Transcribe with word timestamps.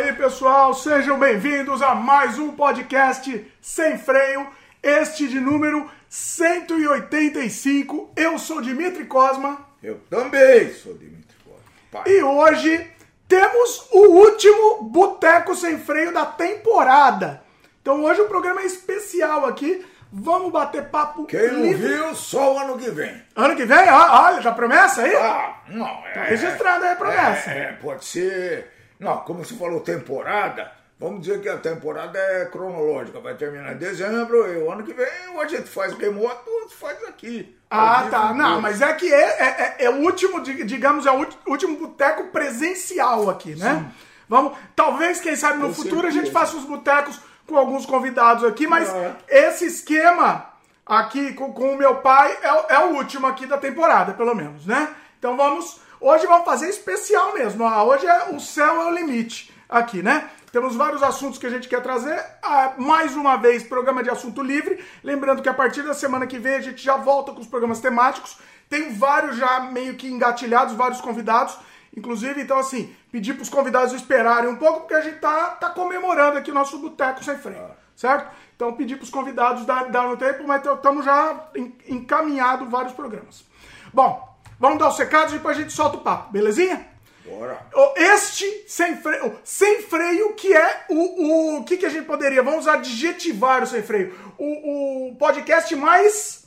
aí, 0.00 0.12
pessoal, 0.14 0.72
sejam 0.72 1.18
bem-vindos 1.18 1.82
a 1.82 1.94
mais 1.94 2.38
um 2.38 2.52
podcast 2.52 3.46
sem 3.60 3.98
freio, 3.98 4.48
este 4.82 5.28
de 5.28 5.38
número 5.38 5.90
185. 6.08 8.10
Eu 8.16 8.38
sou 8.38 8.62
Dimitri 8.62 9.04
Cosma. 9.04 9.68
Eu 9.82 10.00
também 10.08 10.72
sou 10.72 10.94
Dimitri 10.94 11.36
Cosma. 11.44 11.60
Pai. 11.92 12.04
E 12.06 12.22
hoje 12.22 12.90
temos 13.28 13.88
o 13.92 14.06
último 14.06 14.84
Boteco 14.84 15.54
Sem 15.54 15.78
Freio 15.78 16.14
da 16.14 16.24
temporada. 16.24 17.42
Então 17.82 18.02
hoje 18.02 18.22
o 18.22 18.28
programa 18.28 18.62
é 18.62 18.66
especial 18.66 19.44
aqui. 19.44 19.84
Vamos 20.10 20.50
bater 20.50 20.86
papo. 20.86 21.26
Quem 21.26 21.40
livre. 21.40 21.88
não 21.88 22.06
viu, 22.06 22.14
só 22.14 22.54
o 22.54 22.58
ano 22.58 22.78
que 22.78 22.90
vem. 22.90 23.22
Ano 23.36 23.54
que 23.54 23.66
vem? 23.66 23.90
Olha, 23.90 24.40
já 24.40 24.50
promessa 24.50 25.02
aí? 25.02 25.14
Ah, 25.14 25.56
não. 25.68 26.02
É, 26.06 26.12
tá 26.14 26.24
registrado 26.24 26.86
aí 26.86 26.92
a 26.92 26.96
promessa. 26.96 27.50
É, 27.50 27.58
é, 27.58 27.72
pode 27.74 28.06
ser. 28.06 28.79
Não, 29.00 29.18
como 29.18 29.44
você 29.44 29.54
falou, 29.54 29.80
temporada. 29.80 30.70
Vamos 30.98 31.22
dizer 31.22 31.40
que 31.40 31.48
a 31.48 31.56
temporada 31.56 32.18
é 32.18 32.44
cronológica, 32.44 33.18
vai 33.20 33.34
terminar 33.34 33.72
em 33.72 33.78
dezembro 33.78 34.46
e 34.52 34.58
o 34.58 34.70
ano 34.70 34.82
que 34.82 34.92
vem 34.92 35.08
ou 35.32 35.40
a 35.40 35.48
gente 35.48 35.66
faz 35.66 35.94
remoto 35.94 36.42
ou 36.46 36.68
faz 36.68 37.02
aqui. 37.04 37.56
Ah, 37.70 38.06
tá. 38.10 38.34
Não, 38.34 38.60
mas 38.60 38.82
é 38.82 38.92
que 38.92 39.10
é, 39.10 39.76
é, 39.78 39.84
é, 39.84 39.90
o 39.90 40.02
último, 40.02 40.42
digamos, 40.42 41.06
é 41.06 41.10
o 41.10 41.26
último 41.46 41.78
boteco 41.78 42.24
presencial 42.24 43.30
aqui, 43.30 43.54
né? 43.54 43.76
Sim. 43.76 44.04
Vamos, 44.28 44.58
talvez, 44.76 45.20
quem 45.20 45.34
sabe, 45.34 45.58
no 45.58 45.68
Com 45.68 45.74
futuro 45.74 46.02
certeza. 46.02 46.20
a 46.20 46.22
gente 46.22 46.32
faça 46.32 46.56
os 46.58 46.64
botecos 46.64 47.18
com 47.46 47.56
alguns 47.56 47.86
convidados 47.86 48.44
aqui, 48.44 48.66
mas 48.66 48.88
é. 48.94 49.16
esse 49.28 49.64
esquema 49.64 50.50
aqui 50.84 51.32
com, 51.32 51.52
com 51.52 51.72
o 51.72 51.78
meu 51.78 51.96
pai 51.96 52.36
é, 52.42 52.74
é, 52.74 52.78
o 52.80 52.96
último 52.96 53.26
aqui 53.26 53.46
da 53.46 53.56
temporada, 53.56 54.12
pelo 54.12 54.34
menos, 54.34 54.66
né? 54.66 54.94
Então 55.18 55.36
vamos. 55.36 55.80
Hoje 56.00 56.26
vamos 56.26 56.46
fazer 56.46 56.70
especial 56.70 57.34
mesmo. 57.34 57.62
Ah, 57.66 57.84
hoje 57.84 58.06
é 58.06 58.30
o 58.30 58.40
céu 58.40 58.80
é 58.80 58.86
o 58.86 58.90
limite 58.90 59.52
aqui, 59.68 60.02
né? 60.02 60.30
Temos 60.50 60.74
vários 60.74 61.02
assuntos 61.02 61.38
que 61.38 61.46
a 61.46 61.50
gente 61.50 61.68
quer 61.68 61.82
trazer. 61.82 62.18
Ah, 62.42 62.72
mais 62.78 63.14
uma 63.14 63.36
vez, 63.36 63.62
programa 63.62 64.02
de 64.02 64.08
assunto 64.08 64.42
livre. 64.42 64.82
Lembrando 65.04 65.42
que 65.42 65.48
a 65.48 65.52
partir 65.52 65.82
da 65.82 65.92
semana 65.92 66.26
que 66.26 66.38
vem 66.38 66.54
a 66.54 66.60
gente 66.60 66.82
já 66.82 66.96
volta 66.96 67.32
com 67.32 67.40
os 67.40 67.46
programas 67.46 67.80
temáticos. 67.80 68.38
Tem 68.66 68.94
vários 68.94 69.36
já 69.36 69.60
meio 69.60 69.94
que 69.94 70.08
engatilhados, 70.08 70.74
vários 70.74 71.02
convidados. 71.02 71.58
Inclusive, 71.94 72.40
então, 72.40 72.58
assim, 72.58 72.96
pedir 73.12 73.34
para 73.34 73.42
os 73.42 73.50
convidados 73.50 73.92
esperarem 73.92 74.48
um 74.48 74.56
pouco, 74.56 74.80
porque 74.80 74.94
a 74.94 75.02
gente 75.02 75.18
tá, 75.18 75.48
tá 75.50 75.68
comemorando 75.68 76.38
aqui 76.38 76.50
o 76.50 76.54
nosso 76.54 76.78
Boteco 76.78 77.22
Sem 77.22 77.36
Freio, 77.36 77.72
certo? 77.94 78.30
Então, 78.56 78.72
pedir 78.72 78.96
para 78.96 79.04
os 79.04 79.10
convidados 79.10 79.66
dar, 79.66 79.90
dar 79.90 80.08
no 80.08 80.16
tempo, 80.16 80.44
mas 80.46 80.64
estamos 80.64 81.04
já 81.04 81.50
encaminhado 81.86 82.64
vários 82.66 82.92
programas. 82.94 83.44
Bom, 83.92 84.29
vamos 84.60 84.78
dar 84.78 84.88
os 84.90 84.98
recados 84.98 85.32
e 85.32 85.38
depois 85.38 85.56
a 85.56 85.60
gente 85.60 85.72
solta 85.72 85.96
o 85.96 86.02
papo, 86.02 86.30
belezinha? 86.30 86.86
Bora. 87.24 87.66
Este 87.96 88.64
sem 88.66 88.96
freio, 88.96 89.38
sem 89.42 89.82
freio 89.82 90.34
que 90.34 90.52
é 90.52 90.84
o, 90.88 91.58
o 91.58 91.64
que, 91.64 91.76
que 91.76 91.86
a 91.86 91.90
gente 91.90 92.06
poderia, 92.06 92.42
vamos 92.42 92.68
adjetivar 92.68 93.62
o 93.62 93.66
sem 93.66 93.82
freio, 93.82 94.14
o, 94.38 95.08
o 95.08 95.16
podcast 95.16 95.74
mais 95.76 96.44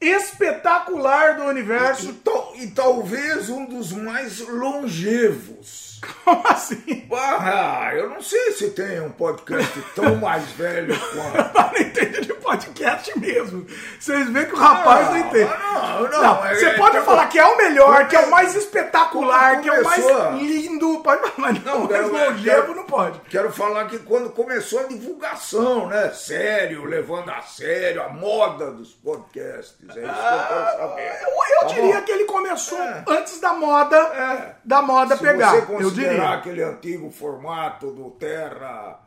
espetacular 0.00 1.36
do 1.36 1.44
universo. 1.44 2.14
E, 2.56 2.60
e, 2.60 2.64
e, 2.64 2.70
talvez 2.70 3.48
um 3.48 3.64
dos 3.64 3.92
mais 3.92 4.40
longevos. 4.40 5.87
Como 6.24 6.46
assim? 6.46 7.06
Ah, 7.12 7.90
eu 7.94 8.10
não 8.10 8.22
sei 8.22 8.52
se 8.52 8.70
tem 8.70 9.00
um 9.00 9.10
podcast 9.10 9.80
tão 9.94 10.16
mais 10.16 10.44
velho 10.52 10.94
quanto. 11.10 11.72
não 11.72 11.80
entende 11.80 12.20
de 12.20 12.34
podcast 12.34 13.18
mesmo. 13.18 13.66
Vocês 13.98 14.28
veem 14.30 14.46
que 14.46 14.54
o 14.54 14.58
rapaz 14.58 15.06
não, 15.06 15.12
não 15.12 15.18
entende. 15.18 15.50
Não, 15.50 16.02
não. 16.02 16.22
não 16.22 16.36
você 16.48 16.66
é, 16.66 16.76
pode 16.76 16.96
é, 16.96 17.02
falar 17.02 17.26
que 17.26 17.38
é 17.38 17.44
o 17.44 17.56
melhor, 17.56 18.08
que 18.08 18.16
é 18.16 18.20
o 18.20 18.30
mais 18.30 18.54
espetacular, 18.54 19.60
que 19.60 19.68
é 19.68 19.80
o 19.80 19.84
mais 19.84 20.04
lindo. 20.40 21.00
Pode, 21.02 21.22
mas 21.36 21.64
não, 21.64 21.80
não 21.80 21.88
mais 21.88 22.08
longevo 22.08 22.44
quero, 22.44 22.74
não 22.74 22.84
pode. 22.84 23.20
Quero 23.28 23.52
falar 23.52 23.86
que 23.86 23.98
quando 23.98 24.30
começou 24.30 24.80
a 24.80 24.84
divulgação, 24.84 25.86
né? 25.86 26.10
Sério, 26.10 26.84
levando 26.84 27.30
a 27.30 27.42
sério 27.42 28.02
a 28.02 28.08
moda 28.08 28.70
dos 28.70 28.92
podcasts. 28.92 29.74
É 29.96 30.00
isso 30.00 30.10
ah, 30.10 30.46
que 30.48 30.52
eu 30.52 30.58
quero 30.58 30.78
saber. 30.78 31.22
Eu, 31.22 31.28
eu 31.28 31.60
tá 31.60 31.66
diria 31.66 31.94
bom? 31.96 32.02
que 32.02 32.12
ele 32.12 32.24
começou 32.24 32.78
é. 32.78 33.04
antes 33.08 33.40
da 33.40 33.52
moda, 33.52 33.96
é. 33.96 34.56
da 34.64 34.82
moda 34.82 35.16
se 35.16 35.22
pegar. 35.22 35.50
Você 35.52 35.62
eu 35.88 35.94
diria. 35.94 36.30
aquele 36.30 36.62
antigo 36.62 37.10
formato 37.10 37.90
do 37.90 38.10
Terra 38.10 39.00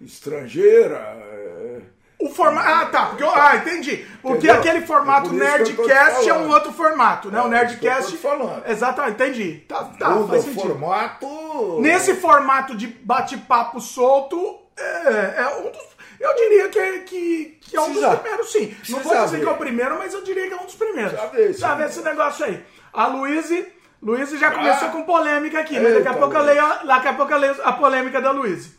estrangeira. 0.00 0.96
É... 0.96 1.80
O 2.18 2.30
formato. 2.30 2.68
Ah, 2.68 2.86
tá. 2.86 3.06
Porque, 3.06 3.24
ah, 3.24 3.56
entendi. 3.56 4.06
Porque 4.22 4.46
Entendeu? 4.46 4.54
aquele 4.54 4.86
formato 4.86 5.30
é 5.30 5.32
Nerdcast 5.32 6.28
é 6.28 6.34
um 6.34 6.48
outro 6.48 6.72
formato, 6.72 7.30
né? 7.30 7.38
É, 7.38 7.42
o 7.42 7.48
Nerdcast. 7.48 8.16
falando. 8.16 8.66
Exatamente, 8.66 9.14
entendi. 9.22 9.52
Tá, 9.68 9.84
tá, 9.84 10.10
Muda 10.10 10.38
o 10.38 10.42
formato. 10.42 11.80
Nesse 11.80 12.14
formato 12.14 12.74
de 12.74 12.86
bate-papo 12.86 13.80
solto, 13.80 14.58
é, 14.76 15.42
é, 15.42 15.56
um 15.58 15.70
dos. 15.70 15.96
Eu 16.18 16.34
diria 16.34 16.68
que 16.70 16.78
é, 16.78 16.98
que, 17.00 17.58
que 17.60 17.76
é 17.76 17.80
um 17.80 17.92
dos 17.92 18.02
primeiros, 18.02 18.50
sim. 18.50 18.74
Não 18.88 19.00
vou 19.00 19.14
dizer 19.14 19.36
ver. 19.36 19.42
que 19.42 19.48
é 19.48 19.52
o 19.52 19.56
primeiro, 19.58 19.98
mas 19.98 20.14
eu 20.14 20.24
diria 20.24 20.48
que 20.48 20.54
é 20.54 20.56
um 20.56 20.64
dos 20.64 20.74
primeiros. 20.74 21.12
Já 21.12 21.26
vê, 21.26 21.52
já 21.52 21.74
vê 21.74 21.84
esse 21.84 22.00
negócio 22.00 22.46
aí. 22.46 22.64
A 22.90 23.06
Luíse 23.08 23.68
Luiz 24.02 24.30
já 24.30 24.50
começou 24.50 24.88
ah, 24.88 24.90
com 24.90 25.02
polêmica 25.02 25.58
aqui, 25.58 25.78
mas 25.80 25.94
daqui 25.94 26.08
a, 26.08 26.14
pouco 26.14 26.34
eu 26.34 26.42
leio, 26.42 26.86
daqui 26.86 27.08
a 27.08 27.14
pouco 27.14 27.32
eu 27.32 27.38
leio 27.38 27.56
a 27.64 27.72
polêmica 27.72 28.20
da 28.20 28.30
Luiz. 28.30 28.76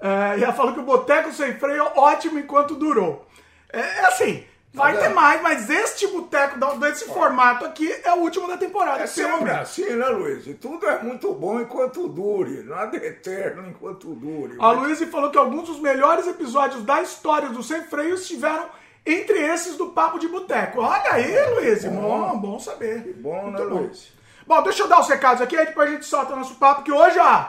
É, 0.00 0.42
ela 0.42 0.52
falou 0.52 0.72
que 0.72 0.80
o 0.80 0.84
Boteco 0.84 1.32
Sem 1.32 1.54
Freio 1.54 1.82
é 1.82 1.98
ótimo 1.98 2.38
enquanto 2.38 2.74
durou. 2.74 3.26
É, 3.72 3.80
é 3.80 4.06
assim, 4.06 4.44
vai 4.72 4.94
tá 4.94 5.00
ter 5.00 5.08
mais, 5.08 5.42
mas 5.42 5.70
este 5.70 6.06
boteco 6.08 6.58
desse 6.78 7.06
formato 7.06 7.64
aqui 7.64 7.90
é 8.04 8.12
o 8.12 8.18
último 8.18 8.46
da 8.46 8.56
temporada. 8.56 9.02
É 9.02 9.06
sempre 9.06 9.50
assim, 9.50 9.88
né, 9.96 10.06
Luiz? 10.08 10.44
Tudo 10.60 10.86
é 10.86 11.02
muito 11.02 11.32
bom 11.32 11.60
enquanto 11.60 12.08
dure, 12.08 12.62
nada 12.62 12.96
é 12.96 13.06
eterno 13.06 13.68
enquanto 13.68 14.14
dure. 14.14 14.56
A 14.58 14.70
Luiz 14.72 15.02
falou 15.04 15.30
que 15.30 15.38
alguns 15.38 15.68
dos 15.68 15.80
melhores 15.80 16.26
episódios 16.26 16.82
da 16.84 17.00
história 17.00 17.48
do 17.48 17.62
Sem 17.62 17.82
Freio 17.84 18.14
estiveram 18.14 18.68
entre 19.04 19.38
esses 19.38 19.76
do 19.76 19.90
Papo 19.90 20.18
de 20.18 20.28
Boteco. 20.28 20.80
Olha 20.80 21.12
aí, 21.12 21.54
Luiz, 21.54 21.84
bom, 21.84 21.92
bom, 21.92 22.38
bom 22.38 22.58
saber. 22.58 23.02
Que 23.02 23.12
bom, 23.14 23.42
muito 23.44 23.62
né, 23.62 23.68
bom. 23.68 23.80
Luiz? 23.80 24.16
Bom, 24.46 24.62
deixa 24.62 24.84
eu 24.84 24.88
dar 24.88 25.00
os 25.00 25.08
recados 25.08 25.42
aqui, 25.42 25.56
aí 25.56 25.66
depois 25.66 25.88
a 25.88 25.92
gente 25.92 26.06
solta 26.06 26.36
nosso 26.36 26.54
papo, 26.54 26.84
que 26.84 26.92
hoje, 26.92 27.18
ó, 27.18 27.46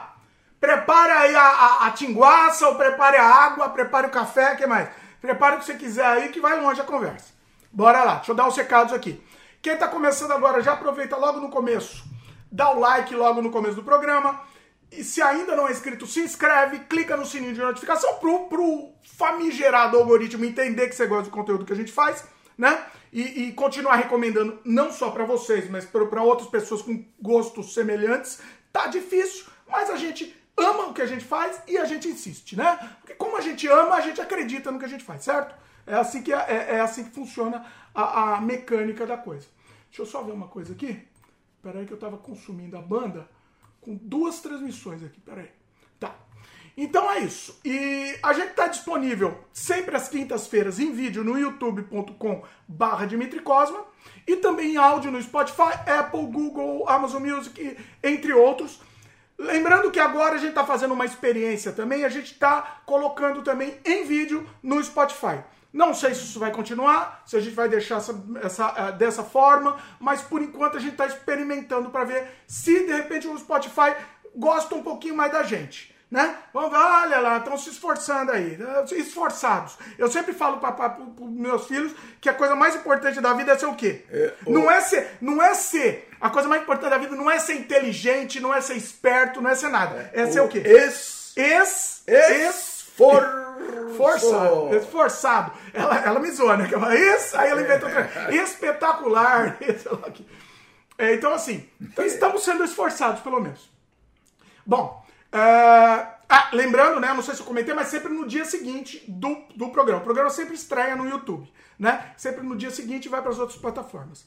prepara 0.60 1.20
aí 1.20 1.34
a, 1.34 1.42
a, 1.42 1.86
a 1.86 1.90
tinguaça, 1.92 2.66
ou 2.66 2.74
prepare 2.74 3.16
a 3.16 3.24
água, 3.24 3.68
prepare 3.68 4.08
o 4.08 4.10
café, 4.10 4.54
o 4.54 4.56
que 4.56 4.66
mais? 4.66 4.88
Prepare 5.20 5.56
o 5.56 5.58
que 5.60 5.64
você 5.64 5.74
quiser 5.74 6.04
aí, 6.04 6.28
que 6.30 6.40
vai 6.40 6.60
longe 6.60 6.80
a 6.80 6.84
conversa. 6.84 7.32
Bora 7.70 8.02
lá, 8.02 8.16
deixa 8.16 8.32
eu 8.32 8.34
dar 8.34 8.48
os 8.48 8.56
recados 8.56 8.92
aqui. 8.92 9.22
Quem 9.62 9.76
tá 9.76 9.86
começando 9.86 10.32
agora, 10.32 10.60
já 10.60 10.72
aproveita 10.72 11.16
logo 11.16 11.38
no 11.38 11.50
começo, 11.50 12.04
dá 12.50 12.70
o 12.70 12.80
like 12.80 13.14
logo 13.14 13.40
no 13.40 13.50
começo 13.52 13.76
do 13.76 13.84
programa. 13.84 14.40
E 14.90 15.04
se 15.04 15.22
ainda 15.22 15.54
não 15.54 15.68
é 15.68 15.70
inscrito, 15.70 16.06
se 16.06 16.18
inscreve, 16.20 16.80
clica 16.80 17.16
no 17.16 17.26
sininho 17.26 17.54
de 17.54 17.60
notificação 17.60 18.14
pro, 18.14 18.48
pro 18.48 18.92
famigerado 19.16 19.98
algoritmo 19.98 20.44
entender 20.44 20.88
que 20.88 20.96
você 20.96 21.06
gosta 21.06 21.24
do 21.24 21.30
conteúdo 21.30 21.64
que 21.64 21.72
a 21.72 21.76
gente 21.76 21.92
faz, 21.92 22.24
né? 22.56 22.82
E, 23.12 23.48
e 23.48 23.52
continuar 23.52 23.96
recomendando 23.96 24.58
não 24.64 24.92
só 24.92 25.10
para 25.10 25.24
vocês, 25.24 25.68
mas 25.68 25.84
para 25.84 26.22
outras 26.22 26.48
pessoas 26.48 26.82
com 26.82 27.04
gostos 27.20 27.74
semelhantes, 27.74 28.40
tá 28.72 28.86
difícil, 28.86 29.46
mas 29.66 29.90
a 29.90 29.96
gente 29.96 30.34
ama 30.56 30.86
o 30.86 30.94
que 30.94 31.02
a 31.02 31.06
gente 31.06 31.24
faz 31.24 31.62
e 31.66 31.78
a 31.78 31.84
gente 31.84 32.08
insiste, 32.08 32.56
né? 32.56 32.76
Porque 33.00 33.14
como 33.14 33.36
a 33.36 33.40
gente 33.40 33.66
ama, 33.66 33.94
a 33.94 34.00
gente 34.00 34.20
acredita 34.20 34.70
no 34.70 34.78
que 34.78 34.84
a 34.84 34.88
gente 34.88 35.04
faz, 35.04 35.24
certo? 35.24 35.54
É 35.86 35.94
assim 35.94 36.22
que, 36.22 36.32
é, 36.32 36.76
é 36.76 36.80
assim 36.80 37.04
que 37.04 37.10
funciona 37.10 37.64
a, 37.94 38.36
a, 38.36 38.40
mecânica 38.40 39.06
da 39.06 39.16
coisa. 39.16 39.46
Deixa 39.88 40.02
eu 40.02 40.06
só 40.06 40.22
ver 40.22 40.32
uma 40.32 40.48
coisa 40.48 40.72
aqui. 40.72 41.02
Peraí 41.62 41.86
que 41.86 41.92
eu 41.92 41.98
tava 41.98 42.18
consumindo 42.18 42.76
a 42.76 42.82
banda 42.82 43.28
com 43.80 43.94
duas 43.94 44.40
transmissões 44.40 45.02
aqui, 45.02 45.20
peraí. 45.20 45.50
Então 46.80 47.10
é 47.10 47.18
isso. 47.18 47.58
E 47.64 48.16
a 48.22 48.32
gente 48.32 48.50
está 48.50 48.68
disponível 48.68 49.36
sempre 49.52 49.96
às 49.96 50.08
quintas-feiras 50.08 50.78
em 50.78 50.92
vídeo 50.92 51.24
no 51.24 51.36
youtube.com 51.36 52.44
barra 52.68 53.04
Dimitri 53.04 53.40
Cosma 53.40 53.84
e 54.24 54.36
também 54.36 54.74
em 54.74 54.76
áudio 54.76 55.10
no 55.10 55.20
Spotify, 55.20 55.72
Apple, 55.84 56.26
Google, 56.26 56.88
Amazon 56.88 57.20
Music, 57.20 57.76
entre 58.00 58.32
outros. 58.32 58.80
Lembrando 59.36 59.90
que 59.90 59.98
agora 59.98 60.36
a 60.36 60.38
gente 60.38 60.50
está 60.50 60.64
fazendo 60.64 60.94
uma 60.94 61.04
experiência 61.04 61.72
também, 61.72 62.04
a 62.04 62.08
gente 62.08 62.30
está 62.30 62.80
colocando 62.86 63.42
também 63.42 63.76
em 63.84 64.04
vídeo 64.04 64.48
no 64.62 64.80
Spotify. 64.80 65.42
Não 65.72 65.92
sei 65.92 66.14
se 66.14 66.26
isso 66.26 66.38
vai 66.38 66.52
continuar, 66.52 67.24
se 67.26 67.36
a 67.36 67.40
gente 67.40 67.56
vai 67.56 67.68
deixar 67.68 67.96
essa, 67.96 68.24
essa 68.40 68.68
uh, 68.68 68.92
dessa 68.96 69.24
forma, 69.24 69.76
mas 69.98 70.22
por 70.22 70.40
enquanto 70.40 70.76
a 70.76 70.80
gente 70.80 70.92
está 70.92 71.06
experimentando 71.06 71.90
para 71.90 72.04
ver 72.04 72.28
se 72.46 72.86
de 72.86 72.92
repente 72.92 73.26
o 73.26 73.36
Spotify 73.36 73.96
gosta 74.36 74.76
um 74.76 74.82
pouquinho 74.82 75.16
mais 75.16 75.32
da 75.32 75.42
gente 75.42 75.97
né? 76.10 76.36
Vamos 76.54 76.70
ver, 76.70 76.78
olha 76.78 77.20
lá, 77.20 77.36
estão 77.36 77.58
se 77.58 77.68
esforçando 77.68 78.32
aí, 78.32 78.56
né? 78.56 78.84
esforçados. 78.92 79.76
Eu 79.98 80.10
sempre 80.10 80.32
falo 80.32 80.58
para 80.58 80.98
os 81.20 81.30
meus 81.30 81.66
filhos 81.66 81.92
que 82.20 82.28
a 82.28 82.34
coisa 82.34 82.54
mais 82.54 82.74
importante 82.74 83.20
da 83.20 83.34
vida 83.34 83.52
é 83.52 83.58
ser 83.58 83.66
o 83.66 83.74
quê? 83.74 84.04
É, 84.10 84.32
o... 84.46 84.52
Não 84.52 84.70
é 84.70 84.80
ser, 84.80 85.18
não 85.20 85.42
é 85.42 85.54
ser. 85.54 86.08
A 86.20 86.30
coisa 86.30 86.48
mais 86.48 86.62
importante 86.62 86.90
da 86.90 86.98
vida 86.98 87.14
não 87.14 87.30
é 87.30 87.38
ser 87.38 87.54
inteligente, 87.54 88.40
não 88.40 88.54
é 88.54 88.60
ser 88.60 88.76
esperto, 88.76 89.40
não 89.42 89.50
é 89.50 89.54
ser 89.54 89.68
nada. 89.68 90.10
É, 90.14 90.22
é 90.22 90.26
ser 90.30 90.40
o, 90.40 90.46
o 90.46 90.48
quê? 90.48 90.62
Es, 90.64 91.34
es, 91.36 92.02
es, 92.06 92.86
for... 92.96 93.46
Forçado, 93.96 94.76
esforçado. 94.76 95.52
Ela, 95.74 95.98
ela 95.98 96.20
me 96.20 96.30
zoa, 96.30 96.56
né? 96.56 96.68
Isso, 97.16 97.36
aí 97.36 97.50
ela 97.50 97.60
inventou 97.60 97.88
outra. 97.88 98.34
Espetacular. 98.34 99.58
É, 101.00 101.14
então, 101.14 101.32
assim, 101.32 101.64
então 101.80 102.04
estamos 102.04 102.42
sendo 102.42 102.64
esforçados, 102.64 103.20
pelo 103.20 103.40
menos. 103.40 103.70
Bom, 104.66 104.97
É, 105.32 105.38
ah, 106.28 106.50
lembrando, 106.52 107.00
né? 107.00 107.12
Não 107.14 107.22
sei 107.22 107.34
se 107.34 107.40
eu 107.40 107.46
comentei, 107.46 107.74
mas 107.74 107.88
sempre 107.88 108.12
no 108.12 108.26
dia 108.26 108.44
seguinte 108.44 109.02
do, 109.08 109.36
do 109.56 109.70
programa. 109.70 110.00
O 110.00 110.04
programa 110.04 110.30
sempre 110.30 110.54
estreia 110.54 110.94
no 110.94 111.08
YouTube, 111.08 111.50
né? 111.78 112.12
Sempre 112.16 112.42
no 112.42 112.56
dia 112.56 112.70
seguinte 112.70 113.08
vai 113.08 113.22
para 113.22 113.30
as 113.30 113.38
outras 113.38 113.58
plataformas. 113.58 114.26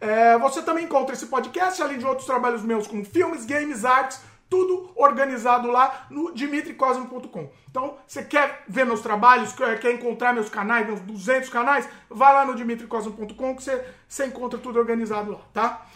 É, 0.00 0.38
você 0.38 0.62
também 0.62 0.84
encontra 0.84 1.14
esse 1.14 1.26
podcast, 1.26 1.82
além 1.82 1.98
de 1.98 2.06
outros 2.06 2.26
trabalhos 2.26 2.62
meus, 2.62 2.86
como 2.86 3.04
filmes, 3.04 3.44
games, 3.44 3.84
artes, 3.84 4.20
tudo 4.48 4.90
organizado 4.96 5.68
lá 5.68 6.06
no 6.10 6.32
dimitricosmo.com. 6.32 7.50
Então, 7.70 7.96
você 8.06 8.22
quer 8.22 8.64
ver 8.66 8.84
meus 8.84 9.00
trabalhos, 9.00 9.52
quer 9.52 9.92
encontrar 9.92 10.32
meus 10.32 10.48
canais, 10.48 10.86
meus 10.86 11.00
200 11.00 11.48
canais, 11.50 11.88
vai 12.08 12.32
lá 12.32 12.44
no 12.44 12.56
dimitricosmo.com 12.56 13.56
que 13.56 13.62
você, 13.62 13.84
você 14.08 14.26
encontra 14.26 14.58
tudo 14.58 14.78
organizado 14.78 15.32
lá, 15.32 15.40
tá? 15.52 15.86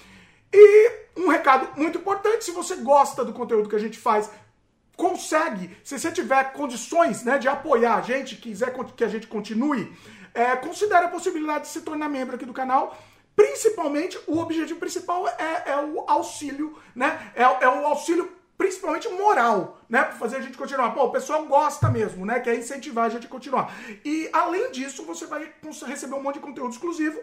E 0.52 0.90
um 1.16 1.28
recado 1.28 1.68
muito 1.76 1.98
importante, 1.98 2.44
se 2.44 2.52
você 2.52 2.76
gosta 2.76 3.24
do 3.24 3.32
conteúdo 3.32 3.68
que 3.68 3.74
a 3.74 3.80
gente 3.80 3.98
faz, 3.98 4.30
consegue, 4.96 5.76
se 5.82 5.98
você 5.98 6.10
tiver 6.10 6.52
condições 6.52 7.22
né, 7.24 7.38
de 7.38 7.48
apoiar 7.48 7.96
a 7.96 8.00
gente, 8.02 8.36
quiser 8.36 8.74
que 8.96 9.04
a 9.04 9.08
gente 9.08 9.26
continue, 9.26 9.92
é, 10.32 10.56
considere 10.56 11.06
a 11.06 11.08
possibilidade 11.08 11.64
de 11.64 11.70
se 11.70 11.80
tornar 11.82 12.08
membro 12.08 12.34
aqui 12.36 12.44
do 12.44 12.52
canal. 12.52 12.96
Principalmente, 13.36 14.18
o 14.26 14.38
objetivo 14.38 14.78
principal 14.78 15.26
é, 15.28 15.62
é 15.66 15.76
o 15.76 16.04
auxílio, 16.06 16.78
né? 16.94 17.32
É, 17.34 17.42
é 17.42 17.68
o 17.68 17.86
auxílio 17.86 18.30
principalmente 18.56 19.08
moral, 19.08 19.80
né? 19.88 20.04
Para 20.04 20.14
fazer 20.14 20.36
a 20.36 20.40
gente 20.40 20.56
continuar. 20.56 20.90
Pô, 20.94 21.04
o 21.04 21.10
pessoal 21.10 21.44
gosta 21.44 21.88
mesmo, 21.88 22.24
né? 22.24 22.38
Quer 22.38 22.56
incentivar 22.56 23.06
a 23.06 23.08
gente 23.08 23.26
a 23.26 23.30
continuar. 23.30 23.74
E 24.04 24.28
além 24.32 24.70
disso, 24.70 25.04
você 25.04 25.26
vai 25.26 25.52
receber 25.86 26.14
um 26.14 26.22
monte 26.22 26.36
de 26.36 26.40
conteúdo 26.40 26.72
exclusivo. 26.72 27.20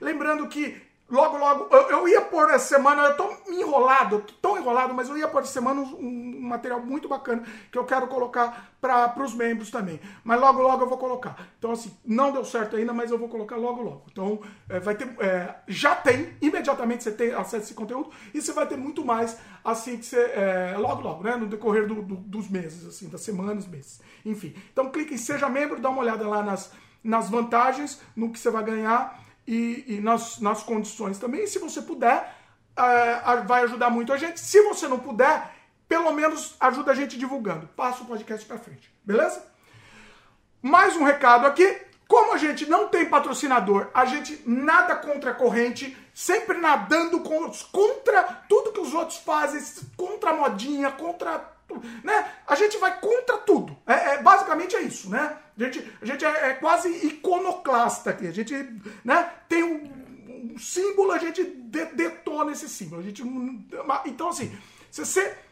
Lembrando 0.00 0.48
que 0.48 0.90
Logo, 1.10 1.38
logo, 1.38 1.74
eu, 1.74 1.90
eu, 1.90 2.08
ia 2.08 2.20
pôr 2.20 2.48
essa 2.50 2.68
semana, 2.68 3.02
eu 3.02 3.16
tô 3.16 3.28
enrolado, 3.48 4.24
tô 4.40 4.56
enrolado, 4.56 4.94
mas 4.94 5.08
eu 5.08 5.18
ia 5.18 5.26
pôr 5.26 5.42
essa 5.42 5.52
semana 5.52 5.80
um 5.80 6.29
material 6.50 6.80
muito 6.80 7.08
bacana 7.08 7.42
que 7.70 7.78
eu 7.78 7.84
quero 7.84 8.06
colocar 8.08 8.70
para 8.80 9.22
os 9.22 9.34
membros 9.34 9.70
também. 9.70 10.00
Mas 10.24 10.40
logo, 10.40 10.62
logo 10.62 10.84
eu 10.84 10.88
vou 10.88 10.98
colocar. 10.98 11.36
Então, 11.58 11.70
assim, 11.70 11.96
não 12.04 12.32
deu 12.32 12.44
certo 12.44 12.76
ainda, 12.76 12.92
mas 12.92 13.10
eu 13.10 13.18
vou 13.18 13.28
colocar 13.28 13.56
logo, 13.56 13.82
logo. 13.82 14.02
Então, 14.10 14.40
é, 14.68 14.80
vai 14.80 14.94
ter. 14.94 15.08
É, 15.20 15.54
já 15.68 15.94
tem, 15.94 16.34
imediatamente 16.40 17.04
você 17.04 17.12
tem 17.12 17.32
acesso 17.32 17.56
a 17.56 17.58
esse 17.58 17.74
conteúdo, 17.74 18.10
e 18.34 18.40
você 18.40 18.52
vai 18.52 18.66
ter 18.66 18.76
muito 18.76 19.04
mais 19.04 19.38
assim 19.64 19.96
que 19.96 20.06
você. 20.06 20.18
É, 20.18 20.74
logo, 20.76 21.02
logo, 21.02 21.22
né? 21.22 21.36
No 21.36 21.46
decorrer 21.46 21.86
do, 21.86 22.02
do, 22.02 22.16
dos 22.16 22.48
meses, 22.48 22.86
assim, 22.86 23.08
das 23.08 23.20
semanas, 23.20 23.66
meses. 23.66 24.00
Enfim. 24.24 24.54
Então, 24.72 24.90
clique 24.90 25.14
em 25.14 25.18
Seja 25.18 25.48
Membro, 25.48 25.80
dá 25.80 25.90
uma 25.90 26.00
olhada 26.00 26.26
lá 26.26 26.42
nas, 26.42 26.72
nas 27.02 27.28
vantagens, 27.28 28.00
no 28.16 28.30
que 28.30 28.38
você 28.38 28.50
vai 28.50 28.64
ganhar 28.64 29.20
e, 29.46 29.84
e 29.96 30.00
nas, 30.00 30.38
nas 30.40 30.62
condições 30.62 31.18
também. 31.18 31.44
E 31.44 31.48
se 31.48 31.58
você 31.58 31.82
puder, 31.82 32.34
uh, 32.78 33.46
vai 33.46 33.64
ajudar 33.64 33.90
muito 33.90 34.12
a 34.12 34.16
gente. 34.16 34.40
Se 34.40 34.62
você 34.62 34.86
não 34.86 34.98
puder, 34.98 35.50
pelo 35.90 36.12
menos 36.12 36.54
ajuda 36.60 36.92
a 36.92 36.94
gente 36.94 37.18
divulgando. 37.18 37.66
Passa 37.76 38.04
o 38.04 38.06
podcast 38.06 38.46
para 38.46 38.58
frente, 38.58 38.94
beleza? 39.04 39.44
Mais 40.62 40.94
um 40.94 41.02
recado 41.02 41.48
aqui. 41.48 41.82
Como 42.06 42.32
a 42.32 42.36
gente 42.36 42.64
não 42.66 42.86
tem 42.86 43.06
patrocinador, 43.06 43.88
a 43.92 44.04
gente 44.04 44.40
nada 44.46 44.94
contra 44.94 45.32
a 45.32 45.34
corrente, 45.34 45.96
sempre 46.14 46.58
nadando 46.58 47.20
contra 47.72 48.22
tudo 48.48 48.72
que 48.72 48.78
os 48.78 48.94
outros 48.94 49.18
fazem, 49.18 49.60
contra 49.96 50.30
a 50.30 50.32
modinha, 50.32 50.92
contra 50.92 51.58
né? 52.04 52.32
A 52.46 52.54
gente 52.54 52.78
vai 52.78 53.00
contra 53.00 53.38
tudo. 53.38 53.76
É, 53.84 54.14
é 54.14 54.22
basicamente 54.22 54.76
é 54.76 54.82
isso, 54.82 55.10
né? 55.10 55.36
A 55.58 55.62
gente, 55.64 55.92
a 56.00 56.06
gente 56.06 56.24
é, 56.24 56.50
é, 56.50 56.54
quase 56.54 56.88
iconoclasta 57.06 58.10
aqui. 58.10 58.28
A 58.28 58.32
gente 58.32 58.54
né, 59.04 59.28
tem 59.48 59.62
um, 59.62 60.52
um 60.54 60.58
símbolo, 60.58 61.12
a 61.12 61.18
gente 61.18 61.44
de, 61.44 61.84
detona 61.86 62.52
esse 62.52 62.68
símbolo. 62.68 63.02
A 63.02 63.04
gente, 63.04 63.22
então, 64.06 64.28
assim, 64.28 64.56
se 64.90 65.04
você. 65.04 65.49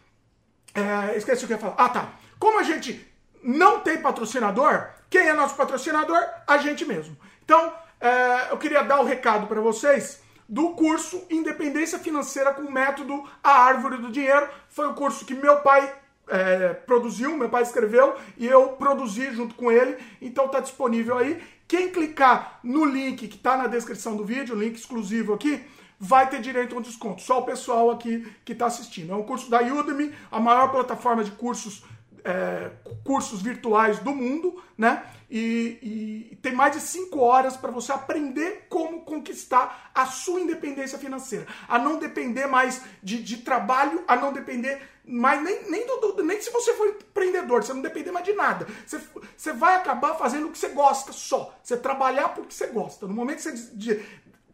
É, 0.78 1.16
esqueci 1.16 1.44
o 1.44 1.46
que 1.46 1.54
eu 1.54 1.56
ia 1.56 1.60
falar. 1.60 1.74
Ah, 1.76 1.88
tá. 1.88 2.08
Como 2.38 2.58
a 2.58 2.62
gente 2.62 3.06
não 3.42 3.80
tem 3.80 4.00
patrocinador, 4.00 4.88
quem 5.10 5.28
é 5.28 5.32
nosso 5.32 5.56
patrocinador? 5.56 6.22
A 6.46 6.58
gente 6.58 6.84
mesmo. 6.84 7.16
Então, 7.44 7.72
é, 8.00 8.52
eu 8.52 8.58
queria 8.58 8.82
dar 8.82 9.00
o 9.00 9.02
um 9.02 9.06
recado 9.06 9.46
para 9.46 9.60
vocês 9.60 10.22
do 10.48 10.70
curso 10.70 11.26
Independência 11.28 11.98
Financeira 11.98 12.54
com 12.54 12.62
o 12.62 12.72
método 12.72 13.24
A 13.42 13.64
Árvore 13.64 13.98
do 13.98 14.10
Dinheiro. 14.10 14.48
Foi 14.68 14.86
o 14.86 14.94
curso 14.94 15.24
que 15.24 15.34
meu 15.34 15.60
pai 15.60 15.92
é, 16.28 16.74
produziu, 16.74 17.36
meu 17.36 17.48
pai 17.48 17.62
escreveu 17.62 18.14
e 18.36 18.46
eu 18.46 18.68
produzi 18.68 19.32
junto 19.32 19.54
com 19.54 19.72
ele, 19.72 19.96
então 20.22 20.46
está 20.46 20.60
disponível 20.60 21.18
aí. 21.18 21.42
Quem 21.66 21.90
clicar 21.90 22.60
no 22.62 22.84
link 22.84 23.28
que 23.28 23.36
está 23.36 23.56
na 23.56 23.66
descrição 23.66 24.16
do 24.16 24.24
vídeo, 24.24 24.54
link 24.54 24.76
exclusivo 24.76 25.34
aqui, 25.34 25.62
vai 25.98 26.28
ter 26.28 26.40
direito 26.40 26.74
a 26.74 26.78
um 26.78 26.82
desconto. 26.82 27.22
Só 27.22 27.40
o 27.40 27.44
pessoal 27.44 27.90
aqui 27.90 28.30
que 28.44 28.52
está 28.52 28.66
assistindo. 28.66 29.12
É 29.12 29.16
um 29.16 29.24
curso 29.24 29.50
da 29.50 29.60
Udemy, 29.60 30.14
a 30.30 30.38
maior 30.38 30.70
plataforma 30.70 31.24
de 31.24 31.32
cursos 31.32 31.82
é, 32.24 32.70
cursos 33.04 33.40
virtuais 33.40 33.98
do 34.00 34.14
mundo, 34.14 34.62
né? 34.76 35.02
E, 35.30 36.30
e 36.32 36.36
tem 36.36 36.52
mais 36.52 36.74
de 36.74 36.80
cinco 36.80 37.20
horas 37.20 37.56
para 37.56 37.70
você 37.70 37.92
aprender 37.92 38.66
como 38.68 39.02
conquistar 39.02 39.90
a 39.94 40.06
sua 40.06 40.40
independência 40.40 40.98
financeira, 40.98 41.46
a 41.68 41.78
não 41.78 41.98
depender 41.98 42.46
mais 42.46 42.82
de, 43.02 43.22
de 43.22 43.38
trabalho, 43.38 44.04
a 44.06 44.16
não 44.16 44.32
depender 44.32 44.80
mais 45.04 45.42
nem, 45.42 45.70
nem, 45.70 45.86
do, 45.86 46.12
do, 46.12 46.22
nem 46.22 46.40
se 46.40 46.50
você 46.50 46.74
for 46.74 46.88
empreendedor, 46.88 47.62
você 47.62 47.72
não 47.72 47.80
depender 47.80 48.12
mais 48.12 48.26
de 48.26 48.34
nada. 48.34 48.66
Você, 48.86 49.00
você 49.34 49.52
vai 49.54 49.74
acabar 49.74 50.14
fazendo 50.14 50.48
o 50.48 50.50
que 50.50 50.58
você 50.58 50.68
gosta 50.68 51.12
só. 51.12 51.58
Você 51.62 51.78
trabalhar 51.78 52.28
porque 52.30 52.52
você 52.52 52.66
gosta. 52.66 53.06
No 53.06 53.14
momento 53.14 53.36
que 53.36 53.42
você 53.42 53.52
de, 53.74 54.04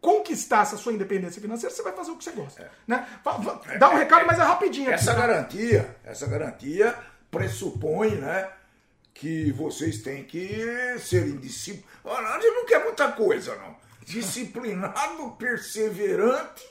conquistar 0.04 0.60
essa 0.60 0.76
sua 0.76 0.92
independência 0.92 1.40
financeira, 1.40 1.74
você 1.74 1.82
vai 1.82 1.94
fazer 1.94 2.10
o 2.10 2.18
que 2.18 2.24
você 2.24 2.32
gosta. 2.32 2.62
É. 2.62 2.70
Né? 2.86 3.08
Dá 3.78 3.88
um 3.88 3.96
recado, 3.96 4.26
mas 4.26 4.38
é 4.38 4.42
rapidinho. 4.42 4.90
Essa 4.90 5.12
aqui, 5.12 5.20
tá? 5.20 5.26
garantia, 5.26 5.96
essa 6.04 6.26
garantia 6.26 6.94
pressupõe, 7.30 8.10
né? 8.16 8.50
Que 9.14 9.50
vocês 9.52 10.02
têm 10.02 10.22
que 10.24 10.98
serem 10.98 11.38
disciplinados. 11.38 12.30
A 12.32 12.38
gente 12.38 12.54
não 12.54 12.66
quer 12.66 12.84
muita 12.84 13.12
coisa, 13.12 13.56
não. 13.56 13.74
Disciplinado, 14.04 15.30
perseverante. 15.40 16.68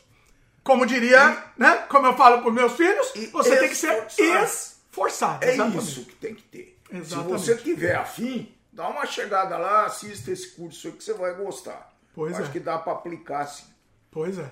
Como 0.63 0.85
diria, 0.85 1.43
e, 1.57 1.59
né? 1.59 1.77
Como 1.89 2.05
eu 2.05 2.15
falo 2.15 2.39
para 2.39 2.49
os 2.49 2.53
meus 2.53 2.73
filhos, 2.73 3.11
você 3.31 3.57
tem 3.57 3.69
que 3.69 3.75
ser 3.75 4.05
esforçado. 4.43 5.43
É 5.43 5.53
exatamente. 5.53 5.83
isso 5.83 6.05
que 6.05 6.15
tem 6.15 6.35
que 6.35 6.43
ter. 6.43 6.79
Exatamente. 6.91 7.41
Se 7.41 7.53
você 7.55 7.55
tiver 7.55 7.95
afim, 7.95 8.55
dá 8.71 8.87
uma 8.89 9.07
chegada 9.07 9.57
lá, 9.57 9.87
assista 9.87 10.29
esse 10.29 10.49
curso 10.51 10.87
aí 10.87 10.93
que 10.93 11.03
você 11.03 11.13
vai 11.13 11.33
gostar. 11.33 11.92
Pois 12.13 12.35
Acho 12.35 12.49
é. 12.49 12.51
que 12.51 12.59
dá 12.59 12.77
para 12.77 12.93
aplicar 12.93 13.45
sim. 13.45 13.65
Pois 14.11 14.37
é. 14.37 14.51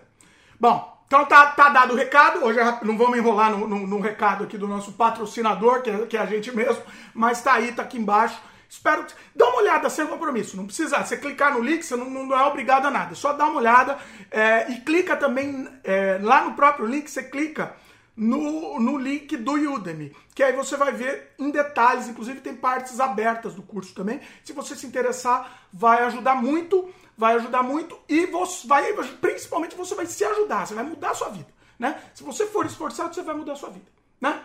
Bom, 0.60 1.02
então 1.06 1.26
tá, 1.26 1.48
tá 1.48 1.70
dado 1.70 1.94
o 1.94 1.98
recado. 1.98 2.44
Hoje 2.44 2.60
é 2.60 2.80
não 2.84 2.98
vamos 2.98 3.18
enrolar 3.18 3.52
no, 3.52 3.68
no, 3.68 3.86
no 3.86 4.00
recado 4.00 4.46
aqui 4.46 4.58
do 4.58 4.68
nosso 4.68 4.94
patrocinador, 4.94 5.82
que 5.82 5.90
é, 5.90 6.06
que 6.06 6.18
é, 6.18 6.22
a 6.22 6.26
gente 6.26 6.56
mesmo, 6.56 6.82
mas 7.14 7.42
tá 7.42 7.54
aí, 7.54 7.72
tá 7.74 7.84
aqui 7.84 7.98
embaixo. 7.98 8.42
Espero 8.70 9.04
que. 9.04 9.14
Dá 9.36 9.46
uma 9.50 9.58
olhada 9.58 9.90
sem 9.90 10.08
compromisso. 10.08 10.56
Não 10.56 10.66
precisa. 10.66 11.04
Você 11.04 11.18
clicar 11.18 11.54
no 11.54 11.60
link, 11.60 11.84
você 11.84 11.98
não, 11.98 12.10
não 12.10 12.40
é 12.40 12.46
obrigado 12.46 12.86
a 12.86 12.92
nada. 12.92 13.14
Só 13.14 13.34
dá 13.34 13.46
uma 13.46 13.60
olhada. 13.60 13.98
É, 14.32 14.72
e 14.72 14.80
clica 14.80 15.18
também 15.18 15.68
é, 15.84 16.18
lá 16.22 16.46
no 16.46 16.54
próprio 16.54 16.86
link, 16.86 17.12
você 17.12 17.24
clica 17.24 17.76
no, 18.16 18.80
no 18.80 18.98
link 18.98 19.36
do 19.36 19.52
Udemy. 19.52 20.16
Que 20.34 20.44
aí 20.44 20.54
você 20.54 20.78
vai 20.78 20.94
ver 20.94 21.34
em 21.38 21.52
detalhes. 21.52 22.08
Inclusive 22.08 22.40
tem 22.40 22.56
partes 22.56 23.02
abertas 23.02 23.54
do 23.54 23.62
curso 23.62 23.94
também. 23.94 24.22
Se 24.46 24.54
você 24.54 24.74
se 24.78 24.88
interessar, 24.88 25.68
vai 25.74 26.04
ajudar 26.06 26.36
muito 26.36 26.90
vai 27.22 27.36
ajudar 27.36 27.62
muito 27.62 27.96
e 28.10 28.26
você 28.26 28.66
vai, 28.66 28.92
principalmente 29.22 29.76
você 29.76 29.94
vai 29.94 30.08
se 30.08 30.26
ajudar, 30.26 30.66
você 30.66 30.74
vai 30.74 30.84
mudar 30.84 31.12
a 31.12 31.14
sua 31.14 31.30
vida, 31.30 31.54
né? 31.78 32.02
Se 32.16 32.24
você 32.24 32.48
for 32.48 32.66
esforçado, 32.66 33.14
você 33.14 33.22
vai 33.22 33.36
mudar 33.36 33.54
a 33.54 33.56
sua 33.56 33.70
vida, 33.70 33.86
né? 34.20 34.42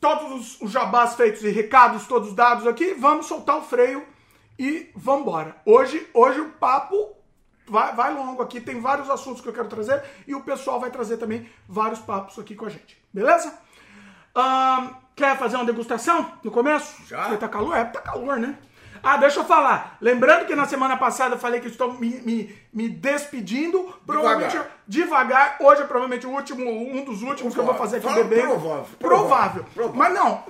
Todos 0.00 0.58
os 0.58 0.70
jabás 0.70 1.16
feitos 1.16 1.42
e 1.42 1.50
recados 1.50 2.06
todos 2.06 2.32
dados 2.32 2.66
aqui, 2.66 2.94
vamos 2.94 3.26
soltar 3.26 3.58
o 3.58 3.62
freio 3.62 4.06
e 4.58 4.90
vamos 4.96 5.20
embora. 5.20 5.54
Hoje, 5.66 6.08
hoje 6.14 6.40
o 6.40 6.52
papo 6.52 7.14
vai, 7.66 7.94
vai 7.94 8.14
longo 8.14 8.40
aqui, 8.40 8.58
tem 8.58 8.80
vários 8.80 9.10
assuntos 9.10 9.42
que 9.42 9.50
eu 9.50 9.52
quero 9.52 9.68
trazer 9.68 10.02
e 10.26 10.34
o 10.34 10.40
pessoal 10.40 10.80
vai 10.80 10.90
trazer 10.90 11.18
também 11.18 11.46
vários 11.68 12.00
papos 12.00 12.38
aqui 12.38 12.54
com 12.54 12.64
a 12.64 12.70
gente, 12.70 12.96
beleza? 13.12 13.52
Um, 14.34 14.94
quer 15.14 15.36
fazer 15.36 15.56
uma 15.56 15.66
degustação 15.66 16.38
no 16.42 16.50
começo? 16.50 17.04
Já. 17.06 17.24
Porque 17.24 17.36
tá 17.36 17.48
calor? 17.50 17.76
É, 17.76 17.84
tá 17.84 18.00
calor, 18.00 18.38
né? 18.38 18.56
Ah, 19.02 19.16
deixa 19.16 19.40
eu 19.40 19.44
falar. 19.44 19.96
Lembrando 20.00 20.46
que 20.46 20.54
na 20.54 20.66
semana 20.66 20.96
passada 20.96 21.34
eu 21.34 21.38
falei 21.38 21.60
que 21.60 21.68
estou 21.68 21.94
me, 21.94 22.20
me, 22.20 22.56
me 22.72 22.88
despedindo. 22.88 23.94
Provavelmente 24.06 24.52
devagar. 24.52 24.72
devagar. 24.86 25.56
Hoje 25.60 25.82
é 25.82 25.84
provavelmente 25.86 26.26
o 26.26 26.30
último, 26.30 26.70
um 26.70 27.04
dos 27.04 27.22
últimos 27.22 27.54
provável. 27.54 27.54
que 27.54 27.60
eu 27.60 27.64
vou 27.64 27.74
fazer 27.74 27.96
aqui 27.98 28.06
Fala 28.06 28.24
bebê. 28.24 28.42
Provável, 28.42 28.86
provável. 28.98 29.64
Provável. 29.74 29.96
Mas 29.96 30.14
não, 30.14 30.44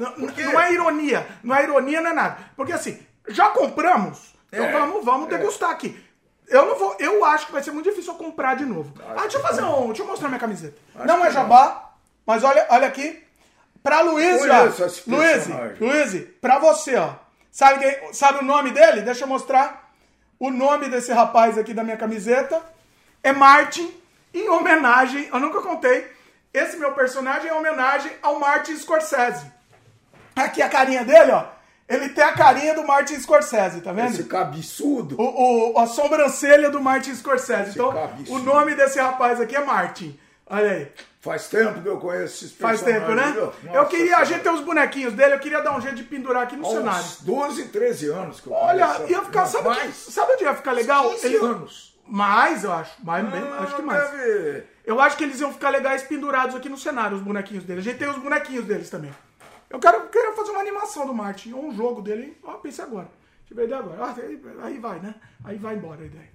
não 0.53 0.61
é 0.61 0.73
ironia. 0.73 1.27
Não 1.43 1.55
é 1.55 1.63
ironia, 1.65 2.01
não 2.01 2.11
é 2.11 2.15
nada. 2.15 2.39
Porque 2.57 2.73
assim, 2.73 2.99
já 3.29 3.51
compramos. 3.51 4.35
Então 4.53 4.65
é, 4.65 4.73
vamos, 4.73 5.05
vamos 5.05 5.33
é. 5.33 5.37
degustar 5.37 5.71
aqui. 5.71 5.99
Eu 6.49 6.67
não 6.67 6.79
vou. 6.79 6.97
Eu 6.99 7.25
acho 7.25 7.47
que 7.47 7.53
vai 7.53 7.63
ser 7.63 7.71
muito 7.71 7.89
difícil 7.89 8.13
eu 8.13 8.19
comprar 8.19 8.55
de 8.55 8.65
novo. 8.65 8.93
Acho 9.01 9.11
ah, 9.11 9.23
deixa 9.23 9.39
eu 9.39 9.43
fazer 9.43 9.63
um. 9.63 9.87
Deixa 9.89 10.03
eu 10.03 10.07
mostrar 10.07 10.29
minha 10.29 10.41
camiseta. 10.41 10.81
Não 11.05 11.25
é 11.25 11.31
jabá, 11.31 11.93
mas 12.27 12.43
olha, 12.43 12.67
olha 12.71 12.87
aqui. 12.87 13.23
Pra 13.83 14.01
Luiz, 14.01 14.41
ó. 14.43 14.65
Luiz, 15.07 15.47
Luiz, 15.81 16.27
pra 16.41 16.59
você, 16.59 16.97
ó. 16.97 17.15
Sabe, 17.59 17.81
quem, 17.81 18.13
sabe 18.13 18.39
o 18.39 18.45
nome 18.45 18.71
dele? 18.71 19.01
Deixa 19.03 19.25
eu 19.25 19.29
mostrar. 19.29 19.91
O 20.39 20.49
nome 20.49 20.89
desse 20.89 21.13
rapaz 21.13 21.59
aqui 21.59 21.75
da 21.75 21.83
minha 21.83 21.97
camiseta 21.97 22.63
é 23.21 23.33
Martin, 23.33 23.93
em 24.33 24.49
homenagem, 24.49 25.29
eu 25.33 25.41
nunca 25.41 25.61
contei, 25.61 26.07
Esse 26.55 26.77
meu 26.77 26.93
personagem 26.93 27.49
é 27.51 27.53
homenagem 27.53 28.13
ao 28.23 28.39
Martin 28.39 28.77
Scorsese. 28.77 29.45
Aqui 30.37 30.63
a 30.63 30.69
carinha 30.69 31.05
dele, 31.05 31.33
ó. 31.33 31.47
Ele 31.89 32.11
tem 32.11 32.23
a 32.23 32.33
carinha 32.33 32.75
do 32.75 32.87
Martin 32.87 33.19
Scorsese, 33.19 33.81
tá 33.81 33.91
vendo? 33.93 34.11
Esse 34.15 34.25
cabeçudo. 34.25 35.21
O, 35.21 35.73
o- 35.75 35.79
a 35.81 35.87
sobrancelha 35.89 36.71
do 36.71 36.81
Martin 36.81 37.13
Scorsese. 37.17 37.71
Então, 37.71 37.93
cabeçudo. 37.93 38.33
o 38.35 38.39
nome 38.39 38.77
desse 38.77 39.01
rapaz 39.01 39.41
aqui 39.41 39.57
é 39.57 39.65
Martin. 39.65 40.17
Olha 40.47 40.71
aí. 40.71 40.93
Faz 41.21 41.49
tempo 41.49 41.83
que 41.83 41.89
eu 41.89 41.99
conheço 41.99 42.45
esses 42.45 42.53
Faz 42.53 42.81
tempo, 42.81 43.11
né? 43.13 43.33
viu? 43.33 43.43
eu 43.43 43.53
Nossa 43.75 43.87
queria, 43.91 44.05
a 44.05 44.09
Senhora. 44.19 44.25
gente 44.27 44.43
tem 44.43 44.53
os 44.53 44.61
bonequinhos 44.61 45.13
dele, 45.15 45.35
eu 45.35 45.41
queria 45.41 45.61
dar 45.61 45.77
um 45.77 45.81
jeito 45.81 45.97
de 45.97 46.05
pendurar 46.05 46.45
aqui 46.45 46.55
no 46.57 46.65
Há 46.65 46.71
cenário. 46.71 47.01
uns 47.01 47.21
12, 47.23 47.65
13 47.69 48.07
anos 48.09 48.41
que 48.41 48.47
eu 48.47 48.53
Olha, 48.53 48.87
conheço. 48.87 49.13
ia 49.13 49.23
ficar, 49.25 49.47
sabe, 49.47 49.69
mais? 49.69 49.97
sabe 49.97 50.33
onde 50.33 50.45
ia 50.45 50.55
ficar 50.55 50.73
legal? 50.73 51.11
15 51.11 51.27
Ele- 51.27 51.37
anos. 51.39 51.99
Mais, 52.07 52.63
eu 52.65 52.73
acho. 52.73 52.93
Mais, 53.05 53.29
bem, 53.29 53.43
Ah, 53.43 53.59
acho 53.65 53.77
que 53.77 53.83
mais. 53.83 54.11
deve- 54.13 54.65
Eu 54.87 54.99
acho 55.01 55.17
que 55.19 55.25
eles 55.25 55.39
iam 55.41 55.53
ficar 55.53 55.69
legais 55.71 56.03
pendurados 56.05 56.55
aqui 56.55 56.69
no 56.69 56.79
cenário, 56.79 57.17
os 57.17 57.23
bonequinhos 57.23 57.65
deles. 57.65 57.85
A 57.87 57.91
gente 57.91 57.99
tem 57.99 58.09
os 58.09 58.17
bonequinhos 58.17 58.65
deles 58.65 58.89
também. 58.89 59.13
Eu 59.69 59.79
quero, 59.79 60.09
quero 60.09 60.33
fazer 60.35 60.51
uma 60.53 60.61
animação 60.61 61.05
do 61.07 61.13
Martin, 61.13 61.53
ou 61.53 61.67
um 61.67 61.75
jogo 61.75 62.01
dele. 62.01 62.39
Ó, 62.43 62.53
pensei 62.55 62.83
agora. 62.85 63.09
Tive 63.47 63.61
a 63.61 63.65
ideia 63.65 63.81
agora. 63.81 63.99
Ah, 64.05 64.15
aí, 64.17 64.41
aí 64.63 64.79
vai, 64.79 64.99
né? 65.01 65.15
Aí 65.45 65.59
vai 65.59 65.75
embora 65.75 66.01
a 66.01 66.07
ideia. 66.07 66.31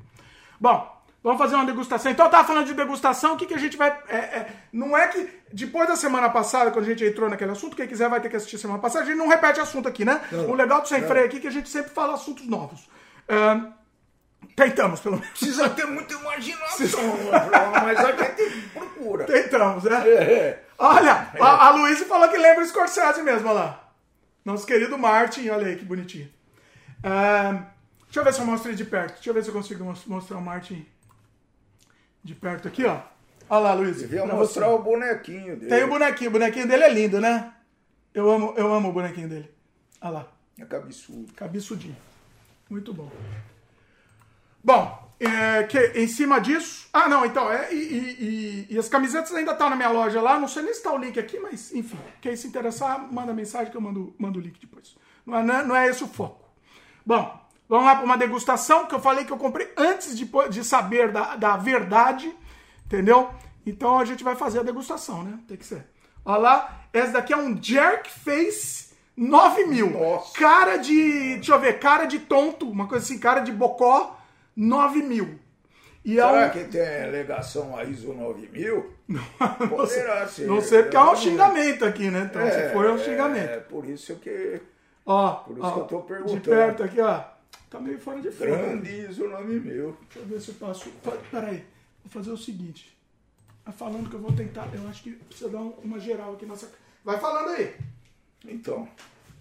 Bom, 0.60 0.93
vamos 1.24 1.38
fazer 1.40 1.56
uma 1.56 1.66
degustação. 1.66 2.12
Então, 2.12 2.26
eu 2.26 2.32
tava 2.32 2.46
falando 2.48 2.66
de 2.68 2.74
degustação, 2.74 3.34
o 3.34 3.38
que, 3.38 3.46
que 3.46 3.54
a 3.54 3.58
gente 3.60 3.78
vai. 3.78 3.90
é, 4.10 4.16
é, 4.18 4.48
não 4.72 4.96
é 4.98 5.08
que 5.08 5.28
depois 5.52 5.88
da 5.88 5.96
semana 5.96 6.30
passada, 6.30 6.70
quando 6.72 6.86
a 6.86 6.90
gente 6.90 7.06
entrou 7.06 7.30
naquele 7.30 7.52
assunto, 7.52 7.76
quem 7.76 7.88
quiser 7.88 8.10
vai 8.10 8.20
ter 8.20 8.30
que 8.30 8.36
assistir 8.36 8.58
semana 8.58 8.80
passada, 8.80 9.06
a 9.06 9.08
gente 9.08 9.18
não 9.18 9.28
repete 9.30 9.60
assunto 9.60 9.88
aqui, 9.88 10.04
né? 10.04 10.22
o 10.48 10.54
legal 10.54 10.82
do 10.82 10.88
Sem 10.88 11.02
Freio 11.04 11.26
aqui 11.26 11.38
é 11.38 11.40
que 11.40 11.48
a 11.48 11.52
gente 11.52 11.70
sempre 11.70 11.92
fala 11.92 12.14
assuntos 12.16 12.46
novos. 12.48 12.90
Ahn, 13.30 13.72
tentamos, 14.56 15.00
pelo 15.00 15.16
menos. 15.16 15.30
Precisa 15.32 15.70
ter 15.70 15.86
muita 15.86 16.14
imaginação, 16.14 17.00
mas 17.84 17.98
a 18.00 18.12
gente 18.12 18.70
procura. 18.74 19.26
Tentamos, 19.26 19.84
né? 19.86 20.08
É. 20.10 20.64
Olha, 20.78 21.28
a, 21.40 21.68
a 21.68 21.70
Luísa 21.72 22.04
falou 22.06 22.28
que 22.28 22.38
lembra 22.38 22.64
o 22.64 22.68
Scorsese 22.68 23.22
mesmo, 23.24 23.48
olha 23.48 23.60
lá. 23.60 23.80
Nosso 24.44 24.66
querido 24.66 24.98
Martin, 24.98 25.48
olha 25.50 25.68
aí 25.68 25.76
que 25.78 25.86
bonitinho. 25.86 26.30
Ahn, 27.04 27.64
deixa 28.06 28.20
eu 28.20 28.24
ver 28.24 28.34
se 28.34 28.40
eu 28.42 28.46
mostro 28.46 28.70
ele 28.70 28.76
de 28.78 28.84
perto. 28.86 29.14
Deixa 29.16 29.30
eu 29.30 29.34
ver 29.34 29.44
se 29.44 29.50
eu 29.50 29.54
consigo 29.54 29.84
mos- 29.86 30.06
mostrar 30.06 30.38
o 30.38 30.42
Martin 30.42 30.86
de 32.24 32.34
perto 32.36 32.68
aqui, 32.68 32.86
ó. 32.86 33.00
Olha 33.50 33.60
lá, 33.64 33.74
Luísa. 33.74 34.02
Devia 34.08 34.26
mostrar 34.26 34.68
você. 34.68 34.74
o 34.76 34.80
bonequinho 34.80 35.58
dele. 35.58 35.70
Tem 35.70 35.84
o 35.84 35.88
bonequinho, 35.88 36.30
o 36.30 36.34
bonequinho 36.34 36.68
dele 36.68 36.84
é 36.84 36.90
lindo, 36.90 37.20
né? 37.20 37.54
Eu 38.14 38.30
amo, 38.32 38.54
eu 38.56 38.74
amo 38.74 38.90
o 38.90 38.94
bonequinho 38.94 39.28
dele. 39.28 39.50
Olha 40.02 40.12
lá. 40.12 40.28
É 40.58 40.66
cabeçudo. 40.66 41.34
Cabeçudinho. 41.34 41.98
Muito 42.70 42.94
bom. 42.94 43.12
Bom, 44.64 45.12
é, 45.20 45.64
que, 45.64 45.78
em 45.96 46.08
cima 46.08 46.40
disso. 46.40 46.88
Ah, 46.94 47.10
não, 47.10 47.26
então. 47.26 47.52
É, 47.52 47.74
e, 47.74 47.78
e- 47.78 48.68
e- 48.72 48.78
as 48.80 48.88
camisetas 48.88 49.34
ainda 49.34 49.52
estão 49.52 49.70
na 49.70 49.76
minha 49.76 49.90
loja 49.90 50.22
lá. 50.22 50.40
Não 50.40 50.48
sei 50.48 50.64
nem 50.64 50.72
se 50.74 50.80
está 50.80 50.94
o 50.94 50.98
link 50.98 51.20
aqui, 51.20 51.40
mas 51.40 51.74
enfim. 51.74 51.98
Quem 52.22 52.36
se 52.36 52.48
interessar, 52.48 53.12
manda 53.12 53.34
mensagem 53.34 53.70
que 53.72 53.78
eu 53.78 53.82
mando, 53.82 54.16
mando 54.18 54.40
o 54.40 54.42
link 54.42 54.60
depois. 54.60 54.96
Não 55.26 55.38
é, 55.38 55.44
não 55.44 55.56
é- 55.56 55.64
não 55.66 55.76
é 55.76 55.88
esse 55.88 56.04
o 56.04 56.08
foco. 56.08 56.42
Bom, 57.06 57.43
vamos 57.68 57.86
lá 57.86 57.96
para 57.96 58.06
uma 58.06 58.18
degustação 58.18 58.86
que 58.86 58.96
eu 58.96 59.00
falei 59.00 59.26
que 59.26 59.32
eu 59.32 59.38
comprei 59.38 59.72
antes 59.78 60.18
de, 60.18 60.30
de 60.50 60.64
saber 60.64 61.12
da, 61.12 61.36
da 61.36 61.58
verdade. 61.58 62.34
Entendeu? 62.86 63.30
Então 63.66 63.98
a 64.00 64.06
gente 64.06 64.24
vai 64.24 64.36
fazer 64.36 64.60
a 64.60 64.64
degustação, 64.64 65.24
né? 65.24 65.40
Tem 65.48 65.58
que 65.58 65.66
ser. 65.66 65.86
Olha 66.26 66.38
lá, 66.38 66.82
essa 66.94 67.14
daqui 67.14 67.34
é 67.34 67.38
um 67.38 67.62
Jerk 67.62 68.10
Face 68.10 68.94
9000. 69.16 69.90
Nossa. 69.92 70.34
Cara 70.38 70.78
de. 70.78 71.36
Deixa 71.36 71.54
eu 71.54 71.60
ver, 71.60 71.80
cara 71.80 72.06
de 72.06 72.20
tonto, 72.20 72.70
uma 72.70 72.88
coisa 72.88 73.04
assim, 73.04 73.20
cara 73.20 73.40
de 73.42 73.52
bocó 73.52 74.18
9000. 74.56 75.40
E 76.06 76.20
é 76.20 76.22
Será 76.24 76.48
um. 76.48 76.50
que 76.50 76.64
tem 76.66 77.12
legação 77.12 77.78
a 77.78 77.84
ISO 77.86 78.14
9000? 78.14 78.92
Não 79.08 79.22
Poderá 79.70 80.28
sei, 80.28 80.46
ser. 80.46 80.48
não 80.48 80.62
sei 80.62 80.82
porque 80.84 80.98
é 80.98 81.02
um 81.02 81.16
xingamento 81.16 81.86
aqui, 81.86 82.10
né? 82.10 82.28
Então, 82.30 82.42
se 82.50 82.70
for, 82.74 82.86
é 82.86 82.92
um 82.92 82.98
xingamento. 82.98 83.50
É, 83.50 83.58
por 83.60 83.86
isso 83.86 84.16
que 84.16 84.62
Ó, 85.06 85.44
isso 85.52 85.60
ó, 85.62 85.72
que 85.72 85.80
eu 85.80 85.84
tô 85.86 86.02
de 86.02 86.08
perguntando. 86.08 86.42
perto 86.42 86.84
aqui, 86.84 87.00
ó. 87.02 87.22
Tá 87.74 87.80
meio 87.80 88.00
fora 88.00 88.22
de 88.22 88.30
foco. 88.30 88.46
grande 88.52 88.90
ISO 89.10 89.28
9000. 89.28 89.98
Deixa 90.04 90.20
eu 90.20 90.26
ver 90.26 90.40
se 90.40 90.50
eu 90.50 90.56
passo. 90.56 90.90
Pa- 91.04 91.18
Peraí, 91.32 91.66
vou 92.04 92.12
fazer 92.12 92.30
o 92.32 92.38
seguinte. 92.38 92.96
Tá 93.66 93.72
falando 93.72 94.08
que 94.10 94.16
eu 94.16 94.20
vou 94.20 94.32
tentar. 94.32 94.70
Eu 94.74 94.88
acho 94.88 95.02
que 95.02 95.12
precisa 95.14 95.50
dar 95.50 95.58
um- 95.58 95.74
uma 95.84 96.00
geral 96.00 96.34
aqui 96.34 96.46
nessa. 96.46 96.72
Vai 97.04 97.20
falando 97.20 97.50
aí. 97.56 97.74
Então. 98.48 98.88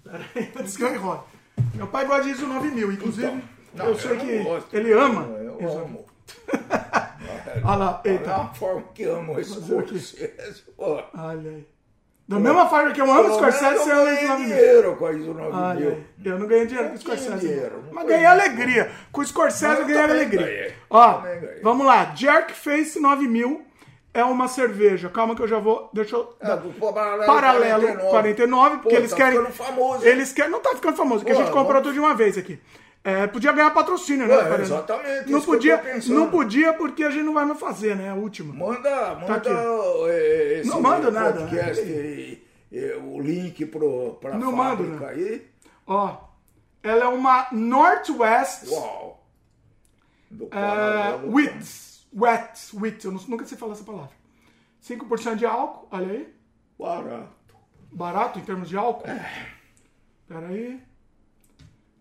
Peraí, 0.03 0.51
antes 0.59 0.77
que 0.79 0.83
eu. 0.83 1.29
Meu 1.75 1.87
pai 1.89 2.07
gosta 2.07 2.23
de 2.25 2.31
ISO 2.31 2.47
9000, 2.47 2.93
inclusive. 2.93 3.27
Então. 3.27 3.43
Não, 3.75 3.87
eu 3.87 3.99
sei 3.99 4.17
que 4.17 4.39
gosto. 4.45 4.75
ele 4.75 4.93
ama. 4.93 5.23
Eu 5.27 5.59
ISO. 5.61 5.79
amo. 5.81 6.07
Olha 7.65 7.77
lá, 7.77 8.01
É 8.05 8.11
eita. 8.12 8.35
uma 8.37 8.55
forma 8.55 8.83
que 8.95 9.03
amo 9.05 9.39
esse 9.39 9.59
o. 9.59 9.83
Pô, 10.77 11.03
Olha 11.15 11.51
aí. 11.51 11.67
Da 12.29 12.38
mesma 12.38 12.69
forma 12.69 12.93
que 12.93 13.00
eu 13.00 13.11
amo 13.11 13.29
o 13.31 13.35
Scorsese, 13.35 13.79
você 13.79 13.91
ama 13.91 14.02
o 14.02 14.05
ganhei 14.07 14.26
9000. 14.29 14.47
dinheiro 14.47 14.97
com 14.97 15.07
a 15.07 15.12
ISO 15.12 15.31
Olha 15.33 15.49
9000. 15.50 15.88
aí. 15.91 16.05
Eu 16.25 16.38
não 16.38 16.47
ganhei 16.47 16.67
dinheiro 16.67 16.88
com 16.91 16.95
o 16.95 16.99
Scorsese. 16.99 17.38
dinheiro, 17.47 17.85
Mas 17.93 18.07
ganhei 18.07 18.25
alegria. 18.26 18.91
Com 19.11 19.21
o 19.21 19.26
Scorsese 19.26 19.81
eu 19.81 19.87
ganhei 19.87 20.02
alegria. 20.02 20.47
ganhei. 20.47 20.75
Ó, 20.88 21.23
vamos 21.62 21.85
lá. 21.87 22.12
Jerk 22.14 22.52
Face 22.55 22.99
9000 23.00 23.62
é 24.14 24.25
uma 24.25 24.47
cerveja. 24.49 25.09
Calma 25.09 25.35
que 25.35 25.43
eu 25.43 25.49
já 25.49 25.59
vou. 25.59 25.91
Deixa 25.93 26.17
eu. 26.17 26.35
É, 26.41 26.57
Paralelo 26.57 27.26
Paralelo 27.26 27.83
49. 27.83 28.11
49, 28.11 28.76
porque 28.76 28.88
Pô, 28.91 28.97
eles 28.97 29.11
tá 29.11 29.17
querem. 29.17 29.45
famoso. 29.47 30.07
Eles 30.07 30.33
querem. 30.33 30.50
Não 30.50 30.61
tá 30.61 30.71
ficando 30.71 30.97
famoso, 30.97 31.21
porque 31.25 31.33
a 31.33 31.43
gente 31.43 31.50
comprou 31.50 31.83
tudo 31.83 31.93
de 31.93 32.00
uma 32.00 32.14
vez 32.14 32.38
aqui. 32.38 32.59
É, 33.04 33.26
podia 33.26 33.50
ganhar 33.52 33.71
patrocínio, 33.73 34.28
né? 34.28 34.61
Exatamente, 34.61 35.30
Não 35.30 35.40
podia, 35.42 35.82
não 36.09 36.30
podia 36.30 36.73
porque 36.73 37.02
a 37.02 37.11
gente 37.11 37.25
não 37.25 37.35
vai 37.35 37.44
mais 37.44 37.59
fazer, 37.59 37.97
né? 37.97 38.11
A 38.11 38.14
última. 38.14 38.54
Manda, 38.54 39.14
manda 39.16 39.35
aqui. 39.37 39.49
eh, 40.09 40.59
esse 40.61 40.71
Não 40.71 40.80
manda 40.80 41.11
nada. 41.11 41.40
podcast 41.40 41.82
e, 41.82 42.47
e 42.71 42.92
o 42.94 43.21
link 43.21 43.66
pro, 43.66 44.14
pra 44.21 44.38
Não 44.38 44.52
mando, 44.52 44.85
fábrica 44.85 45.06
né? 45.06 45.12
aí. 45.12 45.47
Ó. 45.87 46.16
Ela 46.80 47.04
é 47.04 47.09
uma 47.09 47.47
Northwest 47.52 48.68
Uau! 48.68 49.25
Do 50.30 50.44
uh, 50.47 51.30
wheat. 51.35 52.06
Wet. 52.14 52.71
Wheat. 52.75 53.04
Eu 53.04 53.12
nunca 53.12 53.44
sei 53.44 53.59
falar 53.59 53.73
essa 53.73 53.85
palavra. 53.85 54.11
5% 54.82 55.37
de 55.37 55.47
álcool. 55.47 55.88
Olha 55.90 56.06
aí. 56.12 56.35
Barato. 56.78 57.54
Barato 57.92 58.38
em 58.38 58.42
termos 58.42 58.68
de 58.68 58.76
álcool. 58.76 59.04
Pera 60.28 60.47
aí. 60.49 60.80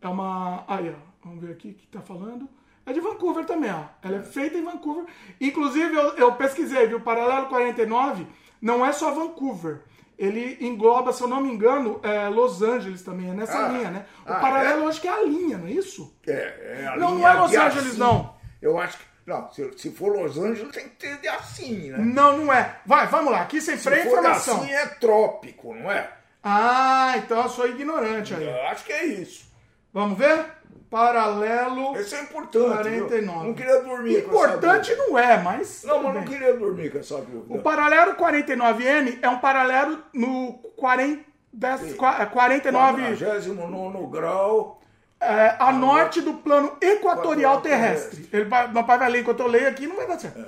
É 0.02 0.08
uma. 0.08 0.64
Aí, 0.68 0.90
ó. 0.90 1.12
Vamos 1.24 1.42
ver 1.44 1.52
aqui 1.54 1.70
o 1.70 1.74
que 1.74 1.88
tá 1.88 2.02
falando. 2.02 2.50
É 2.86 2.92
de 2.94 3.00
Vancouver 3.00 3.46
também, 3.46 3.72
ó. 3.72 3.84
Ela 4.02 4.18
é 4.18 4.22
feita 4.24 4.58
em 4.58 4.64
Vancouver. 4.64 5.06
Inclusive, 5.40 5.94
eu, 5.96 6.16
eu 6.18 6.32
pesquisei, 6.34 6.88
viu? 6.88 7.00
Paralelo 7.02 7.46
49 7.48 8.26
não 8.62 8.84
é 8.86 8.92
só 8.92 9.12
Vancouver. 9.12 9.82
Ele 10.18 10.58
engloba, 10.62 11.12
se 11.14 11.22
eu 11.22 11.28
não 11.28 11.42
me 11.42 11.52
engano, 11.52 12.00
é 12.04 12.28
Los 12.30 12.62
Angeles 12.62 13.02
também. 13.04 13.30
É 13.30 13.34
nessa 13.34 13.66
Ah. 13.66 13.68
linha, 13.70 13.90
né? 13.92 14.06
O 14.28 14.32
Ah, 14.32 14.36
paralelo 14.40 14.82
é? 14.82 14.84
eu 14.86 14.90
acho 14.90 15.02
que 15.02 15.08
é 15.08 15.12
a 15.12 15.22
linha, 15.24 15.58
não 15.58 15.68
é 15.68 15.72
isso? 15.72 16.16
É, 16.28 16.82
é 16.82 16.88
a 16.88 16.98
Não, 16.98 17.16
linha 17.16 17.20
não 17.20 17.28
é 17.28 17.34
Los 17.42 17.56
Angeles, 17.56 17.88
assim. 17.90 17.98
não. 18.00 18.36
Eu 18.62 18.78
acho 18.80 18.98
que. 18.98 19.04
Não, 19.26 19.52
se, 19.52 19.72
se 19.78 19.92
for 19.92 20.16
Los 20.20 20.38
Angeles, 20.38 20.72
tem 20.74 20.90
que 20.90 20.96
ter 20.96 21.18
de 21.22 21.28
assim, 21.28 21.92
né? 21.92 21.98
Não, 22.00 22.38
não 22.38 22.52
é. 22.54 22.80
Vai, 22.86 23.06
vamos 23.08 23.32
lá. 23.32 23.42
Aqui 23.42 23.62
sem 23.62 23.78
Se 23.78 23.84
freio 23.84 24.08
informação. 24.08 24.62
assim, 24.62 24.72
é 24.72 24.86
trópico, 24.88 25.74
não 25.76 25.92
é? 25.92 26.12
Ah, 26.44 27.14
então 27.18 27.42
eu 27.44 27.50
sou 27.50 27.68
ignorante 27.68 28.34
aí. 28.34 28.44
Eu 28.48 28.62
acho 28.68 28.84
que 28.84 28.92
é 28.92 29.06
isso. 29.06 29.51
Vamos 29.94 30.18
ver? 30.18 30.46
Paralelo. 30.90 31.96
Isso 31.98 32.16
é 32.16 32.22
importante. 32.22 32.90
viu? 32.90 33.08
49. 33.08 33.48
Não 33.48 33.54
queria 33.54 33.82
dormir 33.82 34.20
Importante 34.20 34.96
não 34.96 35.18
é, 35.18 35.38
mas. 35.42 35.84
Não, 35.86 36.04
mas 36.04 36.14
não 36.16 36.24
queria 36.24 36.54
dormir 36.58 36.92
com 36.92 36.98
essa 37.00 37.18
dúvida. 37.22 37.54
O 37.54 37.62
paralelo 37.62 38.14
49N 38.16 39.20
é 39.22 39.30
um 39.30 39.40
paralelo 39.40 40.00
no 40.14 40.54
40, 40.76 41.24
dez- 41.54 41.94
qua- 41.96 42.26
49 42.26 43.18
49 43.18 44.08
grau. 44.12 44.82
é, 45.20 45.56
a 45.60 45.72
norte 45.72 46.20
do 46.22 46.34
plano 46.36 46.68
equatorial 46.82 46.96
Equatorial 46.96 47.62
terrestre. 47.62 48.30
Ele 48.34 48.46
vai, 48.46 48.68
meu 48.72 48.84
pai 48.84 48.98
vai 48.98 49.10
ler 49.10 49.22
enquanto 49.22 49.40
eu 49.40 49.48
leio 49.48 49.70
aqui, 49.70 49.88
não 49.88 49.96
vai 49.96 50.08
dar 50.08 50.20
certo. 50.20 50.46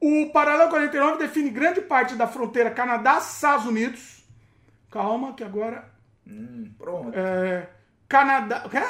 O 0.00 0.30
paralelo 0.32 0.70
49 0.70 1.18
define 1.18 1.50
grande 1.50 1.80
parte 1.80 2.14
da 2.16 2.26
fronteira 2.26 2.70
Canadá-Estados 2.70 3.64
Unidos. 3.66 4.24
Calma, 4.90 5.32
que 5.34 5.44
agora. 5.44 5.84
Pronto. 6.78 7.12
É, 7.16 7.68
Canadá. 8.08 8.62
o 8.66 8.70
quê? 8.70 8.82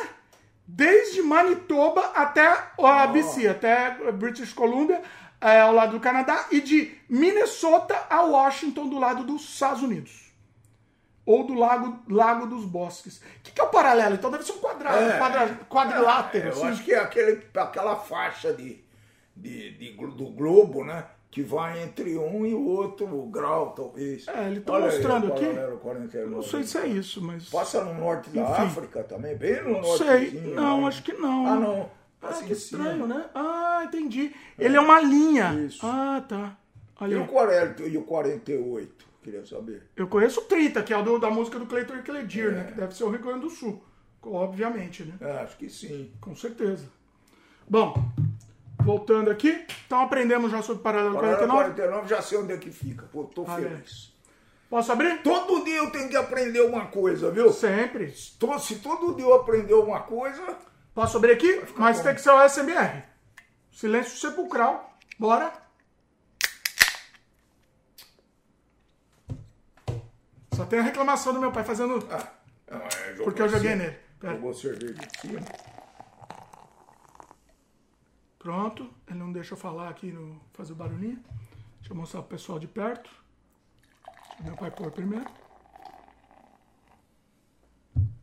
Desde 0.67 1.23
Manitoba 1.23 2.01
até 2.15 2.47
a 2.79 3.07
BC, 3.07 3.49
até 3.49 3.91
British 4.13 4.53
Columbia, 4.53 5.03
é, 5.41 5.61
ao 5.61 5.73
lado 5.75 5.93
do 5.93 6.01
Canadá, 6.01 6.47
e 6.51 6.61
de 6.61 6.97
Minnesota 7.09 8.07
a 8.09 8.23
Washington, 8.23 8.89
do 8.89 8.99
lado 8.99 9.25
dos 9.25 9.43
Estados 9.43 9.83
Unidos. 9.83 10.33
Ou 11.27 11.45
do 11.47 11.55
Lago, 11.55 12.03
Lago 12.09 12.47
dos 12.47 12.65
Bosques. 12.65 13.19
O 13.19 13.43
que, 13.43 13.53
que 13.53 13.61
é 13.61 13.65
o 13.65 13.69
paralelo? 13.69 14.15
Então 14.15 14.31
deve 14.31 14.45
ser 14.45 14.53
um 14.53 14.59
quadrado, 14.59 15.03
É. 15.05 15.19
quadra, 15.19 15.49
quadrilátero. 15.69 16.49
Eu 16.49 16.53
assim. 16.53 16.67
acho 16.67 16.85
que 16.85 16.93
é 16.93 16.99
aquele, 16.99 17.47
aquela 17.57 17.97
faixa 17.97 18.53
de, 18.53 18.83
de, 19.35 19.71
de 19.73 19.97
do 19.97 20.31
globo, 20.31 20.85
né? 20.85 21.07
Que 21.35 21.43
vai 21.43 21.83
entre 21.83 22.17
um 22.17 22.47
e 22.47 22.55
o 22.55 22.65
outro 22.65 23.09
grau, 23.27 23.73
talvez. 23.73 24.29
É, 24.29 24.47
ele 24.47 24.61
tá 24.61 24.77
aí, 24.77 24.83
mostrando 24.85 25.27
o 25.29 25.33
aqui. 25.33 25.47
paralelo 25.47 25.79
49. 25.79 26.31
Não 26.37 26.43
sei 26.43 26.63
se 26.63 26.79
é 26.79 26.87
isso, 26.87 27.21
mas. 27.21 27.49
Passa 27.49 27.83
no 27.83 27.93
norte 27.93 28.31
da 28.31 28.43
Enfim. 28.43 28.63
África 28.63 29.03
também, 29.03 29.37
bem 29.37 29.61
no 29.65 29.73
Não 29.73 29.81
norte. 29.83 30.05
sei. 30.05 30.31
Não, 30.55 30.87
acho 30.87 31.03
que 31.03 31.13
não. 31.15 31.45
Ah, 31.49 31.57
não. 31.57 31.91
Ah, 32.23 32.29
Assim 32.29 32.47
que 32.47 32.53
estranho, 32.53 33.09
né? 33.09 33.27
Ah, 33.35 33.83
entendi. 33.85 34.33
Ele 34.57 34.77
é 34.77 34.81
uma 34.81 35.01
linha. 35.01 35.55
Isso. 35.55 35.85
Ah, 35.85 36.25
tá. 36.27 36.57
E 37.01 37.05
Olha 37.05 37.19
o 37.19 37.23
aí. 37.23 37.29
40 37.29 37.83
e 37.83 37.99
o 37.99 38.03
48? 38.05 39.05
Queria 39.21 39.45
saber. 39.45 39.83
Eu 39.97 40.07
conheço 40.07 40.39
o 40.41 40.45
30, 40.45 40.85
que 40.85 40.95
é 40.95 40.97
o 40.97 41.03
do- 41.03 41.19
da 41.19 41.31
música 41.31 41.59
do 41.59 41.67
Cleiton 41.67 41.97
e 41.97 42.03
Cledir, 42.03 42.53
né? 42.53 42.65
Que 42.69 42.75
deve 42.75 42.95
ser 42.95 43.03
o 43.03 43.11
Rio 43.11 43.21
Grande 43.21 43.41
do 43.41 43.51
Sul. 43.51 43.83
Obviamente, 44.23 45.03
né? 45.03 45.15
É, 45.21 45.33
acho 45.43 45.57
que 45.57 45.69
sim. 45.69 46.13
Com 46.21 46.37
certeza. 46.37 46.85
Bom, 47.69 47.95
voltando 48.85 49.31
aqui. 49.31 49.65
Então 49.87 50.01
aprendemos 50.01 50.51
já 50.51 50.63
sobre 50.63 50.83
Paralelo 50.83 51.15
Paralelo 51.15 51.39
49. 51.47 51.75
49 51.75 52.09
já 52.09 52.23
sei 52.23 52.39
onde 52.39 52.53
é 52.53 52.57
que 52.57 52.71
fica. 52.71 53.07
Pô, 53.13 53.25
tô 53.25 53.45
aí. 53.49 53.63
feliz. 53.63 54.13
Posso 54.69 54.93
abrir? 54.93 55.23
Todo 55.23 55.65
dia 55.65 55.77
eu 55.77 55.91
tenho 55.91 56.09
que 56.09 56.17
aprender 56.17 56.61
uma 56.63 56.87
coisa, 56.87 57.31
viu? 57.31 57.53
Sempre. 57.53 58.11
Se 58.13 58.77
todo 58.77 59.15
dia 59.15 59.25
eu 59.25 59.35
aprender 59.35 59.75
uma 59.75 60.01
coisa, 60.01 60.57
Posso 60.95 61.17
abrir 61.17 61.33
aqui? 61.33 61.61
Mas 61.77 61.99
bom. 61.99 62.05
tem 62.05 62.15
que 62.15 62.21
ser 62.21 62.31
o 62.31 62.49
SMR. 62.49 63.03
Silêncio 63.73 64.17
sepulcral. 64.17 64.97
Bora. 65.19 65.53
Só 70.55 70.65
tem 70.65 70.79
a 70.79 70.83
reclamação 70.83 71.33
do 71.33 71.41
meu 71.41 71.51
pai 71.51 71.65
fazendo. 71.65 72.07
ah, 72.13 72.29
não, 72.71 72.79
é, 72.81 73.11
jogou 73.11 73.25
Porque 73.25 73.43
eu 73.43 73.49
joguei 73.49 73.71
assim. 73.73 73.79
nele. 73.83 73.97
Pera. 74.21 74.35
Jogou 74.35 74.55
cerveja 74.55 75.01
em 75.03 75.21
cima. 75.21 75.41
Pronto. 78.45 78.91
Ele 79.09 79.19
não 79.19 79.33
deixa 79.33 79.55
eu 79.55 79.57
falar 79.57 79.89
aqui, 79.89 80.13
no 80.13 80.39
fazer 80.53 80.75
o 80.75 80.77
barulhinho. 80.77 81.19
Deixa 81.79 81.93
eu 81.93 81.97
mostrar 81.97 82.21
pro 82.21 82.37
pessoal 82.37 82.59
de 82.59 82.67
perto. 82.69 83.09
Deixa 84.05 84.45
meu 84.45 84.55
pai 84.55 84.71
pôr 84.71 84.91
primeiro. 84.91 85.25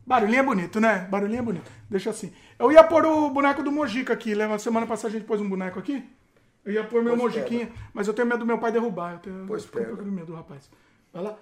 Barulhinho 0.06 0.38
é 0.38 0.42
bonito, 0.44 0.80
né? 0.80 1.00
Barulhinho 1.10 1.40
é 1.40 1.42
bonito. 1.42 1.68
Deixa 1.90 2.10
assim. 2.10 2.32
Eu 2.56 2.70
ia 2.70 2.84
pôr 2.84 3.04
o 3.04 3.30
boneco 3.30 3.64
do 3.64 3.72
Mojica 3.72 4.12
aqui. 4.12 4.32
Lembra? 4.32 4.60
Semana 4.60 4.86
passada 4.86 5.08
a 5.08 5.10
gente 5.10 5.26
pôs 5.26 5.40
um 5.40 5.48
boneco 5.48 5.80
aqui. 5.80 6.08
Eu 6.64 6.72
ia 6.72 6.84
pôr 6.84 7.02
meu 7.02 7.16
Pois 7.16 7.34
Mojiquinha, 7.34 7.72
mas 7.92 8.06
eu 8.06 8.14
tenho 8.14 8.28
medo 8.28 8.40
do 8.40 8.46
meu 8.46 8.58
pai 8.58 8.70
derrubar. 8.70 9.14
Eu 9.14 9.18
tenho 9.18 9.44
Pois 9.48 9.64
eu 9.64 9.68
um 9.68 9.96
pega. 9.96 10.02
medo, 10.04 10.34
rapaz. 10.36 10.70
Vai 11.12 11.24
lá. 11.24 11.36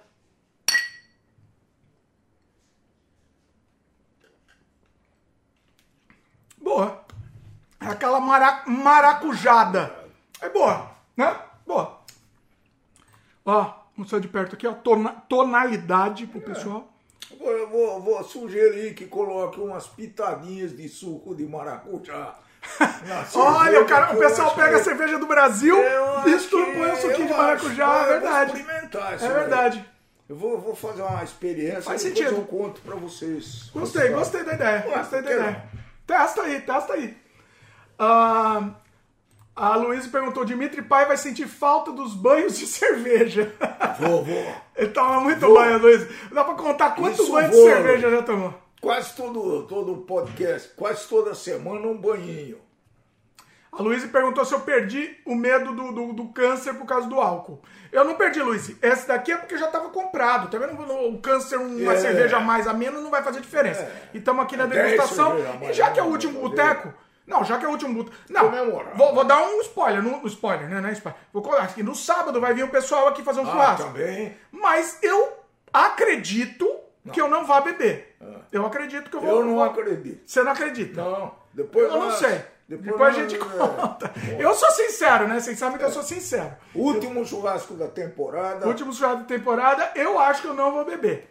Boa. 6.59 7.10
É 7.81 7.87
aquela 7.87 8.19
mara- 8.19 8.63
maracujada. 8.67 9.93
É 10.39 10.49
boa, 10.49 10.91
né? 11.17 11.35
Boa. 11.65 11.99
Ó, 13.45 13.73
mostrou 13.97 14.21
de 14.21 14.27
perto 14.27 14.55
aqui, 14.55 14.67
ó. 14.67 14.73
tona- 14.73 15.15
tonalidade 15.27 16.27
pro 16.27 16.41
pessoal. 16.41 16.87
Vou, 17.39 17.49
eu 17.51 17.69
vou, 17.69 18.01
vou 18.01 18.23
sugerir 18.23 18.93
que 18.93 19.05
coloque 19.07 19.59
umas 19.59 19.87
pitadinhas 19.87 20.75
de 20.75 20.87
suco 20.89 21.33
de 21.33 21.45
maracujá. 21.45 22.35
Olha, 23.35 23.81
o, 23.81 23.85
cara, 23.85 24.13
o 24.13 24.19
pessoal 24.19 24.53
pega 24.53 24.77
a 24.77 24.83
cerveja 24.83 25.17
do 25.17 25.25
Brasil, 25.25 25.75
que- 25.75 26.47
põe 26.49 26.91
um 26.91 26.95
suquinho 26.95 27.27
de 27.27 27.33
maracujá, 27.33 27.95
é 28.03 28.07
verdade. 28.07 28.57
experimentar 28.59 29.15
isso 29.15 29.25
É 29.25 29.27
aí. 29.27 29.33
verdade. 29.33 29.89
Eu 30.29 30.35
vou, 30.35 30.59
vou 30.59 30.75
fazer 30.75 31.01
uma 31.01 31.23
experiência 31.23 31.81
Faz 31.81 32.03
e 32.03 32.09
depois 32.09 32.25
sentido. 32.29 32.41
eu 32.41 32.45
conto 32.45 32.79
pra 32.81 32.95
vocês. 32.95 33.69
Gostei, 33.73 34.09
gostei 34.09 34.43
da 34.43 34.53
ideia. 34.53 34.85
Ué, 34.87 34.97
Gostei 34.99 35.21
da 35.23 35.31
ideia. 35.31 35.63
Testa 36.07 36.41
aí, 36.43 36.61
testa 36.61 36.93
aí. 36.93 37.17
Ah, 38.03 38.69
a 39.55 39.75
Luísa 39.75 40.09
perguntou: 40.09 40.43
Dimitri 40.43 40.81
Pai 40.81 41.05
vai 41.05 41.17
sentir 41.17 41.47
falta 41.47 41.91
dos 41.91 42.15
banhos 42.15 42.57
de 42.57 42.65
cerveja. 42.67 43.53
Vou, 43.99 44.23
vou. 44.23 44.55
Ele 44.75 44.89
toma 44.89 45.19
muito 45.19 45.39
Vou. 45.41 45.53
banho, 45.53 45.77
Luísa. 45.77 46.09
Dá 46.31 46.43
pra 46.43 46.55
contar 46.55 46.95
quanto 46.95 47.21
Isso 47.21 47.31
banho 47.31 47.49
de 47.49 47.55
cerveja 47.55 48.09
já 48.09 48.23
tomou? 48.23 48.53
Quase 48.81 49.15
todo, 49.15 49.67
todo 49.67 49.97
podcast, 49.97 50.69
quase 50.75 51.07
toda 51.07 51.35
semana 51.35 51.85
um 51.87 51.95
banhinho. 51.95 52.57
A 53.71 53.81
Luísa 53.83 54.07
perguntou 54.07 54.43
se 54.43 54.53
eu 54.53 54.61
perdi 54.61 55.15
o 55.25 55.35
medo 55.35 55.71
do, 55.73 55.91
do, 55.93 56.13
do 56.13 56.27
câncer 56.29 56.73
por 56.73 56.85
causa 56.87 57.07
do 57.07 57.21
álcool. 57.21 57.61
Eu 57.91 58.03
não 58.03 58.15
perdi, 58.15 58.41
Luísa. 58.41 58.75
Esse 58.81 59.07
daqui 59.07 59.31
é 59.31 59.37
porque 59.37 59.57
já 59.57 59.67
estava 59.67 59.89
comprado. 59.89 60.49
Tá 60.49 60.57
vendo? 60.57 60.73
O 61.07 61.19
câncer, 61.21 61.57
uma 61.57 61.93
É. 61.93 61.97
cerveja 61.97 62.37
a 62.37 62.39
mais 62.41 62.67
a 62.67 62.73
menos, 62.73 63.01
não 63.03 63.11
vai 63.11 63.21
fazer 63.23 63.39
diferença. 63.39 63.81
É. 63.83 64.09
E 64.15 64.17
estamos 64.17 64.43
aqui 64.43 64.57
na 64.57 64.65
degustação. 64.65 65.35
E 65.69 65.71
já 65.71 65.91
que 65.91 65.99
é 65.99 66.03
o 66.03 66.07
último 66.07 66.41
boteco. 66.41 66.91
Não, 67.27 67.43
já 67.43 67.57
que 67.57 67.65
é 67.65 67.67
o 67.67 67.71
último 67.71 67.93
boteco. 67.93 68.15
Não, 68.29 68.49
vou, 68.95 69.13
vou 69.15 69.23
dar 69.23 69.41
um 69.41 69.61
spoiler. 69.61 70.01
No, 70.01 70.25
spoiler, 70.27 70.67
né? 70.69 70.81
Não 70.81 70.89
é 70.89 70.91
spoiler. 70.93 71.19
Vou 71.31 71.41
colocar 71.41 71.63
aqui. 71.63 71.81
No 71.83 71.95
sábado 71.95 72.41
vai 72.41 72.53
vir 72.53 72.63
o 72.63 72.69
pessoal 72.69 73.07
aqui 73.07 73.23
fazer 73.23 73.39
um 73.39 73.47
Ah, 73.47 73.51
churrasco. 73.51 73.83
também. 73.87 74.35
Mas 74.51 74.97
eu 75.01 75.33
acredito 75.71 76.67
que 77.11 77.19
eu 77.21 77.27
não 77.27 77.45
vá 77.45 77.61
beber. 77.61 78.15
Eu 78.51 78.65
acredito 78.65 79.09
que 79.09 79.15
eu 79.15 79.21
vou. 79.21 79.29
Eu 79.39 79.45
não 79.45 79.63
acredito. 79.63 80.21
Você 80.25 80.43
não 80.43 80.51
acredita? 80.51 81.01
Não, 81.01 81.33
depois 81.53 81.85
Eu 81.85 81.91
não 81.99 82.07
nós- 82.07 82.15
sei. 82.19 82.41
Depois, 82.67 82.85
Depois, 82.91 83.17
a 83.17 83.19
gente 83.19 83.35
é. 83.35 83.37
conta. 83.37 84.13
Eu 84.39 84.53
sou 84.53 84.71
sincero, 84.71 85.27
né? 85.27 85.41
Vocês 85.41 85.59
sabem 85.59 85.77
que 85.77 85.83
eu 85.83 85.91
sou 85.91 86.03
sincero. 86.03 86.53
Último 86.73 87.25
churrasco 87.25 87.73
da 87.73 87.87
temporada. 87.89 88.65
Último 88.65 88.93
churrasco 88.93 89.21
de 89.23 89.27
temporada, 89.27 89.91
eu 89.93 90.17
acho 90.17 90.41
que 90.43 90.47
eu 90.47 90.53
não 90.53 90.71
vou 90.71 90.85
beber. 90.85 91.30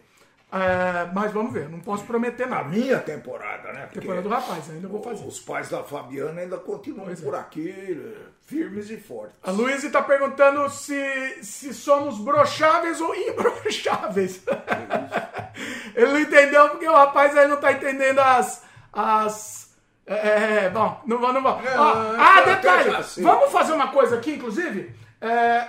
É, 0.53 1.09
mas 1.13 1.31
vamos 1.31 1.53
ver, 1.53 1.69
não 1.69 1.79
posso 1.79 2.03
prometer 2.03 2.43
A 2.43 2.47
nada. 2.47 2.67
minha 2.67 2.99
temporada, 2.99 3.71
né? 3.71 3.83
Porque 3.83 4.01
Temporada 4.01 4.21
do 4.21 4.27
rapaz, 4.27 4.69
ainda 4.69 4.85
vou 4.85 5.01
fazer. 5.01 5.25
Os 5.25 5.39
pais 5.39 5.69
da 5.69 5.81
Fabiana 5.81 6.41
ainda 6.41 6.57
continuam 6.57 7.05
Pois 7.05 7.21
é. 7.21 7.23
por 7.23 7.35
aqui, 7.35 7.69
eh, 7.97 8.21
firmes 8.45 8.89
e 8.89 8.97
fortes. 8.97 9.37
A 9.41 9.51
Luísa 9.51 9.87
está 9.87 10.01
perguntando 10.01 10.69
se, 10.69 11.41
se 11.41 11.73
somos 11.73 12.19
brocháveis 12.19 12.99
ou 12.99 13.15
imbrocháveis. 13.15 14.43
ele 15.95 16.11
não 16.11 16.19
entendeu 16.19 16.69
porque 16.71 16.87
o 16.87 16.93
rapaz 16.93 17.37
aí 17.37 17.47
não 17.47 17.55
está 17.55 17.71
entendendo 17.71 18.19
as. 18.19 18.63
as 18.91 19.73
é, 20.05 20.65
é, 20.65 20.69
bom, 20.69 21.01
não 21.05 21.17
vou, 21.17 21.31
não 21.31 21.41
vou. 21.41 21.61
É, 21.61 21.73
ah, 21.75 22.39
até 22.39 22.55
detalhe! 22.55 23.03
sei. 23.05 23.23
Vamos 23.23 23.49
fazer 23.53 23.71
uma 23.71 23.87
coisa 23.87 24.17
aqui, 24.17 24.33
inclusive. 24.33 24.93
É, 25.21 25.65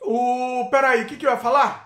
o. 0.00 0.68
Peraí, 0.70 1.02
o 1.02 1.06
que, 1.06 1.16
que 1.16 1.26
eu 1.26 1.30
ia 1.30 1.36
falar? 1.36 1.83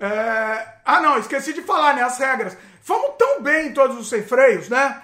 É, 0.00 0.66
ah, 0.84 1.00
não, 1.00 1.18
esqueci 1.18 1.52
de 1.52 1.62
falar, 1.62 1.94
né? 1.94 2.02
As 2.02 2.18
regras. 2.18 2.56
Fomos 2.82 3.16
tão 3.18 3.42
bem 3.42 3.68
em 3.68 3.74
todos 3.74 3.98
os 3.98 4.08
sem 4.08 4.22
freios, 4.22 4.68
né? 4.68 5.02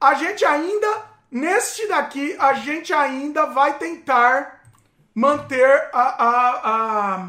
A 0.00 0.14
gente 0.14 0.44
ainda, 0.44 1.02
neste 1.30 1.88
daqui, 1.88 2.36
a 2.38 2.54
gente 2.54 2.92
ainda 2.92 3.46
vai 3.46 3.76
tentar 3.76 4.62
manter 5.14 5.88
a, 5.92 6.24
a, 6.24 6.60
a, 6.64 7.28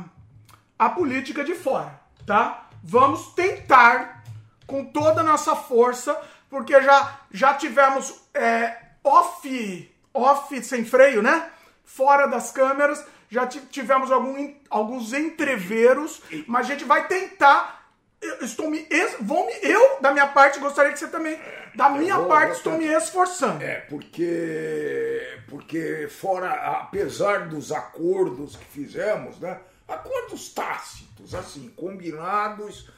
a 0.77 0.89
política 0.89 1.43
de 1.43 1.55
fora, 1.55 1.99
tá? 2.25 2.67
Vamos 2.83 3.33
tentar 3.33 4.23
com 4.67 4.85
toda 4.85 5.21
a 5.21 5.23
nossa 5.23 5.55
força, 5.55 6.15
porque 6.49 6.79
já, 6.81 7.17
já 7.31 7.53
tivemos 7.55 8.21
é, 8.33 8.77
off, 9.03 9.95
off 10.13 10.63
sem 10.63 10.85
freio, 10.85 11.23
né? 11.23 11.49
Fora 11.83 12.27
das 12.27 12.51
câmeras, 12.51 13.03
já 13.29 13.47
ti- 13.47 13.61
tivemos 13.71 14.11
algum, 14.11 14.53
alguns 14.69 15.13
entreveros, 15.13 16.21
mas 16.47 16.65
a 16.65 16.69
gente 16.69 16.83
vai 16.85 17.07
tentar. 17.07 17.75
Eu 18.21 18.39
estou 18.43 18.69
me, 18.69 18.85
es- 18.89 19.15
vou 19.21 19.45
me, 19.45 19.53
eu, 19.61 19.99
da 20.01 20.11
minha 20.11 20.25
parte, 20.27 20.59
gostaria 20.59 20.91
que 20.91 20.97
você 20.97 21.07
também, 21.07 21.39
da 21.75 21.87
minha 21.89 22.15
vou- 22.15 22.27
parte, 22.27 22.47
vou 22.47 22.57
estou 22.57 22.73
me 22.77 22.85
esforçando. 22.87 23.63
É, 23.63 23.81
porque, 23.81 25.39
porque 25.47 26.07
fora, 26.09 26.51
apesar 26.79 27.47
dos 27.47 27.71
acordos 27.71 28.55
que 28.55 28.65
fizemos, 28.65 29.39
né? 29.39 29.59
Acordos 29.87 30.49
tácitos, 30.53 31.33
assim, 31.35 31.69
combinados, 31.75 32.89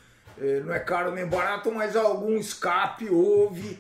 eh, 0.41 0.61
não 0.65 0.73
é 0.73 0.79
caro 0.79 1.11
nem 1.11 1.25
barato, 1.27 1.71
mas 1.71 1.95
algum 1.95 2.37
escape 2.37 3.09
houve, 3.09 3.77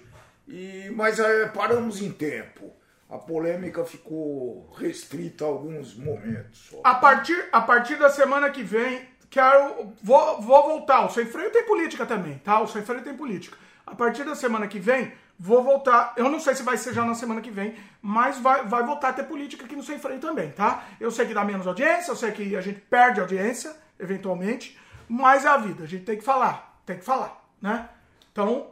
e, 0.47 0.91
mas 0.95 1.19
eh, 1.19 1.45
paramos 1.47 2.01
em 2.01 2.11
tempo. 2.11 2.71
A 3.09 3.17
polêmica 3.17 3.83
ficou 3.83 4.71
restrita 4.77 5.43
a 5.43 5.47
alguns 5.47 5.95
momentos. 5.95 6.69
Só. 6.69 6.79
A 6.83 6.95
partir, 6.95 7.49
a 7.51 7.59
partir 7.59 7.95
da 7.95 8.09
semana 8.09 8.49
que 8.51 8.61
vem, 8.61 9.07
quero, 9.29 9.93
vou, 10.03 10.41
vou 10.41 10.63
voltar. 10.63 11.05
O 11.05 11.09
Sem 11.09 11.25
Freio 11.25 11.51
tem 11.51 11.65
política 11.65 12.05
também, 12.05 12.37
tá? 12.37 12.61
O 12.61 12.67
Sem 12.67 12.83
Freio 12.83 13.03
tem 13.03 13.17
política. 13.17 13.57
A 13.85 13.95
partir 13.95 14.23
da 14.23 14.35
semana 14.35 14.67
que 14.67 14.77
vem, 14.77 15.11
vou 15.39 15.63
voltar. 15.63 16.13
Eu 16.17 16.29
não 16.29 16.39
sei 16.39 16.53
se 16.53 16.61
vai 16.61 16.77
ser 16.77 16.93
já 16.93 17.03
na 17.03 17.15
semana 17.15 17.41
que 17.41 17.49
vem, 17.49 17.75
mas 18.01 18.37
vai, 18.37 18.65
vai 18.65 18.85
voltar 18.85 19.09
a 19.09 19.13
ter 19.13 19.23
política 19.23 19.65
aqui 19.65 19.75
no 19.75 19.83
Sem 19.83 19.97
Freio 19.97 20.19
também, 20.19 20.51
tá? 20.51 20.85
Eu 20.99 21.09
sei 21.09 21.25
que 21.25 21.33
dá 21.33 21.43
menos 21.43 21.65
audiência, 21.65 22.11
eu 22.11 22.15
sei 22.15 22.31
que 22.31 22.55
a 22.55 22.61
gente 22.61 22.79
perde 22.81 23.21
audiência, 23.21 23.75
eventualmente, 23.99 24.77
mas 25.07 25.45
é 25.45 25.47
a 25.47 25.57
vida. 25.57 25.83
A 25.83 25.87
gente 25.87 26.05
tem 26.05 26.17
que 26.17 26.23
falar, 26.23 26.79
tem 26.85 26.97
que 26.97 27.05
falar, 27.05 27.43
né? 27.59 27.89
Então, 28.31 28.69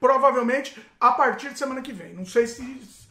provavelmente 0.00 0.80
a 1.00 1.12
partir 1.12 1.50
de 1.50 1.58
semana 1.58 1.82
que 1.82 1.92
vem. 1.92 2.14
Não 2.14 2.24
sei 2.24 2.46
se. 2.46 3.03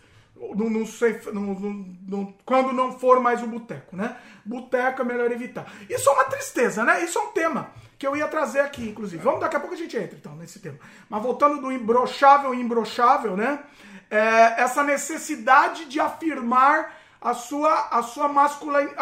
Não, 0.55 0.69
não 0.69 0.85
sei. 0.85 1.19
não- 1.31 2.33
quando 2.45 2.73
não 2.73 2.97
for 2.99 3.19
mais 3.19 3.41
o 3.41 3.47
boteco, 3.47 3.95
né? 3.95 4.15
Boteco 4.45 5.01
é 5.01 5.05
melhor 5.05 5.31
evitar. 5.31 5.65
Isso 5.89 6.09
é 6.09 6.13
uma 6.13 6.25
tristeza, 6.25 6.83
né? 6.83 7.03
Isso 7.03 7.17
é 7.17 7.21
um 7.21 7.31
tema 7.31 7.71
que 7.97 8.05
eu 8.05 8.15
ia 8.17 8.27
trazer 8.27 8.59
aqui, 8.59 8.89
inclusive. 8.89 9.23
Vamos, 9.23 9.39
daqui 9.39 9.55
a 9.55 9.59
pouco 9.59 9.75
a 9.75 9.77
gente 9.77 9.95
entra, 9.95 10.17
então, 10.17 10.35
nesse 10.35 10.59
tema. 10.59 10.77
Mas 11.09 11.23
voltando 11.23 11.61
do 11.61 11.71
imbrochável 11.71 12.53
e 12.53 12.59
imbrochável, 12.59 13.37
né? 13.37 13.59
É, 14.11 14.61
essa 14.61 14.83
necessidade 14.83 15.85
de 15.85 15.99
afirmar 15.99 16.93
a 17.21 17.33
sua, 17.33 17.87
a 17.89 18.03
sua 18.03 18.27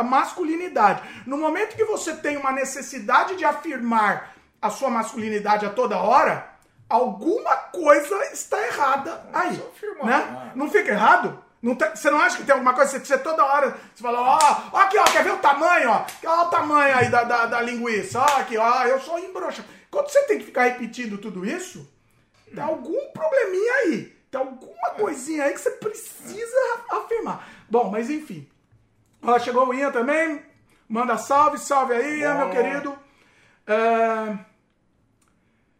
masculinidade. 0.03 1.01
No 1.25 1.37
momento 1.37 1.75
que 1.75 1.83
você 1.85 2.15
tem 2.15 2.37
uma 2.37 2.51
necessidade 2.51 3.35
de 3.35 3.43
afirmar 3.43 4.35
a 4.61 4.69
sua 4.69 4.89
masculinidade 4.91 5.65
a 5.65 5.69
toda 5.71 5.97
hora, 5.97 6.47
alguma 6.91 7.55
coisa 7.55 8.25
está 8.31 8.61
errada 8.67 9.23
aí. 9.33 9.57
Né? 10.03 10.03
né? 10.03 10.51
Não 10.55 10.69
fica 10.69 10.91
errado? 10.91 11.41
Não 11.61 11.75
tem- 11.75 11.95
você 11.95 12.09
não 12.09 12.19
acha 12.19 12.37
que 12.37 12.43
tem 12.43 12.53
alguma 12.53 12.73
coisa 12.73 12.99
que 12.99 13.07
você 13.07 13.17
toda 13.17 13.45
hora 13.45 13.77
você 13.93 14.01
fala, 14.01 14.19
ó, 14.19 14.39
ó 14.73 14.77
aqui, 14.79 14.97
ó, 14.97 15.03
quer 15.03 15.23
ver 15.23 15.33
o 15.33 15.37
tamanho, 15.37 15.89
ó? 15.89 16.05
Olha 16.25 16.47
o 16.47 16.49
tamanho 16.49 16.97
aí 16.97 17.09
da, 17.09 17.23
da, 17.23 17.45
da 17.45 17.61
linguiça, 17.61 18.19
ó, 18.19 18.39
aqui, 18.39 18.57
ó, 18.57 18.83
eu 18.83 18.99
sou 18.99 19.19
embroxa. 19.19 19.63
Quando 19.89 20.09
você 20.09 20.23
tem 20.23 20.39
que 20.39 20.45
ficar 20.45 20.63
repetindo 20.63 21.17
tudo 21.17 21.45
isso, 21.45 21.87
tem 22.53 22.63
algum 22.63 23.11
probleminha 23.11 23.73
aí. 23.83 24.21
Tem 24.31 24.39
alguma 24.39 24.91
coisinha 24.91 25.43
aí 25.43 25.53
que 25.53 25.59
você 25.59 25.71
precisa 25.71 26.57
afirmar. 26.89 27.47
Bom, 27.69 27.91
mas 27.91 28.09
enfim. 28.09 28.49
Ó, 29.21 29.37
chegou 29.37 29.67
o 29.67 29.73
Ian 29.73 29.91
também. 29.91 30.41
Manda 30.87 31.17
salve, 31.17 31.57
salve 31.57 31.93
aí, 31.93 32.19
Ian, 32.19 32.35
meu 32.35 32.47
Bom. 32.47 32.53
querido. 32.53 32.99
É... 33.67 34.37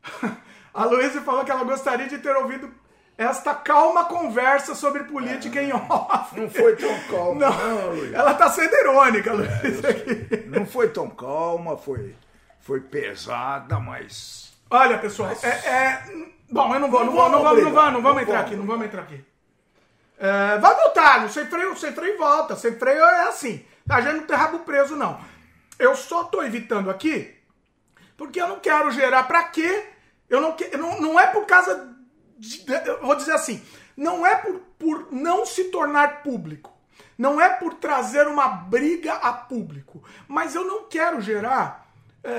A 0.74 0.86
Luísa 0.86 1.22
falou 1.22 1.44
que 1.44 1.52
ela 1.52 1.64
gostaria 1.64 2.08
de 2.08 2.18
ter 2.18 2.36
ouvido 2.36 2.72
esta 3.18 3.54
calma 3.54 4.06
conversa 4.06 4.74
sobre 4.74 5.04
política 5.04 5.62
em 5.62 5.72
off. 5.74 6.40
Não 6.40 6.50
foi 6.50 6.76
tão 6.76 6.98
calma, 7.10 7.50
Não, 7.50 7.58
não, 7.82 7.90
Luiz. 7.96 8.14
ela 8.14 8.34
tá 8.34 8.50
sendo 8.50 8.74
irônica, 8.76 9.34
Luísa. 9.34 9.90
aqui. 9.90 10.44
Não 10.48 10.66
foi 10.66 10.90
tão 10.90 11.10
calma, 11.10 11.78
foi, 11.78 12.16
foi 12.60 12.80
pesada, 12.80 13.80
mas. 13.80 14.54
Olha, 14.70 14.98
pessoal, 14.98 15.32
é, 15.44 15.48
é- 15.48 16.04
Bom, 16.50 16.74
eu 16.74 16.80
não 16.80 16.90
vou, 16.92 17.06
não 17.06 17.12
vou, 17.14 17.30
não 17.30 17.42
vamos, 17.44 17.64
não 17.64 17.72
vamos, 17.72 17.94
não 17.94 18.02
vamos 18.02 18.22
entrar 18.24 18.40
aqui, 18.42 18.56
não 18.56 18.66
vamos 18.66 18.86
entrar 18.86 19.02
aqui. 19.04 19.24
É, 20.20 20.58
vai 20.60 20.76
voltar, 20.76 21.30
sem 21.30 21.46
freio, 21.48 21.76
sem 21.78 21.92
freio 21.94 22.18
volta. 22.18 22.56
Sem 22.56 22.76
freio 22.78 23.04
é 23.04 23.28
assim. 23.28 23.66
A 23.90 24.02
gente 24.02 24.16
não 24.18 24.24
tem 24.28 24.36
rabo 24.36 24.60
preso, 24.60 24.96
não. 24.96 25.20
Eu 25.80 25.96
só 25.96 26.26
tô 26.26 26.44
evitando 26.44 26.90
aqui 26.92 27.34
porque 28.16 28.40
eu 28.42 28.48
não 28.48 28.60
quero 28.60 28.92
gerar. 28.92 29.24
Pra 29.24 29.44
quê? 29.44 29.86
Eu 30.32 30.40
não 30.40 30.54
quero. 30.54 30.78
Não, 30.78 31.02
não 31.02 31.20
é 31.20 31.28
por 31.28 31.46
causa. 31.46 31.94
De, 32.38 32.64
eu 32.86 33.02
vou 33.02 33.16
dizer 33.16 33.34
assim. 33.34 33.62
Não 33.98 34.26
é 34.26 34.36
por, 34.36 34.60
por 34.80 35.12
não 35.12 35.46
se 35.46 35.66
tornar 35.66 36.24
público. 36.24 36.72
Não 37.18 37.40
é 37.40 37.50
por 37.50 37.76
trazer 37.76 38.26
uma 38.26 38.48
briga 38.48 39.14
a 39.16 39.34
público. 39.34 40.02
Mas 40.28 40.56
eu 40.56 40.66
não 40.66 40.88
quero 40.88 41.20
gerar. 41.22 41.92
é, 42.24 42.30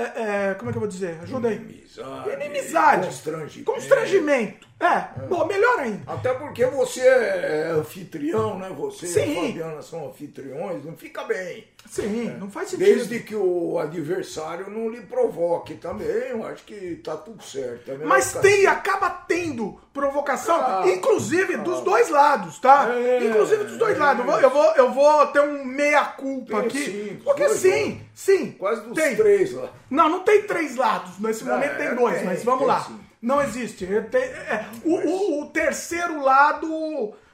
é, 0.49 0.53
como 0.55 0.69
é 0.69 0.73
que 0.73 0.77
eu 0.77 0.81
vou 0.81 0.89
dizer? 0.89 1.19
Ajuda 1.21 1.49
aí. 1.49 1.55
Inimizade. 1.55 2.29
Inimizade. 2.31 3.05
Constrangimento. 3.05 3.71
Constrangimento. 3.71 4.67
É, 4.83 5.27
bom, 5.27 5.45
melhor 5.45 5.79
ainda. 5.79 6.11
Até 6.11 6.33
porque 6.33 6.65
você 6.65 7.01
é 7.01 7.71
anfitrião, 7.77 8.57
né? 8.59 8.69
Você 8.75 9.05
e 9.05 9.09
Sim. 9.09 9.39
a 9.39 9.47
Fabiana 9.47 9.81
são 9.81 10.07
anfitriões, 10.09 10.83
não 10.83 10.95
fica 10.97 11.23
bem. 11.23 11.67
Sim, 11.89 12.35
não 12.39 12.49
faz 12.49 12.69
sentido. 12.69 12.85
Desde 12.85 13.19
que 13.19 13.35
o 13.35 13.77
adversário 13.77 14.69
não 14.69 14.89
lhe 14.89 15.01
provoque 15.01 15.75
também, 15.75 16.07
eu 16.29 16.45
acho 16.45 16.63
que 16.63 16.95
tá 17.03 17.15
tudo 17.15 17.43
certo. 17.43 17.91
É 17.91 17.97
Mas 17.97 18.33
tem, 18.33 18.65
acaba 18.65 19.09
tendo 19.09 19.79
provocação, 19.93 20.55
Ah, 20.55 20.83
inclusive 20.87 21.57
dos 21.57 21.81
dois 21.81 22.09
lados, 22.09 22.57
tá? 22.59 22.89
É, 22.89 23.25
inclusive 23.25 23.65
dos 23.65 23.77
dois 23.77 23.95
é. 23.97 23.99
lados. 23.99 24.25
Eu 24.25 24.31
vou, 24.31 24.39
eu 24.41 24.49
vou, 24.49 24.75
eu 24.75 24.91
vou 24.91 25.27
ter 25.27 25.41
um 25.41 25.63
meia-culpa 25.65 26.59
aqui. 26.59 26.85
sim, 26.85 27.19
porque 27.23 27.49
sim, 27.49 27.89
lados. 27.89 28.01
sim. 28.15 28.51
Quase 28.51 28.81
dos 28.81 28.93
tem. 28.95 29.15
três 29.15 29.51
lá. 29.53 29.69
Não, 29.89 30.09
não 30.09 30.19
tem 30.21 30.43
três 30.43 30.75
lados. 30.75 31.19
Nesse 31.19 31.43
momento 31.43 31.73
É, 31.73 31.87
tem 31.87 31.95
dois, 31.95 32.23
mas 32.23 32.43
vamos 32.43 32.59
tem 32.59 32.67
lá. 32.67 32.79
sim. 32.81 32.99
Não 33.23 33.41
existe. 33.41 33.85
É, 33.85 34.65
o, 34.83 34.95
o- 34.95 35.41
o 35.43 35.45
terceiro 35.47 36.21
lado. 36.21 36.67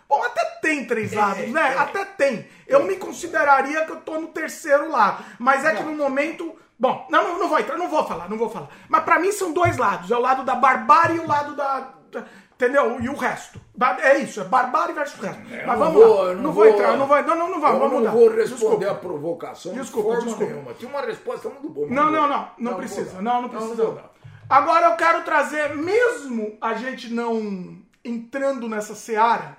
Bom, 0.07 0.23
até 0.23 0.43
tem 0.61 0.85
três 0.85 1.11
lados, 1.13 1.49
né? 1.49 1.69
tem. 1.71 1.77
Até 1.79 2.05
tem. 2.05 2.47
Eu 2.67 2.83
me 2.83 2.95
consideraria 2.95 3.85
que 3.85 3.91
eu 3.91 4.01
tô 4.01 4.19
no 4.21 4.27
terceiro 4.27 4.89
lado. 4.91 5.23
Mas 5.39 5.65
é 5.65 5.75
que 5.75 5.83
no 5.83 5.93
momento. 5.95 6.55
Bom, 6.77 7.05
não, 7.09 7.23
não, 7.27 7.39
não 7.39 7.49
vou 7.49 7.59
entrar, 7.59 7.77
não 7.77 7.89
vou 7.89 8.05
falar, 8.07 8.29
não 8.29 8.37
vou 8.37 8.49
falar. 8.49 8.69
Mas 8.87 9.03
pra 9.03 9.19
mim 9.19 9.31
são 9.31 9.51
dois 9.51 9.77
lados. 9.77 10.09
É 10.09 10.15
o 10.15 10.19
lado 10.21 10.43
da 10.43 10.55
barbárie 10.55 11.17
e 11.17 11.19
o 11.19 11.27
lado 11.27 11.55
da. 11.55 11.91
da- 12.11 12.23
entendeu? 12.53 12.99
E 13.01 13.09
o 13.09 13.15
resto. 13.15 13.59
É 14.01 14.17
isso, 14.19 14.41
é 14.41 14.43
barbárie 14.43 14.93
versus 14.93 15.19
o 15.19 15.23
resto. 15.23 15.41
Eu 15.51 15.67
Mas 15.67 15.79
não 15.79 15.85
vamos 15.91 15.93
vou- 16.05 16.23
lá. 16.23 16.33
Não, 16.33 16.35
não 16.35 16.51
vou 16.51 16.63
vou- 16.65 16.67
entrar, 16.73 16.97
não 16.97 17.07
vou. 17.07 17.23
Não, 17.23 17.35
não, 17.35 17.49
não 17.51 17.59
vamos, 17.61 17.77
vamos 17.79 17.91
não 17.93 17.99
mudar. 17.99 18.11
vou 18.11 18.29
responder 18.29 18.45
Desculpa. 18.77 18.91
a 18.91 18.95
provocação 18.95 19.73
Desculpa, 19.73 20.17
de 20.17 20.25
desculpa. 20.25 20.45
nenhuma. 20.53 20.73
Tinha 20.73 20.89
uma 20.89 21.01
resposta 21.01 21.49
muito 21.49 21.69
boa. 21.69 21.87
Não, 21.89 22.11
não, 22.11 22.27
não, 22.27 22.51
não 22.57 22.71
vou 22.71 22.79
precisa. 22.81 23.21
Não, 23.21 23.41
não 23.43 23.49
precisa. 23.49 24.08
Agora 24.49 24.87
eu 24.87 24.95
quero 24.95 25.23
trazer, 25.23 25.75
mesmo 25.75 26.57
a 26.59 26.73
gente 26.73 27.13
não 27.13 27.79
entrando 28.03 28.67
nessa 28.67 28.95
seara, 28.95 29.55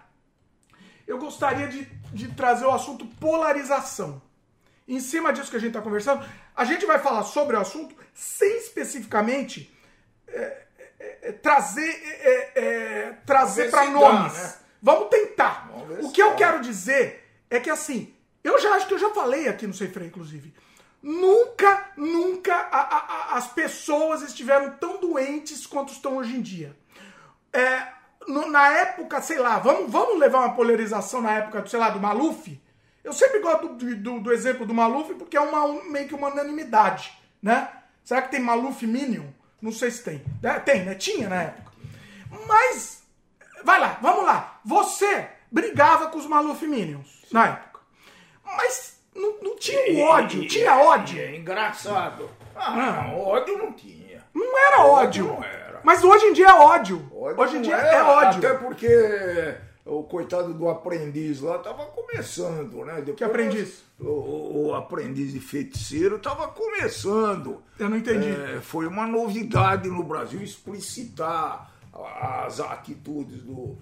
eu 1.06 1.16
gostaria 1.16 1.68
de, 1.68 1.84
de 2.12 2.34
trazer 2.34 2.64
o 2.64 2.72
assunto 2.72 3.06
polarização. 3.06 4.20
Em 4.88 4.98
cima 4.98 5.32
disso 5.32 5.48
que 5.48 5.56
a 5.56 5.60
gente 5.60 5.70
está 5.70 5.80
conversando, 5.80 6.26
a 6.56 6.64
gente 6.64 6.84
vai 6.84 6.98
falar 6.98 7.22
sobre 7.22 7.54
o 7.56 7.60
assunto 7.60 7.94
sem 8.12 8.58
especificamente 8.58 9.72
é, 10.26 10.62
é, 10.98 11.18
é, 11.22 11.32
trazer, 11.32 11.88
é, 11.88 12.52
é, 12.54 13.12
trazer 13.24 13.70
para 13.70 13.86
se 13.86 13.92
dá, 13.92 13.92
nomes. 13.92 14.32
né? 14.32 14.54
Vamos 14.82 15.08
tentar. 15.08 15.70
Vamos 15.70 16.06
O 16.06 16.12
que 16.12 16.20
eu 16.20 16.34
quero 16.34 16.60
dizer 16.60 17.28
é 17.48 17.60
que 17.60 17.70
assim, 17.70 18.12
eu 18.42 18.60
já 18.60 18.74
acho 18.74 18.88
que 18.88 18.94
eu 18.94 18.98
já 18.98 19.10
falei 19.10 19.48
aqui 19.48 19.66
no 19.68 19.74
Sem 19.74 19.88
Freio, 19.88 20.08
inclusive. 20.08 20.52
Nunca, 21.02 21.90
nunca 21.96 22.54
a- 22.54 22.96
a- 23.32 23.36
as 23.36 23.46
pessoas 23.46 24.22
estiveram 24.22 24.72
tão 24.76 24.98
doentes 25.00 25.66
quanto 25.66 25.92
estão 25.92 26.16
hoje 26.18 26.36
em 26.36 26.42
dia. 26.42 26.76
É, 27.52 27.86
no- 28.28 28.50
na 28.50 28.68
época, 28.68 29.20
sei 29.22 29.38
lá, 29.38 29.58
vamos, 29.58 29.90
vamos 29.90 30.18
levar 30.18 30.40
uma 30.40 30.54
polarização 30.54 31.22
na 31.22 31.32
época, 31.32 31.66
sei 31.66 31.78
lá, 31.80 31.88
do 31.90 31.98
Maluf. 32.00 32.60
Eu 33.02 33.14
sempre 33.14 33.38
gosto 33.40 33.68
do, 33.68 33.96
do- 33.96 34.20
do 34.20 34.32
exemplo 34.32 34.66
do 34.66 34.74
Maluf 34.74 35.14
porque 35.14 35.36
é 35.36 35.40
uma, 35.40 35.64
um- 35.64 35.84
meio 35.90 36.06
que 36.06 36.14
uma 36.14 36.28
unanimidade, 36.28 37.12
né? 37.42 37.68
Será 38.04 38.20
que 38.22 38.30
tem 38.30 38.40
Maluf 38.40 38.86
Minion? 38.86 39.26
Não 39.60 39.72
sei 39.72 39.90
se 39.90 40.02
tem. 40.04 40.22
É, 40.42 40.58
Tem, 40.58 40.84
né? 40.84 40.94
Tinha 40.94 41.28
na 41.28 41.42
época. 41.44 41.70
Mas, 42.46 43.02
vai 43.64 43.80
lá, 43.80 43.98
vamos 44.02 44.24
lá. 44.24 44.60
Você 44.64 45.28
brigava 45.50 46.08
com 46.08 46.18
os 46.18 46.26
Maluf 46.26 46.66
Minions 46.66 47.24
na 47.32 47.46
época. 47.48 47.80
Mas 48.44 48.99
não, 49.14 49.34
não 49.42 49.56
tinha 49.56 50.04
ódio, 50.04 50.46
tinha 50.48 50.76
ódio. 50.76 51.20
É 51.20 51.36
engraçado. 51.36 52.28
Ah, 52.54 53.04
não, 53.08 53.20
ódio 53.20 53.56
não 53.58 53.72
tinha. 53.72 54.24
Não 54.34 54.58
era 54.58 54.82
ódio. 54.84 55.24
Não 55.26 55.42
era. 55.44 55.80
Mas 55.82 56.04
hoje 56.04 56.26
em 56.26 56.32
dia 56.32 56.48
é 56.48 56.54
ódio. 56.54 57.10
Ódio 57.14 57.40
hoje 57.40 57.56
em 57.56 57.62
dia 57.62 57.74
era, 57.76 57.96
é 57.98 58.02
ódio. 58.02 58.38
Até 58.46 58.54
porque 58.58 59.54
o 59.86 60.02
coitado 60.04 60.52
do 60.54 60.68
aprendiz 60.68 61.40
lá 61.40 61.58
tava 61.58 61.86
começando, 61.86 62.84
né? 62.84 62.96
Depois 62.96 63.16
Que 63.16 63.24
aprendiz? 63.24 63.82
O, 63.98 64.04
o- 64.08 64.66
o 64.68 64.74
aprendiz 64.74 65.32
de 65.32 65.40
feiticeiro 65.40 66.18
tava 66.18 66.48
começando. 66.48 67.62
Eu 67.78 67.88
não 67.90 67.96
entendi. 67.96 68.28
É, 68.30 68.60
foi 68.60 68.86
uma 68.86 69.06
novidade 69.06 69.88
no 69.88 70.02
Brasil 70.02 70.40
explicitar 70.42 71.70
as 72.20 72.60
atitudes 72.60 73.42
do. 73.42 73.76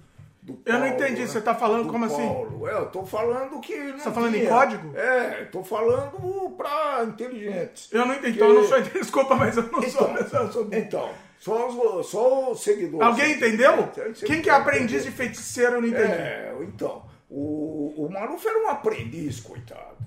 Do 0.52 0.62
Eu 0.64 0.72
não 0.74 0.80
Paulo, 0.88 0.94
entendi, 0.94 1.20
né? 1.20 1.26
você 1.26 1.40
tá 1.40 1.54
falando 1.54 1.84
Do 1.84 1.90
como 1.90 2.04
assim? 2.06 2.26
Paulo. 2.26 2.68
É, 2.68 2.72
eu 2.74 2.86
tô 2.86 3.04
falando 3.04 3.60
que. 3.60 3.76
Não 3.76 3.98
tá 3.98 4.12
falando 4.12 4.34
em 4.34 4.38
tinha. 4.40 4.50
código? 4.50 4.96
É, 4.96 5.44
tô 5.52 5.62
falando 5.62 6.50
pra 6.56 7.04
inteligentes. 7.04 7.88
Eu 7.92 8.06
não 8.06 8.14
entendi. 8.14 8.38
Que- 8.38 8.44
Então 8.44 8.48
eu 8.48 8.54
não 8.54 8.64
sou. 8.64 8.80
Desculpa, 9.00 9.34
mas 9.34 9.56
eu 9.56 9.64
não 9.64 9.82
sou. 9.82 10.10
Então, 10.18 10.40
eu 10.42 10.52
sou 10.52 10.68
então 10.72 11.10
só, 11.38 11.68
os, 11.68 12.06
só 12.10 12.50
os 12.52 12.60
seguidores. 12.62 13.06
Alguém 13.06 13.32
entendeu? 13.32 13.88
Quem 14.26 14.40
que 14.42 14.48
é 14.50 14.54
aprendiz 14.54 15.04
de 15.04 15.10
feiticeiro, 15.10 15.74
eu 15.76 15.80
não 15.82 15.88
entendi. 15.88 16.02
É, 16.10 16.54
então, 16.62 17.04
o, 17.30 18.06
o 18.06 18.10
Maluf 18.10 18.46
era 18.46 18.58
um 18.64 18.68
aprendiz, 18.68 19.38
coitado. 19.40 19.97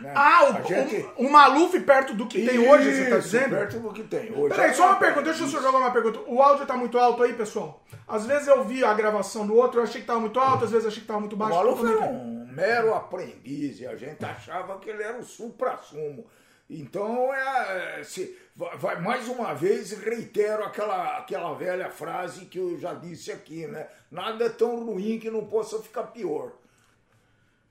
Né? 0.00 0.12
Ah, 0.14 0.44
o, 0.62 0.66
gente- 0.66 1.06
o, 1.16 1.26
o 1.26 1.30
Maluf 1.32 1.78
perto 1.80 2.14
do 2.14 2.26
que 2.26 2.46
tem 2.46 2.58
hoje, 2.58 2.92
você 2.94 3.10
tá 3.10 3.18
Isso, 3.18 3.28
dizendo? 3.28 3.50
Perto 3.56 3.78
do 3.80 3.92
que 3.92 4.02
tem 4.04 4.32
hoje. 4.32 4.54
Peraí, 4.54 4.74
só 4.74 4.86
uma 4.86 4.96
pergunta, 4.96 5.22
deixa 5.26 5.42
eu 5.44 5.48
só 5.48 5.60
jogar 5.60 5.78
uma 5.78 5.90
pergunta. 5.92 6.20
O 6.26 6.40
áudio 6.42 6.66
tá 6.66 6.76
muito 6.76 6.98
alto 6.98 7.22
aí, 7.22 7.32
pessoal? 7.34 7.82
Às 8.08 8.26
vezes 8.26 8.48
eu 8.48 8.64
vi 8.64 8.84
a 8.84 8.92
gravação 8.94 9.46
do 9.46 9.54
outro, 9.54 9.80
eu 9.80 9.84
achei 9.84 10.00
que 10.00 10.06
tava 10.06 10.20
muito 10.20 10.38
alto, 10.40 10.64
às 10.64 10.70
vezes 10.70 10.84
eu 10.84 10.90
achei 10.90 11.02
que 11.02 11.06
tava 11.08 11.20
muito 11.20 11.34
O 11.34 11.36
baixo. 11.36 11.54
Maluf 11.54 11.78
Como 11.80 11.88
é 11.88 11.96
era 11.96 12.04
é? 12.06 12.08
um 12.08 12.46
mero 12.52 12.94
aprendiz 12.94 13.80
e 13.80 13.86
a 13.86 13.94
gente 13.96 14.24
achava 14.24 14.78
que 14.78 14.90
ele 14.90 15.02
era 15.02 15.18
o 15.18 15.22
supra-sumo. 15.24 16.26
Então, 16.72 17.34
é, 17.34 18.00
se, 18.04 18.38
vai- 18.54 19.00
mais 19.00 19.26
uma 19.28 19.52
vez, 19.54 19.90
reitero 19.90 20.62
aquela, 20.62 21.18
aquela 21.18 21.52
velha 21.54 21.90
frase 21.90 22.46
que 22.46 22.58
eu 22.58 22.78
já 22.78 22.94
disse 22.94 23.32
aqui, 23.32 23.66
né? 23.66 23.88
Nada 24.10 24.44
é 24.44 24.48
tão 24.48 24.84
ruim 24.84 25.18
que 25.18 25.30
não 25.30 25.44
possa 25.46 25.80
ficar 25.82 26.04
pior. 26.04 26.52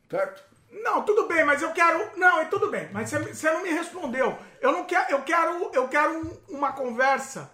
Certo? 0.09 0.43
Não, 0.71 1.03
tudo 1.03 1.27
bem, 1.27 1.43
mas 1.43 1.61
eu 1.61 1.71
quero. 1.73 2.17
Não, 2.17 2.41
e 2.41 2.45
tudo 2.45 2.69
bem, 2.69 2.89
mas 2.91 3.09
você, 3.09 3.51
não 3.51 3.63
me 3.63 3.69
respondeu. 3.69 4.37
Eu 4.61 4.71
não 4.71 4.85
quero. 4.85 5.11
Eu 5.11 5.21
quero, 5.23 5.69
eu 5.73 5.87
quero 5.87 6.19
um- 6.19 6.37
uma 6.57 6.71
conversa 6.73 7.51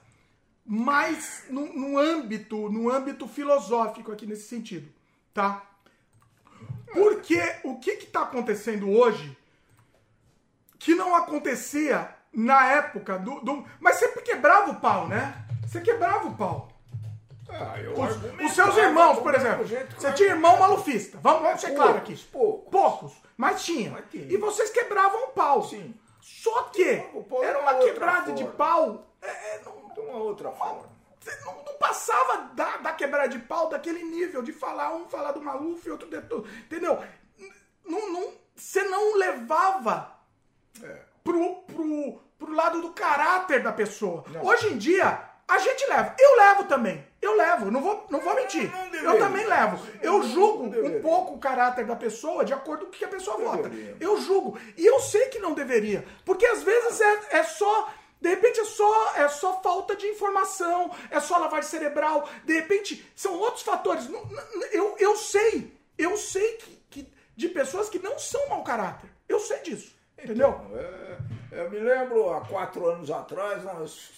mais 0.66 1.44
no, 1.50 1.62
no 1.74 1.98
âmbito, 1.98 2.70
no 2.70 2.92
âmbito 2.92 3.28
filosófico 3.28 4.12
aqui 4.12 4.26
nesse 4.26 4.48
sentido, 4.48 4.92
tá? 5.34 5.62
Porque 6.92 7.40
o 7.64 7.78
que 7.80 7.92
está 7.92 8.22
acontecendo 8.24 8.90
hoje 8.90 9.38
que 10.80 10.94
não 10.96 11.16
acontecia 11.16 12.14
na 12.34 12.66
época 12.72 13.18
do, 13.18 13.40
do. 13.42 13.66
Mas 13.80 13.96
você 13.98 14.08
quebrava 14.22 14.72
o 14.72 14.80
pau, 14.80 15.08
né? 15.08 15.46
Você 15.68 15.82
quebrava 15.82 16.28
o 16.28 16.36
pau. 16.36 16.72
Ah, 17.50 17.76
Os, 17.96 18.46
os 18.46 18.52
seus 18.54 18.76
irmãos, 18.78 19.20
por 19.20 19.34
exemplo. 19.36 19.66
Você 19.66 20.12
tinha 20.14 20.30
irmão 20.30 20.58
malufista. 20.58 21.18
Vamos, 21.22 21.42
vamos 21.44 21.62
ser 21.62 21.76
claro 21.76 21.98
aqui. 21.98 22.16
Poucos, 22.32 22.70
poucos. 22.72 23.14
Mas 23.38 23.64
tinha. 23.64 23.92
Mas. 23.92 24.06
E 24.14 24.36
vocês 24.38 24.70
quebravam 24.72 25.26
o 25.26 25.28
pau. 25.30 25.64
Sim. 25.64 25.94
Só 26.22 26.64
que 26.64 26.96
pau 27.30 27.44
era 27.44 27.60
uma 27.60 27.76
quebrada 27.76 28.32
de 28.34 28.44
pau. 28.46 29.06
é, 29.22 29.28
é, 29.30 29.62
não- 29.64 29.94
De 29.94 30.00
uma 30.02 30.18
outra 30.18 30.52
forma. 30.52 30.84
não, 31.46 31.56
não 31.64 31.74
passava 31.78 32.50
da, 32.54 32.78
da 32.78 32.92
quebrada 32.94 33.30
de 33.30 33.40
pau 33.40 33.70
daquele 33.70 34.04
nível 34.04 34.42
de 34.42 34.52
falar 34.52 34.94
um 34.96 35.08
falar 35.08 35.32
do 35.32 35.42
Maluf 35.42 35.88
e 35.88 35.92
outro 35.92 36.10
de 36.10 36.20
tudo. 36.22 36.50
Entendeu? 36.66 37.00
Não, 37.86 38.12
não, 38.12 38.34
você 38.56 38.84
não 38.84 39.16
levava 39.18 40.12
É. 40.84 41.00
pro, 41.24 41.56
pro, 41.68 42.20
pro 42.40 42.54
lado 42.54 42.82
do 42.82 42.90
caráter 42.92 43.62
da 43.62 43.72
pessoa. 43.72 44.24
Hoje 44.44 44.74
em 44.74 44.78
dia, 44.78 45.22
a 45.48 45.58
gente 45.60 45.86
leva. 45.88 46.16
Eu 46.20 46.36
levo 46.38 46.64
também. 46.66 47.06
Eu 47.26 47.36
levo, 47.36 47.72
não 47.72 47.82
vou, 47.82 48.06
não 48.12 48.20
vou 48.20 48.36
mentir. 48.36 48.72
deveria. 48.92 49.10
eu 49.10 49.18
também 49.18 49.48
levo. 49.48 49.84
Eu 50.00 50.20
Não 50.20 50.24
julgo 50.30 50.66
um 50.66 51.02
pouco 51.02 51.34
o 51.34 51.40
caráter 51.40 51.84
da 51.84 51.96
pessoa 51.96 52.46
de 52.46 52.54
acordo 52.54 52.86
com 52.86 52.92
o 52.92 52.94
que 52.94 53.04
a 53.04 53.08
pessoa 53.08 53.38
vota. 53.38 53.72
Eu 54.00 54.22
julgo. 54.22 54.60
E 54.78 54.86
eu 54.86 55.00
sei 55.00 55.30
que 55.30 55.40
não 55.40 55.54
deveria. 55.54 56.06
Porque 56.24 56.46
às 56.46 56.62
vezes 56.62 57.02
é, 57.02 57.38
é 57.38 57.44
só. 57.44 57.90
De 58.22 58.30
repente 58.30 58.60
é 58.60 58.66
só, 58.66 59.16
é 59.16 59.28
só 59.28 59.60
falta 59.62 59.96
de 59.96 60.06
informação, 60.08 60.92
é 61.10 61.20
só 61.20 61.38
lavagem 61.40 61.70
cerebral. 61.70 62.30
De 62.44 62.54
repente 62.54 63.04
são 63.16 63.34
outros 63.40 63.64
fatores. 63.64 64.08
Eu, 64.72 64.96
eu 65.00 65.16
sei. 65.16 65.74
Eu 65.98 66.16
sei 66.18 66.58
que, 66.58 66.80
que 66.92 67.14
de 67.36 67.50
pessoas 67.50 67.90
que 67.90 67.98
não 67.98 68.20
são 68.20 68.50
mau 68.50 68.64
caráter. 68.64 69.10
Eu 69.28 69.40
sei 69.40 69.62
disso. 69.62 69.96
Entendeu? 70.18 70.62
É, 70.76 71.18
eu 71.64 71.72
me 71.72 71.80
lembro, 71.80 72.32
há 72.34 72.42
quatro 72.42 72.88
anos 72.88 73.10
atrás, 73.10 73.64
nós 73.64 74.12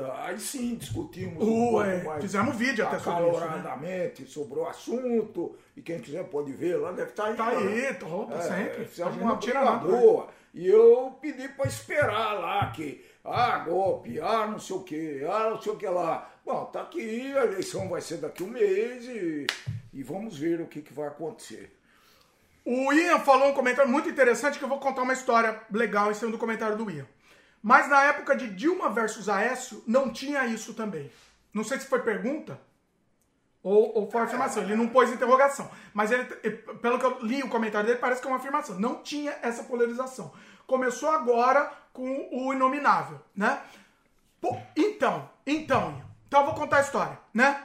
aí 0.00 0.38
sim 0.38 0.74
discutimos 0.74 1.42
um 1.42 1.70
pouco 1.70 1.82
é, 1.82 2.02
mais 2.02 2.22
fizemos 2.22 2.54
um 2.54 2.58
vídeo 2.58 2.86
até 2.86 2.98
sobre 2.98 3.30
isso, 3.30 3.40
né? 3.40 4.12
sobre 4.26 4.58
o 4.58 4.66
assunto, 4.66 5.56
e 5.76 5.82
quem 5.82 6.00
quiser 6.00 6.24
pode 6.24 6.52
ver 6.52 6.76
lá, 6.76 6.92
deve 6.92 7.10
estar 7.10 7.26
aí. 7.26 7.36
Tá 7.36 7.50
né? 7.50 7.86
aí, 7.88 7.94
tá, 7.94 8.06
opa, 8.06 8.40
sempre. 8.40 8.82
A 8.82 8.86
Fizemos 8.86 9.14
gente 9.14 9.22
uma 9.22 9.36
tira 9.36 9.64
né? 9.64 9.78
boa. 9.78 10.28
E 10.54 10.66
eu 10.66 11.16
pedi 11.20 11.48
para 11.48 11.66
esperar 11.66 12.32
lá 12.34 12.70
que, 12.70 13.04
ah, 13.24 13.58
golpe, 13.58 14.18
ah, 14.20 14.46
não 14.46 14.58
sei 14.58 14.76
o 14.76 14.80
que, 14.80 15.22
ah, 15.24 15.50
não 15.50 15.60
sei 15.60 15.72
o 15.72 15.76
que 15.76 15.86
lá. 15.86 16.30
Bom, 16.44 16.64
tá 16.66 16.82
aqui, 16.82 17.36
a 17.36 17.44
eleição 17.44 17.88
vai 17.88 18.00
ser 18.00 18.18
daqui 18.18 18.42
um 18.42 18.48
mês 18.48 19.04
e, 19.04 19.46
e 19.92 20.02
vamos 20.02 20.38
ver 20.38 20.60
o 20.60 20.66
que, 20.66 20.80
que 20.80 20.94
vai 20.94 21.08
acontecer. 21.08 21.76
O 22.64 22.92
Ian 22.92 23.20
falou 23.20 23.50
um 23.50 23.54
comentário 23.54 23.90
muito 23.90 24.08
interessante 24.08 24.58
que 24.58 24.64
eu 24.64 24.68
vou 24.68 24.80
contar 24.80 25.02
uma 25.02 25.12
história 25.12 25.60
legal 25.70 26.10
em 26.10 26.14
cima 26.14 26.32
do 26.32 26.38
comentário 26.38 26.76
do 26.76 26.90
Ian. 26.90 27.06
Mas 27.66 27.88
na 27.88 28.00
época 28.04 28.36
de 28.36 28.48
Dilma 28.48 28.88
versus 28.90 29.28
Aécio, 29.28 29.82
não 29.88 30.12
tinha 30.12 30.46
isso 30.46 30.72
também. 30.72 31.10
Não 31.52 31.64
sei 31.64 31.80
se 31.80 31.88
foi 31.88 32.00
pergunta 32.00 32.60
ou, 33.60 33.92
ou 33.98 34.08
foi 34.08 34.22
afirmação. 34.22 34.62
Ele 34.62 34.76
não 34.76 34.86
pôs 34.86 35.10
interrogação. 35.10 35.68
Mas 35.92 36.12
ele, 36.12 36.26
pelo 36.80 36.96
que 36.96 37.04
eu 37.04 37.18
li 37.22 37.42
o 37.42 37.48
comentário 37.48 37.84
dele, 37.84 37.98
parece 37.98 38.20
que 38.20 38.28
é 38.28 38.30
uma 38.30 38.36
afirmação. 38.36 38.78
Não 38.78 39.02
tinha 39.02 39.36
essa 39.42 39.64
polarização. 39.64 40.32
Começou 40.64 41.10
agora 41.10 41.72
com 41.92 42.28
o 42.30 42.52
inominável, 42.52 43.20
né? 43.34 43.60
Pô, 44.40 44.56
então, 44.76 45.28
então. 45.44 46.00
Então 46.28 46.42
eu 46.42 46.46
vou 46.46 46.54
contar 46.54 46.76
a 46.76 46.82
história, 46.82 47.18
né? 47.34 47.64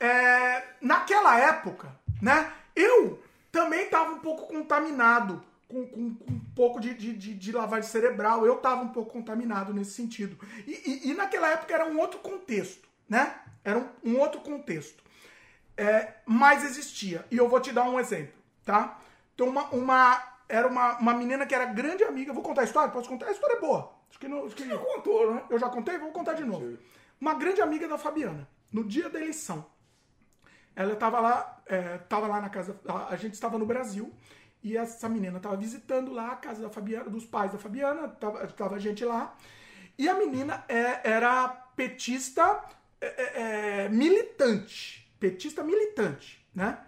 É, 0.00 0.64
naquela 0.80 1.38
época, 1.38 1.94
né? 2.20 2.52
Eu 2.74 3.22
também 3.52 3.84
estava 3.84 4.10
um 4.10 4.18
pouco 4.18 4.48
contaminado 4.48 5.40
com, 5.68 5.86
com- 5.86 6.14
com 6.14 6.32
um 6.32 6.40
pouco 6.56 6.80
de, 6.80 6.94
de, 6.94 7.12
de- 7.12 7.34
de 7.34 7.52
lavagem 7.52 7.88
cerebral. 7.88 8.44
Eu 8.46 8.56
estava 8.56 8.82
um 8.82 8.88
pouco 8.88 9.12
contaminado 9.12 9.72
nesse 9.74 9.92
sentido. 9.92 10.36
E, 10.66 10.72
e- 11.06 11.10
e 11.10 11.14
naquela 11.14 11.48
época 11.50 11.72
era 11.74 11.86
um 11.86 11.98
outro 11.98 12.18
contexto, 12.20 12.88
né? 13.08 13.34
Era 13.64 13.78
um, 13.78 13.88
um 14.12 14.18
outro 14.18 14.40
contexto. 14.40 15.02
É, 15.76 16.14
mas 16.26 16.64
existia. 16.64 17.24
E 17.30 17.36
eu 17.36 17.48
vou 17.48 17.60
te 17.60 17.70
dar 17.72 17.84
um 17.88 18.00
exemplo, 18.00 18.34
tá? 18.64 18.98
Então, 19.34 19.46
uma, 19.48 19.64
uma- 19.68 20.22
era 20.48 20.66
uma, 20.66 20.98
uma 20.98 21.14
menina 21.14 21.46
que 21.46 21.54
era 21.54 21.66
grande 21.66 22.02
amiga. 22.02 22.32
Vou 22.32 22.42
contar 22.42 22.62
a 22.62 22.64
história? 22.64 22.90
Posso 22.90 23.08
contar? 23.08 23.26
A 23.26 23.32
história 23.32 23.56
é 23.58 23.60
boa. 23.60 23.92
Acho 24.10 24.18
que 24.18 24.26
não. 24.26 24.46
Acho 24.46 24.56
que 24.56 24.64
Não 24.64 24.78
contou, 24.78 25.34
né? 25.34 25.42
eu 25.50 25.58
já 25.58 25.68
contei, 25.68 25.98
vou 25.98 26.10
contar 26.10 26.32
de 26.32 26.44
novo. 26.44 26.78
Uma 27.20 27.34
grande 27.34 27.60
amiga 27.60 27.86
da 27.86 27.98
Fabiana, 27.98 28.48
no 28.72 28.82
dia 28.84 29.08
da 29.10 29.20
eleição. 29.20 29.66
Ela 30.74 30.92
estava 30.94 31.18
lá, 31.20 31.60
é, 31.66 31.98
lá 32.10 32.40
na 32.40 32.48
casa, 32.48 32.78
a 33.10 33.16
gente 33.16 33.34
estava 33.34 33.58
no 33.58 33.66
Brasil, 33.66 34.12
e 34.62 34.76
essa 34.76 35.08
menina 35.08 35.36
estava 35.38 35.56
visitando 35.56 36.12
lá 36.12 36.32
a 36.32 36.36
casa 36.36 36.62
da 36.62 36.70
Fabiana, 36.70 37.08
dos 37.10 37.24
pais 37.24 37.52
da 37.52 37.58
Fabiana, 37.58 38.08
tava, 38.08 38.46
tava 38.48 38.78
gente 38.78 39.04
lá, 39.04 39.34
e 39.96 40.08
a 40.08 40.14
menina 40.14 40.64
é, 40.68 41.00
era 41.10 41.48
petista 41.48 42.60
é, 43.00 43.06
é, 43.06 43.84
é, 43.84 43.88
militante, 43.88 45.10
petista 45.18 45.62
militante, 45.62 46.44
né? 46.54 46.78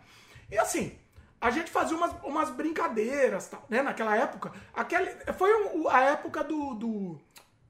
E 0.50 0.58
assim, 0.58 0.98
a 1.40 1.50
gente 1.50 1.70
fazia 1.70 1.96
umas, 1.96 2.12
umas 2.24 2.50
brincadeiras, 2.50 3.48
tal, 3.48 3.64
né? 3.68 3.82
Naquela 3.82 4.16
época, 4.16 4.52
aquele, 4.74 5.10
foi 5.34 5.52
um- 5.76 5.88
a 5.88 6.00
época 6.02 6.42
do, 6.44 6.74
do- 6.74 7.20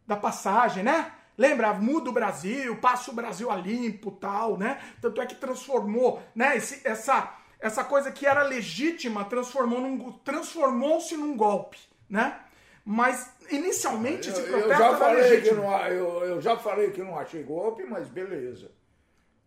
da 0.06 0.16
passagem, 0.16 0.82
né? 0.82 1.12
Lembra? 1.38 1.72
Muda 1.72 2.10
o 2.10 2.12
Brasil, 2.12 2.76
passa 2.76 3.10
o 3.10 3.14
Brasil 3.14 3.50
a 3.50 3.56
limpo, 3.56 4.10
tal, 4.10 4.58
né? 4.58 4.78
Tanto 5.00 5.20
é 5.22 5.26
que 5.26 5.34
transformou, 5.34 6.22
né? 6.34 6.56
Esse- 6.56 6.86
essa, 6.86 7.32
essa 7.60 7.84
coisa 7.84 8.10
que 8.10 8.26
era 8.26 8.42
legítima 8.42 9.24
transformou 9.24 9.80
num, 9.80 10.12
transformou-se 10.24 11.16
num 11.16 11.36
golpe, 11.36 11.78
né? 12.08 12.40
Mas 12.84 13.30
inicialmente 13.50 14.30
esse 14.30 14.42
protesto 14.42 14.72
eu 14.72 14.78
já 14.78 14.86
era 14.88 14.96
falei 14.96 15.40
que 15.42 15.50
não, 15.52 15.86
eu, 15.88 16.24
eu 16.24 16.40
já 16.40 16.56
falei 16.56 16.90
que 16.90 17.02
não 17.02 17.18
achei 17.18 17.42
golpe, 17.42 17.84
mas 17.84 18.08
beleza. 18.08 18.70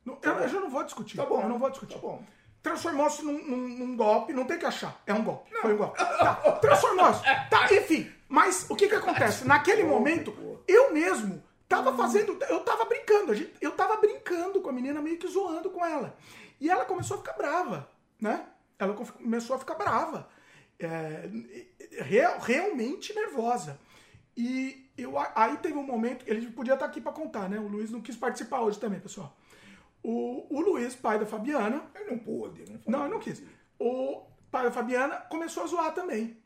Não, 0.06 0.18
eu, 0.22 0.34
eu 0.34 0.48
já 0.48 0.60
não 0.60 0.70
vou 0.70 0.84
discutir. 0.84 1.18
Tá 1.18 1.26
bom. 1.26 1.42
Eu 1.42 1.50
não 1.50 1.58
vou 1.58 1.70
discutir. 1.70 1.96
Tá 1.96 2.00
bom. 2.00 2.22
Transformou-se 2.62 3.24
num, 3.24 3.44
num- 3.44 3.68
num 3.70 3.98
golpe, 3.98 4.32
não 4.32 4.46
tem 4.46 4.58
que 4.58 4.66
achar. 4.66 5.02
É 5.06 5.14
um 5.14 5.24
golpe. 5.24 5.52
Foi 5.62 5.74
um 5.74 5.78
golpe. 5.78 5.98
Tá, 5.98 6.36
transformou-se. 6.62 7.22
Tá, 7.50 7.68
enfim. 7.74 8.10
Mas 8.30 8.66
o 8.70 8.76
que 8.76 8.88
que 8.88 8.96
acontece? 8.96 9.44
Naquele 9.48 9.84
momento, 9.84 10.34
eu 10.68 10.94
mesmo 10.94 11.44
tava 11.68 11.94
fazendo. 11.98 12.38
Eu 12.50 12.62
tava 12.62 12.86
brincando. 12.86 13.34
Eu 13.60 13.72
tava 13.72 13.98
brincando 13.98 14.62
com 14.62 14.70
a 14.70 14.74
menina, 14.74 15.02
meio 15.02 15.18
que 15.18 15.28
zoando 15.28 15.70
com 15.70 15.86
ela. 15.86 16.16
E 16.62 16.70
ela 16.70 16.86
começou 16.86 17.16
a 17.16 17.20
ficar 17.20 17.34
brava, 17.34 17.90
né? 18.24 18.48
Ela 18.80 18.94
co- 18.94 19.06
começou 19.14 19.56
a 19.56 19.60
ficar 19.60 19.76
brava. 19.76 20.28
É, 20.80 21.30
real- 22.04 22.40
realmente 22.40 23.14
nervosa. 23.14 23.80
E 24.36 24.90
eu, 24.98 25.14
aí 25.36 25.58
teve 25.58 25.78
um 25.78 25.84
momento, 25.86 26.26
ele 26.28 26.50
podia 26.52 26.74
estar 26.74 26.86
aqui 26.86 27.00
para 27.00 27.12
contar, 27.12 27.48
né? 27.50 27.60
O 27.60 27.68
Luiz 27.68 27.92
não 27.92 28.02
quis 28.02 28.16
participar 28.16 28.62
hoje 28.62 28.80
também, 28.80 29.00
pessoal. 29.00 29.36
O, 30.02 30.48
o 30.50 30.60
Luiz, 30.62 30.96
pai 30.96 31.20
da 31.20 31.26
Fabiana, 31.26 31.84
Eu 31.96 32.12
não 32.12 32.18
pude. 32.18 32.64
Não, 32.88 33.00
não, 33.00 33.04
eu 33.06 33.10
não 33.12 33.20
quis. 33.20 33.42
O 33.80 34.24
pai 34.50 34.64
da 34.64 34.72
Fabiana 34.72 35.18
começou 35.18 35.64
a 35.64 35.68
zoar 35.68 35.94
também. 35.94 36.38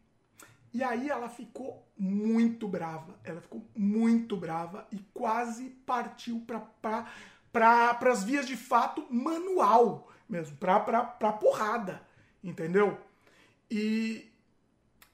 E 0.73 0.83
aí 0.83 1.09
ela 1.09 1.29
ficou 1.29 1.87
muito 1.97 2.67
brava. 2.67 3.17
Ela 3.23 3.41
ficou 3.41 3.65
muito 3.75 4.35
brava 4.37 4.85
e 4.91 4.99
quase 5.13 5.69
partiu 5.85 6.45
para 6.45 7.97
as 8.11 8.23
vias 8.23 8.45
de 8.45 8.55
fato 8.57 9.07
manual 9.09 10.11
mesmo, 10.29 10.55
para 10.57 10.79
pra 11.03 11.31
porrada. 11.33 12.01
Entendeu? 12.43 12.97
E, 13.69 14.31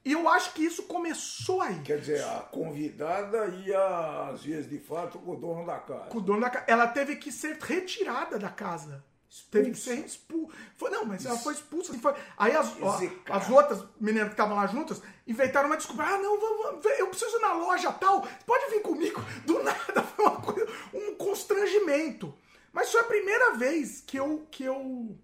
e 0.06 0.12
eu 0.12 0.28
acho 0.30 0.54
que 0.54 0.63
isso 0.63 0.84
começou 0.84 1.62
aí. 1.62 1.80
Quer 1.82 1.99
dizer, 1.99 2.23
a 2.23 2.39
convidada 2.41 3.47
ia 3.65 4.30
às 4.30 4.43
vezes 4.43 4.69
de 4.69 4.78
fato 4.80 5.17
com 5.19 5.32
o 5.32 5.36
dono 5.36 5.65
da 5.65 5.80
casa. 5.80 6.06
com 6.10 6.17
o 6.17 6.21
dono 6.21 6.41
da 6.41 6.49
casa. 6.49 6.65
Ela 6.67 6.88
teve 6.88 7.15
que 7.15 7.32
ser 7.32 7.58
retirada 7.60 8.38
da 8.38 8.49
casa. 8.49 9.04
Teve 9.49 9.71
que 9.71 9.78
ser 9.80 9.95
expulsa. 10.06 10.56
Foi, 10.78 10.91
não, 10.91 11.06
mas 11.06 11.26
ela 11.26 11.39
foi 11.39 11.54
expulsa. 11.54 11.91
assim, 11.91 11.99
foi- 11.99 12.13
Aí 12.38 12.56
as, 12.56 12.71
ó, 12.80 12.99
as 13.32 13.49
outras 13.49 13.84
meninas 13.99 14.28
que 14.28 14.34
estavam 14.34 14.56
lá 14.56 14.67
juntas 14.67 15.02
inventaram 15.26 15.65
uma 15.69 15.78
desculpa. 15.78 16.04
Ah, 16.04 16.19
não, 16.19 16.39
vamos, 16.39 16.86
eu 16.99 17.08
preciso 17.08 17.38
ir 17.38 17.41
na 17.41 17.54
loja 17.54 17.91
tal. 17.93 18.21
Pode 18.45 18.69
vir 18.69 18.82
comigo. 18.84 19.19
Do 19.43 19.58
nada 19.63 20.04
foi 20.04 20.26
uma 20.26 20.39
coisa, 20.39 20.67
um 20.93 21.15
constrangimento. 21.15 22.32
Mas 22.74 22.92
foi 22.92 23.02
a 23.02 23.06
primeira 23.06 23.54
vez 23.54 24.02
que 24.02 24.18
eu, 24.18 24.48
que 24.50 24.64
eu, 24.64 25.16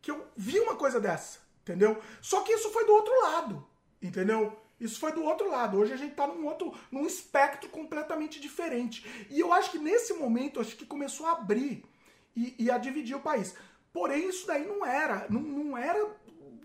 que 0.00 0.10
eu 0.10 0.26
vi 0.36 0.60
uma 0.60 0.76
coisa 0.76 1.00
dessa. 1.00 1.40
Entendeu? 1.62 2.00
Só 2.22 2.42
que 2.42 2.52
isso 2.52 2.70
foi 2.70 2.86
do 2.86 2.92
outro 2.92 3.12
lado. 3.22 3.66
Entendeu? 4.00 4.56
Isso 4.78 5.00
foi 5.00 5.10
do 5.10 5.24
outro 5.24 5.50
lado. 5.50 5.78
Hoje 5.78 5.92
a 5.92 5.96
gente 5.96 6.14
tá 6.14 6.26
num 6.28 6.46
outro, 6.46 6.72
num 6.92 7.04
espectro 7.04 7.68
completamente 7.70 8.40
diferente. 8.40 9.04
E 9.28 9.40
eu 9.40 9.52
acho 9.52 9.72
que 9.72 9.78
nesse 9.78 10.14
momento, 10.14 10.60
acho 10.60 10.76
que 10.76 10.86
começou 10.86 11.26
a 11.26 11.32
abrir 11.32 11.84
e, 12.36 12.54
e 12.58 12.70
a 12.70 12.78
dividir 12.78 13.16
o 13.16 13.20
país. 13.20 13.54
Porém, 13.92 14.28
isso 14.28 14.46
daí 14.46 14.64
não 14.64 14.86
era, 14.86 15.26
não, 15.28 15.40
não 15.40 15.76
era 15.76 16.06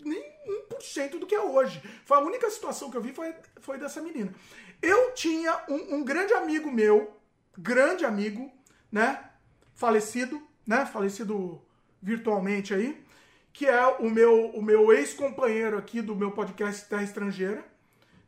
nem 0.04 0.22
1% 0.70 1.18
do 1.18 1.26
que 1.26 1.34
é 1.34 1.40
hoje. 1.40 1.82
Foi 2.04 2.18
a 2.18 2.20
única 2.20 2.48
situação 2.50 2.90
que 2.90 2.96
eu 2.96 3.02
vi 3.02 3.12
foi, 3.12 3.34
foi 3.60 3.78
dessa 3.78 4.00
menina. 4.00 4.32
Eu 4.80 5.12
tinha 5.14 5.64
um, 5.68 5.96
um 5.96 6.04
grande 6.04 6.34
amigo 6.34 6.70
meu, 6.70 7.16
grande 7.56 8.04
amigo, 8.04 8.52
né? 8.90 9.31
Falecido, 9.74 10.42
né? 10.66 10.86
Falecido 10.86 11.62
virtualmente 12.00 12.74
aí, 12.74 13.04
que 13.52 13.66
é 13.66 13.86
o 13.86 14.10
meu, 14.10 14.50
o 14.50 14.62
meu 14.62 14.92
ex-companheiro 14.92 15.78
aqui 15.78 16.00
do 16.00 16.16
meu 16.16 16.32
podcast 16.32 16.88
Terra 16.88 17.02
Estrangeira, 17.02 17.64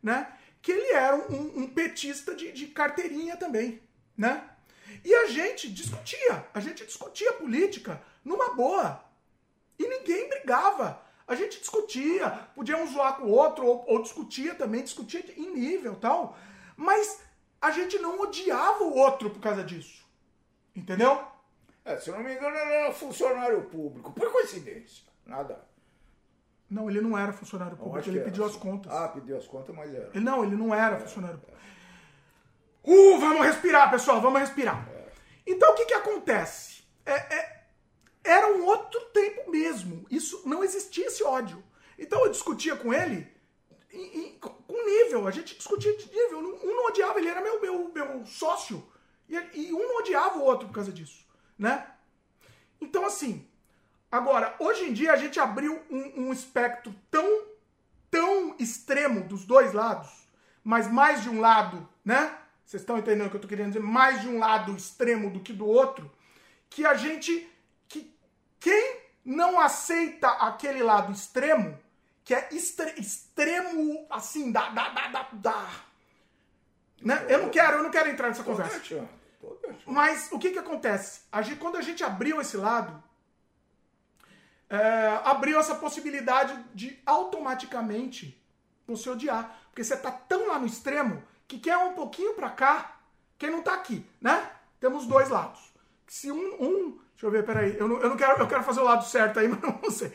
né? 0.03 0.33
Que 0.63 0.73
ele 0.73 0.93
era 0.93 1.17
um, 1.17 1.63
um 1.63 1.67
petista 1.67 2.35
de, 2.35 2.53
de 2.53 2.67
carteirinha 2.69 3.37
também, 3.37 3.81
né? 4.17 4.49
E 5.05 5.15
a 5.15 5.27
gente 5.27 5.71
discutia, 5.71 6.47
a 6.53 6.61
gente 6.61 6.85
discutia 6.85 7.33
política 7.35 8.01
numa 8.25 8.55
boa. 8.55 9.05
E 9.79 9.87
ninguém 9.87 10.29
brigava. 10.29 11.03
A 11.27 11.35
gente 11.35 11.59
discutia, 11.59 12.31
podia 12.55 12.77
um 12.77 12.87
zoar 12.87 13.17
com 13.17 13.25
o 13.25 13.31
outro, 13.31 13.67
ou, 13.67 13.85
ou 13.89 14.03
discutia 14.03 14.55
também, 14.55 14.83
discutia 14.83 15.25
em 15.37 15.55
nível 15.55 15.97
tal. 15.97 16.37
Mas 16.77 17.21
a 17.61 17.71
gente 17.71 17.99
não 17.99 18.21
odiava 18.21 18.85
o 18.85 18.95
outro 18.95 19.31
por 19.31 19.41
causa 19.41 19.65
disso. 19.65 20.05
Entendeu? 20.77 21.34
É, 21.85 21.97
se 21.99 22.09
eu 22.09 22.15
não 22.17 22.23
me 22.23 22.33
engano, 22.35 22.57
ele 22.57 22.73
era 22.73 22.93
funcionário 22.93 23.63
público. 23.65 24.13
Por 24.13 24.33
coincidência. 24.33 25.05
Nada. 25.27 25.63
Não, 26.71 26.89
ele 26.91 27.01
não 27.01 27.17
era 27.17 27.33
funcionário 27.33 27.77
público, 27.77 27.99
acho 27.99 28.09
ele 28.11 28.21
pediu 28.21 28.45
as 28.45 28.57
contas. 28.57 28.91
Ah, 28.93 29.09
pediu 29.09 29.37
as 29.37 29.47
contas, 29.47 29.75
mas 29.75 29.95
era. 29.95 30.11
Ele, 30.15 30.25
não, 30.25 30.43
ele 30.43 30.57
não 30.57 30.75
era 30.75 30.99
funcionário 30.99 31.39
público. 31.39 31.61
Uh, 32.83 33.19
vamos 33.19 33.47
respirar, 33.47 33.91
pessoal, 33.91 34.21
vamos 34.21 34.41
respirar. 34.41 34.89
Então 35.47 35.73
o 35.73 35.75
que 35.75 35.87
que 35.87 35.95
acontece? 35.95 36.85
É, 37.05 37.13
é- 37.13 37.65
era 38.25 38.47
um 38.55 38.65
outro 38.65 38.99
tempo 39.13 39.51
mesmo. 39.51 40.07
Isso 40.11 40.43
não 40.49 40.65
existia 40.65 41.07
esse 41.07 41.23
ódio. 41.23 41.63
Então 41.99 42.25
eu 42.25 42.31
discutia 42.31 42.75
com 42.77 42.93
ele 42.93 43.27
em- 43.93 44.19
em- 44.29 44.39
com 44.39 44.87
nível. 44.87 45.27
A 45.29 45.31
gente 45.31 45.55
discutia 45.57 45.95
de 45.97 46.11
nível. 46.11 46.39
Um 46.39 46.75
não 46.77 46.87
odiava, 46.87 47.19
ele 47.19 47.29
era 47.29 47.41
meu, 47.43 47.61
meu, 47.61 47.91
meu 47.93 48.25
sócio. 48.27 48.87
E, 49.29 49.37
e 49.55 49.73
um 49.73 49.79
não 49.87 49.99
odiava 50.01 50.39
o 50.39 50.43
outro 50.45 50.67
por 50.69 50.75
causa 50.75 50.93
disso, 50.93 51.24
né? 51.59 51.87
Então 52.81 53.05
assim, 53.07 53.47
agora 54.11 54.55
hoje 54.59 54.85
em 54.85 54.93
dia 54.93 55.13
a 55.13 55.17
gente 55.17 55.39
abriu 55.41 55.81
um, 55.91 56.27
um 56.29 56.33
espectro 56.33 56.95
tão 57.11 57.45
tão 58.11 58.55
extremo 58.61 59.25
dos 59.25 59.45
dois 59.45 59.73
lados, 59.73 60.09
mas 60.63 60.87
mais 60.91 61.23
de 61.23 61.29
um 61.29 61.41
lado, 61.41 61.89
né? 62.05 62.37
Vocês 62.65 62.83
estão 62.83 62.97
entendendo 62.97 63.27
o 63.27 63.31
que 63.31 63.37
eu 63.37 63.41
tô 63.41 63.49
querendo 63.49 63.69
dizer? 63.69 63.81
Mais 63.81 64.21
de 64.21 64.29
um 64.29 64.39
lado 64.39 64.75
extremo 64.77 65.31
do 65.31 65.41
que 65.41 65.53
do 65.53 65.67
outro, 65.67 66.11
que 66.71 66.87
a 66.87 66.95
gente. 66.95 67.49
que 67.89 68.15
quem 68.61 69.01
não 69.25 69.59
aceita 69.61 70.29
aquele 70.29 70.83
lado 70.83 71.11
extremo, 71.13 71.79
que 72.25 72.35
é 72.35 72.49
extre- 72.53 72.95
extremo, 72.99 74.07
assim, 74.09 74.51
da. 74.53 74.69
da, 74.71 74.89
da, 74.91 75.09
da, 75.09 75.29
da- 75.33 75.71
né? 77.03 77.27
Eu 77.29 77.43
não 77.43 77.51
quero, 77.51 77.79
eu 77.79 77.83
não 77.83 77.91
quero 77.91 78.09
entrar 78.09 78.29
nessa 78.29 78.43
conversa. 78.45 78.79
Mas 79.87 80.31
o 80.33 80.39
que 80.39 80.51
que 80.51 80.59
acontece? 80.59 81.23
A 81.31 81.43
gente- 81.43 81.59
quando 81.59 81.77
a 81.77 81.83
gente 81.83 82.03
abriu 82.03 82.41
esse 82.41 82.57
lado, 82.57 83.03
é, 84.69 85.21
abriu 85.25 85.59
essa 85.59 85.75
possibilidade 85.75 86.65
de 86.75 86.99
automaticamente 87.07 88.41
você 88.87 89.09
odiar. 89.11 89.57
Porque 89.71 89.85
você 89.85 89.97
tá 89.97 90.11
tão 90.11 90.49
lá 90.49 90.59
no 90.59 90.67
extremo 90.67 91.23
que 91.47 91.59
quer 91.59 91.77
um 91.77 91.95
pouquinho 91.95 92.35
pra 92.35 92.51
cá, 92.51 92.97
quem 93.39 93.51
não 93.51 93.63
tá 93.63 93.75
aqui, 93.75 94.07
né? 94.21 94.51
Temos 94.81 95.07
dois 95.07 95.29
lados. 95.29 95.61
Se 96.07 96.31
um, 96.31 96.63
um 96.63 96.91
deixa 97.13 97.27
eu 97.27 97.31
ver, 97.31 97.45
peraí, 97.45 97.77
eu 97.79 97.89
não, 97.89 97.99
eu 97.99 98.09
não 98.11 98.17
quero, 98.17 98.39
eu 98.41 98.49
quero 98.49 98.63
fazer 98.63 98.81
o 98.81 98.85
lado 98.85 99.05
certo 99.05 99.39
aí, 99.39 99.49
mas 99.49 99.61
não 99.61 99.91
sei. 99.91 100.13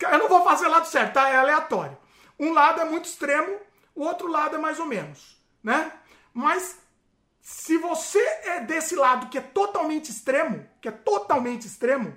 Eu 0.00 0.18
não 0.18 0.28
vou 0.28 0.44
fazer 0.44 0.66
o 0.66 0.70
lado 0.70 0.86
certo, 0.86 1.14
tá? 1.14 1.28
É 1.28 1.36
aleatório. 1.36 1.96
Um 2.38 2.52
lado 2.52 2.80
é 2.80 2.84
muito 2.84 3.06
extremo, 3.06 3.58
o 3.94 4.02
outro 4.04 4.28
lado 4.28 4.56
é 4.56 4.58
mais 4.58 4.78
ou 4.78 4.86
menos, 4.86 5.40
né? 5.62 5.90
Mas 6.34 6.78
se 7.48 7.78
você 7.78 8.18
é 8.18 8.58
desse 8.58 8.96
lado 8.96 9.28
que 9.28 9.38
é 9.38 9.40
totalmente 9.40 10.10
extremo, 10.10 10.66
que 10.80 10.88
é 10.88 10.90
totalmente 10.90 11.64
extremo, 11.64 12.12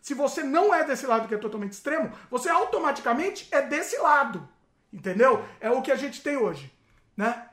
se 0.00 0.14
você 0.14 0.42
não 0.42 0.72
é 0.74 0.82
desse 0.82 1.06
lado 1.06 1.28
que 1.28 1.34
é 1.34 1.36
totalmente 1.36 1.72
extremo, 1.72 2.10
você 2.30 2.48
automaticamente 2.48 3.46
é 3.50 3.60
desse 3.60 3.98
lado. 3.98 4.48
Entendeu? 4.90 5.44
É 5.60 5.70
o 5.70 5.82
que 5.82 5.92
a 5.92 5.94
gente 5.94 6.22
tem 6.22 6.38
hoje, 6.38 6.72
né? 7.14 7.50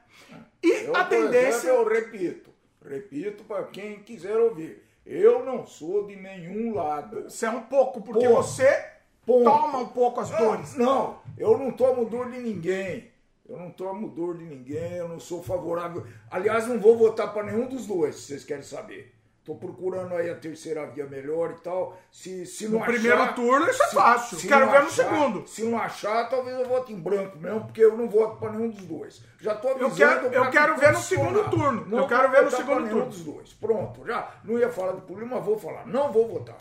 E 0.63 0.86
Eu, 0.86 0.95
a 0.95 1.04
tendência 1.04 1.67
exemplo, 1.71 1.82
eu 1.82 1.88
repito. 1.89 2.50
Repito 2.82 3.43
para 3.43 3.65
quem 3.65 4.02
quiser 4.02 4.38
ouvir. 4.38 4.82
Eu 5.06 5.43
não 5.43 5.67
sou 5.67 6.08
de 6.08 6.15
nenhum 6.15 6.73
lado. 6.73 7.23
você 7.23 7.47
é 7.47 7.50
um 7.50 7.63
pouco, 7.63 8.02
porque 8.02 8.26
Ponto. 8.26 8.43
você 8.43 8.91
Ponto. 9.26 9.43
toma 9.43 9.80
um 9.80 9.89
pouco 9.89 10.21
as 10.21 10.30
dores. 10.30 10.73
Não, 10.76 11.19
eu 11.38 11.58
não 11.58 11.69
tomo 11.69 12.06
dor 12.06 12.32
de 12.32 12.39
ninguém. 12.39 13.12
Eu 13.50 13.58
não 13.58 13.72
tomo 13.72 14.10
dor 14.10 14.38
de 14.38 14.44
ninguém, 14.46 14.96
eu 14.96 15.08
não 15.08 15.20
sou 15.20 15.42
favorável. 15.42 16.06
Aliás, 16.30 16.68
não 16.68 16.80
vou 16.80 16.98
votar 16.98 17.34
para 17.34 17.44
nenhum 17.44 17.68
dos 17.68 17.86
dois, 17.86 18.16
se 18.16 18.22
vocês 18.28 18.44
querem 18.44 18.64
saber. 18.64 19.14
Tô 19.46 19.56
procurando 19.56 20.14
aí 20.14 20.30
a 20.30 20.36
terceira 20.36 20.86
via 20.88 21.06
melhor 21.06 21.52
e 21.58 21.62
tal. 21.62 21.98
Se, 22.12 22.46
se 22.46 22.66
não 22.66 22.72
No 22.80 22.84
achar, 22.84 22.92
primeiro 22.92 23.34
turno, 23.34 23.70
isso 23.70 23.82
é 23.82 23.88
fácil. 23.88 24.38
se 24.38 24.46
Quero 24.50 24.66
ver 24.70 24.82
no 24.82 24.88
achar- 24.88 24.92
segundo. 24.92 25.48
Se 25.48 25.64
não 25.64 25.80
achar, 25.80 26.30
talvez 26.30 26.60
eu 26.60 26.66
vote 26.68 26.92
em 26.92 27.00
branco 27.00 27.38
mesmo, 27.38 27.62
porque 27.64 27.82
eu 27.82 27.96
não 27.96 28.10
voto 28.10 28.36
para 28.42 28.52
nenhum 28.52 28.68
dos 28.70 28.84
dois. 28.84 29.22
Já 29.40 29.56
tô 29.56 29.70
avisando. 29.70 29.96
quero- 29.96 30.34
eu 30.34 30.50
quero 30.52 30.76
ver 30.76 30.92
no 30.92 31.00
segundo 31.00 31.50
turno. 31.50 31.86
Não 31.88 32.00
Eu 32.00 32.08
quero 32.10 32.30
ver 32.30 32.42
no 32.44 32.52
segundo 32.52 32.90
turno. 32.90 33.06
dos 33.06 33.22
dois. 33.24 33.54
Pronto, 33.54 34.06
já. 34.06 34.30
Não 34.44 34.60
ia 34.60 34.70
falar 34.70 34.92
de 34.96 35.02
política, 35.04 35.34
mas 35.38 35.46
vou 35.46 35.58
falar. 35.58 35.88
Não 35.88 36.12
vou 36.12 36.28
votar. 36.28 36.58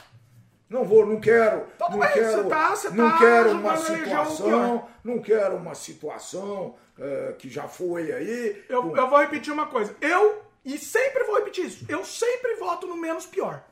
Não 0.68 0.84
vou, 0.84 1.06
não 1.06 1.20
quero. 1.20 1.64
Não 1.78 1.98
bem, 1.98 2.08
quero, 2.12 2.42
você 2.42 2.48
tá- 2.48 2.70
você 2.74 2.90
não 2.90 3.10
tá 3.10 3.18
quero 3.18 3.50
uma 3.52 3.76
situação, 3.76 4.88
não 5.04 5.18
quero 5.20 5.56
uma 5.56 5.74
situação 5.74 6.74
eh, 6.98 7.34
que 7.38 7.48
já 7.48 7.68
foi 7.68 8.10
aí. 8.12 8.64
Eu, 8.68 8.82
com- 8.82 8.96
eu 8.96 9.08
vou 9.08 9.18
repetir 9.20 9.52
uma 9.52 9.66
coisa. 9.66 9.94
Eu, 10.00 10.42
e 10.64 10.76
sempre 10.78 11.22
vou 11.24 11.36
repetir 11.36 11.66
isso, 11.66 11.84
eu 11.88 12.04
sempre 12.04 12.54
voto 12.56 12.86
no 12.86 12.96
menos 12.96 13.26
pior. 13.26 13.62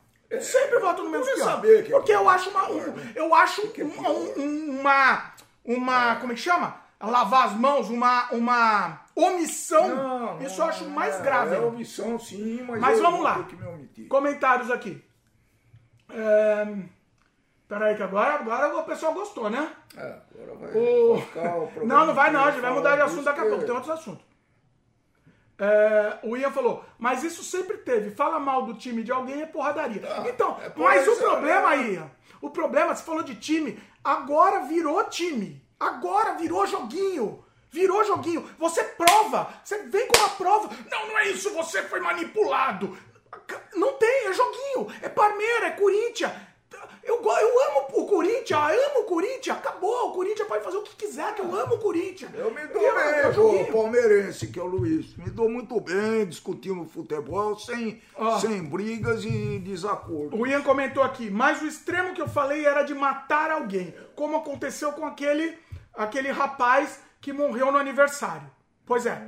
sempre 0.40 0.78
voto 0.78 1.02
no 1.02 1.10
menos 1.10 1.26
eu 1.28 1.34
pior. 1.34 1.44
saber 1.44 1.84
que 1.84 1.92
é 1.92 1.96
porque 1.96 2.12
eu 2.12 2.20
pior, 2.20 2.30
acho 2.34 2.50
uma. 2.50 2.66
pior, 2.66 2.88
um- 2.88 2.92
né? 2.92 3.12
eu 3.16 3.34
acho 3.34 3.68
que 3.68 3.80
é 3.82 3.84
um- 3.84 3.90
pior? 3.90 4.10
um- 4.10 4.80
uma. 4.80 5.32
Uma. 5.64 6.16
Como 6.16 6.32
é 6.32 6.34
que 6.36 6.40
chama? 6.42 6.76
Lavar 7.00 7.46
as 7.48 7.52
mãos, 7.54 7.88
uma. 7.90 8.28
Uma 8.32 9.00
omissão. 9.16 9.88
Não, 9.88 10.42
isso 10.42 10.58
não, 10.58 10.66
eu 10.66 10.70
acho 10.70 10.84
mais 10.88 11.14
é, 11.16 11.22
grave. 11.22 11.54
É 11.54 11.58
omissão, 11.60 12.18
sim, 12.18 12.62
mas, 12.66 12.80
Mas 12.80 12.98
eu 12.98 13.04
vamos 13.04 13.20
lá. 13.22 13.46
Comentários 14.08 14.70
aqui. 14.70 15.02
É... 16.14 16.66
Peraí, 17.66 17.96
que 17.96 18.02
agora, 18.02 18.34
agora 18.34 18.76
o 18.76 18.84
pessoal 18.84 19.14
gostou, 19.14 19.48
né? 19.48 19.72
É, 19.96 20.16
agora 20.34 20.54
vai 20.58 20.70
O- 20.76 21.16
o 21.16 21.80
Não, 21.86 22.06
não 22.06 22.14
vai 22.14 22.30
não, 22.30 22.44
a 22.44 22.50
gente 22.50 22.60
vai 22.60 22.72
mudar 22.72 22.96
de 22.96 23.02
assunto 23.02 23.24
daqui 23.24 23.40
a 23.40 23.46
pouco, 23.46 23.64
tem 23.64 23.74
outros 23.74 23.90
assuntos. 23.90 24.24
É, 25.58 26.18
o 26.24 26.36
Ian 26.36 26.50
falou, 26.50 26.84
mas 26.98 27.22
isso 27.22 27.42
sempre 27.42 27.78
teve. 27.78 28.10
Fala 28.10 28.38
mal 28.40 28.64
do 28.66 28.74
time 28.74 29.02
de 29.02 29.12
alguém 29.12 29.40
é 29.42 29.46
porradaria. 29.46 30.02
então, 30.28 30.58
é 30.60 30.70
mas 30.76 31.06
o 31.06 31.16
problema, 31.16 31.70
né? 31.76 31.90
Ian, 31.92 32.10
o 32.40 32.50
problema, 32.50 32.94
você 32.94 33.02
falou 33.02 33.22
de 33.22 33.36
time, 33.36 33.80
agora 34.02 34.60
virou 34.64 35.02
time. 35.04 35.62
Agora 35.78 36.34
virou 36.34 36.66
joguinho. 36.66 37.44
Virou 37.70 38.04
joguinho. 38.04 38.48
Você 38.58 38.84
prova. 38.84 39.48
Você 39.64 39.78
vem 39.84 40.06
com 40.08 40.18
uma 40.18 40.28
prova. 40.30 40.70
Não, 40.90 41.08
não 41.08 41.18
é 41.18 41.28
isso. 41.28 41.52
Você 41.54 41.82
foi 41.82 42.00
manipulado. 42.00 42.96
Não 43.74 43.92
tem, 43.94 44.26
é 44.28 44.32
joguinho. 44.32 44.86
É 45.02 45.08
Parmeira, 45.08 45.66
é 45.66 45.70
Corinthians. 45.70 46.32
Eu, 47.02 47.22
eu 47.22 47.68
amo 47.68 47.86
o 47.92 48.06
Corinthians, 48.06 48.72
eu 48.72 48.90
amo 48.90 49.00
o 49.00 49.04
Corinthians. 49.04 49.58
Acabou. 49.58 50.10
O 50.10 50.12
Corinthians 50.12 50.48
pode 50.48 50.64
fazer 50.64 50.78
o 50.78 50.82
que 50.82 50.96
quiser, 50.96 51.34
que 51.34 51.42
eu 51.42 51.54
amo 51.54 51.74
o 51.74 51.78
Corinthians. 51.78 52.30
Eu 52.34 52.50
me 52.50 52.66
dou 52.66 52.82
é 52.82 53.30
bem, 53.30 53.66
pô, 53.66 53.72
palmeirense, 53.72 54.46
que 54.46 54.58
é 54.58 54.62
o 54.62 54.66
Luiz. 54.66 55.14
Me 55.16 55.30
dou 55.30 55.48
muito 55.48 55.78
bem 55.80 56.26
discutindo 56.26 56.84
futebol 56.86 57.58
sem, 57.58 58.00
Ó. 58.16 58.38
sem 58.38 58.64
brigas 58.64 59.24
e 59.24 59.58
desacordo. 59.58 60.36
O 60.36 60.46
Ian 60.46 60.62
comentou 60.62 61.02
aqui, 61.02 61.30
mas 61.30 61.60
o 61.60 61.66
extremo 61.66 62.14
que 62.14 62.22
eu 62.22 62.28
falei 62.28 62.64
era 62.64 62.82
de 62.82 62.94
matar 62.94 63.50
alguém, 63.50 63.94
como 64.14 64.36
aconteceu 64.36 64.92
com 64.92 65.04
aquele, 65.04 65.58
aquele 65.94 66.30
rapaz 66.30 67.00
que 67.20 67.32
morreu 67.32 67.70
no 67.70 67.78
aniversário. 67.78 68.50
Pois 68.86 69.04
é. 69.06 69.22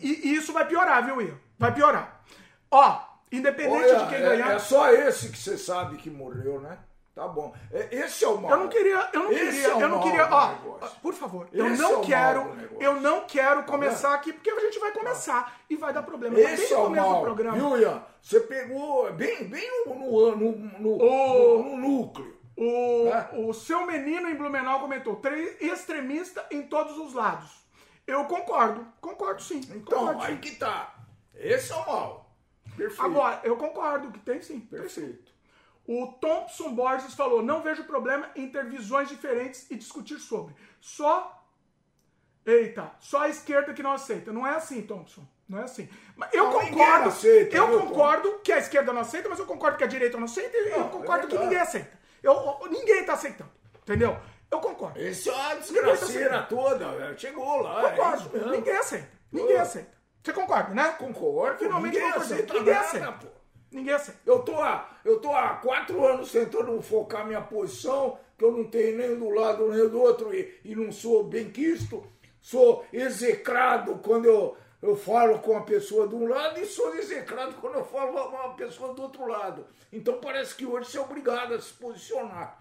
E, 0.00 0.28
e 0.28 0.34
isso 0.36 0.52
vai 0.52 0.66
piorar, 0.66 1.04
viu, 1.04 1.20
Ian? 1.20 1.38
Vai 1.58 1.74
piorar. 1.74 2.22
Ó, 2.70 3.00
independente 3.32 3.84
Olha, 3.92 3.96
de 4.04 4.06
quem 4.08 4.18
é, 4.18 4.28
ganhar. 4.28 4.52
é 4.52 4.58
só 4.58 4.90
esse 4.92 5.30
que 5.30 5.38
você 5.38 5.56
sabe 5.58 5.96
que 5.96 6.10
morreu, 6.10 6.60
né? 6.60 6.78
Tá 7.14 7.26
bom. 7.26 7.54
É, 7.72 7.88
esse 7.96 8.24
é 8.24 8.28
o 8.28 8.38
mal. 8.38 8.50
Eu 8.50 8.56
não 8.58 8.68
queria, 8.68 9.08
eu 9.14 9.20
não 9.24 9.32
Esse 9.32 9.44
queria, 9.44 9.68
é 9.68 9.82
eu 9.82 9.88
não 9.88 10.02
queria, 10.02 10.28
ó, 10.30 10.48
por 11.00 11.14
favor, 11.14 11.48
eu 11.50 11.66
Esse 11.66 11.80
é 11.80 11.84
não 11.84 11.92
mal 11.94 12.00
quero, 12.02 12.56
eu 12.78 13.00
não 13.00 13.20
quero 13.26 13.62
começar 13.62 14.12
aqui 14.14 14.34
porque 14.34 14.50
a 14.50 14.60
gente 14.60 14.78
vai 14.78 14.92
começar 14.92 15.58
e 15.70 15.76
vai 15.76 15.94
dar 15.94 16.02
problema. 16.02 16.36
Tá 16.36 16.44
bem 16.44 16.52
Esse 16.54 16.74
no 16.74 16.80
é 16.80 16.82
o 16.86 16.90
mal, 16.90 17.22
programa. 17.22 17.56
viu, 17.56 17.78
Ian? 17.80 18.02
Você 18.20 18.40
pegou 18.40 19.10
bem, 19.14 19.44
bem 19.44 19.66
no, 19.86 19.94
no, 19.94 20.36
no, 20.36 20.52
no, 20.78 20.90
O- 21.02 21.62
no- 21.62 21.76
núcleo. 21.78 22.36
O, 22.54 23.08
É. 23.08 23.30
o 23.32 23.52
seu 23.54 23.86
menino 23.86 24.28
em 24.28 24.34
Blumenau 24.34 24.80
comentou, 24.80 25.16
"Tre- 25.16 25.56
extremista 25.60 26.44
em 26.50 26.62
todos 26.64 26.98
os 26.98 27.14
lados. 27.14 27.64
Eu 28.06 28.24
concordo, 28.26 28.86
concordo 29.00 29.40
sim. 29.42 29.60
Então, 29.74 30.00
concordo, 30.00 30.22
aí 30.22 30.34
sim. 30.34 30.40
que 30.40 30.50
tá. 30.56 30.94
Esse 31.34 31.72
é 31.72 31.76
o 31.76 31.86
mal. 31.86 32.25
Perfeito. 32.76 33.02
Agora, 33.02 33.40
eu 33.44 33.56
concordo 33.56 34.10
que 34.12 34.18
tem 34.20 34.40
sim. 34.42 34.60
Perfeito. 34.60 35.32
O 35.86 36.08
Thompson 36.20 36.74
Borges 36.74 37.14
falou: 37.14 37.42
não 37.42 37.62
vejo 37.62 37.84
problema 37.84 38.28
em 38.34 38.48
ter 38.50 38.64
visões 38.66 39.08
diferentes 39.08 39.70
e 39.70 39.76
discutir 39.76 40.18
sobre. 40.18 40.54
Só. 40.80 41.32
Eita, 42.44 42.92
só 43.00 43.22
a 43.22 43.28
esquerda 43.28 43.74
que 43.74 43.82
não 43.82 43.92
aceita. 43.92 44.32
Não 44.32 44.46
é 44.46 44.50
assim, 44.54 44.82
Thompson. 44.82 45.26
Não 45.48 45.58
é 45.60 45.62
assim. 45.64 45.88
Mas 46.16 46.32
eu 46.32 46.44
Não, 46.44 46.52
concordo. 46.52 47.08
aceita, 47.08 47.56
eu 47.56 47.66
viu, 47.68 47.80
concordo 47.80 48.38
que 48.38 48.52
a 48.52 48.58
esquerda 48.58 48.92
não 48.92 49.00
aceita, 49.00 49.28
mas 49.28 49.38
eu 49.38 49.46
concordo 49.46 49.76
que 49.78 49.84
a 49.84 49.86
direita 49.88 50.16
não 50.16 50.24
aceita 50.26 50.56
e 50.56 50.70
eu 50.70 50.78
Não, 50.80 50.88
concordo 50.88 51.26
é 51.26 51.30
que 51.30 51.38
ninguém 51.38 51.58
aceita. 51.58 51.98
Eu, 52.22 52.32
eu- 52.32 52.68
ninguém 52.70 53.04
tá 53.04 53.14
aceitando. 53.14 53.50
Entendeu? 53.82 54.16
Eu 54.50 54.60
concordo. 54.60 54.98
Esse 55.00 55.28
é 55.28 55.32
uma 55.32 55.54
desgraceira 55.56 56.42
toda. 56.44 56.88
velho. 56.92 57.18
Chegou 57.18 57.60
lá. 57.62 57.84
É 57.86 57.90
Concordo. 57.90 58.30
mesmo. 58.32 58.50
ninguém 58.50 58.76
aceita. 58.76 59.08
Ninguém 59.32 59.56
Ô. 59.56 59.60
aceita. 59.60 59.95
Você 60.26 60.32
concorda, 60.32 60.74
né? 60.74 60.92
Concordo. 60.98 61.58
Finalmente 61.60 61.94
ninguém 61.94 62.12
aceita 62.12 62.54
Ninguém 62.54 62.74
nada, 62.74 62.84
aceita. 62.86 63.12
pô. 63.12 63.26
Ninguém 63.70 63.94
aceita. 63.94 64.20
Eu 64.26 64.38
tô, 64.40 64.60
há, 64.60 64.90
eu 65.04 65.20
tô 65.20 65.32
há 65.32 65.50
quatro 65.50 66.04
anos 66.04 66.32
tentando 66.32 66.82
focar 66.82 67.24
minha 67.24 67.40
posição, 67.40 68.18
que 68.36 68.44
eu 68.44 68.50
não 68.50 68.64
tenho 68.64 68.96
nem 68.98 69.16
do 69.16 69.30
lado 69.30 69.68
nem 69.68 69.88
do 69.88 70.00
outro, 70.00 70.34
e, 70.34 70.60
e 70.64 70.74
não 70.74 70.90
sou 70.90 71.22
bem 71.22 71.48
quisto. 71.50 72.04
Sou 72.40 72.84
execrado 72.92 74.00
quando 74.02 74.24
eu, 74.24 74.56
eu 74.82 74.96
falo 74.96 75.38
com 75.38 75.56
a 75.56 75.62
pessoa 75.62 76.08
de 76.08 76.16
um 76.16 76.26
lado 76.28 76.58
e 76.60 76.66
sou 76.66 76.94
execrado 76.96 77.54
quando 77.60 77.74
eu 77.76 77.84
falo 77.84 78.12
com 78.12 78.36
uma 78.36 78.54
pessoa 78.54 78.94
do 78.94 79.02
outro 79.02 79.26
lado. 79.28 79.64
Então 79.92 80.18
parece 80.20 80.56
que 80.56 80.66
hoje 80.66 80.90
você 80.90 80.98
é 80.98 81.00
obrigado 81.02 81.54
a 81.54 81.60
se 81.60 81.72
posicionar. 81.74 82.60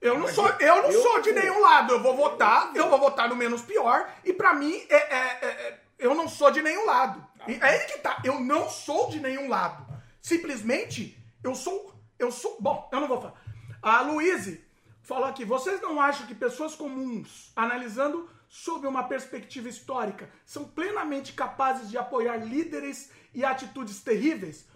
Eu 0.00 0.14
não 0.14 0.22
Mas 0.22 0.34
sou, 0.34 0.48
eu- 0.48 0.58
eu 0.60 0.76
não 0.82 0.90
eu- 0.90 1.02
sou 1.02 1.20
de 1.20 1.32
nenhum 1.32 1.60
lado. 1.60 1.92
Eu 1.92 2.02
vou 2.02 2.16
votar, 2.16 2.74
eu 2.74 2.88
vou 2.88 2.98
votar 2.98 3.28
no 3.28 3.36
menos 3.36 3.60
pior. 3.62 4.08
E 4.24 4.32
pra 4.32 4.52
mim, 4.54 4.74
é, 4.88 4.96
é- 4.96 5.38
é- 5.42 5.46
é- 5.46 5.81
eu 6.02 6.14
não 6.14 6.28
sou 6.28 6.50
de 6.50 6.60
nenhum 6.60 6.84
lado. 6.84 7.24
É 7.46 7.58
aí 7.64 7.86
que 7.86 7.98
tá. 7.98 8.20
Eu 8.24 8.40
não 8.40 8.68
sou 8.68 9.08
de 9.10 9.20
nenhum 9.20 9.48
lado. 9.48 9.86
Simplesmente, 10.20 11.18
eu 11.42 11.54
sou. 11.54 11.94
Eu 12.18 12.30
sou. 12.30 12.56
Bom, 12.60 12.88
eu 12.92 13.00
não 13.00 13.08
vou 13.08 13.20
falar. 13.20 13.40
A 13.80 14.00
Luíse 14.02 14.64
falou 15.02 15.24
aqui: 15.24 15.44
vocês 15.44 15.80
não 15.80 16.00
acham 16.00 16.26
que 16.26 16.34
pessoas 16.34 16.74
comuns, 16.74 17.52
analisando 17.56 18.28
sob 18.48 18.86
uma 18.86 19.04
perspectiva 19.04 19.68
histórica, 19.68 20.28
são 20.44 20.64
plenamente 20.64 21.32
capazes 21.32 21.88
de 21.88 21.96
apoiar 21.96 22.36
líderes 22.36 23.10
e 23.32 23.44
atitudes 23.44 24.00
terríveis? 24.02 24.66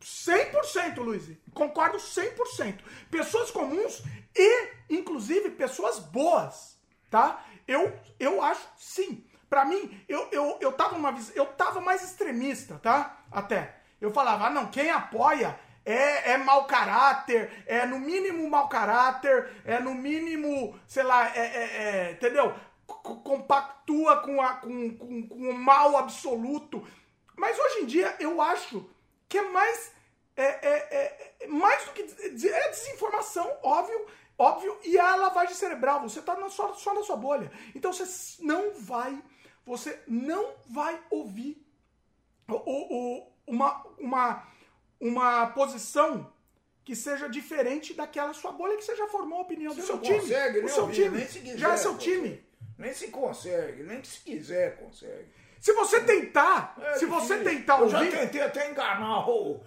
100%, 0.00 0.96
Luiz. 0.98 1.30
Concordo 1.52 1.98
100%. 1.98 2.80
Pessoas 3.10 3.50
comuns 3.50 4.02
e, 4.34 4.68
inclusive, 4.88 5.50
pessoas 5.50 5.98
boas, 5.98 6.78
tá? 7.10 7.44
Eu, 7.68 7.92
eu 8.18 8.42
acho, 8.42 8.66
sim. 8.76 9.24
Pra 9.50 9.64
mim, 9.64 10.02
eu, 10.08 10.28
eu, 10.30 10.56
eu, 10.60 10.72
tava 10.72 11.10
vis- 11.12 11.34
eu 11.34 11.44
tava 11.44 11.80
mais 11.80 12.02
extremista, 12.02 12.78
tá? 12.82 13.18
Até. 13.32 13.74
Eu 14.00 14.12
falava, 14.12 14.46
ah, 14.46 14.50
não, 14.50 14.70
quem 14.70 14.90
apoia 14.90 15.58
é, 15.84 16.32
é 16.32 16.36
mau 16.38 16.66
caráter, 16.66 17.50
é 17.66 17.84
no 17.84 17.98
mínimo 17.98 18.48
mau 18.48 18.68
caráter, 18.68 19.50
é 19.64 19.80
no 19.80 19.92
mínimo, 19.92 20.78
sei 20.86 21.02
lá, 21.02 21.28
é, 21.36 21.40
é- 21.40 21.82
é, 22.08 22.12
entendeu? 22.12 22.54
Compactua 22.86 24.18
com, 24.22 24.40
a, 24.40 24.54
com, 24.54 24.96
com, 24.96 25.28
com 25.28 25.34
o 25.50 25.54
mal 25.54 25.96
absoluto. 25.96 26.86
Mas 27.36 27.58
hoje 27.58 27.80
em 27.80 27.86
dia 27.86 28.14
eu 28.20 28.40
acho 28.40 28.88
que 29.28 29.38
é 29.38 29.42
mais 29.50 29.92
é, 30.36 30.44
é- 30.44 30.88
é- 30.90 31.34
é 31.40 31.46
mais 31.48 31.84
do 31.86 31.92
que 31.92 32.02
é 32.02 32.68
desinformação, 32.68 33.50
óbvio, 33.62 34.06
óbvio, 34.38 34.78
e 34.84 34.98
a 34.98 35.14
lavagem 35.16 35.54
cerebral. 35.54 36.00
Você 36.02 36.22
tá 36.22 36.36
na 36.36 36.48
sua, 36.48 36.72
só 36.74 36.94
na 36.94 37.02
sua 37.02 37.16
bolha. 37.16 37.50
Então 37.74 37.92
você 37.92 38.04
não 38.42 38.72
vai, 38.74 39.20
você 39.64 39.98
não 40.06 40.52
vai 40.68 40.98
ouvir 41.10 41.64
uma, 43.46 43.84
uma, 43.98 44.46
uma 45.00 45.46
posição 45.48 46.32
que 46.84 46.96
seja 46.96 47.28
diferente 47.28 47.94
daquela 47.94 48.32
sua 48.32 48.52
bolha 48.52 48.76
que 48.76 48.82
você 48.82 48.96
já 48.96 49.06
formou 49.06 49.38
a 49.38 49.42
opinião 49.42 49.72
Você 49.72 49.80
do 49.82 49.86
seu 49.86 49.96
não 49.96 50.02
time. 50.02 50.18
consegue 50.20 50.58
o 50.58 50.62
nem 50.62 50.68
seu 50.74 50.82
ouvir, 50.82 50.94
time. 51.04 51.16
nem 51.18 51.26
se 51.28 51.40
quiser. 51.40 51.58
já 51.58 51.72
é 51.72 51.76
seu 51.76 51.94
consegue. 51.94 52.16
time. 52.22 52.44
Nem 52.78 52.94
se 52.94 53.08
consegue, 53.08 53.82
nem 53.82 54.02
se 54.04 54.20
quiser 54.20 54.76
consegue. 54.78 55.28
Se 55.60 55.72
você 55.74 56.00
tentar, 56.00 56.74
É 56.80 56.94
se 56.94 57.04
você 57.04 57.38
tentar 57.44 57.80
Eu 57.80 57.88
já 57.90 57.98
ouvir, 57.98 58.10
tentei 58.10 58.40
até 58.40 58.70
enganar 58.70 59.28
o. 59.28 59.60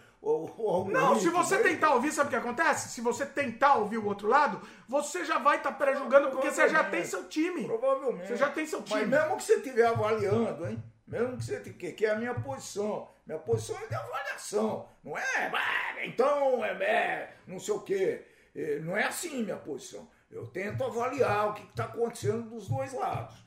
Não, 0.93 1.19
se 1.19 1.29
você 1.29 1.57
tentar 1.57 1.93
ouvir, 1.95 2.11
sabe 2.11 2.27
o 2.27 2.29
que 2.29 2.35
acontece? 2.37 2.89
Se 2.89 3.01
você 3.01 3.25
tentar 3.25 3.75
ouvir 3.75 3.97
o 3.97 4.05
outro 4.05 4.27
lado, 4.27 4.61
você 4.87 5.25
já 5.25 5.37
vai 5.37 5.57
estar 5.57 5.73
pré-julgando 5.73 6.29
porque 6.31 6.49
você 6.49 6.69
já 6.69 6.83
tem 6.85 7.03
seu 7.03 7.25
time. 7.27 7.65
Provavelmente. 7.65 8.27
Você 8.27 8.37
já 8.37 8.49
tem 8.49 8.65
seu 8.65 8.81
time. 8.81 9.01
Mas 9.05 9.09
mesmo 9.09 9.37
que 9.37 9.43
você 9.43 9.55
estiver 9.55 9.85
avaliando, 9.87 10.65
hein? 10.67 10.81
Mesmo 11.05 11.37
que 11.37 11.43
você 11.43 11.59
que, 11.59 11.91
que 11.91 12.05
é 12.05 12.11
a 12.11 12.15
minha 12.15 12.33
posição. 12.33 13.09
Minha 13.27 13.39
posição 13.39 13.77
é 13.77 13.87
de 13.87 13.95
avaliação. 13.95 14.87
Não 15.03 15.17
é, 15.17 15.51
"Ah, 15.53 16.05
então, 16.05 16.63
é, 16.63 16.71
é, 16.83 17.33
não 17.45 17.59
sei 17.59 17.73
o 17.73 17.79
quê. 17.81 18.25
É, 18.55 18.79
Não 18.79 18.95
é 18.95 19.03
assim 19.03 19.43
minha 19.43 19.57
posição. 19.57 20.07
Eu 20.31 20.47
tento 20.47 20.83
avaliar 20.83 21.49
o 21.49 21.53
que 21.53 21.63
está 21.63 21.83
acontecendo 21.85 22.49
dos 22.49 22.67
dois 22.67 22.93
lados. 22.93 23.42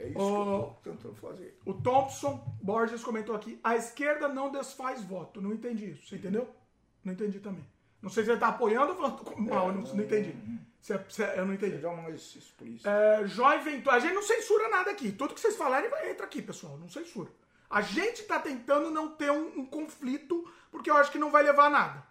É 0.00 0.06
isso 0.08 0.14
que 0.14 0.20
eu 0.20 0.40
estou 0.40 0.78
tentando 0.82 1.14
fazer. 1.16 1.58
O 1.66 1.74
Thompson 1.74 2.56
Borges 2.62 3.04
comentou 3.04 3.36
aqui: 3.36 3.60
a 3.62 3.76
esquerda 3.76 4.28
não 4.28 4.50
desfaz 4.50 5.02
voto. 5.04 5.40
Não 5.42 5.52
entendi 5.52 5.90
isso. 5.90 6.08
Você 6.08 6.16
entendeu? 6.16 6.48
Não 7.04 7.12
entendi 7.12 7.38
também. 7.38 7.64
Não 8.00 8.08
sei 8.08 8.24
se 8.24 8.30
ele 8.30 8.40
tá 8.40 8.48
apoiando 8.48 8.92
ou 8.92 8.96
falando 8.96 9.40
mal, 9.40 9.68
eu 9.68 9.74
não, 9.74 9.82
não 9.82 10.02
entendi. 10.02 10.34
É- 10.88 11.22
é- 11.22 11.38
eu 11.38 11.44
não 11.44 11.52
entendi. 11.52 11.74
Seja 11.76 11.92
mais 11.92 12.34
explícito. 12.34 12.88
É, 12.88 13.26
Joy 13.26 13.58
Ventura. 13.58 13.96
A 13.96 13.98
gente 13.98 14.14
não 14.14 14.22
censura 14.22 14.70
nada 14.70 14.90
aqui. 14.90 15.12
Tudo 15.12 15.34
que 15.34 15.40
vocês 15.40 15.56
falarem 15.56 15.90
vai 15.90 16.10
entra 16.10 16.24
aqui, 16.24 16.40
pessoal. 16.40 16.78
Não 16.78 16.88
censura. 16.88 17.30
A 17.68 17.82
gente 17.82 18.22
tá 18.22 18.38
tentando 18.40 18.90
não 18.90 19.08
ter 19.10 19.30
um, 19.30 19.60
um 19.60 19.66
conflito, 19.66 20.50
porque 20.72 20.90
eu 20.90 20.96
acho 20.96 21.12
que 21.12 21.18
não 21.18 21.30
vai 21.30 21.42
levar 21.42 21.66
a 21.66 21.70
nada. 21.70 22.06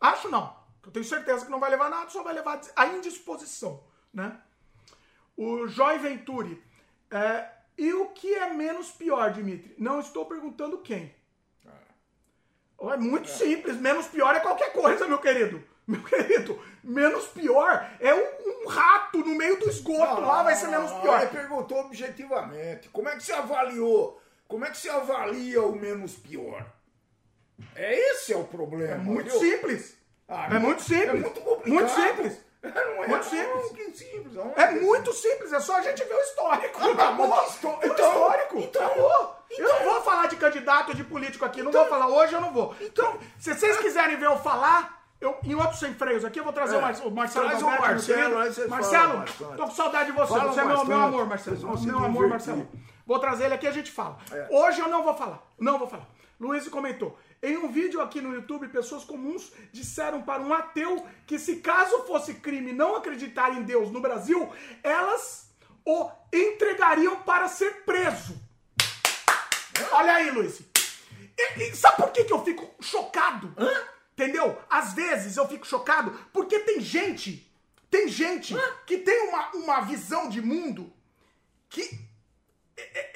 Acho 0.00 0.28
não. 0.28 0.56
Eu 0.86 0.92
tenho 0.92 1.04
certeza 1.04 1.44
que 1.44 1.50
não 1.50 1.60
vai 1.60 1.70
levar 1.70 1.86
a 1.86 1.90
nada, 1.90 2.10
só 2.10 2.22
vai 2.22 2.34
levar 2.34 2.60
a 2.76 2.86
indisposição, 2.86 3.82
né? 4.14 4.40
O 5.36 5.66
Joy 5.66 5.98
Venturi. 5.98 6.62
É, 7.12 7.48
e 7.76 7.92
o 7.92 8.06
que 8.06 8.34
é 8.34 8.52
menos 8.52 8.90
pior, 8.90 9.32
Dimitri? 9.32 9.74
Não 9.78 10.00
estou 10.00 10.26
perguntando 10.26 10.78
quem. 10.78 11.14
É 12.90 12.96
muito 12.96 13.28
simples. 13.28 13.76
Menos 13.76 14.06
pior 14.06 14.34
é 14.34 14.40
qualquer 14.40 14.72
coisa, 14.72 15.06
meu 15.06 15.18
querido. 15.18 15.62
Meu 15.86 16.02
querido, 16.04 16.62
menos 16.82 17.26
pior 17.26 17.90
é 17.98 18.14
um, 18.14 18.62
um 18.64 18.68
rato 18.68 19.18
no 19.18 19.34
meio 19.34 19.58
do 19.58 19.68
esgoto 19.68 20.20
lá, 20.20 20.44
vai 20.44 20.54
ser 20.54 20.68
menos 20.68 20.92
pior. 20.92 21.20
Ele 21.20 21.30
perguntou 21.30 21.78
objetivamente. 21.80 22.88
Como 22.88 23.08
é 23.08 23.16
que 23.16 23.22
você 23.24 23.32
avaliou? 23.32 24.20
Como 24.46 24.64
é 24.64 24.70
que 24.70 24.76
você 24.76 24.88
avalia 24.88 25.60
o 25.62 25.74
menos 25.74 26.14
pior? 26.14 26.64
É 27.74 27.94
esse 28.12 28.32
é 28.32 28.36
o 28.36 28.44
problema. 28.44 28.94
É 28.94 28.98
muito 28.98 29.30
viu? 29.30 29.40
simples. 29.40 29.96
Ah, 30.28 30.48
é 30.54 30.58
muito 30.58 30.82
simples. 30.82 31.08
É 31.08 31.12
muito 31.14 31.40
complicado. 31.40 31.68
Muito 31.68 31.90
simples. 31.90 32.44
Não 32.62 33.02
é, 33.04 33.06
Muito 33.08 33.24
simples. 33.24 33.98
simples. 33.98 34.34
não 34.34 34.52
É 34.56 34.70
muito 34.70 35.12
simples, 35.12 35.52
é 35.52 35.58
só 35.60 35.78
a 35.78 35.82
gente 35.82 36.04
ver 36.04 36.14
o 36.14 36.20
histórico. 36.20 36.78
Ah, 36.80 36.92
Acabou. 36.92 37.26
mas 37.28 37.40
que 37.40 37.50
histó- 37.50 37.78
É 37.82 37.86
o 37.88 37.92
então, 37.92 38.12
histórico. 38.12 38.58
então, 38.58 38.86
Acabou. 38.86 39.36
Eu 39.50 39.66
então. 39.66 39.78
não 39.84 39.92
vou 39.92 40.02
falar 40.02 40.26
de 40.28 40.36
candidato, 40.36 40.94
de 40.94 41.02
político 41.04 41.44
aqui, 41.44 41.62
não 41.62 41.72
vou 41.72 41.84
falar 41.86 42.06
hoje, 42.08 42.32
eu 42.34 42.40
não 42.40 42.52
vou. 42.52 42.74
Então, 42.80 43.18
se 43.38 43.52
vocês 43.54 43.76
quiserem 43.78 44.16
ver 44.16 44.26
eu 44.26 44.38
falar, 44.38 45.02
eu, 45.20 45.36
em 45.42 45.54
outros 45.56 45.80
sem 45.80 45.92
freios 45.94 46.24
aqui, 46.24 46.38
eu 46.38 46.44
vou 46.44 46.52
trazer 46.52 46.76
É. 46.76 46.78
o, 46.78 46.82
Mar, 46.82 46.94
o 47.04 47.10
Marcelo 47.10 47.46
Traz 47.48 47.62
o 47.62 47.66
Marcelo, 47.66 48.36
Marcelo, 48.36 48.70
falam 48.70 49.18
bastante. 49.20 49.56
tô 49.56 49.64
com 49.64 49.70
saudade 49.72 50.06
de 50.06 50.12
você. 50.12 50.28
Falam 50.32 50.52
você 50.52 50.60
é 50.60 50.64
meu, 50.64 50.84
meu 50.84 51.00
amor, 51.02 51.26
Marcelo. 51.26 51.56
Meu 51.58 51.68
amor, 51.98 52.24
divertir. 52.24 52.28
Marcelo. 52.28 52.68
Vou 53.04 53.18
trazer 53.18 53.44
ele 53.46 53.54
aqui 53.54 53.66
e 53.66 53.68
a 53.68 53.72
gente 53.72 53.90
fala. 53.90 54.16
É. 54.30 54.46
Hoje 54.50 54.80
eu 54.80 54.88
não 54.88 55.02
vou 55.02 55.14
falar. 55.14 55.42
Não 55.58 55.78
vou 55.78 55.88
falar. 55.88 56.06
Luiz 56.40 56.66
comentou. 56.68 57.18
Em 57.44 57.56
um 57.56 57.72
vídeo 57.72 58.00
aqui 58.00 58.20
no 58.20 58.32
YouTube, 58.32 58.68
pessoas 58.68 59.02
comuns 59.02 59.50
disseram 59.72 60.22
para 60.22 60.40
um 60.40 60.54
ateu 60.54 61.04
que 61.26 61.40
se 61.40 61.56
caso 61.56 62.04
fosse 62.04 62.34
crime 62.34 62.72
não 62.72 62.94
acreditar 62.94 63.52
em 63.52 63.64
Deus 63.64 63.90
no 63.90 64.00
Brasil, 64.00 64.48
elas 64.80 65.50
o 65.84 66.08
entregariam 66.32 67.16
para 67.22 67.48
ser 67.48 67.82
preso. 67.84 68.40
Olha 69.90 70.14
aí, 70.14 70.30
Luiz. 70.30 70.60
E, 71.36 71.62
e 71.64 71.74
sabe 71.74 71.96
por 71.96 72.12
que, 72.12 72.22
que 72.22 72.32
eu 72.32 72.44
fico 72.44 72.70
chocado? 72.80 73.52
Entendeu? 74.12 74.56
Às 74.70 74.92
vezes 74.92 75.36
eu 75.36 75.48
fico 75.48 75.66
chocado 75.66 76.12
porque 76.32 76.60
tem 76.60 76.80
gente, 76.80 77.52
tem 77.90 78.06
gente 78.06 78.54
que 78.86 78.98
tem 78.98 79.28
uma, 79.28 79.50
uma 79.56 79.80
visão 79.80 80.28
de 80.28 80.40
mundo 80.40 80.92
que 81.68 81.98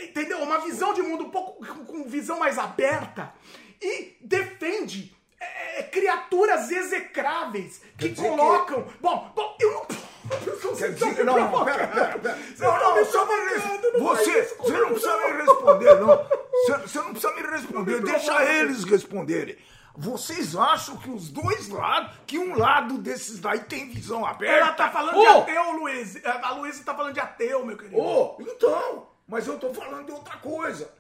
entendeu? 0.01 0.43
Uma 0.43 0.59
visão 0.59 0.93
de 0.93 1.03
mundo 1.03 1.27
um 1.27 1.31
pouco 1.31 1.65
com 1.85 2.09
visão 2.09 2.41
mais 2.41 2.59
aberta 2.59 3.33
e 3.81 4.17
defende 4.21 5.15
é, 5.41 5.81
é, 5.81 5.83
criaturas 5.85 6.71
execráveis 6.71 7.83
que 7.99 8.15
colocam. 8.15 8.87
Bom, 9.01 9.33
bom, 9.35 9.57
eu 9.61 9.73
não. 9.73 9.87
Dizer, 10.77 11.25
não, 11.25 11.39
não, 11.39 11.65
pera, 11.65 11.87
pera, 11.87 12.19
pera. 12.19 12.35
Vocês 12.35 12.59
Não, 12.59 13.01
estão 13.01 13.27
não, 13.27 13.45
me 13.45 13.99
Você, 13.99 14.43
você 14.59 14.73
não 14.73 14.89
precisa 14.89 15.17
me 15.19 15.33
responder, 15.37 16.01
não. 16.01 16.29
Você, 16.51 16.79
você 16.79 16.99
não 16.99 17.11
precisa 17.13 17.35
me 17.35 17.43
responder. 17.43 18.03
Deixa 18.03 18.45
eles 18.45 18.85
responderem. 18.85 19.57
Vocês 19.97 20.55
acham 20.55 20.97
que 20.99 21.09
os 21.09 21.31
dois 21.31 21.69
lados, 21.69 22.11
que 22.27 22.39
um 22.39 22.59
lado 22.59 22.99
desses 22.99 23.41
daí 23.41 23.61
tem 23.61 23.89
visão 23.89 24.27
aberta? 24.27 24.59
Ela 24.59 24.73
tá 24.73 24.91
falando 24.91 25.17
Ô, 25.17 25.21
de 25.21 25.27
ateu, 25.29 25.73
Luiz. 25.73 26.25
A 26.25 26.51
Luísa 26.53 26.85
tá 26.85 26.95
falando 26.95 27.15
de 27.15 27.21
ateu, 27.21 27.65
meu 27.65 27.77
querido. 27.79 27.99
Ô, 27.99 28.37
então, 28.41 29.09
mas 29.27 29.47
eu 29.47 29.59
tô 29.59 29.73
falando 29.73 30.05
de 30.07 30.13
outra 30.13 30.37
coisa. 30.37 30.93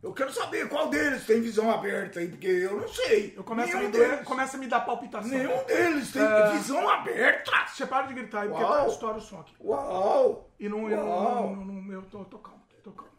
Eu 0.00 0.12
quero 0.12 0.32
saber 0.32 0.68
qual 0.68 0.88
deles 0.88 1.26
tem 1.26 1.40
visão 1.40 1.68
aberta 1.70 2.20
aí, 2.20 2.28
porque 2.28 2.46
eu 2.46 2.80
não 2.80 2.88
sei. 2.88 3.34
Eu 3.36 3.42
começo 3.42 3.76
a, 3.76 3.80
me 3.80 3.88
deles. 3.88 4.24
começa 4.24 4.56
a 4.56 4.60
me 4.60 4.68
dar 4.68 4.80
palpitação. 4.80 5.28
Nenhum 5.28 5.64
deles 5.64 6.12
tem 6.12 6.22
É. 6.22 6.52
visão 6.52 6.88
aberta. 6.88 7.50
Você 7.66 7.84
para 7.84 8.06
de 8.06 8.14
gritar 8.14 8.42
aí, 8.42 8.48
porque 8.48 8.62
Uau. 8.62 8.84
tá, 8.84 8.86
estoura 8.88 9.16
o 9.18 9.20
som 9.20 9.40
aqui. 9.40 9.54
Uau! 9.60 10.48
E 10.60 10.68
não, 10.68 10.88
eu, 10.88 11.04
Uau. 11.04 11.56
não, 11.56 11.64
não, 11.64 11.74
não- 11.82 11.92
eu 11.92 12.02
tô, 12.02 12.24
tô 12.26 12.38
calmo, 12.38 12.62
tô 12.84 12.92
calmo. 12.92 13.10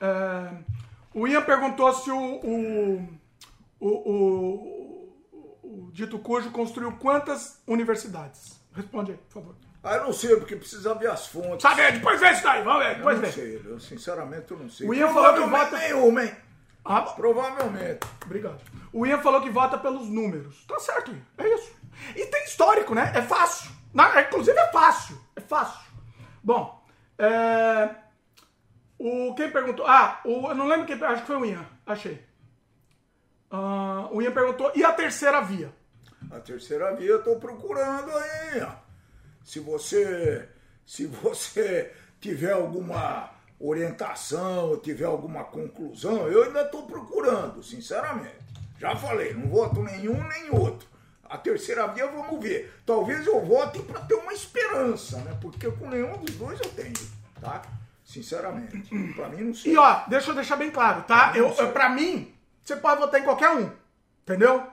É, 0.00 0.50
o 1.14 1.26
Ian 1.28 1.42
perguntou 1.42 1.92
se 1.92 2.10
o, 2.10 2.16
o, 2.18 3.08
o, 3.80 3.88
o, 3.88 5.58
o 5.86 5.90
Dito 5.92 6.18
Cujo 6.18 6.50
construiu 6.50 6.96
quantas 6.98 7.62
universidades? 7.66 8.60
Responde 8.72 9.12
aí, 9.12 9.18
por 9.18 9.34
favor. 9.34 9.54
Ah, 9.90 9.96
eu 9.96 10.04
não 10.04 10.12
sei, 10.12 10.36
porque 10.36 10.54
precisa 10.56 10.94
ver 10.94 11.10
as 11.10 11.26
fontes. 11.28 11.62
Sabe, 11.62 11.80
aí, 11.80 11.92
depois 11.92 12.20
vê 12.20 12.30
isso 12.32 12.42
daí, 12.42 12.62
vamos 12.62 12.82
ver, 12.84 12.90
Eu 12.92 12.96
depois 12.96 13.16
não 13.16 13.24
vê. 13.24 13.32
sei, 13.32 13.62
eu 13.64 13.80
sinceramente 13.80 14.50
eu 14.50 14.58
não 14.58 14.68
sei. 14.68 14.86
O 14.86 14.92
Ian 14.94 15.08
falou 15.08 15.32
que 15.34 15.48
vota- 15.48 15.78
nenhuma, 15.78 16.24
hein? 16.24 16.36
Ah. 16.84 17.00
Provavelmente. 17.02 18.00
Obrigado. 18.24 18.60
O 18.92 19.06
Ian 19.06 19.18
falou 19.18 19.40
que 19.40 19.50
vota 19.50 19.78
pelos 19.78 20.08
números. 20.08 20.64
Tá 20.66 20.78
certo, 20.78 21.10
Ian. 21.10 21.20
É 21.38 21.54
isso. 21.54 21.72
E 22.16 22.26
tem 22.26 22.44
histórico, 22.44 22.94
né? 22.94 23.12
É 23.14 23.22
fácil. 23.22 23.70
Na- 23.94 24.20
inclusive 24.20 24.58
é 24.58 24.66
fácil. 24.72 25.18
É 25.36 25.40
fácil. 25.40 25.80
Bom, 26.42 26.84
é... 27.18 27.90
O, 28.98 29.34
quem 29.36 29.50
perguntou? 29.50 29.86
Ah, 29.86 30.20
o, 30.24 30.48
eu 30.48 30.54
não 30.54 30.66
lembro 30.66 30.86
quem. 30.86 31.02
Acho 31.02 31.22
que 31.22 31.26
foi 31.26 31.36
o 31.36 31.44
Ian. 31.44 31.64
Achei. 31.86 32.22
Ah, 33.50 34.08
o 34.10 34.20
Ian 34.20 34.32
perguntou. 34.32 34.70
E 34.74 34.84
a 34.84 34.92
terceira 34.92 35.40
via? 35.40 35.72
A 36.30 36.40
terceira 36.40 36.94
via 36.94 37.10
eu 37.10 37.22
tô 37.22 37.36
procurando 37.36 38.10
aí. 38.16 38.60
ó. 38.62 38.87
Se 39.48 39.60
você, 39.60 40.46
se 40.84 41.06
você 41.06 41.90
tiver 42.20 42.52
alguma 42.52 43.30
orientação, 43.58 44.78
tiver 44.78 45.06
alguma 45.06 45.42
conclusão, 45.42 46.28
eu 46.28 46.42
ainda 46.42 46.60
estou 46.60 46.82
procurando, 46.82 47.62
sinceramente. 47.62 48.36
Já 48.78 48.94
falei, 48.94 49.32
não 49.32 49.48
voto 49.48 49.82
nenhum 49.82 50.22
nem 50.28 50.50
outro. 50.50 50.86
A 51.24 51.38
terceira 51.38 51.86
via 51.86 52.06
vamos 52.08 52.38
ver. 52.42 52.78
Talvez 52.84 53.26
eu 53.26 53.42
vote 53.42 53.78
para 53.84 54.02
ter 54.02 54.16
uma 54.16 54.34
esperança, 54.34 55.16
né? 55.22 55.34
Porque 55.40 55.70
com 55.70 55.88
nenhum 55.88 56.18
dos 56.18 56.34
dois 56.34 56.60
eu 56.60 56.68
tenho, 56.68 56.92
tá? 57.40 57.62
Sinceramente. 58.04 58.90
Para 59.14 59.30
mim 59.30 59.44
não 59.44 59.54
sei. 59.54 59.72
E 59.72 59.78
ó, 59.78 60.04
deixa 60.08 60.30
eu 60.30 60.34
deixar 60.34 60.56
bem 60.56 60.70
claro, 60.70 61.04
tá? 61.04 61.32
Eu, 61.34 61.50
pra 61.72 61.88
mim, 61.88 62.34
você 62.62 62.76
pode 62.76 63.00
votar 63.00 63.18
em 63.18 63.24
qualquer 63.24 63.48
um. 63.56 63.70
Entendeu? 64.24 64.66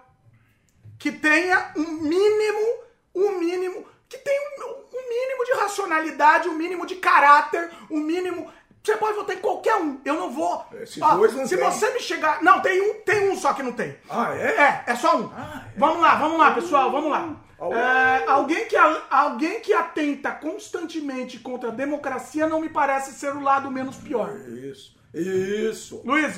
Que 1.00 1.14
tenha 1.14 1.72
um 1.78 2.02
mínimo, 2.02 2.84
um 3.16 3.40
mínimo, 3.40 3.95
que 4.10 4.18
tenha 4.18 4.41
um, 4.41 4.72
um 4.72 5.10
mínimo 5.10 5.45
de 5.45 5.51
racionalidade, 5.53 6.49
um 6.49 6.56
mínimo 6.56 6.86
de 6.86 6.95
caráter, 6.95 7.70
um 7.89 7.99
mínimo. 7.99 8.51
Você 8.84 8.95
pode 8.97 9.16
votar 9.18 9.36
em 9.36 9.39
qualquer 9.39 9.76
um. 9.78 9.99
Eu 10.06 10.14
não 10.14 10.32
vou. 10.32 10.64
Esses 10.80 11.01
Ó, 11.01 11.16
dois 11.16 11.34
não 11.34 11.47
se 11.47 11.58
tem. 11.58 11.66
você 11.66 11.91
me 11.91 11.99
chegar. 11.99 12.43
Não, 12.43 12.62
tem 12.62 12.80
um, 12.82 12.93
tem 13.01 13.30
um 13.30 13.36
só 13.36 13.51
que 13.53 13.64
não 13.64 13.72
tem. 13.72 13.97
Ah, 14.08 14.36
é? 14.36 14.84
É, 14.88 14.91
é 14.91 14.95
só 14.95 15.18
um. 15.18 15.32
Ah, 15.36 15.64
é. 15.66 15.80
Vamos 15.80 16.01
lá, 16.01 16.16
vamos 16.16 16.38
lá, 16.38 16.51
pessoal, 16.53 16.91
vamos 16.91 17.10
lá. 17.10 17.36
Algum- 17.58 17.76
É, 17.76 18.24
alguém, 18.28 18.66
que, 18.68 18.76
alguém 19.10 19.60
que 19.62 19.74
atenta 19.74 20.32
constantemente 20.32 21.39
contra 21.39 21.70
a 21.70 21.72
democracia 21.72 22.47
não 22.47 22.60
me 22.60 22.70
parece 22.70 23.14
ser 23.14 23.34
o 23.36 23.41
lado 23.41 23.72
menos 23.72 23.95
pior. 23.95 24.30
Isso, 24.49 24.93
isso. 25.14 26.01
Luiz, 26.06 26.38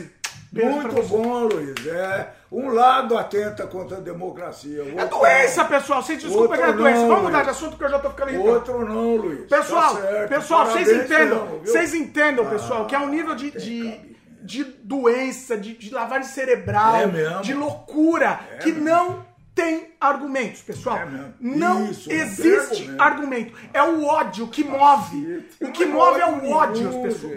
Muito 0.53 1.01
bom, 1.03 1.39
Luiz. 1.47 1.86
É, 1.86 2.34
um 2.52 2.70
lado 2.70 3.18
atenta 3.18 3.68
contra 3.68 3.98
a 3.98 4.00
democracia. 4.00 4.84
É 4.95 5.06
doença, 5.06 5.66
pessoal. 5.66 6.02
Vocês 6.02 6.22
desculpem 6.22 6.52
Outro 6.60 6.64
que 6.66 6.70
é 6.70 6.74
doença. 6.74 7.00
não, 7.02 7.08
Vamos 7.10 7.24
mudar 7.24 7.43
de 7.43 7.50
assunto 7.50 7.78
que 7.78 7.84
eu 7.84 7.89
já 7.89 8.00
tô 8.00 8.10
ficando 8.10 8.32
não. 8.32 8.39
irritado. 8.39 8.56
Outro 8.56 8.86
não, 8.86 9.16
Luiz. 9.18 9.45
Pessoal, 9.50 9.95
Tá 9.95 10.02
certo. 10.02 10.30
pessoal, 10.30 10.66
vocês 10.66 10.89
entendam. 10.89 11.45
viu? 11.48 11.60
Vocês 11.66 11.93
entendam, 11.93 12.45
Ah, 12.48 12.50
pessoal, 12.50 12.86
que 12.88 12.95
é 12.95 13.00
um 13.00 13.10
nível 13.10 13.36
de, 13.36 13.52
de, 13.52 14.16
de 14.41 14.64
doença, 14.64 15.58
de, 15.58 15.74
de 15.78 15.93
lavagem 15.93 16.28
cerebral, 16.30 16.95
É 16.95 17.41
de 17.41 17.54
loucura, 17.54 18.39
É 18.54 18.58
que 18.60 18.72
mesmo. 18.72 18.86
não 18.86 19.26
tem 19.58 19.89
argumentos, 19.99 20.62
pessoal. 20.62 20.99
É. 20.99 21.32
Não 21.41 21.89
Isso, 21.89 22.08
não 22.08 22.16
tem 22.16 22.20
existe 22.20 22.89
argumento. 22.99 23.01
argumento. 23.01 23.53
É 23.74 23.82
o 23.82 24.05
ódio 24.05 24.47
que 24.47 24.64
move. 24.64 25.43
O 25.60 25.72
que 25.72 25.84
não 25.84 25.93
é 25.93 25.95
move 25.95 26.22
é 26.22 26.28
o 26.28 26.51
ódio, 26.51 26.91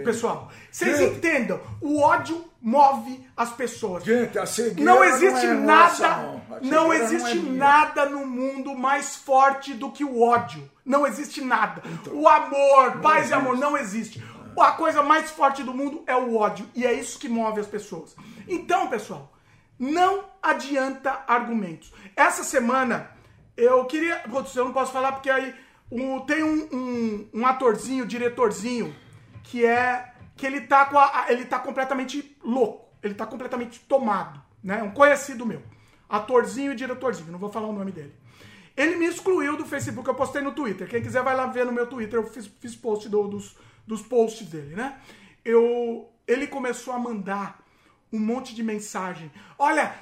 pessoal. 0.05 0.51
Vocês 0.71 1.01
entendam. 1.01 1.59
O 1.81 1.99
ódio 1.99 2.45
move 2.61 3.25
as 3.35 3.51
pessoas. 3.51 4.03
Gente, 4.03 4.37
a 4.37 4.45
cegueira 4.45 4.83
Não 4.83 5.03
existe 5.03 5.47
é 5.47 5.53
nada, 5.53 6.07
não. 6.09 6.41
A 6.57 6.59
não 6.61 6.91
cegueira 6.91 7.03
existe 7.03 7.31
é 7.31 7.41
minha. 7.41 7.53
nada 7.53 8.05
no 8.05 8.25
mundo 8.27 8.75
mais 8.75 9.15
forte 9.15 9.73
do 9.73 9.91
que 9.91 10.05
o 10.05 10.21
ódio. 10.21 10.69
Não 10.85 11.07
existe 11.07 11.41
nada. 11.41 11.81
o 12.11 12.27
amor, 12.27 12.99
paz 13.01 13.31
e 13.31 13.33
amor, 13.33 13.57
não 13.57 13.75
existe. 13.75 14.23
A 14.59 14.71
coisa 14.73 15.01
mais 15.01 15.31
forte 15.31 15.63
do 15.63 15.73
mundo 15.73 16.03
é 16.05 16.15
o 16.15 16.37
ódio. 16.37 16.69
E 16.75 16.85
é 16.85 16.93
isso 16.93 17.17
que 17.17 17.27
move 17.27 17.59
as 17.59 17.67
pessoas. 17.67 18.15
Então, 18.47 18.87
pessoal, 18.87 19.31
não 19.81 20.25
adianta 20.43 21.23
argumentos. 21.27 21.91
Essa 22.15 22.43
semana, 22.43 23.09
eu 23.57 23.83
queria. 23.85 24.17
Putz, 24.19 24.55
eu 24.55 24.65
não 24.65 24.71
posso 24.73 24.91
falar 24.93 25.13
porque 25.13 25.29
aí 25.29 25.53
um- 25.91 26.19
tem 26.21 26.43
um, 26.43 26.67
um, 26.71 27.29
um 27.33 27.45
atorzinho, 27.47 28.05
diretorzinho, 28.05 28.95
que 29.43 29.65
é. 29.65 30.13
que 30.37 30.45
ele 30.45 30.61
tá 30.61 30.85
com 30.85 30.97
a, 30.99 31.25
ele 31.29 31.45
tá 31.45 31.57
completamente 31.59 32.37
louco. 32.43 32.89
Ele 33.03 33.13
tá 33.15 33.25
completamente 33.25 33.79
tomado. 33.81 34.39
Né? 34.63 34.81
Um 34.83 34.91
conhecido 34.91 35.45
meu. 35.45 35.61
Atorzinho 36.07 36.71
e 36.73 36.75
diretorzinho, 36.75 37.31
não 37.31 37.39
vou 37.39 37.49
falar 37.51 37.67
o 37.67 37.73
nome 37.73 37.91
dele. 37.91 38.13
Ele 38.77 38.95
me 38.95 39.05
excluiu 39.07 39.57
do 39.57 39.65
Facebook, 39.65 40.07
eu 40.07 40.13
postei 40.15 40.41
no 40.41 40.51
Twitter. 40.51 40.87
Quem 40.87 41.01
quiser 41.01 41.23
vai 41.23 41.35
lá 41.35 41.47
ver 41.47 41.65
no 41.65 41.71
meu 41.71 41.87
Twitter, 41.87 42.19
eu 42.19 42.23
fiz, 42.27 42.45
fiz 42.59 42.75
post 42.75 43.09
do- 43.09 43.27
dos, 43.27 43.57
dos 43.87 44.01
posts 44.01 44.47
dele, 44.47 44.75
né? 44.75 44.99
Eu, 45.43 46.09
ele 46.27 46.47
começou 46.47 46.93
a 46.93 46.99
mandar 46.99 47.60
um 48.11 48.19
monte 48.19 48.53
de 48.55 48.63
mensagem. 48.63 49.31
Olha, 49.57 49.93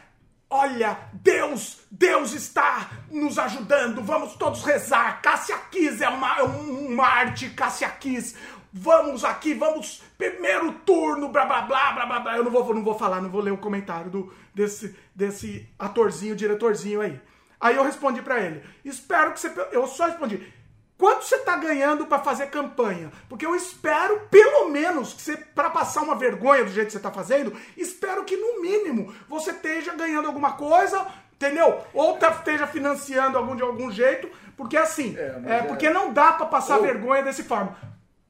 olha, 0.49 0.97
Deus, 1.13 1.81
Deus 1.91 2.33
está 2.33 2.89
nos 3.11 3.37
ajudando, 3.37 4.01
vamos 4.03 4.35
todos 4.35 4.63
rezar. 4.63 5.21
Cássia 5.21 5.57
Kiss 5.71 6.03
é 6.03 6.09
uma, 6.09 6.37
é 6.39 6.43
um- 6.43 6.87
uma 6.93 7.05
arte, 7.07 7.49
Cássia 7.51 7.89
Kiss. 7.89 8.35
Vamos 8.71 9.23
aqui, 9.23 9.53
vamos, 9.55 10.03
primeiro 10.17 10.71
turno, 10.85 11.29
blá 11.29 11.43
blá 11.45 11.61
blá 11.63 11.91
blá 11.91 12.05
blá 12.05 12.19
blá. 12.19 12.37
Eu 12.37 12.43
não 12.43 12.51
vou, 12.51 12.73
não 12.73 12.83
vou 12.83 12.97
falar, 12.97 13.19
não 13.21 13.29
vou 13.29 13.41
ler 13.41 13.51
o 13.51 13.57
comentário 13.57 14.11
do, 14.11 14.33
desse, 14.53 14.95
desse 15.15 15.67
atorzinho, 15.77 16.35
diretorzinho 16.35 17.01
aí. 17.01 17.19
Aí 17.59 17.75
eu 17.75 17.83
respondi 17.83 18.21
pra 18.21 18.39
ele: 18.39 18.63
espero 18.85 19.33
que 19.33 19.39
você. 19.39 19.51
Eu 19.71 19.87
só 19.87 20.05
respondi: 20.05 20.53
quanto 20.99 21.23
você 21.25 21.39
tá 21.39 21.55
ganhando 21.55 22.05
pra 22.05 22.19
fazer 22.19 22.47
campanha? 22.47 23.09
Porque 23.27 23.45
eu 23.45 23.55
espero, 23.55 24.19
pelo 24.29 24.69
menos, 24.69 25.13
que 25.13 25.21
você, 25.23 25.35
pra 25.37 25.71
passar 25.71 26.01
uma 26.03 26.13
vergonha 26.15 26.63
do 26.63 26.69
jeito 26.71 26.87
que 26.87 26.93
você 26.93 26.99
tá 26.99 27.09
fazendo, 27.11 27.51
espero 27.75 28.23
que 28.23 28.37
no 28.37 28.61
mínimo 28.61 29.11
você 29.27 29.49
esteja 29.49 29.95
ganhando 29.95 30.27
alguma 30.27 30.51
coisa, 30.51 31.07
entendeu? 31.33 31.79
Ou 31.93 32.17
tá, 32.17 32.29
esteja 32.29 32.67
financiando 32.67 33.37
algum, 33.37 33.55
de 33.55 33.63
algum 33.63 33.89
jeito, 33.89 34.29
porque 34.57 34.75
assim, 34.77 35.15
É, 35.17 35.41
é, 35.45 35.53
é- 35.59 35.63
porque 35.63 35.89
não 35.89 36.11
dá 36.13 36.33
pra 36.33 36.45
passar 36.45 36.77
Ô. 36.77 36.81
vergonha 36.81 37.23
desse 37.23 37.43
forma. 37.43 37.75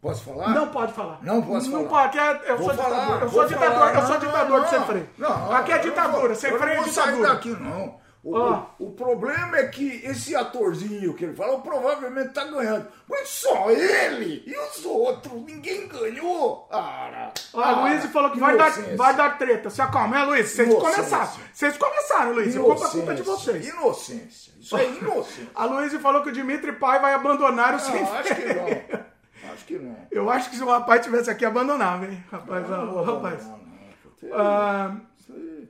Posso 0.01 0.23
falar? 0.23 0.49
Não 0.51 0.69
pode 0.69 0.93
falar. 0.93 1.17
Não 1.21 1.41
posso 1.41 1.69
Não 1.69 1.85
falar. 1.89 2.07
pode, 2.07 2.11
que 2.13 2.19
é- 2.19 2.51
eu 2.51 2.57
Vou 2.57 2.67
sou 2.67 2.75
falar, 2.83 2.99
ditador. 3.01 3.21
Eu 3.23 3.29
sou 3.29 3.45
ditador, 3.47 3.69
falar. 3.79 3.93
eu 3.95 4.01
sou 4.01 4.09
Não, 4.11 4.19
ditador 4.19 4.57
não, 4.57 4.63
de 4.63 4.69
sem 4.69 4.83
freio. 4.85 5.09
Não, 5.17 5.51
Aqui 5.51 5.71
é 5.71 5.73
eu 5.73 5.77
não 5.79 5.83
ditadura, 5.89 6.27
vou- 6.27 6.35
sem 6.35 6.49
eu 6.51 6.53
não 6.57 6.61
freio 6.63 6.77
é 6.79 6.81
vou 6.83 6.93
sair 6.93 7.05
ditadura. 7.15 7.29
daqui, 7.33 7.49
não. 7.49 7.98
O, 8.21 8.35
Ó. 8.35 8.65
o, 8.77 8.87
o 8.87 8.91
problema 8.91 9.57
é 9.57 9.67
que 9.67 10.01
esse 10.05 10.35
atorzinho 10.35 11.13
que 11.13 11.23
ele 11.23 11.33
falou 11.35 11.61
provavelmente 11.61 12.33
tá 12.33 12.43
ganhando. 12.43 12.85
Mas 13.09 13.29
só 13.29 13.71
ele 13.71 14.43
e 14.45 14.57
os 14.57 14.83
outros, 14.85 15.41
ninguém 15.45 15.87
ganhou. 15.87 16.67
Ah, 16.69 17.31
Ó, 17.53 17.61
a 17.61 17.71
Luiz 17.81 18.03
falou 18.07 18.29
que 18.31 18.39
vai 18.39 18.57
dar, 18.57 18.71
vai 18.97 19.15
dar 19.15 19.37
treta. 19.37 19.69
Se 19.69 19.81
acalma, 19.81 20.19
é, 20.19 20.23
Luiz? 20.25 20.49
Vocês 20.49 20.67
Inocência. 20.69 20.95
começaram. 20.95 21.31
Vocês 21.53 21.77
começaram, 21.77 22.33
Luiz. 22.33 22.55
Eu 22.55 22.63
culpa 22.65 22.85
a 22.87 22.89
culpa 22.89 23.15
de 23.15 23.21
Inocência. 23.21 23.53
vocês. 23.53 23.67
Inocência. 23.69 24.53
Isso 24.59 24.77
é 24.77 24.85
inocência. 24.89 25.47
A 25.55 25.65
Luiz 25.65 25.93
falou 25.93 26.21
que 26.21 26.29
o 26.29 26.33
Dimitri 26.33 26.73
Pai 26.73 26.99
vai 26.99 27.13
abandonar 27.13 27.75
o 27.75 27.79
sem 27.79 28.03
Não, 28.03 28.13
acho 28.15 28.35
que 28.35 28.53
não. 28.53 29.09
Acho 29.53 29.65
que 29.65 29.79
não. 29.79 29.95
Eu 30.11 30.29
acho 30.29 30.49
que 30.49 30.57
se 30.57 30.63
o 30.63 30.67
rapaz 30.69 31.01
tivesse 31.03 31.29
aqui, 31.31 31.43
abandonava, 31.45 32.05
hein? 32.05 32.23
Rapaz, 32.29 32.69
ó, 32.69 32.83
ô, 32.83 33.01
rapaz. 33.01 33.43
Não, 33.45 33.51
não, 33.57 33.59
porque 34.03 34.27
Ah, 34.33 34.95
isso 35.17 35.33
aí- 35.33 35.69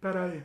Pera 0.00 0.24
aí. 0.24 0.42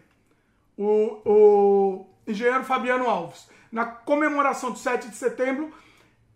O, 0.78 1.22
o 1.26 2.06
engenheiro 2.28 2.64
Fabiano 2.64 3.10
Alves, 3.10 3.48
na 3.72 3.86
comemoração 3.86 4.72
do 4.72 4.78
7 4.78 5.10
de 5.10 5.16
setembro, 5.16 5.72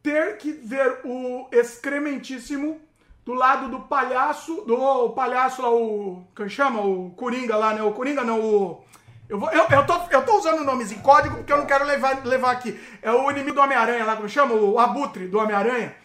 ter 0.02 0.38
que 0.38 0.52
ver 0.52 1.00
o 1.06 1.48
excrementíssimo 1.52 2.82
do 3.24 3.34
lado 3.34 3.70
do 3.70 3.82
palhaço, 3.82 4.62
do 4.62 5.10
palhaço 5.12 5.62
lá, 5.62 5.72
o. 5.72 6.26
Quem 6.36 6.50
chama? 6.50 6.82
O 6.82 7.12
Coringa 7.12 7.56
lá, 7.56 7.74
né? 7.74 7.84
O 7.84 7.92
Coringa 7.92 8.24
não, 8.24 8.40
o. 8.42 8.84
Eu, 9.30 9.40
vou, 9.40 9.50
eu, 9.52 9.66
eu, 9.70 9.86
tô, 9.86 9.94
eu 10.10 10.26
tô 10.26 10.38
usando 10.38 10.66
nomes 10.66 10.92
em 10.92 11.00
código 11.00 11.38
porque 11.38 11.54
eu 11.54 11.58
não 11.58 11.66
quero 11.66 11.86
levar, 11.86 12.26
levar 12.26 12.52
aqui. 12.52 12.78
É 13.02 13.12
o 13.12 13.30
inimigo 13.32 13.56
do 13.56 13.62
Homem-Aranha 13.62 14.04
lá, 14.04 14.16
como 14.16 14.28
chama? 14.28 14.56
O 14.56 14.78
Abutre 14.78 15.28
do 15.28 15.40
Homem-Aranha. 15.40 15.96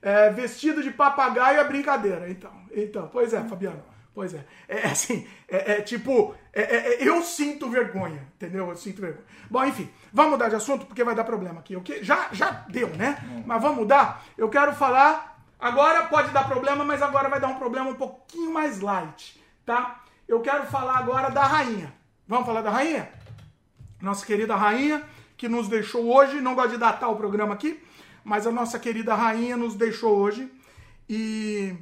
É, 0.00 0.30
vestido 0.30 0.82
de 0.82 0.90
papagaio 0.90 1.58
é 1.58 1.64
brincadeira. 1.64 2.30
Então, 2.30 2.52
então, 2.70 3.08
pois 3.12 3.32
é, 3.32 3.42
Fabiano. 3.42 3.82
Pois 4.16 4.32
é. 4.32 4.46
É 4.66 4.86
assim, 4.86 5.28
é, 5.46 5.72
é 5.72 5.80
tipo, 5.82 6.34
é- 6.50 6.62
é- 6.62 6.94
é- 6.94 7.06
eu 7.06 7.20
sinto 7.20 7.68
vergonha, 7.68 8.26
entendeu? 8.34 8.70
Eu 8.70 8.74
sinto 8.74 8.98
vergonha. 8.98 9.26
Bom, 9.50 9.62
enfim, 9.62 9.90
vamos 10.10 10.30
mudar 10.32 10.48
de 10.48 10.54
assunto 10.54 10.86
porque 10.86 11.04
vai 11.04 11.14
dar 11.14 11.22
problema 11.24 11.60
aqui. 11.60 11.76
ok? 11.76 12.02
Já, 12.02 12.30
já 12.32 12.50
deu, 12.66 12.88
né? 12.96 13.18
Mas 13.44 13.60
vamos 13.60 13.76
mudar. 13.76 14.24
Eu 14.38 14.48
quero 14.48 14.74
falar. 14.74 15.38
Agora 15.60 16.04
pode 16.06 16.30
dar 16.30 16.48
problema, 16.48 16.82
mas 16.82 17.02
agora 17.02 17.28
vai 17.28 17.38
dar 17.38 17.48
um 17.48 17.56
problema 17.56 17.90
um 17.90 17.94
pouquinho 17.94 18.50
mais 18.50 18.80
light, 18.80 19.38
tá? 19.66 20.02
Eu 20.26 20.40
quero 20.40 20.64
falar 20.64 20.96
agora 20.96 21.28
da 21.28 21.44
rainha. 21.44 21.92
Vamos 22.26 22.46
falar 22.46 22.62
da 22.62 22.70
rainha? 22.70 23.10
Nossa 24.00 24.24
querida 24.24 24.56
rainha, 24.56 25.02
que 25.36 25.46
nos 25.46 25.68
deixou 25.68 26.06
hoje. 26.10 26.40
Não 26.40 26.54
gosto 26.54 26.70
de 26.70 26.78
datar 26.78 27.10
o 27.10 27.16
programa 27.16 27.52
aqui, 27.52 27.84
mas 28.24 28.46
a 28.46 28.50
nossa 28.50 28.78
querida 28.78 29.14
rainha 29.14 29.58
nos 29.58 29.74
deixou 29.74 30.16
hoje. 30.16 30.50
E 31.06 31.76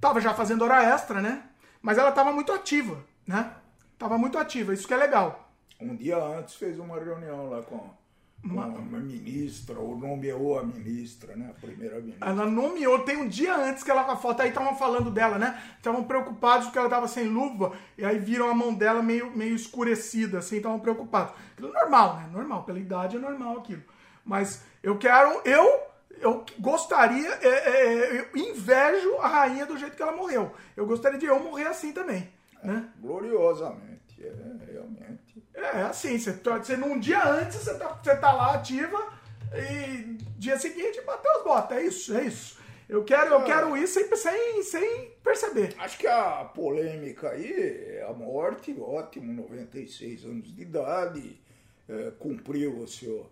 tava 0.00 0.20
já 0.20 0.34
fazendo 0.34 0.62
hora 0.64 0.82
extra, 0.82 1.20
né? 1.22 1.44
Mas 1.82 1.98
ela 1.98 2.12
tava 2.12 2.32
muito 2.32 2.52
ativa, 2.52 2.96
né? 3.26 3.52
Tava 3.98 4.16
muito 4.16 4.38
ativa, 4.38 4.72
isso 4.72 4.86
que 4.86 4.94
é 4.94 4.96
legal. 4.96 5.52
Um 5.80 5.96
dia 5.96 6.16
antes 6.16 6.54
fez 6.54 6.78
uma 6.78 6.96
reunião 6.96 7.50
lá 7.50 7.60
com, 7.62 7.78
com 7.78 8.48
uma 8.48 9.00
ministra, 9.00 9.80
ou 9.80 9.98
nomeou 9.98 10.60
a 10.60 10.62
ministra, 10.62 11.34
né? 11.34 11.50
A 11.50 11.60
primeira 11.60 12.00
ministra. 12.00 12.28
Ela 12.28 12.46
nomeou, 12.46 13.00
tem 13.00 13.16
um 13.16 13.28
dia 13.28 13.56
antes 13.56 13.82
que 13.82 13.90
ela 13.90 14.04
com 14.04 14.12
a 14.12 14.16
foto, 14.16 14.42
aí 14.42 14.50
estavam 14.50 14.76
falando 14.76 15.10
dela, 15.10 15.38
né? 15.38 15.60
Estavam 15.76 16.04
preocupados 16.04 16.66
porque 16.66 16.78
ela 16.78 16.88
tava 16.88 17.08
sem 17.08 17.26
luva, 17.26 17.72
e 17.98 18.04
aí 18.04 18.18
viram 18.18 18.48
a 18.48 18.54
mão 18.54 18.72
dela 18.72 19.02
meio, 19.02 19.36
meio 19.36 19.56
escurecida, 19.56 20.38
assim, 20.38 20.58
estavam 20.58 20.78
preocupados. 20.78 21.34
Aquilo 21.52 21.70
é 21.70 21.80
normal, 21.80 22.16
né? 22.16 22.28
Normal, 22.32 22.62
pela 22.62 22.78
idade 22.78 23.16
é 23.16 23.18
normal 23.18 23.58
aquilo. 23.58 23.82
Mas 24.24 24.62
eu 24.84 24.96
quero, 24.98 25.42
eu 25.44 25.91
eu 26.22 26.44
gostaria, 26.58 27.28
é, 27.42 27.48
é, 27.48 28.20
eu 28.20 28.36
invejo 28.36 29.16
a 29.18 29.28
rainha 29.28 29.66
do 29.66 29.76
jeito 29.76 29.96
que 29.96 30.02
ela 30.02 30.12
morreu. 30.16 30.52
Eu 30.76 30.86
gostaria 30.86 31.18
de 31.18 31.26
eu 31.26 31.38
morrer 31.40 31.66
assim 31.66 31.92
também. 31.92 32.28
Né? 32.62 32.88
Gloriosamente, 33.00 34.24
é, 34.24 34.72
realmente. 34.72 35.42
É, 35.52 35.82
assim, 35.82 36.18
você, 36.18 36.32
tá- 36.32 36.58
você 36.58 36.76
num 36.76 36.98
dia 36.98 37.22
antes 37.28 37.56
você 37.58 37.74
tá, 37.76 37.88
você 38.02 38.16
tá 38.16 38.32
lá 38.32 38.54
ativa 38.54 39.12
e 39.54 40.16
dia 40.38 40.58
seguinte 40.58 41.00
bateu 41.02 41.30
as 41.38 41.44
botas. 41.44 41.76
É 41.78 41.82
isso, 41.82 42.16
é 42.16 42.24
isso. 42.24 42.62
Eu 42.88 43.04
quero, 43.04 43.32
eu 43.34 43.44
quero 43.44 43.76
ir 43.76 43.86
sem, 43.86 44.04
sem, 44.16 44.62
sem 44.62 45.10
perceber. 45.24 45.74
Acho 45.78 45.98
que 45.98 46.06
a 46.06 46.44
polêmica 46.44 47.30
aí 47.30 47.50
é 47.98 48.06
a 48.08 48.12
morte, 48.12 48.76
ótimo, 48.78 49.32
96 49.32 50.24
anos 50.24 50.54
de 50.54 50.62
idade, 50.62 51.40
é, 51.88 52.10
cumpriu 52.18 52.78
o 52.78 52.86
seu, 52.86 53.30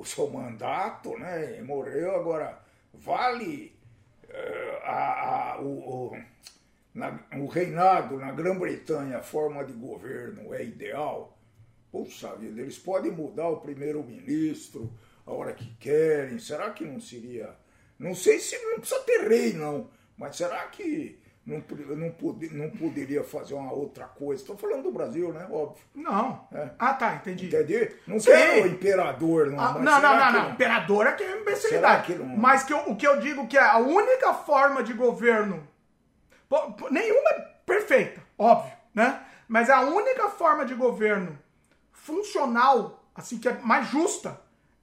o 0.00 0.04
seu 0.04 0.28
mandato, 0.30 1.16
né? 1.18 1.60
Morreu. 1.62 2.14
Agora, 2.16 2.58
vale 2.94 3.72
é, 4.28 4.80
a, 4.84 5.54
a- 5.54 5.60
o, 5.60 5.66
o- 6.12 6.22
na- 6.94 7.20
o 7.36 7.46
reinado 7.46 8.16
na 8.18 8.32
Grã-Bretanha, 8.32 9.18
a 9.18 9.22
forma 9.22 9.64
de 9.64 9.72
governo 9.72 10.54
é 10.54 10.64
ideal? 10.64 11.36
Puxa 11.90 12.34
vida, 12.36 12.60
eles 12.60 12.78
podem 12.78 13.10
mudar 13.10 13.48
o 13.48 13.60
primeiro-ministro 13.60 14.92
a 15.26 15.32
hora 15.32 15.52
que 15.54 15.66
querem. 15.76 16.38
Será 16.38 16.70
que 16.70 16.84
não 16.84 17.00
seria. 17.00 17.54
Não 17.98 18.14
sei 18.14 18.38
se 18.38 18.56
não 18.58 18.78
precisa 18.78 19.00
ter 19.00 19.26
rei, 19.28 19.52
não. 19.54 19.88
Mas 20.16 20.36
será 20.36 20.66
que 20.68 21.18
não, 21.48 21.64
não, 21.96 22.14
não 22.52 22.70
poderia 22.70 23.24
fazer 23.24 23.54
uma 23.54 23.72
outra 23.72 24.04
coisa? 24.04 24.42
Estou 24.42 24.56
falando 24.56 24.82
do 24.82 24.92
Brasil, 24.92 25.32
né? 25.32 25.46
Óbvio. 25.50 25.82
Não. 25.94 26.46
É. 26.52 26.68
Ah, 26.78 26.92
tá, 26.94 27.14
entendi. 27.14 27.46
Entendeu? 27.46 27.88
Não 28.06 28.20
Sim. 28.20 28.26
quero 28.30 28.64
o 28.64 28.66
imperador, 28.68 29.46
não. 29.50 29.58
Ah, 29.60 29.72
não, 29.72 30.00
não, 30.00 30.16
não, 30.18 30.26
que 30.32 30.38
não. 30.38 30.50
Imperador 30.50 31.06
é 31.06 31.12
que 31.12 31.22
é 31.24 31.40
imbecilidade. 31.40 32.06
Que 32.12 32.14
não- 32.18 32.36
Mas 32.36 32.62
que 32.64 32.72
eu- 32.72 32.90
o 32.90 32.94
que 32.96 33.06
eu 33.06 33.18
digo 33.20 33.46
que 33.48 33.56
é 33.56 33.62
a 33.62 33.78
única 33.78 34.34
forma 34.34 34.82
de 34.82 34.92
governo. 34.92 35.66
Nenhuma 36.90 37.30
é 37.30 37.40
perfeita, 37.66 38.22
óbvio, 38.38 38.72
né? 38.94 39.20
Mas 39.46 39.68
a 39.70 39.80
única 39.80 40.28
forma 40.28 40.64
de 40.64 40.74
governo 40.74 41.38
funcional, 41.92 43.04
assim, 43.14 43.38
que 43.38 43.48
é 43.48 43.52
mais 43.62 43.86
justa, 43.88 44.40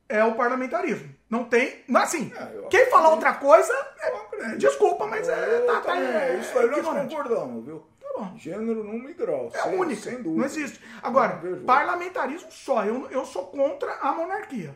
é 0.07 0.24
o 0.24 0.36
parlamentarismo. 0.36 1.09
Não 1.30 1.43
tem. 1.43 1.84
Não, 1.88 2.01
assim, 2.01 2.32
É, 2.36 2.68
quem 2.70 2.86
falar 2.91 3.09
outra 3.09 3.34
coisa, 3.34 3.74
é-. 3.99 4.13
Desculpa, 4.57 5.07
mas 5.07 5.27
é. 5.29 5.59
Tá, 5.61 5.81
tá, 5.81 5.99
é, 5.99 6.38
isso 6.39 6.57
aí 6.57 6.67
nós 6.67 6.77
ignorante. 6.79 7.15
concordamos, 7.15 7.65
viu? 7.65 7.83
Tá 8.01 8.07
bom. 8.17 8.38
Gênero, 8.38 8.83
número 8.83 9.09
e 9.09 9.13
grau. 9.13 9.51
É 9.53 9.61
sem, 9.61 9.77
única. 9.79 10.01
Sem 10.01 10.15
dúvida. 10.21 10.38
Não 10.38 10.45
existe. 10.45 10.79
Agora, 11.01 11.39
Não 11.43 11.63
parlamentarismo 11.65 12.51
só. 12.51 12.86
Eu, 12.86 13.09
eu 13.11 13.25
sou 13.25 13.45
contra 13.47 13.91
a 13.95 14.13
monarquia. 14.13 14.75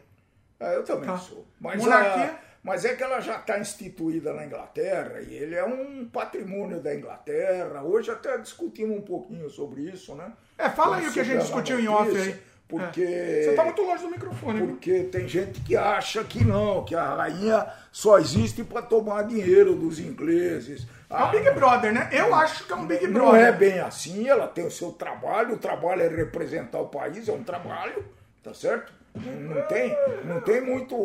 É, 0.59 0.75
eu 0.75 0.83
também 0.83 1.09
Tá. 1.09 1.17
sou. 1.17 1.45
Mas, 1.59 1.81
Monarquia? 1.81 2.25
a- 2.25 2.39
mas 2.61 2.83
é 2.83 2.93
que 2.93 3.01
ela 3.01 3.21
já 3.21 3.37
está 3.37 3.57
instituída 3.57 4.33
na 4.33 4.45
Inglaterra 4.45 5.21
e 5.21 5.33
ele 5.33 5.55
é 5.55 5.63
um 5.63 6.05
patrimônio 6.09 6.81
da 6.81 6.93
Inglaterra. 6.93 7.81
Hoje 7.83 8.11
até 8.11 8.37
discutimos 8.37 8.97
um 8.97 9.01
pouquinho 9.01 9.49
sobre 9.49 9.83
isso, 9.83 10.13
né? 10.15 10.33
É, 10.57 10.69
fala 10.69 10.97
aí 10.97 11.07
o 11.07 11.13
que 11.13 11.21
a 11.21 11.23
gente 11.23 11.39
discutiu 11.41 11.79
em 11.79 11.87
off 11.87 12.09
aí. 12.15 12.37
Porque, 12.69 13.01
É. 13.01 13.43
Você 13.45 13.55
tá 13.55 13.63
muito 13.65 13.81
longe 13.81 14.03
do 14.03 14.11
microfone. 14.11 14.59
viu? 14.59 14.67
porque 14.67 15.03
tem 15.05 15.27
gente 15.27 15.59
que 15.61 15.75
acha 15.75 16.23
que 16.23 16.45
não, 16.45 16.85
que 16.85 16.93
a 16.93 17.15
rainha 17.15 17.65
só 17.91 18.19
existe 18.19 18.63
para 18.63 18.83
tomar 18.83 19.23
dinheiro 19.23 19.73
dos 19.75 19.99
ingleses. 19.99 20.85
É 21.09 21.23
um 21.23 21.31
Big 21.31 21.49
Brother, 21.49 21.91
né? 21.91 22.07
Eu 22.11 22.33
acho 22.35 22.65
que 22.67 22.71
é 22.71 22.75
um 22.75 22.85
Big 22.85 23.07
Não 23.07 23.31
Brother. 23.31 23.45
é 23.47 23.51
bem 23.51 23.79
assim, 23.79 24.29
ela 24.29 24.47
tem 24.47 24.67
o 24.67 24.69
seu 24.69 24.91
trabalho, 24.91 25.55
o 25.55 25.57
trabalho 25.57 26.03
é 26.03 26.07
representar 26.07 26.79
o 26.79 26.87
país, 26.89 27.27
é 27.27 27.31
um 27.31 27.43
trabalho, 27.43 28.05
tá 28.43 28.53
certo? 28.53 28.93
Não, 29.15 29.61
tem, 29.63 29.97
não 30.25 30.39
tem 30.41 30.61
muito 30.61 30.95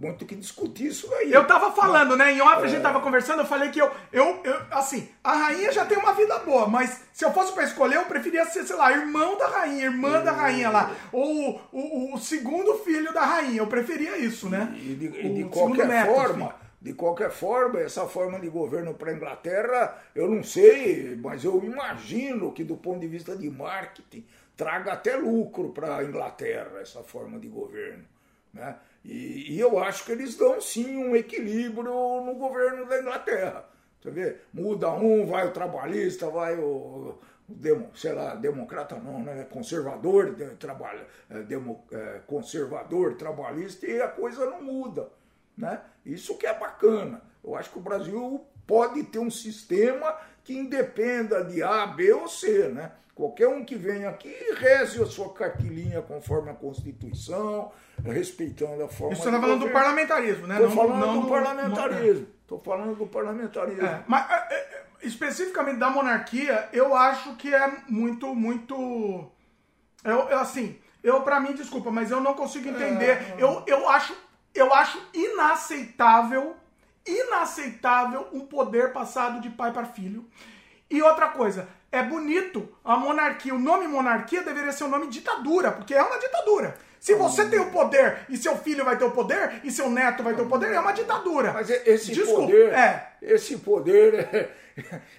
muito 0.00 0.24
que 0.24 0.34
discutir 0.34 0.86
isso 0.86 1.12
aí. 1.14 1.30
Eu 1.32 1.46
tava 1.46 1.70
falando, 1.72 2.16
né? 2.16 2.32
Em 2.32 2.40
off 2.40 2.64
a 2.64 2.66
gente 2.66 2.82
tava 2.82 3.00
conversando, 3.00 3.40
eu 3.40 3.46
falei 3.46 3.68
que 3.70 3.78
eu, 3.80 3.90
eu, 4.12 4.40
eu, 4.42 4.56
assim, 4.70 5.08
a 5.22 5.32
rainha 5.34 5.70
já 5.70 5.84
tem 5.84 5.98
uma 5.98 6.14
vida 6.14 6.38
boa, 6.38 6.66
mas 6.66 7.02
se 7.12 7.24
eu 7.24 7.32
fosse 7.32 7.52
pra 7.52 7.64
escolher, 7.64 7.96
eu 7.96 8.04
preferia 8.06 8.44
ser, 8.46 8.64
sei 8.64 8.76
lá, 8.76 8.90
irmão 8.92 9.36
da 9.36 9.46
rainha, 9.46 9.84
irmã 9.84 10.22
da 10.22 10.32
rainha 10.32 10.70
lá, 10.70 10.90
ou 11.12 11.60
o, 11.70 12.14
o 12.14 12.18
segundo 12.18 12.78
filho 12.78 13.12
da 13.12 13.24
rainha, 13.24 13.58
eu 13.58 13.66
preferia 13.66 14.16
isso, 14.16 14.48
né? 14.48 14.72
E 14.76 14.94
de, 14.94 15.04
e 15.06 15.30
O 15.30 15.34
de 15.34 15.44
qualquer 15.44 15.86
neto, 15.86 16.12
forma, 16.14 16.44
enfim. 16.46 16.54
de 16.80 16.92
qualquer 16.94 17.30
forma, 17.30 17.78
essa 17.80 18.06
forma 18.06 18.40
de 18.40 18.48
governo 18.48 18.94
para 18.94 19.10
a 19.10 19.14
Inglaterra, 19.14 19.98
eu 20.14 20.28
não 20.30 20.42
sei, 20.42 21.18
mas 21.22 21.44
eu 21.44 21.62
imagino 21.62 22.52
que 22.52 22.64
do 22.64 22.76
ponto 22.76 23.00
de 23.00 23.06
vista 23.06 23.36
de 23.36 23.50
marketing 23.50 24.24
traga 24.60 24.92
até 24.92 25.16
lucro 25.16 25.70
para 25.70 25.96
a 25.96 26.04
Inglaterra 26.04 26.80
essa 26.82 27.02
forma 27.02 27.38
de 27.38 27.48
governo, 27.48 28.04
né? 28.52 28.76
E, 29.02 29.54
e 29.54 29.58
eu 29.58 29.78
acho 29.78 30.04
que 30.04 30.12
eles 30.12 30.36
dão 30.36 30.60
sim 30.60 30.98
um 30.98 31.16
equilíbrio 31.16 31.82
no 31.82 32.34
governo 32.34 32.86
da 32.86 33.00
Inglaterra. 33.00 33.64
Você 33.98 34.10
vê, 34.10 34.36
muda 34.52 34.92
um, 34.92 35.24
vai 35.24 35.48
o 35.48 35.52
trabalhista, 35.52 36.28
vai 36.28 36.58
o, 36.58 37.18
o 37.48 37.90
sei 37.94 38.12
lá, 38.12 38.34
democrata 38.34 38.96
não, 38.96 39.24
né? 39.24 39.46
Conservador, 39.50 40.34
de, 40.34 40.44
trabalha, 40.56 41.06
é, 41.30 41.40
demo, 41.40 41.82
é, 41.90 42.20
conservador, 42.26 43.14
trabalhista 43.14 43.86
e 43.86 44.02
a 44.02 44.08
coisa 44.08 44.44
não 44.44 44.62
muda, 44.62 45.08
né? 45.56 45.80
Isso 46.04 46.36
que 46.36 46.46
é 46.46 46.52
bacana. 46.52 47.22
Eu 47.42 47.56
acho 47.56 47.70
que 47.70 47.78
o 47.78 47.82
Brasil 47.82 48.44
pode 48.66 49.04
ter 49.04 49.20
um 49.20 49.30
sistema 49.30 50.18
que 50.44 50.52
independa 50.52 51.42
de 51.42 51.62
A, 51.62 51.86
B 51.86 52.12
ou 52.12 52.28
C, 52.28 52.68
né? 52.68 52.92
Qualquer 53.20 53.48
um 53.48 53.62
que 53.62 53.76
venha 53.76 54.08
aqui 54.08 54.34
reze 54.56 55.02
a 55.02 55.04
sua 55.04 55.30
cartilinha 55.34 56.00
conforme 56.00 56.48
a 56.48 56.54
Constituição, 56.54 57.70
respeitando 58.02 58.82
a 58.82 58.88
forma 58.88 59.12
Isso 59.12 59.24
você 59.24 59.30
tá 59.30 59.36
de 59.36 59.42
falando 59.42 59.66
do 59.66 59.70
parlamentarismo, 59.70 60.46
né? 60.46 60.54
Estou 60.54 60.70
Não- 60.70 60.76
falando 60.76 61.06
não 61.06 61.20
do 61.20 61.28
parlamentarismo. 61.28 62.26
Estou 62.40 62.58
falando 62.60 62.96
do 62.96 63.06
parlamentarismo. 63.06 63.84
É, 63.84 64.02
mas 64.06 64.30
é, 64.30 64.54
é, 64.54 64.84
especificamente 65.02 65.76
da 65.76 65.90
monarquia, 65.90 66.70
eu 66.72 66.96
acho 66.96 67.36
que 67.36 67.54
é 67.54 67.70
muito, 67.90 68.34
muito. 68.34 69.30
Eu, 70.02 70.20
eu, 70.30 70.38
assim, 70.38 70.78
eu 71.04 71.20
para 71.20 71.40
mim, 71.40 71.52
desculpa, 71.52 71.90
mas 71.90 72.10
eu 72.10 72.22
não 72.22 72.32
consigo 72.32 72.70
entender. 72.70 73.34
Eu, 73.36 73.62
eu 73.66 73.86
acho, 73.86 74.16
eu 74.54 74.72
acho 74.72 74.98
inaceitável, 75.12 76.56
inaceitável 77.06 78.28
um 78.32 78.46
poder 78.46 78.94
passado 78.94 79.42
de 79.42 79.50
pai 79.50 79.74
para 79.74 79.84
filho. 79.84 80.24
E 80.90 81.02
outra 81.02 81.28
coisa, 81.28 81.68
é 81.92 82.02
bonito 82.02 82.68
a 82.84 82.96
monarquia. 82.96 83.54
O 83.54 83.58
nome 83.58 83.86
monarquia 83.86 84.42
deveria 84.42 84.72
ser 84.72 84.84
o 84.84 84.88
nome 84.88 85.08
ditadura, 85.08 85.72
porque 85.72 85.94
é 85.94 86.02
uma 86.02 86.18
ditadura. 86.18 86.74
Se 87.00 87.14
você 87.14 87.46
tem 87.46 87.58
o 87.58 87.70
poder 87.70 88.26
e 88.28 88.36
seu 88.36 88.56
filho 88.58 88.84
vai 88.84 88.96
ter 88.96 89.04
o 89.04 89.10
poder 89.10 89.60
e 89.64 89.70
seu 89.70 89.88
neto 89.88 90.22
vai 90.22 90.34
ter 90.34 90.42
o 90.42 90.46
poder, 90.46 90.72
é 90.72 90.78
uma 90.78 90.92
ditadura. 90.92 91.52
Mas 91.52 91.70
esse 91.70 92.12
Desculpa, 92.12 92.42
poder, 92.42 92.72
é. 92.74 93.09
Esse 93.22 93.56
poder 93.58 94.14
é, 94.32 94.48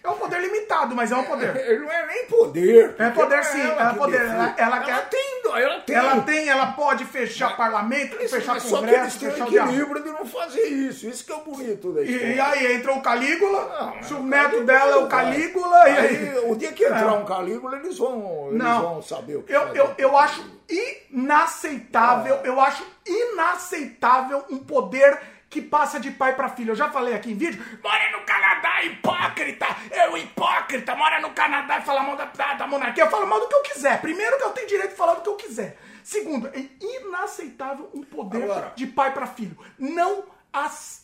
É 0.04 0.10
um 0.10 0.14
poder 0.18 0.40
limitado, 0.42 0.96
mas 0.96 1.12
é 1.12 1.16
um 1.16 1.24
poder. 1.24 1.56
ele 1.68 1.80
não 1.80 1.92
é 1.92 2.08
nem 2.08 2.26
poder. 2.26 2.96
É 2.98 3.10
poder 3.12 3.36
não 3.38 3.44
sim, 3.44 3.62
ela 3.62 3.92
é 3.92 3.94
poder. 3.94 4.22
Ela, 4.22 4.56
ela 4.58 4.76
Ela 4.78 4.80
quer. 4.80 5.10
tem, 5.10 5.32
ela 5.54 5.80
tem. 5.82 5.96
Ela 5.96 6.22
tem, 6.22 6.50
ela 6.50 6.68
pode 6.72 7.04
fechar 7.06 7.58
parlamento, 7.58 8.16
Isso, 8.22 8.36
fechar 8.36 8.54
mas 8.54 8.64
só 8.64 8.78
que 8.78 8.84
congresso, 8.86 9.26
eles 9.26 9.36
têm 9.36 9.46
equilíbrio 9.48 10.02
de 10.04 10.10
não 10.12 10.26
fazer 10.26 10.64
isso. 10.66 11.08
Isso 11.08 11.26
que 11.26 11.32
é 11.32 11.36
o 11.36 11.42
bonito 11.42 11.92
da 11.92 12.02
E, 12.02 12.36
e 12.36 12.40
aí 12.40 12.74
entra 12.74 12.94
o 12.94 13.02
Calígula, 13.02 13.94
se 14.02 14.14
o 14.14 14.20
o 14.20 14.24
neto 14.24 14.64
dela 14.64 14.94
é 14.94 14.96
o. 14.96 15.08
Calígula, 15.08 15.90
e 15.90 15.98
aí. 15.98 16.30
Aí, 16.30 16.40
o 16.50 16.56
dia 16.56 16.72
que 16.72 16.86
entrar 16.86 17.02
É. 17.04 17.12
um 17.12 17.26
Calígula, 17.26 17.78
eles 17.78 17.98
vão, 17.98 18.48
eles 18.48 18.64
Não. 18.64 18.82
vão 18.82 19.02
saber 19.02 19.36
o 19.36 19.44
que 19.44 19.52
Eu, 19.54 19.76
eu, 19.76 19.94
eu 19.98 20.18
acho 20.18 20.44
inaceitável, 20.70 22.36
É. 22.44 22.48
eu 22.48 22.60
acho 22.62 22.84
inaceitável 23.06 24.46
um 24.50 24.58
poder 24.60 25.20
que 25.52 25.62
passa 25.62 26.00
de 26.00 26.10
pai 26.10 26.34
pra 26.36 26.48
filho. 26.50 26.72
Eu 26.72 26.76
já 26.76 26.90
falei 26.90 27.14
aqui 27.14 27.30
em 27.32 27.36
vídeo, 27.36 27.62
mora 27.84 28.10
no 28.18 28.26
Canadá, 28.26 28.82
hipócrita, 28.84 29.68
eu 29.92 30.18
hipócrita, 30.18 30.96
mora 30.96 31.20
no 31.20 31.32
Canadá 31.32 31.78
e 31.80 31.82
fala 31.82 32.02
mal 32.04 32.16
da, 32.16 32.24
da, 32.26 32.54
da 32.54 32.66
monarquia. 32.68 33.04
Eu 33.04 33.10
falo 33.10 33.28
mal 33.28 33.40
do 33.42 33.50
que 33.50 33.56
eu 33.56 33.62
quiser. 33.64 34.00
Primeiro 34.00 34.38
que 34.38 34.44
eu 34.44 34.52
tenho 34.52 34.68
direito 34.68 34.92
de 34.92 34.96
falar 34.96 35.16
do 35.16 35.22
que 35.22 35.30
eu 35.30 35.36
quiser. 35.36 35.78
Segundo, 36.04 36.48
é 36.48 36.66
inaceitável 36.84 37.90
um 37.94 38.02
poder 38.02 38.44
Agora- 38.44 38.72
de 38.76 38.88
pai 38.88 39.14
pra 39.14 39.28
filho. 39.28 39.58
Não, 39.78 40.24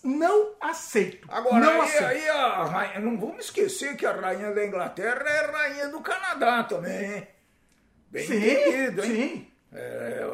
não 0.03 0.53
aceito. 0.61 1.27
Agora, 1.29 1.59
não 1.59 1.81
aí, 1.81 1.89
aceito. 1.89 2.05
aí 2.05 2.29
a 2.29 2.63
rainha, 2.63 2.99
não 3.01 3.19
vamos 3.19 3.45
esquecer 3.45 3.97
que 3.97 4.05
a 4.05 4.13
rainha 4.13 4.53
da 4.53 4.65
Inglaterra 4.65 5.21
é 5.27 5.51
rainha 5.51 5.89
do 5.89 5.99
Canadá 5.99 6.63
também, 6.63 7.15
hein? 7.15 7.27
Bem 8.09 8.25
sim, 8.25 8.35
entendido, 8.37 9.03
hein? 9.03 9.11
sim. 9.11 9.51
É, 9.73 10.25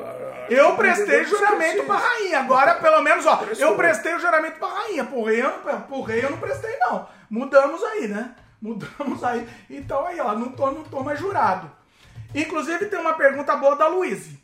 Eu 0.50 0.76
prestei 0.76 1.26
juramento 1.26 1.84
pra 1.86 1.96
rainha. 1.96 2.40
Agora, 2.40 2.76
pelo 2.76 3.02
menos, 3.02 3.26
ó, 3.26 3.44
eu 3.58 3.76
prestei 3.76 4.14
o 4.14 4.20
juramento 4.20 4.60
pra 4.60 4.68
rainha. 4.68 5.06
Pro 5.06 5.24
rei, 5.24 5.42
eu 5.42 5.50
não, 5.50 5.82
pro 5.82 6.02
rei 6.02 6.24
eu 6.24 6.32
não 6.32 6.38
prestei, 6.38 6.78
não. 6.80 7.08
Mudamos 7.30 7.84
aí, 7.84 8.08
né? 8.08 8.36
Mudamos 8.62 9.24
aí. 9.24 9.48
Então 9.70 10.06
aí, 10.06 10.20
ó, 10.20 10.34
não 10.34 10.52
tô, 10.52 10.72
não 10.72 10.84
tô 10.84 11.04
mais 11.04 11.20
jurado. 11.20 11.72
Inclusive, 12.34 12.86
tem 12.86 13.00
uma 13.00 13.14
pergunta 13.14 13.56
boa 13.56 13.76
da 13.76 13.88
Luíse. 13.88 14.42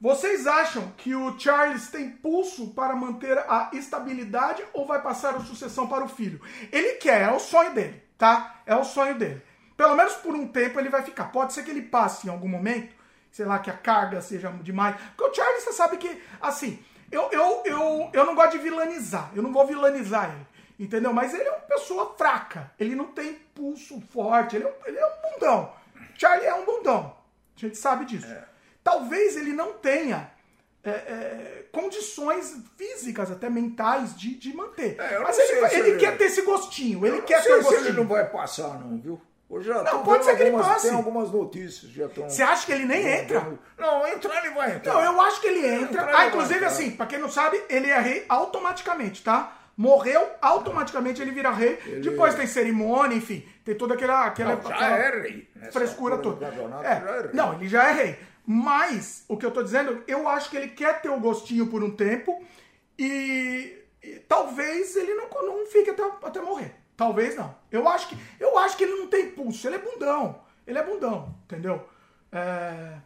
Vocês 0.00 0.46
acham 0.46 0.92
que 0.96 1.14
o 1.14 1.36
Charles 1.38 1.88
tem 1.88 2.08
pulso 2.08 2.72
para 2.72 2.94
manter 2.94 3.36
a 3.36 3.70
estabilidade 3.72 4.62
ou 4.72 4.86
vai 4.86 5.02
passar 5.02 5.34
a 5.34 5.40
sucessão 5.40 5.88
para 5.88 6.04
o 6.04 6.08
filho? 6.08 6.40
Ele 6.70 6.92
quer, 6.94 7.22
é 7.22 7.32
o 7.32 7.40
sonho 7.40 7.74
dele, 7.74 8.00
tá? 8.16 8.60
É 8.64 8.76
o 8.76 8.84
sonho 8.84 9.16
dele. 9.16 9.42
Pelo 9.76 9.96
menos 9.96 10.14
por 10.14 10.36
um 10.36 10.46
tempo 10.46 10.78
ele 10.78 10.88
vai 10.88 11.02
ficar. 11.02 11.32
Pode 11.32 11.52
ser 11.52 11.64
que 11.64 11.70
ele 11.70 11.82
passe 11.82 12.28
em 12.28 12.30
algum 12.30 12.48
momento, 12.48 12.94
sei 13.30 13.44
lá, 13.46 13.58
que 13.58 13.70
a 13.70 13.76
carga 13.76 14.20
seja 14.20 14.50
demais. 14.62 14.96
Porque 15.16 15.30
o 15.30 15.34
Charles, 15.34 15.62
você 15.64 15.72
sabe 15.72 15.96
que, 15.98 16.22
assim, 16.40 16.82
Eu, 17.10 17.30
eu, 17.32 17.62
eu, 17.64 18.10
eu 18.12 18.26
não 18.26 18.34
gosto 18.34 18.52
de 18.52 18.58
vilanizar. 18.58 19.30
Eu 19.34 19.42
não 19.42 19.50
vou 19.50 19.66
vilanizar 19.66 20.30
ele. 20.30 20.46
Entendeu? 20.78 21.10
Mas 21.12 21.32
ele 21.32 21.44
é 21.44 21.50
uma 21.50 21.60
pessoa 21.60 22.14
fraca. 22.18 22.70
Ele 22.78 22.94
não 22.94 23.06
tem 23.06 23.32
pulso 23.54 23.98
forte. 24.12 24.56
Ele 24.56 24.64
é, 24.64 24.68
um- 24.68 24.86
ele 24.86 24.98
é 24.98 25.06
um 25.06 25.32
bundão. 25.32 25.72
Charlie 26.18 26.46
é 26.46 26.54
um 26.54 26.66
bundão. 26.66 27.16
A 27.56 27.60
gente 27.60 27.78
sabe 27.78 28.04
disso. 28.04 28.26
É. 28.30 28.44
Talvez 28.84 29.36
ele 29.36 29.52
não 29.54 29.72
tenha 29.72 30.30
é, 30.84 30.90
é, 30.90 31.66
condições 31.72 32.56
físicas, 32.76 33.30
até 33.30 33.48
mentais, 33.50 34.14
de, 34.16 34.34
de 34.34 34.54
manter. 34.54 34.96
É, 35.00 35.18
Mas 35.20 35.38
ele, 35.38 35.58
ele 35.74 35.88
ele- 35.90 35.98
quer 35.98 36.16
ter 36.18 36.24
esse 36.24 36.42
gostinho. 36.42 37.04
Ele 37.06 37.22
quer 37.22 37.42
ter 37.42 37.54
o 37.54 37.54
sei 37.54 37.62
se 37.62 37.68
ele 37.68 37.76
gostinho. 37.76 37.94
não 37.96 38.06
vai 38.06 38.28
passar, 38.28 38.78
não, 38.78 38.98
viu? 38.98 39.20
Já 39.60 39.82
Não, 39.82 40.02
pode 40.02 40.18
vendo 40.18 40.24
ser 40.24 40.36
que 40.36 40.42
ele 40.42 40.50
algumas, 40.50 40.66
passe. 40.66 40.88
Tem 40.88 40.96
algumas 40.96 41.30
notícias, 41.32 41.90
já 41.90 42.04
estão... 42.06 42.28
Você 42.28 42.42
acha 42.42 42.66
que 42.66 42.72
ele 42.72 42.84
nem 42.84 43.06
entra? 43.06 43.58
Não, 43.78 44.06
entrar 44.06 44.44
ele 44.44 44.54
vai 44.54 44.76
entrar. 44.76 44.92
Não, 44.92 45.02
eu 45.02 45.20
acho 45.22 45.40
que 45.40 45.46
ele 45.46 45.66
entra. 45.66 46.02
Entrar, 46.02 46.14
Ah, 46.14 46.26
ele 46.26 46.28
inclusive, 46.28 46.64
assim, 46.64 46.90
pra 46.90 47.06
quem 47.06 47.18
não 47.18 47.30
sabe, 47.30 47.62
ele 47.68 47.88
é 47.90 47.98
rei 47.98 48.26
automaticamente, 48.28 49.24
tá? 49.24 49.54
Morreu, 49.74 50.28
automaticamente 50.42 51.22
ele 51.22 51.30
vira 51.30 51.50
rei. 51.50 51.76
Depois 52.02 52.34
tem 52.34 52.46
cerimônia, 52.46 53.16
enfim, 53.16 53.46
tem 53.64 53.74
toda 53.76 53.94
aquela. 53.94 54.26
aquela, 54.26 54.56
Não, 54.56 54.62
já 54.62 54.74
aquela 54.74 54.98
é 54.98 55.20
rei. 55.20 55.48
Frescura 55.72 56.18
toda. 56.18 56.46
É, 56.46 56.50
já 56.50 57.10
é 57.16 57.20
rei. 57.22 57.30
não, 57.32 57.54
ele 57.54 57.68
já 57.68 57.88
é 57.88 57.92
rei. 57.92 58.18
Mas, 58.44 59.24
o 59.28 59.36
que 59.36 59.46
eu 59.46 59.50
tô 59.50 59.62
dizendo, 59.62 60.02
eu 60.08 60.28
acho 60.28 60.50
que 60.50 60.56
ele 60.56 60.68
quer 60.68 61.00
ter 61.00 61.10
o 61.10 61.20
gostinho 61.20 61.68
por 61.68 61.84
um 61.84 61.90
tempo 61.90 62.42
e, 62.98 63.78
e 64.02 64.18
talvez 64.28 64.96
ele 64.96 65.14
não, 65.14 65.28
não 65.42 65.66
fique 65.66 65.90
até, 65.90 66.02
até 66.22 66.40
morrer. 66.40 66.74
Talvez 66.98 67.36
não. 67.36 67.54
Eu 67.70 67.88
acho, 67.88 68.08
que, 68.08 68.18
eu 68.40 68.58
acho 68.58 68.76
que 68.76 68.82
ele 68.82 68.96
não 68.96 69.06
tem 69.06 69.30
pulso, 69.30 69.68
ele 69.68 69.76
é 69.76 69.78
bundão. 69.78 70.42
Ele 70.66 70.78
é 70.78 70.82
bundão, 70.82 71.32
entendeu? 71.44 71.88
É, 72.32 72.98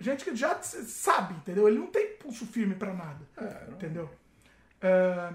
gente 0.00 0.24
que 0.24 0.34
já 0.34 0.60
sabe, 0.62 1.34
entendeu? 1.34 1.68
Ele 1.68 1.78
não 1.78 1.88
tem 1.88 2.16
pulso 2.16 2.46
firme 2.46 2.74
pra 2.74 2.94
nada. 2.94 3.20
Entendeu? 3.70 4.10
É, 4.80 5.30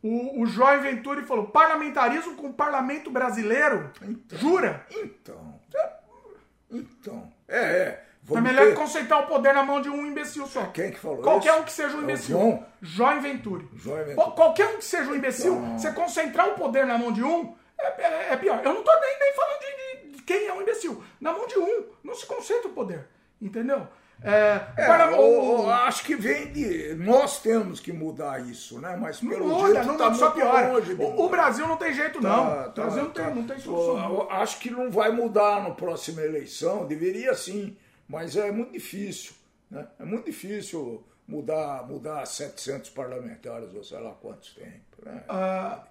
o, 0.00 0.40
o 0.40 0.46
Joy 0.46 0.78
Venturi 0.78 1.26
falou: 1.26 1.48
parlamentarismo 1.48 2.36
com 2.36 2.50
o 2.50 2.54
parlamento 2.54 3.10
brasileiro? 3.10 3.90
Jura? 4.36 4.86
Então, 4.92 5.60
então, 6.70 7.32
é, 7.48 7.58
é. 7.58 8.07
É 8.30 8.34
Vamos 8.34 8.50
melhor 8.50 8.66
ter- 8.66 8.74
concentrar 8.74 9.20
o 9.24 9.26
poder 9.26 9.54
na 9.54 9.62
mão 9.62 9.80
de 9.80 9.88
um 9.88 10.04
imbecil 10.06 10.46
só. 10.46 10.66
Quem 10.66 10.90
que 10.90 10.98
falou 10.98 11.18
Qualquer 11.22 11.50
isso? 11.52 11.60
um 11.60 11.64
que 11.64 11.72
seja 11.72 11.94
um 11.94 11.98
É 11.98 12.00
o 12.00 12.04
imbecil. 12.04 12.38
João? 12.38 12.66
Joy 12.82 13.18
Venturi. 13.20 13.68
Joy 13.74 13.96
Venturi. 13.98 14.14
Qual- 14.16 14.32
Qualquer 14.32 14.66
um 14.68 14.76
que 14.76 14.84
seja 14.84 15.10
um 15.10 15.14
imbecil, 15.14 15.54
você 15.76 15.90
concentrar 15.92 16.48
o 16.48 16.52
poder 16.54 16.84
na 16.86 16.98
mão 16.98 17.10
de 17.12 17.22
um 17.24 17.54
é, 17.80 17.86
é- 18.02 18.32
é 18.32 18.36
pior. 18.36 18.60
Eu 18.64 18.74
não 18.74 18.82
tô 18.82 18.90
nem, 19.00 19.18
nem 19.18 19.32
falando 19.34 19.60
de, 19.60 20.10
de- 20.16 20.22
quem 20.24 20.46
é 20.46 20.52
um 20.52 20.60
imbecil. 20.60 21.02
Na 21.20 21.32
mão 21.32 21.46
de 21.46 21.58
um, 21.58 21.84
não 22.04 22.14
se 22.14 22.26
concentra 22.26 22.68
o 22.68 22.72
poder. 22.72 23.06
Entendeu? 23.40 23.86
É, 24.20 24.60
É, 24.76 25.06
o- 25.16 25.62
eu 25.62 25.70
acho 25.70 26.02
que 26.04 26.16
vem 26.16 26.52
de. 26.52 26.92
Nós 26.96 27.40
temos 27.40 27.78
que 27.78 27.92
mudar 27.92 28.40
isso, 28.44 28.80
né? 28.80 28.96
Mas 29.00 29.22
não 29.22 29.30
pelo 29.30 29.46
muda, 29.46 29.74
jeito 29.74 29.86
não 29.86 29.96
tá 29.96 30.12
só 30.12 30.30
piora. 30.32 30.72
longe 30.72 30.92
O, 30.94 31.24
o. 31.24 31.28
Brasil 31.28 31.68
não 31.68 31.76
tem 31.76 31.92
jeito, 31.94 32.20
Tá, 32.20 32.28
não. 32.28 32.46
tá, 32.46 32.68
o 32.68 32.72
Brasil 32.72 33.04
não, 33.04 33.10
tá. 33.12 33.24
tem, 33.26 33.34
não 33.36 33.42
tem 33.46 33.58
solução. 33.60 34.26
Acho 34.28 34.58
que 34.58 34.70
não 34.72 34.90
vai 34.90 35.12
mudar 35.12 35.62
na 35.62 35.70
próxima 35.70 36.20
eleição, 36.22 36.84
deveria 36.84 37.32
sim, 37.32 37.76
mas 38.08 38.36
é 38.36 38.50
muito 38.50 38.72
difícil. 38.72 39.32
Né? 39.70 39.86
É 39.98 40.04
muito 40.04 40.24
difícil 40.24 41.04
mudar, 41.26 41.86
mudar 41.86 42.24
700 42.26 42.90
parlamentares, 42.90 43.74
ou 43.74 43.84
sei 43.84 44.00
lá 44.00 44.12
quantos 44.12 44.54
tem. 44.54 44.80
Né? 45.04 45.22
Ah, 45.28 45.84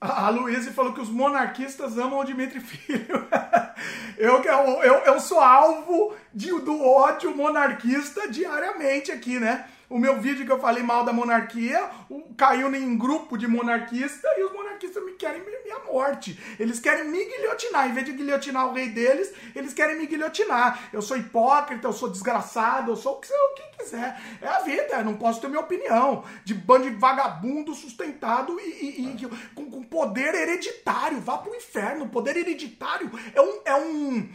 A 0.00 0.28
Luísa 0.28 0.70
falou 0.72 0.92
que 0.92 1.00
os 1.00 1.08
monarquistas 1.08 1.96
amam 1.96 2.20
o 2.20 2.24
Dimitri 2.24 2.60
Filho. 2.60 3.28
eu, 4.18 4.42
eu, 4.42 4.82
eu, 4.82 4.94
eu 5.06 5.20
sou 5.20 5.40
alvo 5.40 6.14
de, 6.32 6.50
do 6.60 6.82
ódio 6.84 7.34
monarquista 7.34 8.28
diariamente 8.28 9.10
aqui, 9.10 9.40
né? 9.40 9.68
O 9.90 9.98
meu 9.98 10.20
vídeo 10.20 10.46
que 10.46 10.52
eu 10.52 10.60
falei 10.60 10.82
mal 10.84 11.04
da 11.04 11.12
monarquia 11.12 11.90
caiu 12.36 12.72
em 12.74 12.96
grupo 12.96 13.36
de 13.36 13.48
monarquista 13.48 14.28
e 14.38 14.44
os 14.44 14.52
monarquistas 14.52 15.04
me 15.04 15.12
querem 15.14 15.40
mi- 15.40 15.50
minha 15.64 15.80
morte. 15.80 16.38
Eles 16.60 16.78
querem 16.78 17.08
me 17.08 17.24
guilhotinar. 17.24 17.88
Em 17.88 17.92
vez 17.92 18.06
de 18.06 18.12
guilhotinar 18.12 18.68
o 18.68 18.72
rei 18.72 18.88
deles, 18.88 19.32
eles 19.54 19.74
querem 19.74 19.98
me 19.98 20.06
guilhotinar. 20.06 20.88
Eu 20.92 21.02
sou 21.02 21.16
hipócrita, 21.16 21.88
eu 21.88 21.92
sou 21.92 22.08
desgraçado, 22.08 22.92
eu 22.92 22.96
sou 22.96 23.14
o 23.16 23.20
que, 23.20 23.32
o 23.32 23.54
que 23.54 23.78
quiser. 23.78 24.16
É 24.40 24.46
a 24.46 24.60
vida, 24.60 24.94
eu 24.98 25.04
não 25.04 25.16
posso 25.16 25.40
ter 25.40 25.48
minha 25.48 25.60
opinião. 25.60 26.24
De 26.44 26.54
bando 26.54 26.88
de 26.88 26.96
vagabundo 26.96 27.74
sustentado 27.74 28.58
e, 28.60 28.62
e- 28.70 29.24
e 29.24 29.28
com, 29.56 29.68
com 29.70 29.82
poder 29.82 30.34
hereditário. 30.36 31.20
Vá 31.20 31.36
pro 31.38 31.54
inferno. 31.54 32.08
Poder 32.08 32.36
hereditário 32.36 33.10
é 33.34 33.40
um. 33.42 33.60
É, 33.64 33.74
um, 33.74 34.28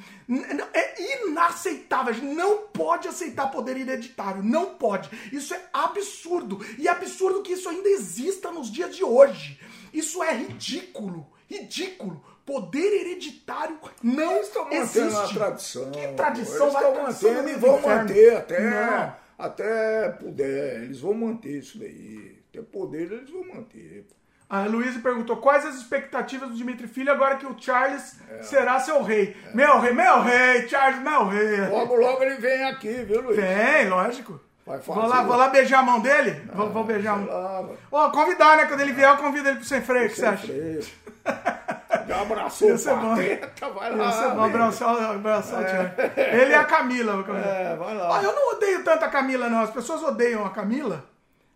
é 0.73 1.23
inaceitável. 1.27 2.11
A 2.11 2.15
gente 2.15 2.33
não 2.33 2.67
pode 2.67 3.07
aceitar 3.07 3.47
poder 3.51 3.77
hereditário. 3.77 4.43
Não 4.43 4.75
pode. 4.75 5.09
Isso 5.31 5.53
é 5.53 5.61
absurdo. 5.71 6.59
E 6.77 6.87
é 6.87 6.91
absurdo 6.91 7.41
que 7.43 7.53
isso 7.53 7.69
ainda 7.69 7.89
exista 7.89 8.51
nos 8.51 8.71
dias 8.71 8.95
de 8.95 9.03
hoje. 9.03 9.59
Isso 9.93 10.21
é 10.23 10.33
ridículo. 10.35 11.27
Ridículo. 11.49 12.23
Poder 12.45 13.01
hereditário 13.01 13.79
não 14.03 14.33
Eles 14.35 14.47
estão 14.47 14.63
mantendo 14.65 14.83
existe. 14.83 15.15
a 15.15 15.27
tradição. 15.33 15.91
Que 15.91 16.07
tradição? 16.09 16.61
Eles 16.63 16.73
Vai 16.73 16.83
estão 16.83 16.93
tradição 17.03 17.29
mantendo 17.31 17.49
e 17.49 17.53
no 17.53 17.59
vão 17.59 17.79
inferno. 17.79 17.97
manter 18.03 18.35
até, 18.37 18.59
Não. 18.69 19.15
até 19.39 20.09
puder. 20.09 20.83
Eles 20.83 20.99
vão 20.99 21.13
manter 21.15 21.57
isso 21.59 21.79
daí. 21.79 22.37
Ter 22.51 22.61
poder, 22.63 23.11
eles 23.11 23.29
vão 23.31 23.47
manter. 23.47 24.05
A 24.49 24.59
Luísa 24.65 24.99
perguntou 24.99 25.37
quais 25.37 25.65
as 25.65 25.75
expectativas 25.75 26.49
do 26.49 26.55
Dimitri 26.55 26.87
Filho 26.87 27.11
agora 27.11 27.35
que 27.37 27.45
o 27.47 27.55
Charles 27.59 28.15
É. 28.29 28.43
será 28.43 28.79
seu 28.79 29.01
rei. 29.01 29.35
Meu 29.53 29.79
rei, 29.79 29.91
meu 29.93 30.21
rei, 30.21 30.67
Charles, 30.69 31.01
meu 31.01 31.25
rei. 31.27 31.67
Logo, 31.67 31.95
logo 31.95 32.21
ele 32.23 32.35
vem 32.35 32.63
aqui, 32.65 33.03
viu, 33.03 33.21
Luiz? 33.21 33.35
Vem, 33.37 33.89
lógico. 33.89 34.39
Vai 34.65 34.77
Vou 34.79 34.95
fazer 34.95 35.07
lá, 35.07 35.21
o- 35.21 35.25
vou 35.27 35.35
lá 35.37 35.47
beijar 35.49 35.79
a 35.79 35.83
mão 35.83 35.99
dele? 35.99 36.41
vou, 36.53 36.69
vou 36.71 36.83
beijar 36.83 37.13
a 37.13 37.17
mão. 37.17 37.27
lá. 37.27 37.65
Ó, 37.91 38.09
convidar, 38.11 38.57
né? 38.57 38.65
Quando 38.65 38.81
ele 38.81 38.93
vier, 38.93 39.09
eu 39.09 39.17
convido 39.17 39.47
ele 39.47 39.57
pro 39.57 39.65
sem 39.65 39.81
freio. 39.81 40.07
O 40.07 40.09
que 40.09 40.15
você 40.15 40.25
acha? 40.25 40.45
freio. 40.47 40.83
Já 42.07 42.21
abraçou 42.21 42.69
o 42.75 42.83
pateta, 42.83 43.69
vai 43.69 43.95
lá. 43.95 44.11
Bom 44.11 44.29
velho. 44.29 44.41
abraçar, 44.43 45.11
abraçar 45.15 45.63
o 45.63 45.67
Charles. 45.67 45.91
Ele 46.17 46.51
e 46.51 46.55
a 46.55 46.63
Camila. 46.63 47.23
vou. 47.23 47.35
É, 47.35 47.75
vai 47.75 47.95
lá. 47.95 48.09
Ó, 48.11 48.21
eu 48.21 48.33
não 48.33 48.53
odeio 48.55 48.83
tanto 48.83 49.05
a 49.05 49.07
Camila, 49.07 49.49
não. 49.49 49.61
As 49.61 49.71
pessoas 49.71 50.03
odeiam 50.03 50.45
a 50.45 50.51
Camila. 50.51 51.03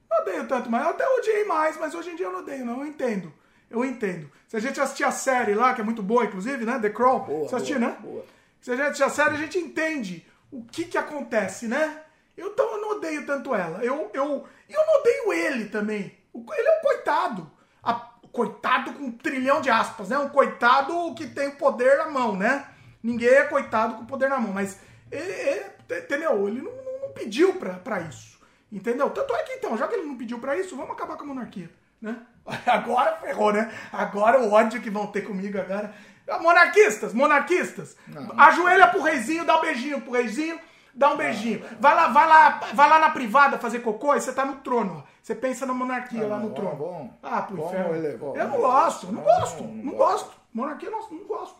Não 0.10 0.22
odeio 0.22 0.48
tanto, 0.48 0.70
mas 0.70 0.84
eu 0.84 0.90
até 0.90 1.08
odiei 1.08 1.46
mais, 1.46 1.78
mas 1.78 1.94
hoje 1.94 2.10
em 2.12 2.16
dia 2.16 2.26
eu 2.26 2.32
não 2.32 2.40
odeio, 2.40 2.66
não. 2.66 2.80
Eu 2.82 2.88
entendo. 2.88 3.32
Eu 3.70 3.86
entendo. 3.86 4.30
Se 4.48 4.58
a 4.58 4.60
gente 4.60 4.82
assistir 4.82 5.04
a 5.04 5.12
série 5.12 5.54
lá, 5.54 5.74
que 5.74 5.82
é 5.82 5.84
muito 5.84 6.02
boa, 6.02 6.26
inclusive, 6.26 6.66
né? 6.66 6.80
The 6.80 6.90
Crow. 6.90 7.20
Boa, 7.22 7.48
Você 7.48 7.56
assistiu, 7.56 7.80
né? 7.80 7.96
boa. 8.00 8.26
Se 8.60 8.72
a 8.72 8.76
gente 8.76 8.86
assistir 8.86 9.04
a 9.04 9.10
série, 9.10 9.36
a 9.36 9.38
gente 9.38 9.58
entende 9.60 10.26
o 10.52 10.64
que 10.66 10.86
que 10.86 10.98
acontece, 10.98 11.68
né? 11.68 12.02
Eu, 12.36 12.48
então 12.52 12.66
eu 12.74 12.82
não 12.82 12.90
odeio 12.98 13.26
tanto 13.26 13.54
ela. 13.54 13.84
Eu, 13.84 14.10
eu, 14.14 14.48
eu 14.68 14.86
não 14.86 15.00
odeio 15.00 15.34
ele 15.34 15.66
também. 15.66 16.18
Ele 16.34 16.68
é 16.68 16.80
um 16.80 16.82
coitado. 16.82 17.52
A- 17.84 18.10
coitado 18.32 18.94
com 18.94 19.04
um 19.06 19.12
trilhão 19.12 19.60
de 19.62 19.70
aspas, 19.70 20.10
né? 20.10 20.18
Um 20.18 20.30
coitado 20.30 21.14
que 21.16 21.28
tem 21.28 21.50
o 21.50 21.56
poder 21.56 21.98
na 21.98 22.08
mão, 22.10 22.36
né? 22.36 22.66
Ninguém 23.04 23.30
é 23.30 23.44
coitado 23.44 23.96
com 23.96 24.04
o 24.04 24.08
poder 24.08 24.30
na 24.30 24.40
mão, 24.40 24.52
mas 24.54 24.80
ele, 25.12 25.32
ele- 25.32 25.66
entendeu? 26.04 26.48
Ele 26.48 26.62
não, 26.62 26.72
não- 26.72 27.02
não 27.08 27.14
pediu 27.14 27.54
pra, 27.56 27.74
pra 27.76 28.02
isso. 28.02 28.29
Entendeu? 28.72 29.10
Tanto 29.10 29.34
é 29.36 29.44
que 29.44 29.54
então, 29.54 29.76
já 29.78 29.88
que 29.88 29.96
ele 29.96 30.08
não 30.08 30.18
pediu 30.18 30.40
pra 30.40 30.56
isso, 30.58 30.76
vamos 30.76 30.92
acabar 30.92 31.18
com 31.18 31.24
a 31.24 31.28
monarquia, 31.28 31.70
né? 32.02 32.18
Agora 32.68 33.16
ferrou, 33.18 33.52
né? 33.52 33.72
Agora 33.92 34.40
o 34.40 34.52
ódio 34.52 34.82
que 34.82 34.90
vão 34.90 35.08
ter 35.08 35.22
comigo 35.22 35.58
agora. 35.60 35.94
Ah, 36.28 36.38
Monarquistas, 36.40 37.12
monarquistas. 37.14 37.98
Ajoelha 38.38 38.88
pro 38.88 39.02
reizinho, 39.02 39.44
dá 39.46 39.58
um 39.58 39.62
beijinho 39.62 40.02
pro 40.02 40.12
reizinho, 40.14 40.60
dá 40.94 41.12
um 41.12 41.18
beijinho. 41.18 41.64
Vai 41.80 41.96
lá, 41.96 42.08
vai 42.10 42.28
lá, 42.28 42.50
vai 42.74 42.88
lá 42.90 43.00
na 43.00 43.10
privada 43.10 43.58
fazer 43.58 43.80
cocô 43.80 44.14
e 44.16 44.22
você 44.22 44.32
tá 44.32 44.46
no 44.46 44.58
trono, 44.58 45.04
ó. 45.04 45.10
Você 45.24 45.34
pensa 45.34 45.66
na 45.66 45.74
monarquia 45.74 46.28
lá 46.28 46.38
no 46.38 46.50
bom, 46.50 46.54
trono. 46.56 46.76
bom. 46.76 47.18
Ah, 47.24 47.42
pro 47.42 47.58
Bom, 47.58 47.68
inferno. 47.68 47.96
ele 47.96 48.18
bom. 48.18 48.36
Eu 48.36 48.48
não 48.48 48.58
gosto, 48.58 49.08
não 49.08 49.14
Não, 49.14 49.24
gosto, 49.24 49.64
não 49.64 49.74
não 49.74 49.94
gosto. 49.94 50.26
gosto. 50.26 50.40
Monarquia 50.54 50.90
não, 50.92 51.10
não 51.10 51.26
gosto. 51.28 51.60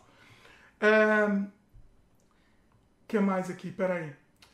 É... 0.80 1.26
que 3.08 3.18
mais 3.18 3.50
aqui? 3.50 3.70
Peraí. 3.72 4.12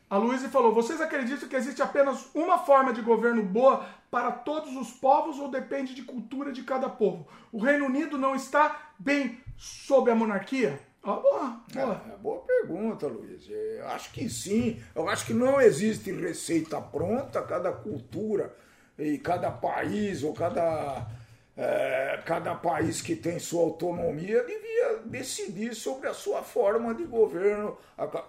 A 0.09 0.17
Luísa 0.17 0.49
falou: 0.49 0.73
vocês 0.73 1.01
acreditam 1.01 1.49
que 1.49 1.57
existe 1.57 1.83
apenas 1.83 2.29
uma 2.35 2.59
forma 2.59 2.93
de 2.93 3.03
governo 3.03 3.43
boa 3.43 3.87
para 4.11 4.31
todos 4.31 4.77
os 4.77 4.91
povos 4.93 5.39
ou 5.39 5.51
depende 5.51 5.95
de 5.95 6.03
cultura 6.03 6.53
de 6.53 6.63
cada 6.63 6.89
povo? 6.89 7.27
O 7.51 7.59
Reino 7.59 7.87
Unido 7.87 8.17
não 8.17 8.35
está 8.35 8.91
bem 8.99 9.41
sob 9.57 10.11
a 10.11 10.15
monarquia? 10.15 10.81
Ó, 11.03 11.21
boa, 11.21 11.61
boa. 11.73 12.03
É, 12.13 12.17
boa 12.17 12.41
pergunta, 12.41 13.07
Luiz. 13.07 13.49
Eu 13.49 13.87
acho 13.89 14.13
que 14.13 14.29
sim. 14.29 14.81
Eu 14.95 15.09
acho 15.09 15.27
que 15.27 15.35
não 15.35 15.61
existe 15.61 16.11
receita 16.13 16.81
pronta. 16.81 17.43
Cada 17.43 17.73
cultura 17.73 18.55
e 18.99 19.19
cada 19.19 19.51
país 19.51 20.23
ou 20.23 20.33
cada, 20.33 21.07
é, 21.57 22.21
cada 22.27 22.55
país 22.55 23.01
que 23.01 23.17
tem 23.17 23.39
sua 23.39 23.63
autonomia 23.63 24.45
devia 24.45 24.99
decidir 25.07 25.75
sobre 25.75 26.09
a 26.09 26.13
sua 26.13 26.43
forma 26.43 26.95
de 26.95 27.05
governo, 27.05 27.79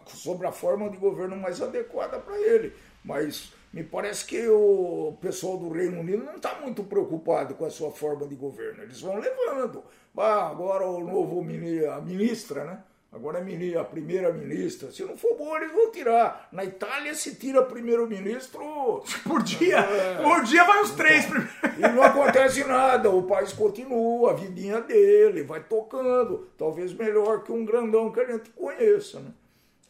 sobre 0.06 0.48
a 0.48 0.52
forma 0.52 0.90
de 0.90 0.98
governo 0.98 1.36
mais 1.36 1.62
adequada 1.62 2.20
para 2.20 2.38
ele. 2.40 2.74
Mas 3.04 3.52
me 3.74 3.84
parece 3.84 4.26
que 4.26 4.48
o 4.48 5.18
pessoal 5.22 5.58
do 5.58 5.70
Reino 5.70 6.00
Unido 6.00 6.24
não 6.24 6.36
está 6.36 6.60
muito 6.62 6.84
preocupado 6.84 7.56
com 7.56 7.66
a 7.66 7.70
sua 7.70 7.92
forma 7.92 8.26
de 8.26 8.36
governo. 8.36 8.84
Eles 8.84 9.02
vão 9.02 9.20
levando. 9.20 9.84
Ah, 10.18 10.48
agora 10.48 10.88
o 10.88 11.04
novo 11.04 11.42
a 11.42 12.02
ministra, 12.02 12.64
né? 12.64 12.84
Agora 13.12 13.40
a 13.40 13.84
primeira-ministra, 13.84 14.92
se 14.92 15.04
não 15.04 15.18
for 15.18 15.36
boa, 15.38 15.58
eles 15.58 15.72
vão 15.72 15.92
tirar. 15.92 16.50
Na 16.52 16.66
Itália 16.66 17.16
se 17.16 17.36
tira 17.36 17.64
primeiro-ministro. 17.64 19.04
Por 19.24 19.42
dia? 19.42 19.80
É, 19.80 20.22
por 20.22 20.44
dia 20.44 20.64
vai 20.66 20.82
os 20.82 20.92
três 20.92 21.26
primeiro. 21.26 21.50
E 21.78 21.82
não 21.82 22.04
acontece 22.04 22.64
nada, 22.66 23.10
o 23.10 23.24
país 23.24 23.54
continua, 23.54 24.32
a 24.32 24.34
vidinha 24.34 24.82
dele, 24.82 25.44
vai 25.44 25.64
tocando. 25.64 26.50
Talvez 26.58 26.94
melhor 26.94 27.44
que 27.44 27.52
um 27.52 27.66
grandão 27.66 28.12
que 28.12 28.20
a 28.20 28.26
gente 28.26 28.50
conheça, 28.50 29.20
né? 29.20 29.32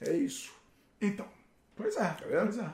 É 0.01 0.13
isso. 0.13 0.53
Então, 1.01 1.25
pois 1.75 1.95
é. 1.97 1.99
Tá 1.99 2.17
pois 2.21 2.57
é. 2.57 2.69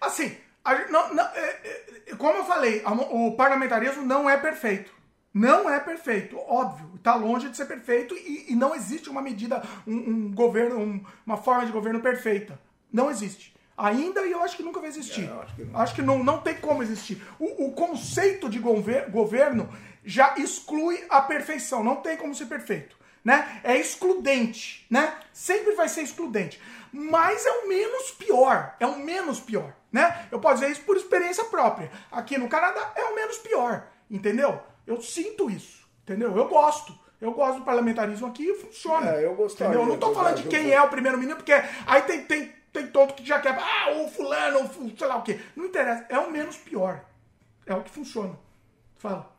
Assim, 0.00 0.36
a, 0.64 0.88
não, 0.88 1.14
não, 1.14 1.24
é, 1.24 1.60
é, 2.06 2.14
como 2.16 2.38
eu 2.38 2.44
falei, 2.44 2.82
o 3.10 3.32
parlamentarismo 3.32 4.04
não 4.04 4.30
é 4.30 4.36
perfeito. 4.36 4.92
Não 5.32 5.70
é 5.70 5.78
perfeito, 5.78 6.36
óbvio. 6.38 6.90
Está 6.96 7.14
longe 7.14 7.48
de 7.48 7.56
ser 7.56 7.66
perfeito 7.66 8.14
e, 8.14 8.46
e 8.48 8.56
não 8.56 8.74
existe 8.74 9.08
uma 9.08 9.22
medida, 9.22 9.62
um, 9.86 9.94
um 9.94 10.32
governo, 10.32 10.78
um, 10.78 11.04
uma 11.24 11.36
forma 11.36 11.64
de 11.64 11.72
governo 11.72 12.00
perfeita. 12.00 12.58
Não 12.92 13.10
existe. 13.10 13.54
Ainda 13.76 14.26
e 14.26 14.32
eu 14.32 14.42
acho 14.42 14.56
que 14.56 14.62
nunca 14.62 14.80
vai 14.80 14.90
existir. 14.90 15.24
É, 15.24 15.42
acho 15.42 15.54
que 15.54 15.64
não, 15.64 15.80
acho 15.80 15.94
que 15.94 16.02
não, 16.02 16.22
não 16.22 16.40
tem 16.40 16.56
como 16.56 16.82
existir. 16.82 17.22
O, 17.38 17.66
o 17.66 17.72
conceito 17.72 18.50
de 18.50 18.58
gover 18.58 19.08
governo 19.10 19.70
já 20.04 20.34
exclui 20.36 21.02
a 21.08 21.22
perfeição. 21.22 21.82
Não 21.82 21.96
tem 21.96 22.16
como 22.16 22.34
ser 22.34 22.46
perfeito. 22.46 22.96
Né? 23.24 23.60
É 23.64 23.76
excludente. 23.78 24.86
Né? 24.90 25.14
Sempre 25.32 25.74
vai 25.74 25.88
ser 25.88 26.02
excludente. 26.02 26.60
Mas 26.92 27.46
é 27.46 27.50
o 27.50 27.68
menos 27.68 28.10
pior. 28.10 28.74
É 28.78 28.86
o 28.86 28.98
menos 28.98 29.40
pior. 29.40 29.74
Né? 29.90 30.26
Eu 30.30 30.40
posso 30.40 30.56
dizer 30.60 30.72
isso 30.72 30.82
por 30.82 30.96
experiência 30.96 31.44
própria. 31.44 31.90
Aqui 32.12 32.36
no 32.36 32.48
Canadá 32.48 32.92
é 32.94 33.04
o 33.04 33.14
menos 33.14 33.38
pior. 33.38 33.86
Entendeu? 34.10 34.60
Eu 34.86 35.00
sinto 35.00 35.50
isso, 35.50 35.86
entendeu? 36.02 36.36
Eu 36.36 36.48
gosto. 36.48 36.98
Eu 37.20 37.32
gosto 37.32 37.58
do 37.58 37.64
parlamentarismo 37.64 38.26
aqui 38.26 38.44
e 38.44 38.54
funciona. 38.54 39.10
É, 39.10 39.26
eu 39.26 39.34
gostaria. 39.34 39.74
Entendeu? 39.74 39.86
Eu 39.86 39.92
não 39.92 39.98
tô 39.98 40.14
falando 40.14 40.36
de 40.42 40.48
quem 40.48 40.72
é 40.72 40.80
o 40.80 40.88
primeiro-ministro, 40.88 41.44
porque 41.44 41.52
aí 41.86 42.02
tem, 42.02 42.24
tem, 42.24 42.52
tem 42.72 42.86
todo 42.86 43.12
que 43.12 43.26
já 43.26 43.38
quer. 43.40 43.58
Ah, 43.58 43.90
o 43.92 44.08
fulano, 44.08 44.60
o 44.60 44.96
sei 44.96 45.06
lá 45.06 45.16
o 45.16 45.22
quê. 45.22 45.38
Não 45.54 45.66
interessa. 45.66 46.06
É 46.08 46.18
o 46.18 46.30
menos 46.30 46.56
pior. 46.56 47.04
É 47.66 47.74
o 47.74 47.82
que 47.82 47.90
funciona. 47.90 48.38
Fala. 48.96 49.30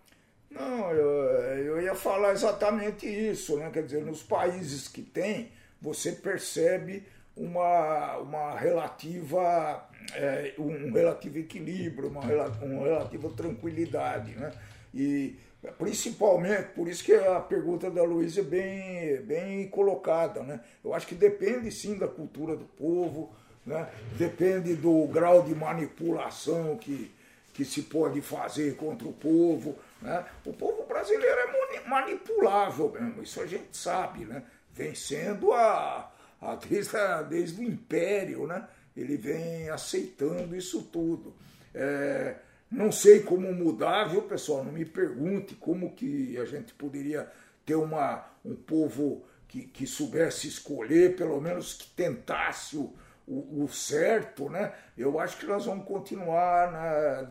Não, 0.52 0.92
eu, 0.92 1.10
eu 1.58 1.82
ia 1.82 1.96
falar 1.96 2.34
exatamente 2.34 3.08
isso, 3.08 3.58
né? 3.58 3.70
Quer 3.72 3.84
dizer, 3.84 4.04
nos 4.04 4.22
países 4.22 4.88
que 4.88 5.02
tem, 5.02 5.52
você 5.82 6.12
percebe 6.12 7.08
uma, 7.36 8.18
uma 8.18 8.56
relativa, 8.56 9.90
é, 10.14 10.54
um 10.60 10.92
relativo 10.92 11.40
equilíbrio, 11.40 12.10
uma, 12.10 12.22
uma 12.22 12.84
relativa 12.84 13.30
tranquilidade, 13.30 14.36
né? 14.36 14.52
E 14.94 15.36
principalmente, 15.78 16.70
por 16.70 16.88
isso 16.88 17.04
que 17.04 17.14
a 17.14 17.40
pergunta 17.40 17.90
da 17.90 18.04
Luísa 18.04 18.42
é 18.42 18.44
bem, 18.44 19.22
bem 19.22 19.68
colocada, 19.68 20.42
né? 20.42 20.60
Eu 20.84 20.94
acho 20.94 21.06
que 21.06 21.16
depende 21.16 21.72
sim 21.72 21.98
da 21.98 22.08
cultura 22.08 22.56
do 22.56 22.66
povo, 22.66 23.32
né? 23.66 23.88
depende 24.18 24.76
do 24.76 25.06
grau 25.08 25.44
de 25.44 25.54
manipulação 25.54 26.78
que, 26.78 27.12
que 27.54 27.64
se 27.64 27.84
pode 27.84 28.22
fazer 28.22 28.76
contra 28.76 29.08
o 29.08 29.14
povo. 29.14 29.78
Né? 30.02 30.26
O 30.44 30.52
povo 30.52 30.84
brasileiro 30.88 31.38
é 31.38 31.88
manipulável 31.88 32.90
mesmo, 32.90 33.22
isso 33.22 33.42
a 33.42 33.46
gente 33.46 33.76
sabe, 33.78 34.26
né? 34.26 34.44
Vem 34.74 34.96
sendo 34.96 35.52
a, 35.52 36.12
a, 36.42 36.56
desde, 36.56 36.98
desde 37.30 37.62
o 37.62 37.64
Império, 37.64 38.48
né? 38.48 38.68
Ele 38.96 39.18
vem 39.18 39.70
aceitando 39.70 40.56
isso 40.56 40.84
tudo. 40.84 41.34
É, 41.74 42.36
não 42.72 42.92
sei 42.92 43.20
como 43.20 43.54
mudar, 43.54 44.06
viu, 44.06 44.22
pessoal? 44.22 44.64
Não 44.64 44.72
me 44.72 44.86
pergunte 44.86 45.56
como 45.56 45.94
que 45.94 46.38
a 46.38 46.46
gente 46.46 46.74
poderia 46.74 47.30
ter 47.66 47.76
uma, 47.76 48.26
um 48.46 48.56
povo 48.56 49.26
que, 49.48 49.64
que 49.64 49.86
soubesse 49.86 50.48
escolher, 50.48 51.18
pelo 51.18 51.42
menos 51.42 51.74
que 51.74 51.88
tentasse 51.90 52.78
o, 52.78 52.94
o, 53.28 53.64
o 53.64 53.68
certo, 53.68 54.50
né? 54.50 54.74
Eu 54.98 55.20
acho 55.20 55.38
que 55.38 55.46
nós 55.46 55.66
vamos 55.66 55.86
continuar 55.86 56.72
na, 56.72 57.30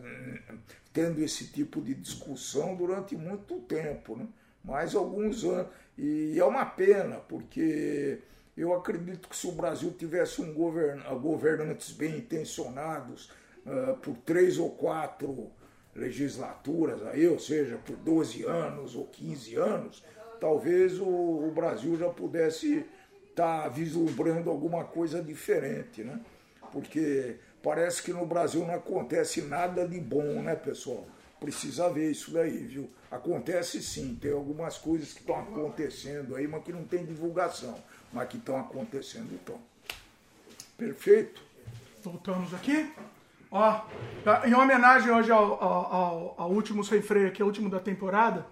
tendo 0.92 1.22
esse 1.22 1.46
tipo 1.46 1.80
de 1.80 1.94
discussão 1.94 2.76
durante 2.76 3.16
muito 3.16 3.60
tempo, 3.60 4.16
né? 4.16 4.28
mais 4.62 4.94
alguns 4.94 5.44
anos. 5.44 5.68
E 5.96 6.38
é 6.38 6.44
uma 6.44 6.66
pena, 6.66 7.16
porque 7.16 8.20
eu 8.56 8.74
acredito 8.74 9.28
que 9.28 9.36
se 9.36 9.46
o 9.46 9.52
Brasil 9.52 9.90
tivesse 9.92 10.42
um 10.42 10.52
govern, 10.52 11.02
governantes 11.20 11.92
bem 11.92 12.18
intencionados, 12.18 13.30
uh, 13.66 13.96
por 13.98 14.16
três 14.18 14.58
ou 14.58 14.70
quatro 14.70 15.50
legislaturas, 15.94 17.04
aí, 17.06 17.26
ou 17.26 17.38
seja, 17.38 17.76
por 17.78 17.96
12 17.96 18.44
anos 18.44 18.94
ou 18.94 19.06
15 19.06 19.56
anos, 19.56 20.04
talvez 20.40 20.98
o, 21.00 21.06
o 21.06 21.52
Brasil 21.54 21.96
já 21.96 22.08
pudesse 22.08 22.86
estar 23.28 23.62
tá 23.62 23.68
vislumbrando 23.68 24.50
alguma 24.50 24.84
coisa 24.84 25.22
diferente, 25.22 26.02
né? 26.02 26.20
Porque 26.72 27.36
parece 27.62 28.02
que 28.02 28.12
no 28.12 28.24
Brasil 28.24 28.64
não 28.64 28.74
acontece 28.74 29.42
nada 29.42 29.86
de 29.86 29.98
bom, 30.00 30.42
né, 30.42 30.54
pessoal? 30.54 31.06
Precisa 31.38 31.88
ver 31.88 32.10
isso 32.10 32.32
daí, 32.32 32.58
viu? 32.66 32.90
Acontece 33.10 33.82
sim, 33.82 34.14
tem 34.20 34.32
algumas 34.32 34.78
coisas 34.78 35.12
que 35.12 35.20
estão 35.20 35.40
acontecendo 35.40 36.36
aí, 36.36 36.46
mas 36.46 36.62
que 36.62 36.72
não 36.72 36.84
tem 36.84 37.04
divulgação, 37.04 37.76
mas 38.12 38.28
que 38.28 38.36
estão 38.36 38.58
acontecendo 38.58 39.32
então. 39.32 39.58
Perfeito? 40.76 41.42
Voltamos 42.02 42.54
aqui. 42.54 42.92
Ó, 43.50 43.80
em 44.44 44.54
homenagem 44.54 45.10
hoje 45.10 45.32
ao, 45.32 45.62
ao, 45.62 46.34
ao, 46.38 46.50
último 46.50 46.84
sem 46.84 47.02
freio 47.02 47.26
aqui, 47.26 47.42
ao 47.42 47.48
último 47.48 47.68
da 47.68 47.80
temporada, 47.80 48.46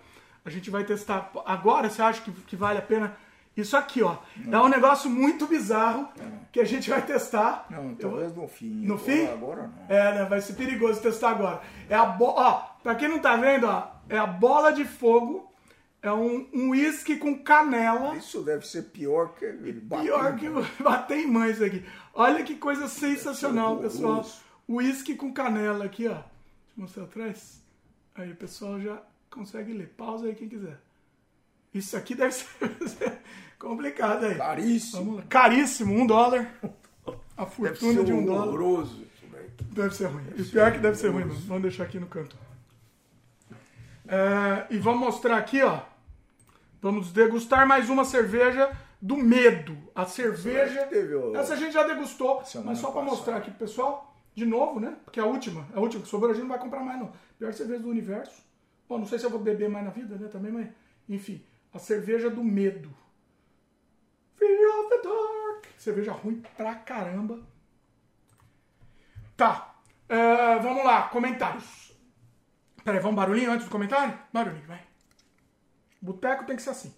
a 0.45 0.51
gente 0.51 0.71
vai 0.71 0.85
testar. 0.85 1.31
Agora 1.47 1.89
você 1.89 2.03
acha 2.03 2.21
que, 2.23 2.33
que 2.33 2.57
vale 2.57 2.79
a 2.79 2.83
pena? 2.83 3.17
Isso 3.57 3.77
aqui, 3.77 4.03
ó. 4.03 4.17
Não. 4.37 4.61
É 4.61 4.63
um 4.63 4.69
negócio 4.69 5.11
muito 5.11 5.47
bizarro 5.47 6.09
não. 6.17 6.41
que 6.53 6.61
a 6.61 6.65
gente 6.65 6.89
vai 6.89 7.03
testar. 7.03 7.67
Não, 7.69 7.95
talvez 7.97 8.33
no 8.35 8.47
fim. 8.47 8.87
No 8.87 8.95
agora, 8.95 8.99
fim? 8.99 9.27
Agora 9.27 9.63
não. 9.63 9.97
É, 9.97 10.15
né? 10.15 10.25
Vai 10.27 10.41
ser 10.41 10.53
perigoso 10.53 11.01
testar 11.01 11.31
agora. 11.31 11.61
É 11.89 11.95
a 11.97 12.07
bo... 12.07 12.27
Ó, 12.27 12.63
pra 12.85 12.95
quem 12.95 13.09
não 13.09 13.19
tá 13.19 13.37
vendo, 13.37 13.67
ó, 13.67 13.89
é 14.09 14.17
a 14.17 14.27
bola 14.27 14.71
de 14.71 14.85
fogo. 14.85 15.53
É 16.01 16.13
um 16.13 16.47
uísque 16.71 17.15
um 17.15 17.19
com 17.19 17.43
canela. 17.43 18.15
Isso 18.15 18.43
deve 18.43 18.65
ser 18.65 18.83
pior 18.83 19.35
que 19.35 19.47
Pior 19.47 20.37
que 20.37 20.49
bater 20.81 21.19
em 21.19 21.27
mãe 21.27 21.51
isso 21.51 21.65
aqui. 21.65 21.85
Olha 22.15 22.45
que 22.45 22.55
coisa 22.55 22.87
sensacional, 22.87 23.79
pessoal. 23.79 24.25
Uísque 24.69 25.15
com 25.15 25.33
canela 25.33 25.87
aqui, 25.87 26.07
ó. 26.07 26.13
Deixa 26.13 26.25
eu 26.77 26.83
mostrar 26.83 27.05
atrás. 27.05 27.63
Aí 28.15 28.31
o 28.33 28.37
pessoal 28.37 28.79
já 28.81 29.01
consegue 29.31 29.73
ler. 29.73 29.89
Pausa 29.97 30.27
aí 30.27 30.35
quem 30.35 30.49
quiser. 30.49 30.79
Isso 31.73 31.97
aqui 31.97 32.15
deve 32.15 32.33
ser 32.33 32.47
complicado 33.59 34.27
aí. 34.27 34.35
Caríssimo. 34.35 35.23
Caríssimo, 35.29 35.95
um 35.95 36.07
dólar. 36.07 36.53
A 37.37 37.47
fortuna 37.47 38.05
de 38.05 38.13
um 38.13 38.25
dólar. 38.25 38.49
Horroroso. 38.49 39.07
Deve 39.73 39.95
ser 39.95 40.07
ruim. 40.07 40.25
E 40.37 40.43
pior 40.45 40.69
é 40.69 40.71
que 40.73 40.79
deve 40.79 40.97
ser 40.97 41.09
ruim, 41.09 41.25
mano. 41.25 41.41
Vamos 41.47 41.63
deixar 41.63 41.85
aqui 41.85 41.99
no 41.99 42.07
canto. 42.07 42.37
É, 44.07 44.67
e 44.71 44.79
vamos 44.79 45.01
mostrar 45.01 45.37
aqui, 45.39 45.63
ó. 45.63 45.81
Vamos 46.81 47.13
degustar 47.13 47.67
mais 47.67 47.89
uma 47.89 48.05
cerveja 48.05 48.71
do 49.01 49.17
medo. 49.17 49.77
A 49.95 50.05
cerveja. 50.05 50.89
Essa 51.35 51.55
a 51.55 51.57
gente 51.57 51.73
já 51.73 51.85
degustou, 51.85 52.43
mas 52.65 52.79
só 52.79 52.91
para 52.91 53.03
mostrar 53.03 53.37
aqui 53.37 53.51
pro 53.51 53.67
pessoal 53.67 54.08
de 54.39 54.47
novo, 54.47 54.79
né? 54.79 54.97
Porque 55.05 55.19
é 55.19 55.23
a 55.23 55.27
última, 55.27 55.67
é 55.73 55.77
a 55.77 55.81
última 55.81 56.03
que 56.03 56.09
sobrou, 56.09 56.31
a 56.31 56.35
gente 56.35 56.45
não 56.45 56.51
vai 56.51 56.61
comprar 56.61 56.83
mais, 56.83 56.99
não. 56.99 57.13
Pior 57.39 57.53
cerveja 57.53 57.83
do 57.83 57.89
universo. 57.89 58.43
Bom, 58.89 58.99
não 58.99 59.07
sei 59.07 59.19
se 59.19 59.27
eu 59.27 59.31
vou 59.31 59.41
beber 59.41 59.69
mais 59.69 59.85
na 59.85 59.91
vida, 59.91 60.17
né? 60.17 60.29
Também, 60.29 60.53
mas. 60.53 60.69
Enfim, 61.09 61.45
a 61.73 61.79
cerveja 61.79 62.31
do 62.31 62.45
medo. 62.45 62.95
Fear 64.37 64.81
of 64.81 64.89
the 64.91 65.03
Dark. 65.03 65.67
Cerveja 65.77 66.13
ruim 66.13 66.43
pra 66.57 66.77
caramba. 66.77 67.41
Tá. 69.37 69.75
Uh, 70.09 70.63
vamos 70.63 70.85
lá, 70.85 71.09
comentários. 71.09 71.93
Peraí, 72.85 73.01
vamos 73.01 73.17
barulhinho 73.17 73.51
antes 73.51 73.67
do 73.67 73.71
comentário? 73.71 74.19
Barulhinho, 74.33 74.67
vai. 74.67 74.83
Boteco 76.01 76.47
tem 76.47 76.57
que 76.57 76.63
ser 76.63 76.71
assim. 76.71 76.95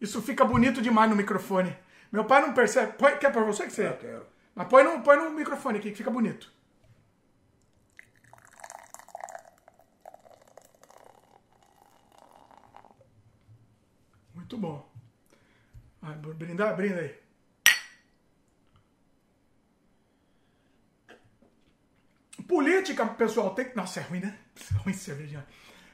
Isso 0.00 0.22
fica 0.22 0.44
bonito 0.44 0.80
demais 0.80 1.10
no 1.10 1.16
microfone. 1.16 1.76
Meu 2.10 2.24
pai 2.24 2.40
não 2.40 2.54
percebe. 2.54 2.92
Põe, 2.92 3.18
quer 3.18 3.32
para 3.32 3.42
você 3.42 3.64
que 3.64 3.72
você? 3.72 3.88
Eu 3.88 3.96
quero. 3.96 4.26
Mas 4.54 4.68
põe 4.68 4.82
no, 4.84 5.02
põe 5.02 5.16
no 5.16 5.30
microfone 5.30 5.78
aqui 5.78 5.90
que 5.90 5.96
fica 5.96 6.10
bonito. 6.10 6.52
Muito 14.34 14.56
bom. 14.56 14.88
Vai, 16.00 16.14
brindar, 16.14 16.76
brinda 16.76 17.00
aí. 17.00 17.14
Política, 22.46 23.04
pessoal, 23.06 23.54
tem 23.54 23.68
que. 23.68 23.76
Nossa, 23.76 24.00
é 24.00 24.02
ruim, 24.04 24.20
né? 24.20 24.38
É 24.56 24.78
ruim 24.78 24.94
cerveja. 24.94 25.46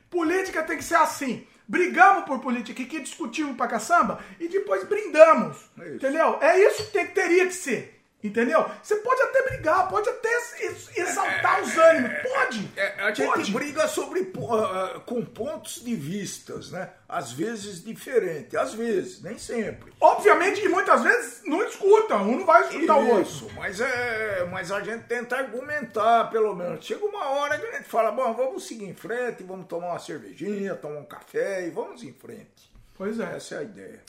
Política 0.09 0.63
tem 0.63 0.77
que 0.77 0.85
ser 0.85 0.95
assim 0.95 1.45
brigamos 1.67 2.25
por 2.25 2.41
política 2.41 2.85
que 2.85 3.01
discutimos 3.01 3.57
pra 3.57 3.67
caçamba 3.67 4.21
e 4.39 4.49
depois 4.49 4.85
brindamos. 4.85 5.57
É 5.79 5.95
entendeu? 5.95 6.39
É 6.41 6.59
isso 6.59 6.85
que 6.85 6.93
tem, 6.93 7.07
teria 7.07 7.47
que 7.47 7.55
ser. 7.55 7.94
Entendeu? 8.25 8.65
Você 8.83 8.97
pode 8.97 9.21
até 9.21 9.43
brigar, 9.43 9.87
pode 9.91 10.09
até 10.09 10.29
ex- 10.61 10.97
exaltar 10.97 11.63
os 11.63 11.77
ânimos, 11.77 12.11
pode. 12.23 12.71
É, 12.75 13.03
a 13.03 13.13
gente 13.13 13.27
pode. 13.27 13.53
briga 13.53 13.87
sobre 13.87 14.25
po- 14.25 14.55
ah, 14.57 15.03
com 15.05 15.23
pontos 15.23 15.85
de 15.85 15.95
vistas, 15.95 16.71
né? 16.71 16.89
Às 17.07 17.33
vezes 17.33 17.85
diferente, 17.85 18.57
às 18.57 18.73
vezes, 18.73 19.21
nem 19.23 19.37
sempre. 19.39 19.93
Obviamente 20.01 20.63
que 20.63 20.69
muitas 20.71 21.03
vezes 21.03 21.43
não 21.45 21.63
escuta, 21.65 22.17
um 22.17 22.39
não 22.39 22.47
vai 22.47 22.63
escutar 22.63 22.97
o 22.97 23.09
outro. 23.09 23.23
Isso, 23.23 23.51
mas, 23.55 23.79
é, 23.79 24.49
mas 24.51 24.73
a 24.73 24.81
gente 24.81 25.05
tenta 25.05 25.37
argumentar, 25.37 26.31
pelo 26.31 26.57
menos. 26.57 26.83
Chega 26.83 27.05
uma 27.05 27.27
hora 27.27 27.59
que 27.59 27.67
a 27.67 27.73
gente 27.73 27.85
fala, 27.89 28.11
bom, 28.11 28.33
vamos 28.33 28.67
seguir 28.67 28.87
em 28.89 28.95
frente, 28.95 29.43
vamos 29.43 29.67
tomar 29.67 29.89
uma 29.89 29.99
cervejinha, 29.99 30.75
tomar 30.75 31.01
um 31.01 31.05
café 31.05 31.67
e 31.67 31.71
vamos 31.71 32.03
em 32.03 32.13
frente. 32.15 32.73
Pois 32.97 33.21
é. 33.21 33.37
Essa 33.37 33.57
é 33.57 33.59
a 33.59 33.63
ideia. 33.65 34.01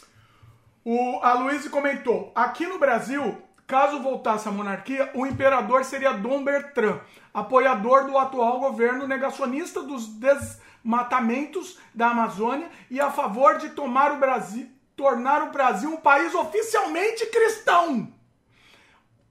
O, 0.86 1.20
a 1.22 1.34
Luísa 1.34 1.70
comentou: 1.70 2.32
aqui 2.36 2.66
no 2.68 2.78
Brasil, 2.80 3.41
caso 3.68 4.01
voltasse 4.01 4.47
a 4.47 4.51
monarquia, 4.51 5.09
o 5.13 5.26
imperador 5.26 5.84
seria 5.84 6.13
Dom 6.13 6.43
Bertrand, 6.43 6.99
apoiador 7.34 8.05
do 8.05 8.18
atual 8.18 8.59
governo 8.59 9.07
negacionista 9.07 9.82
dos 9.82 10.07
desmatamentos 10.07 11.78
da 11.93 12.09
Amazônia 12.09 12.70
e 12.89 12.99
a 12.99 13.11
favor 13.11 13.57
de 13.57 13.70
tomar 13.70 14.13
o 14.13 14.18
Brasil, 14.18 14.70
tornar 14.95 15.43
o 15.43 15.51
Brasil 15.51 15.89
um 15.89 15.97
país 15.97 16.34
oficialmente 16.34 17.26
cristão. 17.28 18.11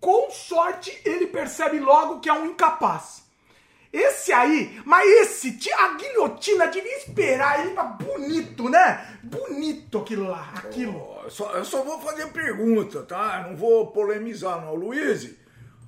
Com 0.01 0.30
sorte, 0.30 1.01
ele 1.05 1.28
percebe 1.28 1.78
logo 1.78 2.20
que 2.20 2.28
é 2.28 2.32
um 2.32 2.47
incapaz. 2.47 3.24
Esse 3.91 4.32
aí, 4.32 4.82
mas 4.85 5.09
esse, 5.09 5.57
a 5.72 5.95
guilhotina 5.95 6.66
devia 6.66 6.99
esperar 6.99 7.61
ele 7.61 7.76
bonito, 8.03 8.68
né? 8.68 9.18
Bonito 9.22 9.99
aquilo 9.99 10.28
lá, 10.28 10.53
aquilo. 10.57 11.13
Eu 11.25 11.31
só, 11.31 11.51
eu 11.53 11.64
só 11.64 11.83
vou 11.83 11.99
fazer 12.01 12.27
pergunta, 12.29 13.03
tá? 13.03 13.47
Não 13.49 13.57
vou 13.57 13.87
polemizar, 13.89 14.61
não. 14.61 14.75
Luiz, 14.75 15.35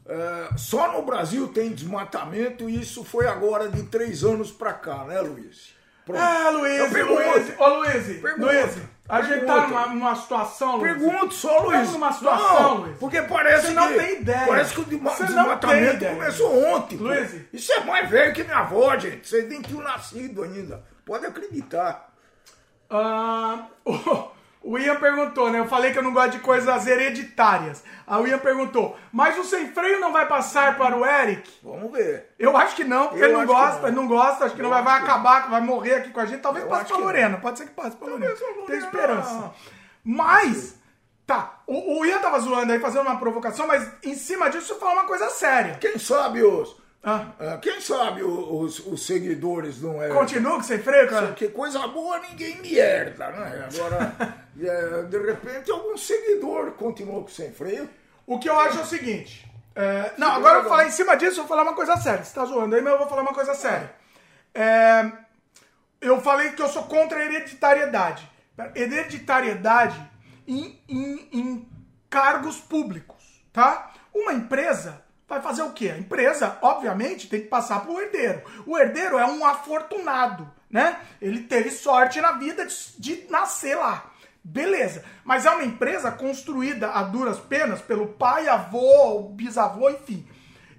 é, 0.07 0.49
só 0.57 0.93
no 0.93 1.03
Brasil 1.03 1.49
tem 1.49 1.72
desmatamento 1.72 2.68
e 2.70 2.80
isso 2.80 3.05
foi 3.05 3.26
agora 3.26 3.68
de 3.68 3.82
três 3.84 4.24
anos 4.24 4.51
pra 4.51 4.72
cá, 4.72 5.05
né, 5.05 5.20
Luiz? 5.20 5.74
Pronto. 6.07 6.20
Ah, 6.22 6.51
Luiz, 6.51 6.95
Eu. 6.95 7.14
Luiz, 7.14 7.61
ô 7.61 7.68
Luiz, 7.68 8.20
Pergunta. 8.22 8.47
Luiz, 8.47 8.78
a 9.09 9.22
gente 9.22 9.45
tá 9.45 9.66
numa, 9.66 9.87
numa 9.89 10.14
situação, 10.14 10.76
Luiz. 10.76 10.93
Pergunto 10.93 11.34
só, 11.34 11.59
Luiz. 11.64 11.80
Estamos 11.80 11.93
numa 11.93 12.12
situação, 12.12 12.62
não, 12.62 12.74
Luiz. 12.84 12.99
Porque 12.99 13.22
parece 13.22 13.66
Você 13.66 13.72
não 13.74 13.89
que. 13.89 13.95
tem 13.95 14.20
ideia. 14.20 14.47
Parece 14.47 14.74
que 14.74 14.80
o 14.80 14.84
desmatamento 14.84 16.05
começou 16.07 16.64
ontem. 16.74 16.97
pô. 16.97 17.05
Luiz. 17.05 17.34
Isso 17.53 17.72
é 17.72 17.80
mais 17.80 18.09
velho 18.09 18.32
que 18.32 18.45
minha 18.45 18.59
avó, 18.59 18.97
gente. 18.97 19.26
Vocês 19.28 19.49
nem 19.49 19.61
tinham 19.61 19.82
nascido 19.82 20.45
ainda. 20.45 20.82
Pode 21.05 21.26
acreditar. 21.26 22.09
Ah, 22.89 23.66
o, 23.84 24.36
o 24.68 24.78
Ian 24.78 24.96
perguntou, 24.96 25.50
né? 25.50 25.58
Eu 25.60 25.66
falei 25.68 25.92
que 25.92 25.98
eu 25.98 26.02
não 26.02 26.12
gosto 26.12 26.32
de 26.32 26.40
coisas 26.40 26.86
hereditárias. 26.86 27.84
Aí 28.06 28.22
o 28.22 28.26
Ian 28.26 28.38
perguntou, 28.38 28.96
mas 29.12 29.38
o 29.38 29.44
sem 29.44 29.68
freio 29.68 30.00
não 30.00 30.12
vai 30.12 30.26
passar 30.26 30.76
para 30.76 30.96
o 30.96 31.06
Eric? 31.06 31.50
Vamos 31.62 31.92
ver. 31.92 32.34
Eu 32.38 32.56
acho 32.56 32.74
que 32.74 32.84
não, 32.84 33.08
porque 33.08 33.22
Eu 33.22 33.28
ele 33.28 33.36
não 33.36 33.46
gosta, 33.46 33.80
não. 33.82 33.88
ele 33.88 33.96
não 33.96 34.08
gosta, 34.08 34.44
acho 34.44 34.54
que 34.56 34.62
não 34.62 34.68
Eu 34.70 34.74
vai, 34.74 34.82
vai 34.82 34.94
acho 34.94 35.04
que 35.04 35.10
acabar, 35.10 35.48
vai 35.48 35.60
morrer 35.60 35.94
aqui 35.94 36.10
com 36.10 36.20
a 36.20 36.26
gente. 36.26 36.40
Talvez 36.40 36.64
Eu 36.64 36.70
passe 36.70 36.86
pra 36.86 36.96
que 36.96 37.02
Lorena, 37.02 37.38
pode 37.38 37.58
ser 37.58 37.64
que 37.66 37.74
passe 37.74 37.96
Lorena. 38.00 38.18
Talvez 38.18 38.42
a 38.42 38.46
Lorena 38.46 38.66
Tem 38.66 38.78
esperança. 38.78 39.32
não. 39.34 39.54
Mas, 40.04 40.78
tá, 41.26 41.60
o, 41.66 42.00
o 42.00 42.06
Ian 42.06 42.18
tava 42.18 42.38
zoando 42.38 42.72
aí, 42.72 42.78
fazendo 42.78 43.02
uma 43.02 43.18
provocação, 43.18 43.66
mas 43.66 43.88
em 44.02 44.14
cima 44.14 44.48
disso 44.50 44.72
eu 44.72 44.78
falar 44.78 44.92
uma 44.92 45.04
coisa 45.04 45.28
séria. 45.30 45.74
Quem 45.80 45.98
sabe 45.98 46.42
os. 46.42 46.76
Ah, 47.09 47.26
ah, 47.38 47.59
Quem 47.59 47.80
sabe 47.80 48.24
os, 48.24 48.80
os 48.80 49.07
seguidores 49.07 49.80
não 49.80 50.02
é. 50.02 50.09
continua 50.09 50.57
com 50.57 50.62
sem 50.64 50.78
freio, 50.80 51.09
cara? 51.09 51.32
Que 51.34 51.48
coisa 51.48 51.86
boa 51.86 52.18
ninguém 52.18 52.61
me 52.61 52.76
herda, 52.76 53.28
né? 53.30 53.68
Agora, 53.72 54.16
é, 54.61 55.02
de 55.04 55.18
repente, 55.18 55.70
algum 55.70 55.96
seguidor 55.96 56.72
continuou 56.72 57.22
com 57.22 57.28
sem 57.28 57.52
freio. 57.52 57.88
O 58.26 58.40
que 58.40 58.48
eu 58.48 58.59
acho 58.59 58.78
é 58.78 58.82
o 58.82 58.86
seguinte. 58.86 59.48
é, 59.76 60.14
não, 60.18 60.32
agora 60.32 60.57
eu 60.59 60.62
vou 60.62 60.70
falar 60.72 60.86
em 60.88 60.90
cima 60.90 61.14
disso, 61.16 61.34
eu 61.38 61.44
vou 61.44 61.48
falar 61.48 61.62
uma 61.62 61.76
coisa 61.76 61.96
séria. 61.96 62.24
Você 62.24 62.34
tá 62.34 62.44
zoando 62.44 62.74
aí, 62.74 62.82
mas 62.82 62.92
eu 62.94 62.98
vou 62.98 63.09
falar 63.09 63.22
uma 63.22 63.32
coisa 63.34 63.54
séria. 63.54 63.94
É, 64.52 65.12
eu 66.00 66.20
falei 66.20 66.50
que 66.50 66.62
eu 66.62 66.68
sou 66.68 66.82
contra 66.84 67.20
a 67.20 67.24
hereditariedade. 67.24 68.28
Hereditariedade 68.74 70.00
em, 70.48 70.80
em- 70.88 71.28
em 71.32 71.68
cargos 72.11 72.57
públicos, 72.59 73.22
tá? 73.52 73.92
Uma 74.12 74.32
empresa 74.32 75.02
vai 75.28 75.42
fazer 75.42 75.62
o 75.62 75.72
quê? 75.72 75.90
A 75.90 75.98
empresa, 75.98 76.58
obviamente, 76.62 77.28
tem 77.28 77.40
que 77.40 77.48
passar 77.48 77.80
pro 77.80 78.00
herdeiro. 78.00 78.42
O 78.66 78.78
herdeiro 78.78 79.18
é 79.18 79.26
um 79.26 79.44
afortunado, 79.44 80.50
né? 80.70 80.98
Ele 81.20 81.40
teve 81.44 81.70
sorte 81.70 82.20
na 82.20 82.32
vida 82.32 82.64
de, 82.66 82.74
de 82.98 83.30
nascer 83.30 83.76
lá. 83.76 84.10
Beleza, 84.42 85.04
mas 85.24 85.44
é 85.44 85.50
uma 85.50 85.64
empresa 85.64 86.12
construída 86.12 86.92
a 86.92 87.02
duras 87.02 87.38
penas 87.38 87.82
pelo 87.82 88.08
pai, 88.08 88.46
avô, 88.46 89.30
bisavô, 89.30 89.90
enfim. 89.90 90.26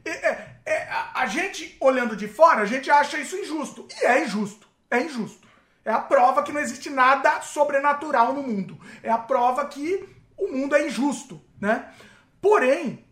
É- 0.05 0.55
é- 0.65 0.87
a 1.13 1.25
gente, 1.25 1.75
olhando 1.81 2.15
de 2.15 2.29
fora, 2.29 2.61
a 2.61 2.65
gente 2.65 2.89
acha 2.89 3.17
isso 3.17 3.35
injusto. 3.35 3.85
E 4.01 4.05
é 4.05 4.23
injusto. 4.23 4.67
É 4.89 5.01
injusto. 5.01 5.45
É 5.83 5.91
a 5.91 5.99
prova 5.99 6.43
que 6.43 6.53
não 6.53 6.61
existe 6.61 6.89
nada 6.89 7.41
sobrenatural 7.41 8.33
no 8.33 8.41
mundo. 8.41 8.79
É 9.03 9.09
a 9.11 9.17
prova 9.17 9.65
que 9.65 10.07
o 10.37 10.47
mundo 10.47 10.75
é 10.75 10.87
injusto, 10.87 11.41
né? 11.59 11.89
Porém, 12.41 13.05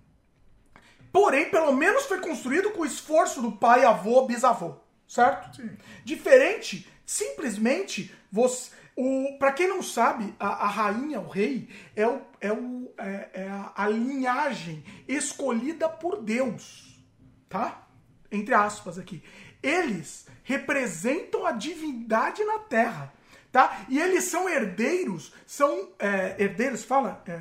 porém, 1.15 1.49
pelo 1.49 1.71
menos 1.71 2.03
foi 2.07 2.19
construído 2.19 2.71
com 2.71 2.81
o 2.81 2.85
esforço 2.85 3.41
do 3.41 3.53
pai, 3.53 3.85
avô, 3.85 4.25
bisavô, 4.25 4.75
certo? 5.07 5.61
Diferente, 6.03 6.91
simplesmente, 7.05 8.13
você, 8.29 8.71
o, 8.97 9.37
para 9.39 9.53
quem 9.53 9.65
não 9.65 9.81
sabe, 9.81 10.35
a, 10.37 10.65
a 10.65 10.67
rainha, 10.67 11.21
o 11.21 11.29
rei, 11.29 11.69
é, 11.95 12.05
o, 12.05 12.21
é, 12.41 12.51
o, 12.51 12.93
é, 12.97 13.29
é 13.33 13.47
a, 13.47 13.71
a 13.77 13.87
linhagem 13.87 14.83
escolhida 15.07 15.87
por 15.87 16.21
Deus, 16.21 17.01
tá? 17.47 17.87
Entre 18.29 18.53
aspas 18.53 18.99
aqui. 18.99 19.23
Eles 19.63 20.27
representam 20.43 21.45
a 21.45 21.53
divindade 21.53 22.43
na 22.43 22.59
Terra, 22.59 23.13
tá? 23.53 23.85
E 23.87 24.01
eles 24.01 24.25
são 24.25 24.49
herdeiros, 24.49 25.31
são 25.47 25.93
é, 25.97 26.35
herdeiros, 26.37 26.83
fala, 26.83 27.23
é, 27.25 27.39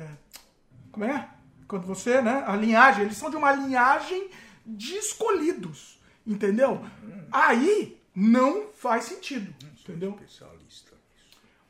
como 0.93 1.03
é? 1.03 1.34
Quando 1.67 1.85
você, 1.87 2.21
né? 2.21 2.43
A 2.47 2.55
linhagem, 2.55 3.03
eles 3.05 3.17
são 3.17 3.29
de 3.29 3.35
uma 3.35 3.51
linhagem 3.51 4.29
de 4.65 4.95
escolhidos, 4.97 5.99
entendeu? 6.25 6.83
Aí 7.31 7.99
não 8.15 8.67
faz 8.73 9.05
sentido, 9.05 9.53
entendeu? 9.81 10.11
Especialista. 10.11 10.93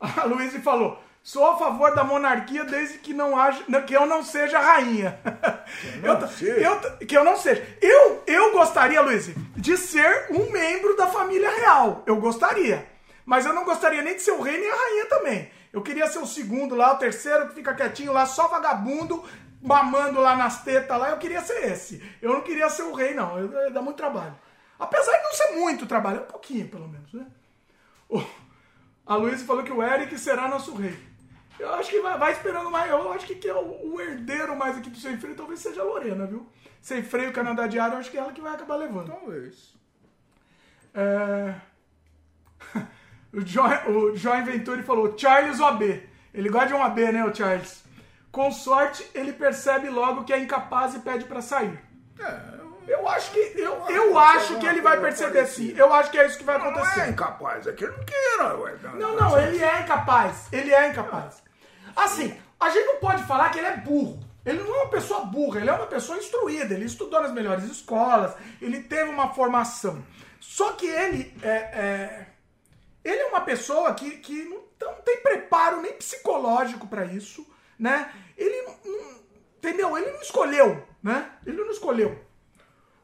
A 0.00 0.24
Luísa 0.24 0.60
falou: 0.60 1.02
sou 1.22 1.44
a 1.50 1.56
favor 1.56 1.94
da 1.94 2.04
monarquia 2.04 2.64
desde 2.64 2.98
que 2.98 3.12
não 3.14 3.36
haja, 3.38 3.64
que 3.86 3.94
eu 3.94 4.06
não 4.06 4.22
seja 4.22 4.58
rainha. 4.60 5.18
não 6.02 6.20
eu, 6.20 6.28
seja. 6.28 6.60
eu- 6.60 7.06
que 7.06 7.16
eu 7.16 7.24
não 7.24 7.36
seja. 7.36 7.66
Eu, 7.80 8.22
eu 8.26 8.52
gostaria, 8.52 9.00
Luísa, 9.00 9.32
de 9.56 9.76
ser 9.76 10.26
um 10.30 10.50
membro 10.50 10.96
da 10.96 11.06
família 11.06 11.50
real. 11.50 12.02
Eu 12.06 12.16
gostaria. 12.16 12.86
Mas 13.24 13.44
eu 13.44 13.52
não 13.52 13.64
gostaria 13.64 14.02
nem 14.02 14.14
de 14.14 14.22
ser 14.22 14.30
o 14.32 14.40
rei 14.40 14.56
nem 14.58 14.70
a 14.70 14.76
rainha 14.76 15.06
também. 15.06 15.50
Eu 15.72 15.82
queria 15.82 16.06
ser 16.06 16.20
o 16.20 16.26
segundo 16.26 16.74
lá, 16.76 16.92
o 16.94 16.98
terceiro 16.98 17.48
que 17.48 17.54
fica 17.56 17.74
quietinho 17.74 18.12
lá, 18.12 18.24
só 18.24 18.46
vagabundo, 18.48 19.22
mamando 19.66 20.20
lá 20.20 20.36
nas 20.36 20.62
tetas 20.62 20.98
lá. 20.98 21.10
Eu 21.10 21.18
queria 21.18 21.40
ser 21.42 21.64
esse. 21.72 22.02
Eu 22.22 22.32
não 22.32 22.40
queria 22.42 22.68
ser 22.70 22.82
o 22.82 22.94
rei, 22.94 23.14
não. 23.14 23.38
Eu- 23.38 23.50
eu- 23.52 23.72
dá 23.72 23.82
muito 23.82 23.96
trabalho. 23.96 24.34
Apesar 24.78 25.16
de 25.16 25.24
não 25.24 25.32
ser 25.32 25.52
muito 25.56 25.86
trabalho, 25.86 26.18
é 26.18 26.22
um 26.22 26.26
pouquinho 26.26 26.68
pelo 26.68 26.88
menos, 26.88 27.12
né? 27.12 27.26
O- 28.08 28.22
a 29.06 29.16
Luísa 29.16 29.44
falou 29.44 29.64
que 29.64 29.72
o 29.72 29.82
Eric 29.82 30.16
será 30.18 30.48
nosso 30.48 30.74
rei. 30.74 30.96
Eu 31.58 31.72
acho 31.74 31.90
que 31.90 32.00
vai, 32.00 32.18
vai 32.18 32.32
esperando 32.32 32.70
mais. 32.70 32.90
Eu 32.90 33.12
acho 33.12 33.26
que, 33.26 33.34
que 33.34 33.48
é 33.48 33.54
o, 33.54 33.94
o 33.94 34.00
herdeiro 34.00 34.54
mais 34.56 34.76
aqui 34.76 34.90
do 34.90 34.98
Sem 34.98 35.18
Freio 35.18 35.34
talvez 35.36 35.60
seja 35.60 35.80
a 35.80 35.84
Lorena, 35.84 36.26
viu? 36.26 36.46
Sem 36.80 37.02
Freio, 37.02 37.32
Canadá 37.32 37.66
Diário, 37.66 37.94
eu 37.94 37.98
acho 37.98 38.10
que 38.10 38.16
é 38.16 38.20
ela 38.20 38.32
que 38.32 38.40
vai 38.40 38.54
acabar 38.54 38.76
levando. 38.76 39.08
Talvez. 39.10 39.74
É... 40.94 41.54
o, 43.32 43.40
Joy, 43.40 43.70
o 43.88 44.16
Joy 44.16 44.42
Venturi 44.42 44.82
falou, 44.82 45.16
Charles 45.18 45.58
OB. 45.60 46.08
Ele 46.34 46.48
gosta 46.50 46.68
de 46.68 46.74
um 46.74 46.82
AB, 46.82 47.12
né, 47.12 47.24
o 47.24 47.34
Charles? 47.34 47.85
Com 48.36 48.52
sorte, 48.52 49.08
ele 49.14 49.32
percebe 49.32 49.88
logo 49.88 50.22
que 50.24 50.32
é 50.32 50.38
incapaz 50.38 50.94
e 50.94 50.98
pede 50.98 51.24
pra 51.24 51.40
sair. 51.40 51.80
É, 52.20 52.92
Eu 52.92 53.08
acho 53.08 53.30
que 53.30 53.38
eu, 53.56 53.74
eu 53.88 54.18
acho 54.18 54.58
que 54.58 54.66
ele 54.66 54.82
vai 54.82 55.00
perceber 55.00 55.46
sim. 55.46 55.72
Eu 55.74 55.90
acho 55.94 56.10
que 56.10 56.18
é 56.18 56.26
isso 56.26 56.36
que 56.36 56.44
vai 56.44 56.58
não 56.58 56.66
é 56.66 56.70
acontecer. 56.70 57.08
incapaz, 57.08 57.66
é 57.66 57.72
que 57.72 57.84
ele 57.84 57.96
não 57.96 58.04
queira. 58.04 58.56
Ué. 58.58 58.74
Não, 58.94 59.16
não, 59.16 59.38
ele 59.40 59.62
é 59.64 59.80
incapaz. 59.80 60.48
Ele 60.52 60.70
é 60.74 60.88
incapaz. 60.90 61.42
Assim, 61.96 62.38
a 62.60 62.68
gente 62.68 62.84
não 62.84 62.96
pode 62.96 63.22
falar 63.24 63.48
que 63.48 63.58
ele 63.58 63.68
é 63.68 63.76
burro. 63.78 64.20
Ele 64.44 64.62
não 64.62 64.74
é 64.74 64.82
uma 64.82 64.90
pessoa 64.90 65.24
burra, 65.24 65.58
ele 65.60 65.70
é 65.70 65.72
uma 65.72 65.86
pessoa 65.86 66.18
instruída. 66.18 66.74
Ele 66.74 66.84
estudou 66.84 67.22
nas 67.22 67.32
melhores 67.32 67.64
escolas, 67.64 68.34
ele 68.60 68.82
teve 68.82 69.08
uma 69.08 69.32
formação. 69.32 70.04
Só 70.38 70.72
que 70.72 70.86
ele 70.86 71.34
é, 71.42 71.48
é- 71.56 72.26
ele 73.02 73.18
é 73.22 73.26
uma 73.28 73.40
pessoa 73.40 73.94
que, 73.94 74.10
que 74.18 74.44
não, 74.44 74.60
não 74.92 74.94
tem 75.00 75.22
preparo 75.22 75.80
nem 75.80 75.94
psicológico 75.94 76.86
pra 76.86 77.06
isso, 77.06 77.44
né? 77.78 78.10
Ele 78.36 78.62
não, 78.62 78.74
entendeu? 79.58 79.96
Ele 79.96 80.10
não 80.10 80.20
escolheu, 80.20 80.82
né? 81.02 81.30
Ele 81.46 81.56
não 81.58 81.70
escolheu. 81.70 82.18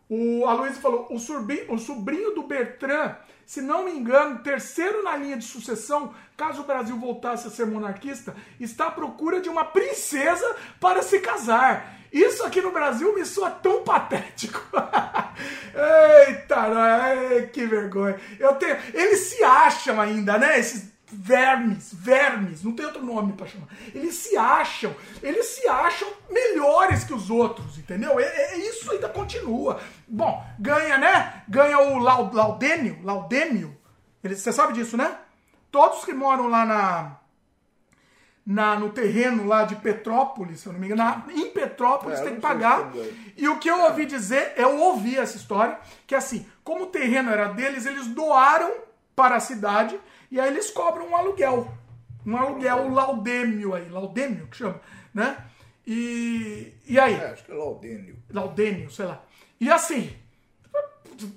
O 0.09 0.47
Aloysio 0.47 0.81
falou: 0.81 1.07
o 1.11 1.19
sobrinho, 1.19 1.73
o 1.73 1.79
sobrinho 1.79 2.35
do 2.35 2.43
Bertrand, 2.43 3.17
se 3.47 3.63
não 3.63 3.85
me 3.85 3.93
engano, 3.93 4.43
terceiro 4.43 5.03
na 5.03 5.17
linha 5.17 5.37
de 5.37 5.45
sucessão, 5.45 6.15
caso 6.37 6.63
o 6.63 6.67
Brasil 6.67 6.97
voltasse 6.99 7.47
a 7.49 7.51
ser 7.51 7.67
monarquista, 7.67 8.37
está 8.61 8.89
à 8.89 8.91
procura 8.91 9.41
de 9.41 9.49
uma 9.49 9.65
princesa 9.65 10.55
para 10.79 11.03
se 11.03 11.19
casar. 11.21 11.99
Isso 12.13 12.45
aqui 12.45 12.61
no 12.61 12.73
Brasil 12.73 13.15
me 13.15 13.25
soa 13.25 13.51
tão 13.51 13.85
patético. 13.85 14.61
Eita, 16.29 17.47
que 17.51 17.65
vergonha. 17.65 18.21
Eu 18.39 18.55
tenho, 18.57 18.77
eles 18.93 19.21
se 19.21 19.43
acham 19.43 19.99
ainda, 19.99 20.37
né? 20.37 20.59
Esses 20.59 20.92
vermes, 21.13 21.93
vermes, 21.93 22.65
não 22.65 22.73
tem 22.73 22.87
outro 22.87 23.05
nome 23.05 23.35
para 23.35 23.47
chamar. 23.47 23.69
Eles 23.95 24.15
se 24.15 24.37
acham, 24.37 24.95
eles 25.23 25.47
se 25.47 25.69
acham 25.69 26.09
melhores 26.31 27.05
que 27.05 27.13
os 27.13 27.31
outros, 27.31 27.79
entendeu? 27.79 28.19
É, 28.19 28.25
é 28.25 28.57
isso 28.59 28.91
ainda 28.91 29.09
continua. 29.09 29.79
Bom, 30.09 30.45
ganha, 30.59 30.97
né? 30.97 31.43
Ganha 31.49 31.79
o 31.79 31.99
Laudênio, 31.99 32.99
Laudênio. 33.03 33.77
você 34.23 34.53
sabe 34.53 34.73
disso, 34.73 34.97
né? 34.97 35.19
Todos 35.71 36.05
que 36.05 36.13
moram 36.13 36.49
lá 36.49 36.65
na, 36.65 37.17
na, 38.45 38.77
no 38.79 38.91
terreno 38.91 39.47
lá 39.47 39.65
de 39.65 39.77
Petrópolis, 39.77 40.61
se 40.61 40.67
eu 40.67 40.73
não 40.73 40.81
me 40.81 40.87
engano, 40.87 41.03
na, 41.05 41.25
em 41.33 41.51
Petrópolis 41.51 42.21
é, 42.21 42.25
tem 42.25 42.35
que 42.35 42.41
pagar. 42.41 42.91
E 43.37 43.49
o 43.49 43.59
que 43.59 43.71
eu 43.71 43.81
ouvi 43.83 44.07
dizer, 44.07 44.55
eu 44.57 44.79
ouvi 44.79 45.19
essa 45.19 45.37
história, 45.37 45.79
que 46.07 46.15
assim, 46.15 46.47
como 46.65 46.85
o 46.85 46.89
terreno 46.89 47.31
era 47.31 47.49
deles, 47.49 47.87
eles 47.87 48.07
doaram 48.07 48.73
para 49.15 49.37
a 49.37 49.41
cidade 49.41 49.99
e 50.33 50.41
aí 50.41 50.49
eles 50.49 50.71
cobram 50.71 51.09
um 51.09 51.15
aluguel. 51.15 51.71
Um 52.25 52.35
aluguel 52.39 52.89
laudêmio 52.89 53.75
aí, 53.75 53.87
laudêmio 53.91 54.47
que 54.47 54.57
chama, 54.57 54.81
né? 55.13 55.45
E, 55.87 56.73
e 56.87 56.99
aí? 56.99 57.13
É, 57.13 57.27
acho 57.27 57.45
que 57.45 57.53
é 57.53 57.55
laudêmio. 57.55 58.17
Laudêmio, 58.31 58.91
sei 58.91 59.05
lá. 59.05 59.23
E 59.61 59.71
assim, 59.71 60.17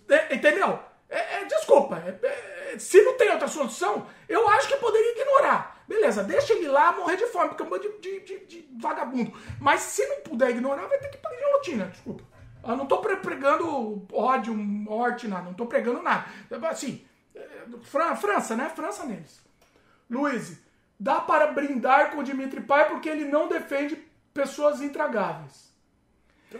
é, 0.08 0.34
entendeu? 0.34 0.80
É, 1.10 1.42
é, 1.42 1.46
desculpa, 1.46 1.98
é, 1.98 2.26
é, 2.26 2.80
se 2.80 3.02
não 3.02 3.18
tem 3.18 3.30
outra 3.32 3.50
solução, 3.50 4.08
eu 4.30 4.48
acho 4.48 4.70
que 4.70 4.78
poderia 4.78 5.12
ignorar. 5.12 5.84
Beleza, 5.86 6.24
deixa 6.24 6.54
ele 6.54 6.70
lá 6.70 6.94
morrer 6.94 7.18
de 7.18 7.28
fome, 7.28 7.50
porque 7.50 7.64
é 7.64 7.66
um 7.66 7.70
bando 7.70 8.00
de, 8.00 8.20
de, 8.22 8.46
de, 8.46 8.70
vagabundo. 8.80 9.34
Mas 9.60 9.82
se 9.82 10.08
não 10.08 10.22
puder 10.22 10.52
ignorar, 10.52 10.88
vai 10.88 11.00
ter 11.00 11.10
que 11.10 11.18
pagar 11.18 11.36
guilhotina, 11.36 11.88
desculpa. 11.88 12.24
Eu 12.66 12.78
não 12.78 12.86
tô 12.86 13.00
pregando 13.00 14.08
ódio, 14.14 14.56
morte, 14.56 15.28
nada. 15.28 15.44
Não 15.44 15.54
tô 15.54 15.66
pregando 15.66 16.02
nada. 16.02 16.26
Assim, 16.70 17.06
França, 18.16 18.56
né? 18.56 18.72
França 18.76 19.06
neles. 19.06 19.40
Luiz, 20.10 20.58
dá 21.00 21.20
para 21.20 21.48
brindar 21.48 22.12
com 22.12 22.20
o 22.20 22.24
Dimitri 22.24 22.62
Pai 22.62 22.88
porque 22.88 23.10
ele 23.10 23.26
não 23.26 23.48
defende 23.48 23.98
pessoas 24.34 24.82
intragáveis. 24.82 25.66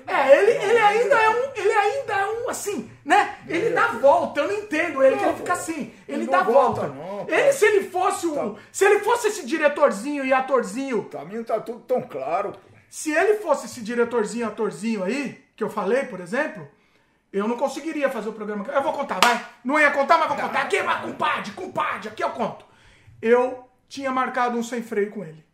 É, 0.08 0.38
ele, 0.38 0.52
ele 0.52 0.80
ainda 0.80 1.16
é 1.16 1.30
um, 1.30 1.52
ele 1.56 1.72
ainda 1.72 2.14
é 2.14 2.28
um 2.28 2.50
assim, 2.50 2.92
né? 3.06 3.38
Ele 3.48 3.70
dá 3.70 3.88
volta, 3.94 4.42
eu 4.42 4.48
não 4.48 4.56
entendo 4.56 5.02
ele, 5.02 5.16
que 5.16 5.24
ele 5.24 5.38
fica 5.38 5.54
assim, 5.54 5.94
ele 6.08 6.28
dá 6.28 6.44
volta. 6.44 6.92
Ele 7.28 7.54
se 7.54 7.66
ele 7.66 7.90
fosse 7.90 8.28
o, 8.28 8.36
tá. 8.36 8.62
se 8.72 8.84
ele 8.84 9.00
fosse 9.00 9.28
esse 9.28 9.46
diretorzinho 9.46 10.26
e 10.26 10.34
atorzinho, 10.34 11.00
o 11.00 11.06
caminho 11.06 11.46
tá 11.46 11.60
tudo 11.60 11.80
tão 11.82 12.02
claro. 12.02 12.54
Se 12.90 13.12
ele 13.12 13.36
fosse 13.36 13.68
esse 13.68 13.82
diretorzinho 13.82 14.46
e 14.46 14.48
atorzinho 14.48 15.04
aí, 15.04 15.44
que 15.56 15.64
eu 15.64 15.70
falei, 15.70 16.04
por 16.04 16.20
exemplo, 16.20 16.68
eu 17.36 17.50
não 17.50 17.58
conseguiria 17.58 18.10
fazer 18.10 18.30
o 18.30 18.34
programa. 18.34 18.66
Eu 18.72 18.82
vou 18.82 18.94
contar, 18.94 19.20
vai. 19.22 19.46
Não 19.62 19.78
ia 19.78 19.92
contar, 19.92 20.18
mas 20.18 20.30
vou 20.30 20.38
contar. 20.38 20.62
Aqui, 20.62 20.82
mas 20.82 21.02
compadre, 21.02 21.52
compadre, 21.52 22.08
aqui 22.08 22.24
eu 22.24 22.30
conto. 22.30 22.66
Eu 23.22 23.70
tinha 23.90 24.10
marcado 24.10 24.58
um 24.58 24.64
sem 24.64 24.82
freio 24.82 25.12
com 25.12 25.22
ele. 25.22 25.46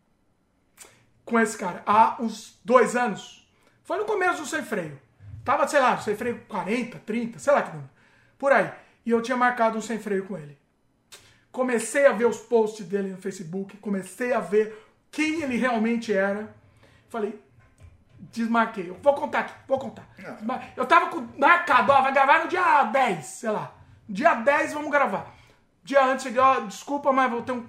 Com 1.24 1.40
esse 1.40 1.58
cara. 1.58 1.82
Há 1.84 2.22
uns 2.22 2.56
dois 2.64 2.94
anos. 2.94 3.44
Foi 3.82 3.98
no 3.98 4.04
começo 4.04 4.42
do 4.42 4.46
sem 4.46 4.62
freio. 4.62 4.96
Tava, 5.44 5.66
sei 5.66 5.80
lá, 5.80 5.98
sem 5.98 6.14
freio 6.14 6.44
40, 6.46 7.00
30, 7.00 7.40
sei 7.40 7.52
lá 7.52 7.62
que 7.62 7.72
número. 7.72 7.90
Por 8.38 8.52
aí. 8.52 8.70
E 9.04 9.10
eu 9.10 9.20
tinha 9.20 9.36
marcado 9.36 9.76
um 9.76 9.82
sem 9.82 9.98
freio 9.98 10.24
com 10.24 10.38
ele. 10.38 10.56
Comecei 11.50 12.06
a 12.06 12.12
ver 12.12 12.26
os 12.26 12.38
posts 12.38 12.86
dele 12.86 13.08
no 13.08 13.16
Facebook. 13.16 13.76
Comecei 13.78 14.32
a 14.32 14.38
ver 14.38 14.88
quem 15.10 15.42
ele 15.42 15.56
realmente 15.56 16.12
era. 16.12 16.54
Falei, 17.08 17.41
desmarquei. 18.30 18.88
Eu 18.88 18.96
vou 19.02 19.14
contar 19.14 19.40
aqui, 19.40 19.54
vou 19.66 19.78
contar. 19.78 20.08
Eu 20.76 20.86
tava 20.86 21.10
com, 21.10 21.26
marcado, 21.38 21.90
ó, 21.90 22.02
vai 22.02 22.12
gravar 22.12 22.44
no 22.44 22.48
dia 22.48 22.84
10, 22.84 23.24
sei 23.24 23.50
lá. 23.50 23.74
Dia 24.08 24.34
10 24.34 24.74
vamos 24.74 24.90
gravar. 24.90 25.34
Dia 25.82 26.04
antes 26.04 26.22
cheguei, 26.22 26.40
ó, 26.40 26.60
desculpa, 26.60 27.12
mas 27.12 27.30
vou 27.30 27.42
ter 27.42 27.52
um 27.52 27.66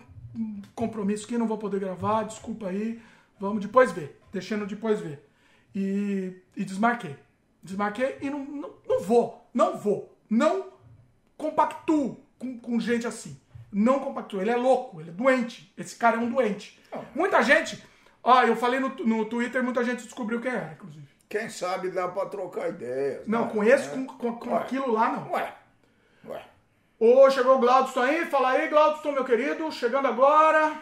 compromisso 0.75 1.25
aqui, 1.25 1.37
não 1.37 1.47
vou 1.47 1.57
poder 1.57 1.79
gravar, 1.79 2.23
desculpa 2.23 2.67
aí. 2.67 3.01
Vamos 3.39 3.61
depois 3.61 3.91
ver. 3.91 4.21
Deixando 4.31 4.65
depois 4.65 4.99
ver. 4.99 5.27
E, 5.73 6.41
e 6.55 6.63
desmarquei. 6.63 7.15
Desmarquei 7.61 8.17
e 8.21 8.29
não, 8.29 8.39
não, 8.39 8.71
não 8.87 8.99
vou. 9.01 9.49
Não 9.53 9.77
vou. 9.77 10.15
Não 10.29 10.67
compactuo 11.37 12.23
com, 12.37 12.59
com 12.59 12.79
gente 12.79 13.07
assim. 13.07 13.39
Não 13.71 13.99
compactuo. 13.99 14.41
Ele 14.41 14.51
é 14.51 14.55
louco, 14.55 15.01
ele 15.01 15.09
é 15.09 15.13
doente. 15.13 15.73
Esse 15.77 15.95
cara 15.95 16.17
é 16.17 16.19
um 16.19 16.29
doente. 16.29 16.79
Muita 17.15 17.41
gente 17.41 17.83
Ó, 18.23 18.41
eu 18.43 18.55
falei 18.55 18.79
no, 18.79 18.89
no 18.89 19.25
Twitter, 19.25 19.63
muita 19.63 19.83
gente 19.83 20.03
descobriu 20.03 20.39
quem 20.39 20.51
era, 20.51 20.73
inclusive. 20.73 21.07
Quem 21.27 21.49
sabe 21.49 21.89
dá 21.89 22.07
pra 22.07 22.27
trocar 22.27 22.69
ideias. 22.69 23.27
Não, 23.27 23.45
né? 23.45 23.51
com 23.51 23.63
esse, 23.63 23.89
com, 23.89 24.05
com, 24.05 24.35
com 24.35 24.55
aquilo 24.55 24.91
lá, 24.91 25.11
não. 25.11 25.31
Ué, 25.31 25.53
ué. 26.25 26.45
Ô, 26.99 27.29
chegou 27.29 27.57
o 27.57 27.59
Glaudston 27.59 28.01
aí, 28.01 28.25
fala 28.25 28.51
aí, 28.51 28.67
Glaudston, 28.69 29.11
meu 29.11 29.25
querido, 29.25 29.69
chegando 29.71 30.07
agora. 30.07 30.73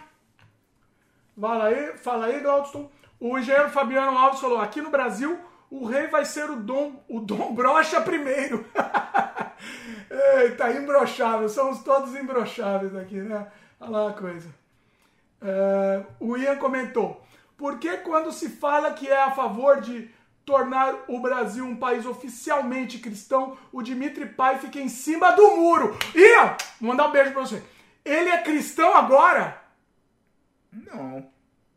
Fala 1.39 1.65
aí, 1.65 1.97
fala 1.97 2.25
aí, 2.27 2.39
Glaudston. 2.41 2.91
O 3.19 3.37
engenheiro 3.37 3.69
Fabiano 3.69 4.17
Alves 4.17 4.39
falou, 4.39 4.59
aqui 4.59 4.81
no 4.81 4.89
Brasil, 4.89 5.39
o 5.69 5.85
rei 5.85 6.07
vai 6.07 6.25
ser 6.25 6.49
o 6.49 6.55
Dom, 6.55 7.03
o 7.07 7.19
Dom 7.19 7.53
Brocha 7.53 8.01
primeiro. 8.01 8.65
Eita, 10.41 10.71
imbrochável, 10.71 11.47
somos 11.47 11.83
todos 11.83 12.15
imbrocháveis 12.15 12.95
aqui, 12.95 13.21
né? 13.21 13.47
Olha 13.79 13.91
lá 13.91 14.09
a 14.09 14.13
coisa. 14.13 14.49
É, 15.39 16.03
o 16.19 16.35
Ian 16.35 16.57
comentou, 16.57 17.23
por 17.61 17.77
que 17.77 17.95
quando 17.97 18.31
se 18.31 18.49
fala 18.49 18.91
que 18.91 19.07
é 19.07 19.21
a 19.21 19.29
favor 19.29 19.81
de 19.81 20.09
tornar 20.43 20.95
o 21.07 21.19
Brasil 21.19 21.63
um 21.63 21.75
país 21.75 22.07
oficialmente 22.07 22.97
cristão, 22.97 23.55
o 23.71 23.83
Dimitri 23.83 24.25
Pai 24.25 24.57
fica 24.57 24.79
em 24.79 24.89
cima 24.89 25.31
do 25.33 25.57
muro? 25.57 25.95
Ian, 26.15 26.57
vou 26.79 26.89
mandar 26.89 27.05
um 27.07 27.11
beijo 27.11 27.31
pra 27.31 27.41
você. 27.41 27.61
Ele 28.03 28.31
é 28.31 28.41
cristão 28.41 28.95
agora? 28.95 29.61
Não. 30.73 31.29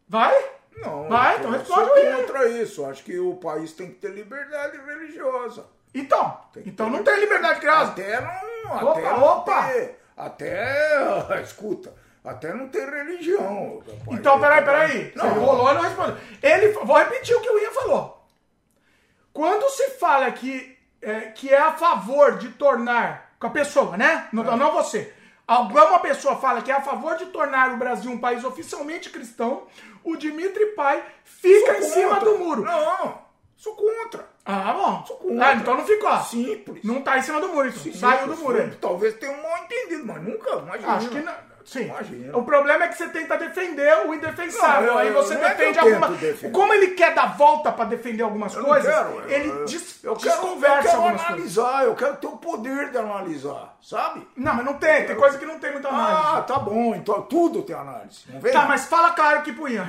Vai? 0.08 0.34
Não. 0.78 1.06
Vai, 1.06 1.36
então 1.36 1.50
responde 1.50 2.00
Ian. 2.00 2.16
contra 2.16 2.48
isso. 2.48 2.86
Acho 2.86 3.04
que 3.04 3.18
o 3.18 3.34
país 3.34 3.74
tem 3.74 3.88
que 3.88 3.96
ter 3.96 4.10
liberdade 4.10 4.78
religiosa. 4.78 5.66
Então, 5.94 6.40
então 6.64 6.88
não 6.88 7.04
tem 7.04 7.20
liberdade 7.20 7.60
religiosa. 7.60 7.92
Até 7.92 8.20
não. 8.22 8.88
Opa, 8.88 8.90
até 8.90 9.12
opa. 9.12 9.66
Ter, 9.66 10.00
até, 10.16 11.42
escuta, 11.44 11.92
até 12.24 12.54
não 12.54 12.68
ter 12.68 12.88
religião. 12.88 13.82
Rapaz. 13.86 14.18
Então, 14.18 14.40
peraí, 14.40 14.64
peraí. 14.64 15.12
Não. 15.14 15.28
Você 15.28 15.38
rolou 15.38 15.70
e 15.70 15.74
não 15.74 15.82
respondeu. 15.82 16.16
Ele, 16.42 16.68
vou 16.68 16.96
repetir 16.96 17.36
o 17.36 17.40
que 17.40 17.50
o 17.50 17.58
Ian 17.58 17.70
falou. 17.70 18.26
Quando 19.32 19.68
se 19.70 19.90
fala 19.90 20.30
que 20.32 20.78
é, 21.02 21.20
que 21.20 21.52
é 21.52 21.58
a 21.58 21.72
favor 21.72 22.38
de 22.38 22.48
tornar, 22.50 23.34
com 23.38 23.46
a 23.46 23.50
pessoa, 23.50 23.96
né? 23.96 24.28
Não, 24.32 24.42
não 24.56 24.72
você. 24.72 25.12
Alguma 25.46 25.98
pessoa 25.98 26.36
fala 26.36 26.62
que 26.62 26.70
é 26.70 26.74
a 26.74 26.80
favor 26.80 27.16
de 27.16 27.26
tornar 27.26 27.72
o 27.72 27.76
Brasil 27.76 28.10
um 28.10 28.18
país 28.18 28.42
oficialmente 28.42 29.10
cristão, 29.10 29.66
o 30.02 30.16
Dimitri 30.16 30.66
Pai 30.74 31.04
fica 31.22 31.74
sou 31.74 31.82
em 31.82 31.82
cima 31.82 32.20
do 32.20 32.38
muro. 32.38 32.62
Não, 32.62 33.18
sou 33.54 33.74
contra. 33.74 34.26
Ah, 34.46 34.72
bom. 34.72 35.04
Sou 35.06 35.16
contra. 35.16 35.46
Ah, 35.46 35.54
então 35.54 35.76
não 35.76 35.84
ficou. 35.84 36.16
Simples. 36.22 36.82
Não 36.82 37.02
tá 37.02 37.18
em 37.18 37.22
cima 37.22 37.40
do 37.40 37.48
muro, 37.48 37.68
então. 37.68 37.82
Simples. 37.82 38.00
Saiu 38.00 38.28
do 38.28 38.36
muro. 38.36 38.76
Talvez 38.80 39.14
tenha 39.14 39.32
um 39.32 39.42
mal 39.42 39.58
entendido, 39.58 40.06
mas 40.06 40.22
nunca, 40.22 40.50
imagina. 40.56 40.92
Acho 40.92 41.10
que 41.10 41.20
não. 41.20 41.53
Sim. 41.64 41.86
Imagina. 41.86 42.36
O 42.36 42.44
problema 42.44 42.84
é 42.84 42.88
que 42.88 42.96
você 42.96 43.08
tenta 43.08 43.38
defender 43.38 44.06
o 44.06 44.14
indefensável. 44.14 44.92
Não, 44.92 44.92
eu, 44.92 44.98
aí 44.98 45.12
você 45.12 45.34
é 45.34 45.38
defende 45.38 45.78
é 45.78 45.80
alguma. 45.80 46.08
Como 46.52 46.72
ele 46.74 46.88
quer 46.88 47.14
dar 47.14 47.36
volta 47.36 47.72
para 47.72 47.86
defender 47.86 48.22
algumas 48.22 48.54
eu 48.54 48.64
coisas, 48.64 48.94
quero, 48.94 49.30
ele 49.30 49.48
eu, 49.48 49.64
des... 49.64 50.04
eu 50.04 50.14
quero, 50.14 50.30
desconversa 50.30 50.96
eu 50.96 51.02
quero 51.02 51.18
analisar, 51.18 51.70
coisas. 51.70 51.86
eu 51.86 51.94
quero 51.94 52.16
ter 52.16 52.26
o 52.26 52.36
poder 52.36 52.90
de 52.90 52.98
analisar, 52.98 53.76
sabe? 53.80 54.28
Não, 54.36 54.54
mas 54.54 54.64
não 54.64 54.74
tem. 54.74 55.06
Tem 55.06 55.16
coisa 55.16 55.38
que 55.38 55.46
não 55.46 55.58
tem 55.58 55.72
muita 55.72 55.88
análise. 55.88 56.22
Ah, 56.22 56.42
tá 56.42 56.58
bom. 56.58 56.94
Então 56.94 57.22
tudo 57.22 57.62
tem 57.62 57.74
análise. 57.74 58.24
Tá, 58.52 58.66
mas 58.66 58.84
fala 58.84 59.12
claro 59.12 59.38
aqui 59.38 59.52
pro 59.52 59.68
Ian. 59.68 59.84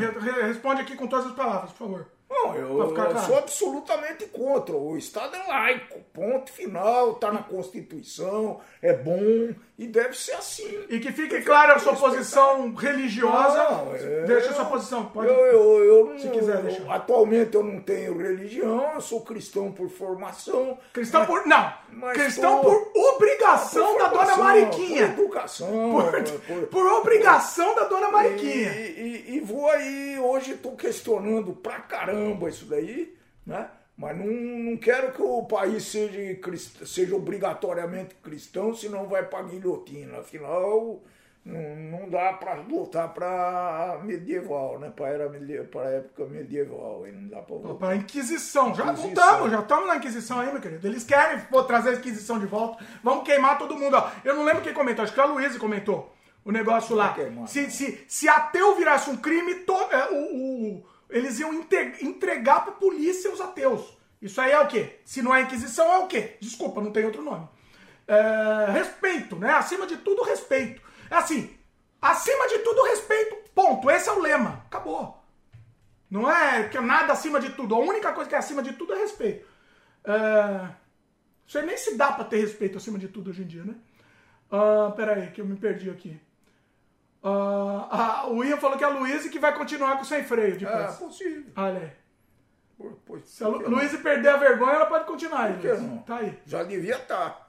Responde 0.48 0.82
aqui 0.82 0.96
com 0.96 1.08
todas 1.08 1.28
as 1.28 1.34
palavras, 1.34 1.72
por 1.72 1.86
favor. 1.86 2.16
Não, 2.28 2.56
eu, 2.56 2.96
eu 2.96 3.20
sou 3.20 3.38
absolutamente 3.38 4.26
contra. 4.26 4.76
O 4.76 4.98
Estado 4.98 5.36
é 5.36 5.48
laico, 5.48 6.00
ponto 6.12 6.52
final, 6.52 7.12
está 7.12 7.32
na 7.32 7.44
Constituição, 7.44 8.60
é 8.82 8.94
bom 8.94 9.54
e 9.78 9.88
deve 9.88 10.18
ser 10.18 10.34
assim. 10.34 10.86
E 10.90 11.00
que 11.00 11.12
fique 11.12 11.42
clara 11.42 11.76
a 11.76 11.80
sua 11.80 11.96
posição 11.96 12.74
religiosa. 12.74 13.64
Não, 13.64 13.94
é, 13.94 14.24
Deixa 14.24 14.52
a 14.52 14.54
sua 14.54 14.66
posição, 14.66 15.06
pode. 15.08 15.28
Eu, 15.28 15.36
eu, 15.36 15.84
eu 15.84 16.20
se 16.20 16.30
quiser 16.30 16.62
deixar. 16.62 16.96
Atualmente 16.96 17.56
eu 17.56 17.64
não 17.64 17.82
tenho 17.82 18.18
religião, 18.18 18.94
eu 18.94 19.02
sou 19.02 19.22
cristão 19.22 19.74
por 19.74 19.90
formação. 19.90 20.78
Cristão 20.94 21.22
mas, 21.22 21.30
por. 21.30 21.46
Não! 21.46 21.74
Cristão 22.14 22.62
por 22.62 22.92
obrigação 22.96 23.94
por 23.94 24.00
da 24.00 24.08
dona 24.08 24.38
Mariquinha. 24.38 25.08
Por 25.10 25.24
educação. 25.24 25.92
Por, 25.92 26.24
por, 26.48 26.68
por 26.68 26.88
obrigação 26.94 27.76
da 27.76 27.84
dona 27.84 28.10
Mariquinha. 28.10 28.72
E, 28.72 29.26
e, 29.28 29.36
e 29.36 29.40
vou 29.42 29.70
aí, 29.70 30.18
hoje 30.18 30.54
estou 30.54 30.78
questionando 30.78 31.52
pra 31.52 31.82
caramba 31.82 32.48
isso 32.48 32.66
daí, 32.66 33.14
né? 33.46 33.68
Mas 33.98 34.18
não, 34.18 34.26
não 34.26 34.78
quero 34.78 35.14
que 35.14 35.22
o 35.22 35.44
país 35.44 35.84
seja, 35.84 36.20
seja 36.86 37.16
obrigatoriamente 37.16 38.16
cristão, 38.16 38.74
senão 38.76 39.06
vai 39.08 39.24
para 39.24 39.44
guilhotina. 39.44 40.20
Afinal, 40.20 41.02
não, 41.46 41.76
não 41.76 42.10
dá 42.10 42.34
para 42.34 42.56
voltar 42.56 43.08
para 43.10 44.00
medieval, 44.04 44.80
né? 44.80 44.92
Para 44.94 45.08
era 45.08 45.30
pra 45.72 45.84
época 45.92 46.26
medieval. 46.26 47.04
Aí 47.06 47.12
não 47.14 47.30
dá 47.30 47.42
para 47.42 47.56
voltar. 47.56 47.74
Para 47.76 47.90
a 47.90 47.96
Inquisição. 47.96 48.76
Já 48.76 48.84
Inquisição. 48.86 49.14
voltamos, 49.16 49.52
já 49.52 49.60
estamos 49.62 49.88
na 49.88 49.96
Inquisição 49.96 50.40
aí, 50.42 50.52
meu 50.52 50.62
querido. 50.62 50.86
Eles 50.86 51.04
querem 51.06 51.40
pô, 51.46 51.64
trazer 51.64 51.90
a 51.92 51.94
Inquisição 51.94 52.38
de 52.38 52.48
volta. 52.48 52.84
Vamos 53.02 53.24
queimar 53.24 53.58
todo 53.58 53.78
mundo. 53.78 53.96
Ó. 53.96 54.10
Eu 54.26 54.36
não 54.36 54.44
lembro 54.44 54.62
quem 54.62 54.74
comentou, 54.74 55.04
acho 55.04 55.14
que 55.14 55.22
a 55.22 55.26
Luísa 55.26 55.58
comentou 55.58 56.14
o 56.44 56.52
negócio 56.52 56.96
lá. 56.98 57.16
Se, 57.48 57.72
se, 57.72 58.04
se 58.10 58.28
ateu 58.28 58.76
virasse 58.76 59.10
um 59.10 59.16
crime, 59.18 59.56
to- 59.62 59.74
é, 59.92 60.12
o, 60.12 60.36
o- 60.36 60.86
eles 61.10 61.40
iam 61.40 61.54
entregar 62.02 62.64
para 62.64 62.74
polícia 62.74 63.32
os 63.32 63.42
ateus. 63.42 63.98
Isso 64.22 64.40
aí 64.42 64.52
é 64.52 64.60
o 64.60 64.68
quê? 64.68 65.00
Se 65.06 65.22
não 65.22 65.34
é 65.34 65.42
Inquisição, 65.42 65.92
é 65.92 66.00
o 66.00 66.08
quê? 66.08 66.38
Desculpa, 66.40 66.82
não 66.82 66.92
tem 66.92 67.06
outro 67.06 67.22
nome. 67.22 67.48
É, 68.08 68.72
respeito, 68.72 69.36
né? 69.36 69.52
Acima 69.52 69.86
de 69.86 69.98
tudo, 69.98 70.24
respeito. 70.24 70.82
É 71.10 71.16
assim, 71.16 71.56
acima 72.02 72.48
de 72.48 72.60
tudo, 72.60 72.84
respeito. 72.84 73.36
Ponto. 73.54 73.90
Esse 73.90 74.10
é 74.10 74.12
o 74.12 74.20
lema. 74.20 74.64
Acabou. 74.68 75.24
Não 76.10 76.30
é 76.30 76.68
que 76.70 76.78
é 76.78 76.82
nada 76.82 77.14
acima 77.14 77.40
de 77.40 77.52
tudo. 77.52 77.76
A 77.76 77.80
única 77.80 78.14
coisa 78.14 78.30
que 78.30 78.36
é 78.36 78.38
acima 78.38 78.62
de 78.62 78.74
tudo 78.74 78.94
é 78.94 78.98
respeito. 78.98 79.48
É... 80.04 80.70
Isso 81.46 81.58
aí 81.58 81.66
nem 81.66 81.78
se 81.78 81.96
dá 81.96 82.12
pra 82.12 82.26
ter 82.26 82.38
respeito 82.38 82.78
acima 82.78 82.98
de 82.98 83.08
tudo 83.08 83.30
hoje 83.30 83.44
em 83.44 83.48
dia, 83.48 83.64
né? 83.64 83.76
Ah, 84.52 84.92
pera 84.96 85.14
aí, 85.14 85.32
que 85.32 85.42
eu 85.42 85.46
me 85.46 85.56
perdi 85.56 85.90
aqui. 85.90 86.20
Ah, 87.28 87.88
ah, 87.90 88.28
o 88.28 88.44
Ian 88.44 88.58
falou 88.58 88.78
que 88.78 88.84
é 88.84 88.88
a 88.88 88.92
Luísa 88.92 89.30
que 89.30 89.40
vai 89.40 89.54
continuar 89.58 89.96
com 89.96 90.04
o 90.04 90.06
sem 90.06 90.24
freio 90.24 90.54
É 90.54 90.58
depois. 90.58 90.96
possível. 90.98 91.44
Olha 91.56 91.80
aí. 91.80 91.92
Por- 92.78 93.00
pois- 93.06 93.28
Se 93.28 93.44
a 93.44 93.48
Lu 93.48 93.60
por? 93.62 93.70
Luísa 93.72 93.98
perder 93.98 94.30
a 94.30 94.38
vergonha, 94.38 94.74
ela 94.74 94.86
pode 94.86 95.06
continuar 95.06 95.46
aí. 95.46 95.54
Por? 95.54 96.04
Tá 96.06 96.18
aí. 96.18 96.38
Já 96.46 96.62
devia 96.64 96.98
tá. 97.00 97.02
estar. 97.02 97.46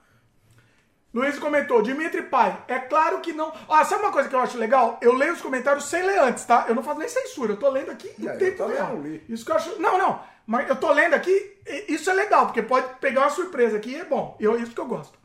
Luiz 1.12 1.38
comentou, 1.38 1.80
Dimitri 1.82 2.22
Pai, 2.22 2.62
é 2.68 2.78
claro 2.78 3.20
que 3.20 3.32
não. 3.32 3.50
Ah, 3.68 3.84
sabe 3.84 4.02
uma 4.02 4.12
coisa 4.12 4.28
que 4.28 4.34
eu 4.34 4.40
acho 4.40 4.58
legal? 4.58 4.98
Eu 5.00 5.14
leio 5.14 5.32
os 5.32 5.40
comentários 5.40 5.84
sem 5.84 6.02
ler 6.02 6.18
antes, 6.20 6.44
tá? 6.44 6.66
Eu 6.68 6.74
não 6.74 6.82
faço 6.82 6.98
nem 6.98 7.08
censura, 7.08 7.52
eu 7.52 7.56
tô 7.56 7.70
lendo 7.70 7.90
aqui 7.90 8.14
em 8.18 8.28
É, 8.28 8.36
tempo 8.36 8.66
real. 8.66 8.98
Isso 9.28 9.44
que 9.44 9.50
eu 9.50 9.56
acho. 9.56 9.80
Não, 9.80 9.96
não. 9.98 10.20
Mas 10.46 10.68
eu 10.68 10.76
tô 10.76 10.92
lendo 10.92 11.14
aqui, 11.14 11.56
isso 11.88 12.08
é 12.10 12.14
legal, 12.14 12.46
porque 12.46 12.62
pode 12.62 12.86
pegar 13.00 13.22
uma 13.22 13.30
surpresa 13.30 13.76
aqui 13.78 13.90
e 13.92 13.96
é 13.96 14.04
bom. 14.04 14.36
Eu, 14.38 14.58
isso 14.60 14.72
que 14.74 14.80
eu 14.80 14.86
gosto. 14.86 15.18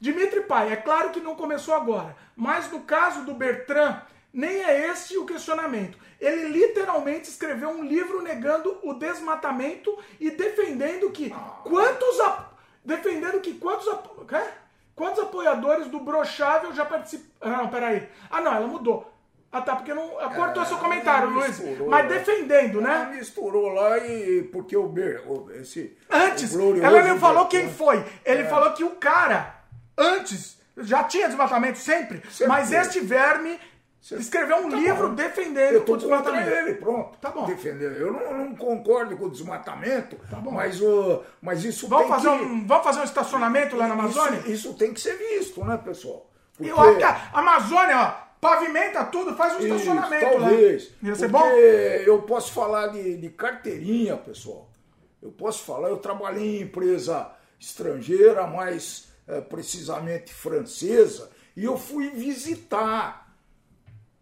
Dimitri 0.00 0.42
Pai, 0.42 0.72
é 0.72 0.76
claro 0.76 1.10
que 1.10 1.20
não 1.20 1.34
começou 1.34 1.74
agora, 1.74 2.16
mas 2.36 2.70
no 2.70 2.80
caso 2.80 3.24
do 3.24 3.32
Bertrand, 3.34 4.00
nem 4.32 4.62
é 4.62 4.90
esse 4.90 5.16
o 5.16 5.24
questionamento. 5.24 5.98
Ele 6.20 6.48
literalmente 6.48 7.28
escreveu 7.30 7.68
um 7.70 7.82
livro 7.84 8.22
negando 8.22 8.78
o 8.82 8.94
desmatamento 8.94 9.96
e 10.20 10.30
defendendo 10.30 11.10
que 11.10 11.34
quantos 11.64 12.20
a- 12.20 12.50
defendendo 12.84 13.40
que 13.40 13.54
quantos 13.54 13.86
quê? 14.28 14.40
quantos 14.94 15.22
apoiadores 15.22 15.88
do 15.88 16.00
Brochável 16.00 16.74
já 16.74 16.84
participaram. 16.84 17.54
Ah, 17.54 17.62
não, 17.62 17.68
peraí. 17.68 18.08
Ah, 18.30 18.40
não, 18.40 18.54
ela 18.54 18.66
mudou. 18.66 19.12
Ah, 19.52 19.60
tá, 19.60 19.76
porque 19.76 19.92
não. 19.94 20.08
Cortou 20.34 20.64
seu 20.66 20.76
comentário, 20.78 21.30
Luiz. 21.30 21.60
Mas 21.86 22.08
né? 22.08 22.18
defendendo, 22.18 22.80
né? 22.80 23.10
misturou 23.14 23.68
lá 23.68 23.96
e. 23.98 24.42
Porque 24.44 24.76
o, 24.76 24.92
esse. 25.54 25.96
Antes, 26.10 26.54
o 26.54 26.76
ela 26.82 27.02
não 27.04 27.18
falou 27.18 27.46
quem 27.46 27.70
foi. 27.70 28.04
Ele 28.24 28.42
É. 28.42 28.48
falou 28.48 28.72
que 28.72 28.84
o 28.84 28.96
cara, 28.96 29.54
antes, 29.96 30.58
já 30.78 31.04
tinha 31.04 31.26
desmatamento 31.28 31.78
sempre, 31.78 32.22
Sempre 32.30 32.46
mas 32.48 32.70
este 32.72 33.00
verme 33.00 33.58
Sempre. 34.00 34.22
escreveu 34.22 34.58
um 34.58 34.70
Tá 34.70 34.76
livro 34.76 35.08
bom. 35.08 35.14
defendendo 35.14 35.72
Eu 35.74 35.84
tô 35.84 35.94
o 35.94 35.96
desmatamento. 35.96 36.48
ele, 36.50 36.74
pronto. 36.74 37.18
Tá 37.18 37.30
bom. 37.30 37.44
Defender. 37.46 38.00
Eu 38.00 38.12
não, 38.12 38.38
não 38.38 38.54
concordo 38.54 39.16
com 39.16 39.24
o 39.24 39.30
desmatamento, 39.30 40.16
Tá 40.30 40.36
bom. 40.36 40.52
mas, 40.52 40.80
o, 40.80 41.22
mas 41.42 41.64
isso 41.64 41.88
Vamos 41.88 42.06
tem 42.06 42.14
fazer, 42.14 42.28
que... 42.38 42.44
um, 42.44 42.66
vamos 42.66 42.84
fazer 42.84 43.00
um 43.00 43.04
estacionamento 43.04 43.74
lá 43.76 43.88
na 43.88 43.94
Amazônia? 43.94 44.38
Isso, 44.40 44.50
isso 44.50 44.74
tem 44.74 44.92
que 44.94 45.00
ser 45.00 45.14
visto, 45.16 45.64
né, 45.64 45.76
pessoal? 45.82 46.30
Porque- 46.56 46.70
Eu 46.70 46.78
acho 46.80 46.98
que 46.98 47.02
a 47.04 47.30
Amazônia, 47.32 47.98
ó, 48.00 48.26
pavimenta 48.40 49.02
tudo, 49.06 49.34
faz 49.34 49.54
um 49.54 49.58
Isso, 49.58 49.66
estacionamento 49.74 50.24
talvez. 50.24 50.90
lá. 51.02 51.08
Ia 51.08 51.14
ser 51.16 51.28
porque 51.28 51.42
bom? 51.42 52.12
eu 52.12 52.22
posso 52.22 52.52
falar 52.52 52.88
de, 52.88 53.16
de 53.16 53.30
carteirinha, 53.30 54.16
pessoal. 54.16 54.70
Eu 55.20 55.32
posso 55.32 55.64
falar, 55.64 55.88
eu 55.88 55.96
trabalhei 55.96 56.58
em 56.60 56.62
empresa 56.62 57.28
estrangeira, 57.58 58.46
mais 58.46 59.08
eh, 59.08 59.15
precisamente 59.40 60.32
francesa, 60.32 61.30
e 61.56 61.64
eu 61.64 61.76
fui 61.76 62.10
visitar 62.10 63.34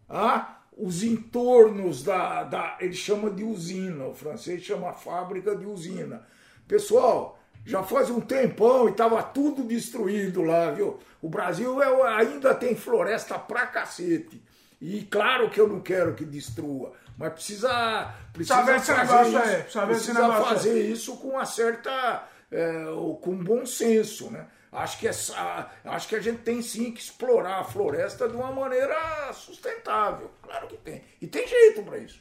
ah, 0.09 0.59
os 0.77 1.03
entornos 1.03 2.03
da, 2.03 2.43
da. 2.43 2.77
Ele 2.79 2.93
chama 2.93 3.29
de 3.29 3.43
usina, 3.43 4.05
o 4.07 4.13
francês 4.13 4.61
chama 4.63 4.93
fábrica 4.93 5.55
de 5.55 5.65
usina. 5.65 6.25
Pessoal, 6.67 7.39
já 7.65 7.83
faz 7.83 8.09
um 8.09 8.19
tempão 8.19 8.87
e 8.87 8.91
estava 8.91 9.21
tudo 9.23 9.63
destruído 9.63 10.41
lá, 10.43 10.71
viu? 10.71 10.99
O 11.21 11.29
Brasil 11.29 11.81
é- 11.81 12.17
ainda 12.17 12.53
tem 12.53 12.75
floresta 12.75 13.37
pra 13.39 13.67
cacete. 13.67 14.41
E 14.81 15.03
claro 15.03 15.49
que 15.49 15.59
eu 15.59 15.67
não 15.67 15.79
quero 15.79 16.13
que 16.13 16.25
destrua, 16.25 16.93
mas 17.17 17.33
precisa, 17.33 18.13
precisa 18.33 18.61
ver 18.63 18.75
esse 18.75 18.85
fazer 18.93 19.27
isso, 19.27 19.79
aí, 19.79 19.87
precisa 19.87 20.13
fazer 20.43 20.81
isso 20.91 21.17
com 21.17 21.29
uma 21.29 21.45
certa. 21.45 22.27
é, 22.51 22.85
com 23.21 23.35
bom 23.43 23.65
senso, 23.65 24.29
né? 24.29 24.45
Acho 24.75 24.99
que, 24.99 25.07
essa, 25.07 25.69
acho 25.85 26.07
que 26.09 26.15
a 26.17 26.19
gente 26.19 26.39
tem 26.39 26.61
sim 26.61 26.91
que 26.91 26.99
explorar 26.99 27.61
a 27.61 27.63
floresta 27.63 28.27
de 28.27 28.35
uma 28.35 28.51
maneira 28.51 29.31
sustentável. 29.31 30.29
Claro 30.43 30.67
que 30.67 30.75
tem. 30.75 31.01
E 31.21 31.27
tem 31.27 31.47
jeito 31.47 31.81
para 31.81 31.97
isso. 31.97 32.19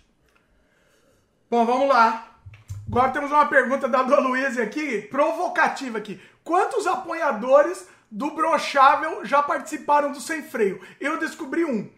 Bom, 1.51 1.67
vamos 1.67 1.89
lá. 1.89 2.39
Agora 2.87 3.11
temos 3.11 3.33
uma 3.33 3.47
pergunta 3.47 3.89
da 3.89 4.05
Dona 4.05 4.29
Luísa 4.29 4.63
aqui, 4.63 5.03
provocativa 5.03 5.99
aqui. 5.99 6.23
Quantos 6.45 6.87
apoiadores 6.87 7.89
do 8.09 8.31
Brochável 8.31 9.25
já 9.25 9.43
participaram 9.43 10.13
do 10.13 10.21
Sem 10.21 10.43
Freio? 10.43 10.81
Eu 11.01 11.19
descobri 11.19 11.65
um. 11.65 11.91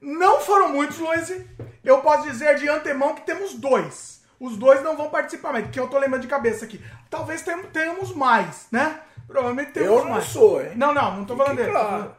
Não 0.00 0.40
foram 0.40 0.70
muitos, 0.70 0.98
Luiz. 0.98 1.32
Eu 1.84 2.00
posso 2.00 2.28
dizer 2.28 2.56
de 2.56 2.68
antemão 2.68 3.14
que 3.14 3.24
temos 3.24 3.54
dois. 3.54 4.20
Os 4.40 4.56
dois 4.56 4.82
não 4.82 4.96
vão 4.96 5.10
participar, 5.10 5.52
mas 5.52 5.70
que 5.70 5.78
eu 5.78 5.86
tô 5.86 5.96
lembrando 5.96 6.22
de 6.22 6.28
cabeça 6.28 6.64
aqui. 6.64 6.84
Talvez 7.08 7.44
tenhamos 7.72 8.12
mais, 8.12 8.66
né? 8.72 9.00
Provavelmente 9.32 9.72
temos 9.72 9.88
Eu 9.88 10.04
não 10.04 10.10
mais. 10.12 10.24
sou, 10.24 10.62
hein? 10.62 10.72
Não, 10.76 10.92
não, 10.94 11.16
não 11.18 11.24
tô 11.24 11.36
falando 11.36 11.56
dele. 11.56 11.70
claro. 11.70 12.14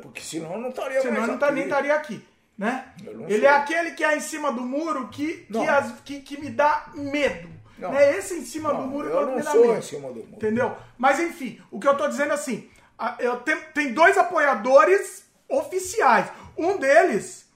Porque 0.00 0.20
senão 0.22 0.52
eu 0.54 0.58
não 0.58 0.68
estaria 0.70 1.00
Senão 1.02 1.12
mais 1.14 1.26
eu 1.26 1.32
não 1.32 1.38
tá- 1.38 1.50
nem 1.50 1.64
estaria 1.64 1.94
aqui, 1.94 2.26
né? 2.56 2.86
Ele 3.28 3.44
é 3.44 3.50
aquele 3.50 3.90
que 3.90 4.02
é 4.02 4.16
em 4.16 4.20
cima 4.20 4.50
do 4.50 4.62
muro 4.62 5.08
que, 5.08 5.46
que, 5.50 5.68
as- 5.68 6.00
que, 6.04 6.20
que 6.20 6.40
me 6.40 6.48
dá 6.48 6.86
medo. 6.94 7.50
Não. 7.76 7.90
Né? 7.92 8.16
Esse 8.16 8.34
em 8.38 8.44
cima 8.44 8.72
Não, 8.72 8.82
do 8.82 8.86
muro 8.88 9.08
eu 9.08 9.18
que 9.18 9.24
não 9.26 9.36
me 9.36 9.42
dá 9.42 9.50
sou 9.50 9.60
medo. 9.66 9.78
em 9.78 9.82
cima 9.82 10.08
do 10.08 10.14
muro. 10.20 10.28
Entendeu? 10.32 10.76
Mas 10.96 11.20
enfim, 11.20 11.60
o 11.70 11.78
que 11.78 11.86
eu 11.88 11.96
tô 11.96 12.08
dizendo 12.08 12.30
é 12.30 12.34
assim, 12.34 12.70
eu 13.18 13.36
tem, 13.40 13.56
tem 13.74 13.92
dois 13.92 14.16
apoiadores 14.16 15.26
oficiais. 15.48 16.26
Um 16.56 16.78
deles 16.78 17.46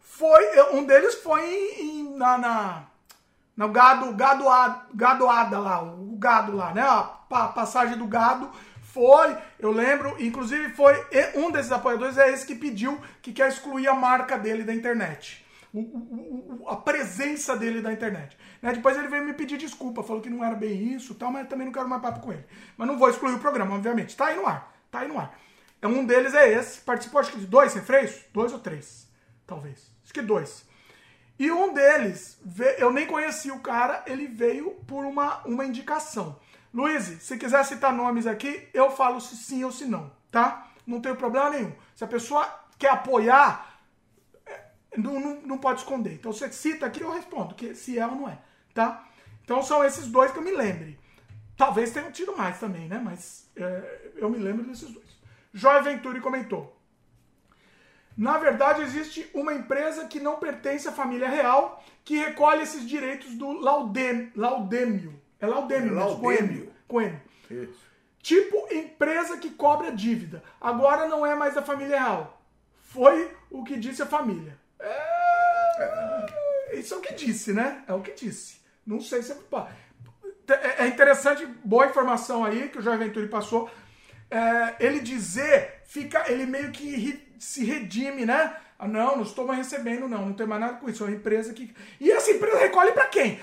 foi, 0.00 0.42
um 0.72 0.84
deles 0.84 1.14
foi 1.14 1.42
em, 1.46 1.80
em- 2.00 2.16
na, 2.16 2.36
na 2.38 2.82
no 3.56 3.68
gado, 3.70 4.12
gado, 4.12 4.46
a- 4.48 4.86
gadoada 4.94 5.58
lá, 5.58 5.82
o 5.82 6.14
gado 6.18 6.54
lá, 6.54 6.74
né? 6.74 6.82
A 6.82 7.15
pa- 7.28 7.48
passagem 7.48 7.96
do 7.96 8.06
gado 8.06 8.50
foi, 8.82 9.36
eu 9.58 9.70
lembro, 9.72 10.16
inclusive 10.18 10.70
foi 10.70 10.94
um 11.34 11.50
desses 11.50 11.70
apoiadores 11.72 12.16
é 12.16 12.30
esse 12.30 12.46
que 12.46 12.54
pediu 12.54 12.98
que 13.20 13.32
quer 13.32 13.48
excluir 13.48 13.88
a 13.88 13.94
marca 13.94 14.38
dele 14.38 14.62
da 14.64 14.72
internet. 14.74 15.44
O- 15.74 15.80
o- 15.80 16.58
o- 16.62 16.68
a 16.70 16.76
presença 16.76 17.54
dele 17.54 17.82
da 17.82 17.92
internet. 17.92 18.36
Né? 18.62 18.72
Depois 18.72 18.96
ele 18.96 19.08
veio 19.08 19.24
me 19.24 19.34
pedir 19.34 19.58
desculpa, 19.58 20.02
falou 20.02 20.22
que 20.22 20.30
não 20.30 20.42
era 20.42 20.54
bem 20.54 20.94
isso 20.94 21.14
tal, 21.14 21.30
mas 21.30 21.46
também 21.48 21.66
não 21.66 21.72
quero 21.72 21.86
mais 21.88 22.00
papo 22.00 22.20
com 22.20 22.32
ele. 22.32 22.44
Mas 22.78 22.88
não 22.88 22.98
vou 22.98 23.10
excluir 23.10 23.34
o 23.34 23.38
programa, 23.38 23.74
obviamente. 23.74 24.16
Tá 24.16 24.26
aí 24.26 24.36
no 24.36 24.46
ar. 24.46 24.74
Tá 24.90 25.00
aí 25.00 25.08
no 25.08 25.18
ar. 25.18 25.38
É, 25.82 25.86
Um 25.86 26.06
deles 26.06 26.32
é 26.32 26.50
esse. 26.50 26.80
Participou 26.80 27.20
acho 27.20 27.32
que 27.32 27.40
de 27.40 27.46
dois 27.46 27.72
sem 27.72 27.82
freios? 27.82 28.24
Dois 28.32 28.52
ou 28.54 28.58
três, 28.58 29.06
talvez. 29.46 29.90
Acho 30.02 30.14
que 30.14 30.22
dois. 30.22 30.64
E 31.38 31.50
um 31.52 31.74
deles, 31.74 32.40
eu 32.78 32.90
nem 32.90 33.06
conheci 33.06 33.50
o 33.50 33.60
cara, 33.60 34.02
ele 34.06 34.26
veio 34.26 34.70
por 34.86 35.04
uma, 35.04 35.42
uma 35.44 35.66
indicação. 35.66 36.38
Luiz, 36.72 37.04
se 37.22 37.36
quiser 37.38 37.64
citar 37.64 37.92
nomes 37.92 38.26
aqui, 38.26 38.68
eu 38.74 38.90
falo 38.90 39.20
se 39.20 39.36
sim 39.36 39.64
ou 39.64 39.72
se 39.72 39.84
não, 39.86 40.12
tá? 40.30 40.68
Não 40.86 41.00
tenho 41.00 41.16
problema 41.16 41.50
nenhum. 41.50 41.72
Se 41.94 42.04
a 42.04 42.08
pessoa 42.08 42.46
quer 42.78 42.90
apoiar, 42.90 43.80
é, 44.44 44.70
não, 44.96 45.18
não, 45.18 45.40
não 45.42 45.58
pode 45.58 45.80
esconder. 45.80 46.14
Então 46.14 46.32
você 46.32 46.50
cita 46.52 46.86
aqui, 46.86 47.00
eu 47.00 47.12
respondo, 47.12 47.54
que 47.54 47.74
se 47.74 47.98
é 47.98 48.06
ou 48.06 48.14
não 48.14 48.28
é, 48.28 48.38
tá? 48.74 49.04
Então 49.42 49.62
são 49.62 49.84
esses 49.84 50.06
dois 50.08 50.32
que 50.32 50.38
eu 50.38 50.42
me 50.42 50.52
lembre. 50.52 50.98
Talvez 51.56 51.92
tenham 51.92 52.12
tido 52.12 52.36
mais 52.36 52.60
também, 52.60 52.88
né? 52.88 53.00
Mas 53.02 53.50
é, 53.56 54.10
eu 54.16 54.28
me 54.28 54.38
lembro 54.38 54.64
desses 54.64 54.90
dois. 54.90 55.06
Joia 55.52 55.80
Venturi 55.80 56.20
comentou. 56.20 56.76
Na 58.16 58.38
verdade, 58.38 58.82
existe 58.82 59.30
uma 59.34 59.52
empresa 59.52 60.06
que 60.06 60.20
não 60.20 60.36
pertence 60.36 60.88
à 60.88 60.92
família 60.92 61.28
real 61.28 61.82
que 62.02 62.16
recolhe 62.16 62.62
esses 62.62 62.86
direitos 62.86 63.34
do 63.34 63.52
laudem. 63.52 64.32
É 65.40 65.46
laudêmio, 65.46 65.88
É 65.88 65.94
né? 65.94 66.00
laudêmio. 66.00 66.20
Coêmio. 66.20 66.72
Coêmio. 66.88 67.20
Isso. 67.50 67.86
Tipo 68.20 68.66
empresa 68.72 69.36
que 69.36 69.50
cobra 69.50 69.92
dívida. 69.92 70.42
Agora 70.60 71.06
não 71.06 71.24
é 71.24 71.34
mais 71.34 71.54
da 71.54 71.62
família 71.62 71.98
real. 71.98 72.42
Foi 72.80 73.32
o 73.50 73.62
que 73.62 73.76
disse 73.76 74.02
a 74.02 74.06
família. 74.06 74.58
É... 74.80 76.78
Isso 76.78 76.94
é 76.94 76.96
o 76.96 77.00
que 77.00 77.14
disse, 77.14 77.52
né? 77.52 77.84
É 77.86 77.92
o 77.92 78.00
que 78.00 78.12
disse. 78.12 78.60
Não 78.86 79.00
sei 79.00 79.22
se 79.22 79.32
é. 79.32 79.36
é, 80.48 80.84
é 80.84 80.86
interessante, 80.88 81.46
boa 81.64 81.86
informação 81.86 82.44
aí 82.44 82.68
que 82.68 82.78
o 82.78 82.82
João 82.82 82.98
Venturi 82.98 83.28
passou. 83.28 83.70
É, 84.30 84.74
ele 84.80 85.00
dizer, 85.00 85.82
fica, 85.86 86.30
ele 86.30 86.46
meio 86.46 86.72
que 86.72 86.96
ri, 86.96 87.32
se 87.38 87.64
redime, 87.64 88.26
né? 88.26 88.56
Ah, 88.78 88.88
não, 88.88 89.16
não 89.16 89.22
estou 89.22 89.46
mais 89.46 89.58
recebendo, 89.58 90.08
não, 90.08 90.26
não 90.26 90.32
tem 90.34 90.46
mais 90.46 90.60
nada 90.60 90.74
com 90.74 90.88
isso. 90.88 91.04
É 91.04 91.06
uma 91.06 91.16
empresa 91.16 91.52
que. 91.52 91.74
E 92.00 92.10
essa 92.10 92.30
empresa 92.30 92.58
recolhe 92.58 92.92
para 92.92 93.06
quem? 93.06 93.40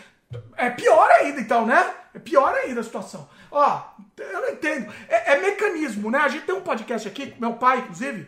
É 0.56 0.70
pior 0.70 1.10
ainda, 1.12 1.40
então, 1.42 1.66
né? 1.66 1.94
É 2.14 2.20
pior 2.20 2.54
ainda 2.54 2.82
a 2.82 2.84
situação. 2.84 3.28
Ó, 3.52 3.82
eu 4.18 4.42
não 4.42 4.50
entendo. 4.50 4.92
É, 5.08 5.34
é 5.34 5.42
mecanismo, 5.42 6.10
né? 6.12 6.20
A 6.20 6.28
gente 6.28 6.46
tem 6.46 6.56
um 6.56 6.62
podcast 6.62 7.08
aqui, 7.08 7.34
meu 7.40 7.54
pai, 7.54 7.80
inclusive, 7.80 8.28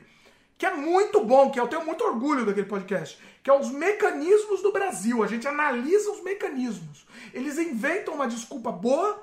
que 0.58 0.66
é 0.66 0.74
muito 0.74 1.24
bom, 1.24 1.52
que 1.52 1.60
eu 1.60 1.68
tenho 1.68 1.86
muito 1.86 2.04
orgulho 2.04 2.46
daquele 2.46 2.68
podcast, 2.68 3.20
que 3.44 3.50
é 3.50 3.54
os 3.54 3.70
mecanismos 3.72 4.62
do 4.62 4.72
Brasil. 4.72 5.24
A 5.24 5.28
gente 5.28 5.48
analisa 5.48 6.12
os 6.12 6.24
mecanismos. 6.24 7.06
Eles 7.34 7.58
inventam 7.58 8.16
uma 8.16 8.28
desculpa 8.28 8.72
boa 8.72 9.22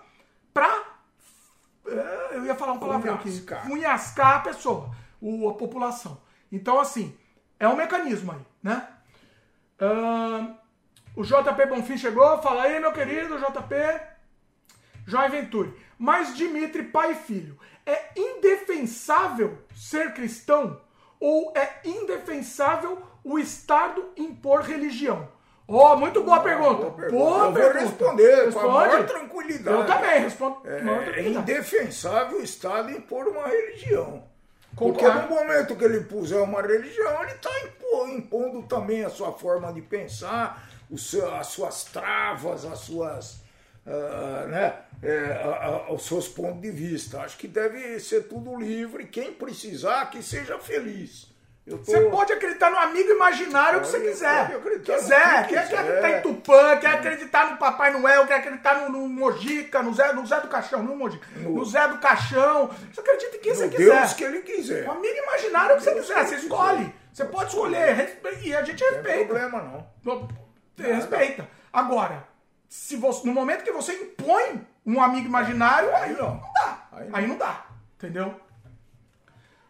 pra. 0.52 0.82
é, 1.86 2.36
Eu 2.36 2.44
ia 2.44 2.54
falar 2.54 2.72
um 2.72 2.78
palavrão 2.78 3.14
aqui. 3.14 3.30
Cunhascar. 3.68 4.36
A 4.36 4.40
pessoa, 4.40 4.90
a 5.22 5.54
população. 5.54 6.20
Então, 6.50 6.78
assim, 6.78 7.16
é 7.58 7.66
um 7.68 7.76
mecanismo 7.76 8.32
aí, 8.32 8.40
né? 8.62 8.88
Ahn, 9.80 10.54
o 11.16 11.22
JP 11.22 11.66
Bonfim 11.66 11.96
chegou, 11.98 12.40
fala 12.42 12.62
aí, 12.62 12.80
meu 12.80 12.92
querido 12.92 13.38
JP. 13.38 13.74
João 15.06 15.28
Venturi. 15.30 15.74
Mas 15.98 16.34
Dimitri, 16.36 16.84
pai 16.84 17.12
e 17.12 17.14
filho, 17.14 17.58
é 17.84 18.10
indefensável 18.16 19.58
ser 19.74 20.14
cristão 20.14 20.80
ou 21.20 21.52
é 21.56 21.80
indefensável 21.84 23.00
o 23.24 23.38
Estado 23.38 24.10
impor 24.16 24.62
religião? 24.62 25.28
Ó, 25.68 25.96
muito 25.96 26.22
boa 26.22 26.40
pergunta. 26.40 26.74
Boa 26.74 26.92
pergunta. 26.92 27.24
Boa 27.24 27.38
eu 27.38 27.42
vou 27.44 27.52
pergunta. 27.52 27.78
responder 27.78 28.52
com 28.52 28.58
a 28.58 28.68
maior 28.68 28.82
Responde. 28.88 29.12
tranquilidade. 29.12 29.78
Eu 29.78 29.86
também 29.86 30.20
respondo. 30.20 30.56
É, 30.64 31.20
é 31.20 31.28
indefensável 31.28 32.38
o 32.38 32.42
Estado 32.42 32.90
impor 32.90 33.28
uma 33.28 33.46
religião. 33.46 34.24
Porque 34.76 35.04
Concordo. 35.04 35.28
no 35.28 35.36
momento 35.36 35.76
que 35.76 35.84
ele 35.84 36.00
puser 36.00 36.42
uma 36.42 36.62
religião, 36.62 37.22
ele 37.22 37.32
está 37.32 37.50
impondo 38.08 38.62
também 38.62 39.04
a 39.04 39.10
sua 39.10 39.32
forma 39.32 39.72
de 39.72 39.82
pensar, 39.82 40.62
seu- 40.98 41.34
as 41.34 41.46
suas 41.48 41.84
travas, 41.84 42.64
as 42.64 42.78
suas, 42.80 43.40
ah, 43.86 44.46
né, 44.48 44.74
é, 45.02 45.42
a- 45.44 45.66
a- 45.88 45.92
os 45.92 46.06
seus 46.06 46.28
pontos 46.28 46.60
de 46.62 46.70
vista. 46.70 47.20
Acho 47.20 47.36
que 47.36 47.48
deve 47.48 47.98
ser 48.00 48.22
tudo 48.28 48.56
livre. 48.56 49.06
Quem 49.06 49.32
precisar, 49.32 50.10
que 50.10 50.22
seja 50.22 50.58
feliz. 50.58 51.30
Tô- 51.68 51.76
Você 51.76 52.00
pode 52.10 52.32
acreditar 52.32 52.72
no 52.72 52.76
amigo 52.76 53.08
imaginário 53.10 53.80
que 53.80 53.86
você 53.86 53.98
Pode- 53.98 54.10
quiser. 54.10 54.50
pode 54.50 54.74
no 54.74 54.80
quiser. 54.80 55.46
que 55.46 55.54
Quer, 55.54 55.62
quiser. 55.62 55.78
acreditar 55.78 56.10
em 56.10 56.20
Tupã, 56.22 56.76
quer 56.76 56.88
acreditar 56.88 57.50
no 57.52 57.56
Papai 57.56 57.92
Noel, 57.92 58.26
quer 58.26 58.34
acreditar 58.38 58.80
no, 58.80 58.88
no 58.90 59.08
Mojica, 59.08 59.80
no 59.80 59.94
Zé, 59.94 60.12
no 60.12 60.26
Zé 60.26 60.40
do 60.40 60.48
Caixão, 60.48 60.82
não 60.82 60.96
Mojica. 60.96 61.24
No, 61.36 61.64
Zé 61.64 61.86
do 61.86 61.98
Caixão. 61.98 62.68
Você 62.92 63.00
acredita 63.00 63.36
em 63.36 63.40
quem 63.40 63.54
você 63.54 63.66
no 63.66 63.70
quiser. 63.70 63.96
Deus 64.00 64.12
que 64.12 64.24
ele 64.24 64.40
quiser. 64.40 64.88
O 64.88 64.90
amigo 64.90 65.16
imaginário 65.16 65.76
que 65.76 65.84
você 65.84 65.94
Deus 65.94 66.06
quiser. 66.08 66.24
que 66.24 66.30
Você 66.30 66.36
escolhe. 66.36 66.94
Você 67.12 67.24
pode 67.26 67.50
escolher. 67.50 68.20
E 68.42 68.56
a 68.56 68.64
gente 68.64 68.82
Não 68.82 68.90
tem 68.90 68.98
respeita. 68.98 69.24
problema, 69.26 69.62
não. 69.62 70.28
Você 70.76 70.92
respeita. 70.92 71.48
Agora, 71.72 72.26
se 72.68 72.96
você, 72.96 73.26
no 73.26 73.32
momento 73.34 73.64
que 73.64 73.72
você 73.72 73.92
impõe 73.94 74.66
um 74.84 75.00
amigo 75.00 75.26
imaginário, 75.26 75.94
aí 75.94 76.12
não, 76.14 76.34
não 76.36 76.52
dá. 76.54 76.88
Aí 76.92 77.10
Aí 77.12 77.22
não. 77.22 77.28
não 77.30 77.38
dá. 77.38 77.66
Entendeu? 77.96 78.34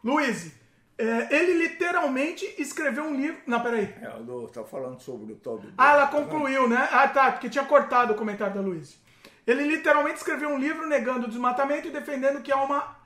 Luiz, 0.03 0.53
é, 0.99 1.29
ele 1.37 1.55
literalmente 1.55 2.45
escreveu 2.59 3.05
um 3.05 3.15
livro. 3.15 3.41
Não, 3.47 3.61
peraí. 3.61 3.95
É, 4.01 4.09
o 4.17 4.23
do- 4.23 4.49
tá 4.49 4.65
falando 4.65 5.01
sobre 5.01 5.33
o 5.33 5.37
tal 5.37 5.59
do. 5.59 5.73
Ah, 5.77 5.93
ela 5.93 6.07
concluiu, 6.09 6.69
né? 6.69 6.89
Ah, 6.91 7.07
tá, 7.09 7.33
porque 7.33 7.49
tinha 7.51 7.65
cortado 7.65 8.13
o 8.13 8.17
comentário 8.17 8.55
da 8.55 8.61
Luiz. 8.61 9.01
Ele 9.47 9.65
literalmente 9.65 10.17
escreveu 10.19 10.49
um 10.51 10.59
livro 10.59 10.87
negando 10.89 11.27
o 11.27 11.29
desmatamento 11.29 11.89
e 11.89 11.93
defendendo 11.93 12.43
que 12.43 12.53
há 12.53 12.63
uma, 12.63 12.97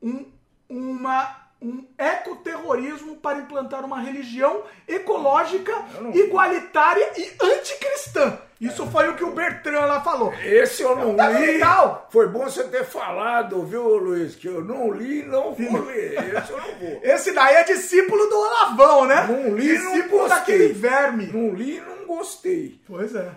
um, 0.00 0.30
uma, 0.68 1.36
um 1.60 1.84
ecoterrorismo 1.98 3.11
para 3.22 3.38
implantar 3.38 3.84
uma 3.84 4.00
religião 4.00 4.62
ecológica, 4.86 5.72
não- 6.00 6.10
igualitária 6.14 7.12
e 7.16 7.32
anticristã. 7.40 8.38
Isso 8.60 8.86
foi 8.86 9.08
o 9.08 9.16
que 9.16 9.24
o 9.24 9.32
Bertrand 9.32 9.86
lá 9.86 10.00
falou. 10.02 10.32
Esse 10.34 10.82
eu 10.82 10.94
não 10.94 11.16
Tá 11.16 11.28
li. 11.30 11.46
legal. 11.46 12.06
Foi 12.10 12.28
bom 12.28 12.44
você 12.44 12.62
ter 12.64 12.84
falado, 12.84 13.64
viu, 13.64 13.96
Luiz? 13.96 14.36
Que 14.36 14.46
eu 14.46 14.62
não 14.64 14.92
li 14.92 15.20
e 15.20 15.24
não 15.26 15.52
vou 15.54 15.82
ler. 15.84 16.36
Esse 16.36 16.52
eu 16.52 16.58
não 16.58 16.74
vou. 16.76 17.00
Esse 17.02 17.32
daí 17.32 17.56
é 17.56 17.64
discípulo 17.64 18.24
do 18.26 18.36
Olavão, 18.36 19.04
né? 19.06 19.26
Não 19.26 19.56
li, 19.56 19.78
não 19.78 19.92
discípulo 19.94 20.22
gostei. 20.22 20.28
daquele 20.38 20.68
verme. 20.72 21.26
Não 21.26 21.54
li 21.54 21.78
e 21.78 21.80
não 21.80 22.06
gostei. 22.06 22.80
Pois 22.86 23.14
é. 23.16 23.30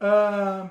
Ah, 0.00 0.68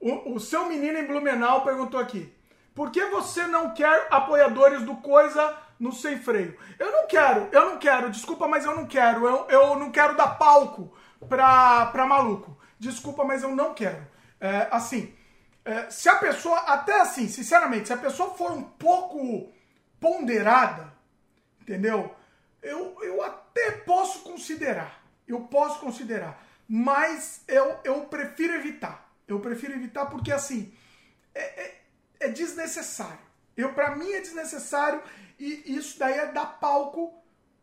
o, 0.00 0.34
o 0.34 0.40
seu 0.40 0.64
menino 0.66 0.98
em 0.98 1.04
Blumenau 1.06 1.62
perguntou 1.62 2.00
aqui: 2.00 2.32
por 2.74 2.90
que 2.90 3.04
você 3.06 3.46
não 3.46 3.74
quer 3.74 4.06
apoiadores 4.10 4.82
do 4.82 4.96
Coisa 4.96 5.54
no 5.80 5.92
Sem 5.92 6.18
Freio? 6.18 6.56
Eu 6.78 6.92
não 6.92 7.06
quero, 7.08 7.48
eu 7.50 7.70
não 7.70 7.78
quero, 7.78 8.10
desculpa, 8.10 8.46
mas 8.46 8.64
eu 8.64 8.76
não 8.76 8.86
quero. 8.86 9.26
Eu, 9.26 9.46
eu 9.48 9.76
não 9.76 9.90
quero 9.90 10.16
dar 10.16 10.38
palco 10.38 10.94
pra, 11.28 11.86
pra 11.86 12.06
maluco. 12.06 12.56
Desculpa, 12.78 13.24
mas 13.24 13.42
eu 13.42 13.56
não 13.56 13.74
quero. 13.74 14.06
É, 14.38 14.68
assim, 14.70 15.14
é, 15.64 15.90
se 15.90 16.08
a 16.08 16.16
pessoa, 16.16 16.58
até 16.60 17.00
assim, 17.00 17.28
sinceramente, 17.28 17.88
se 17.88 17.92
a 17.92 17.98
pessoa 17.98 18.34
for 18.34 18.52
um 18.52 18.62
pouco 18.62 19.52
ponderada, 19.98 20.92
entendeu? 21.60 22.14
Eu, 22.62 22.96
eu 23.02 23.22
até 23.22 23.70
posso 23.72 24.20
considerar. 24.20 25.02
Eu 25.26 25.40
posso 25.42 25.80
considerar. 25.80 26.42
Mas 26.68 27.42
eu, 27.48 27.78
eu 27.84 28.02
prefiro 28.02 28.54
evitar. 28.54 29.10
Eu 29.26 29.40
prefiro 29.40 29.74
evitar 29.74 30.06
porque, 30.06 30.32
assim, 30.32 30.72
é, 31.34 31.62
é, 31.62 31.80
é 32.20 32.28
desnecessário. 32.28 33.30
Eu, 33.56 33.72
para 33.74 33.94
mim 33.96 34.10
é 34.12 34.20
desnecessário 34.20 35.02
e 35.40 35.74
isso 35.76 35.98
daí 35.98 36.18
é 36.18 36.26
dar 36.26 36.58
palco 36.60 37.14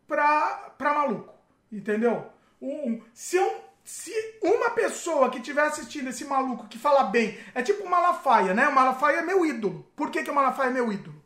pra, 0.07 0.73
pra 0.77 0.93
maluco. 0.93 1.33
Entendeu? 1.71 2.25
Um, 2.59 3.01
se, 3.13 3.35
eu, 3.35 3.63
se 3.83 4.11
uma 4.41 4.71
pessoa 4.71 5.29
que 5.29 5.37
estiver 5.37 5.63
assistindo 5.63 6.09
esse 6.09 6.25
maluco 6.25 6.67
que 6.67 6.79
fala 6.79 7.03
bem, 7.03 7.37
é 7.53 7.61
tipo 7.61 7.83
o 7.83 7.89
Malafaia, 7.89 8.53
né? 8.53 8.67
O 8.67 8.73
Malafaia 8.73 9.17
é 9.17 9.21
meu 9.21 9.45
ídolo. 9.45 9.85
Por 9.95 10.09
que, 10.09 10.23
que 10.23 10.31
o 10.31 10.35
Malafaia 10.35 10.69
é 10.69 10.73
meu 10.73 10.91
ídolo? 10.91 11.23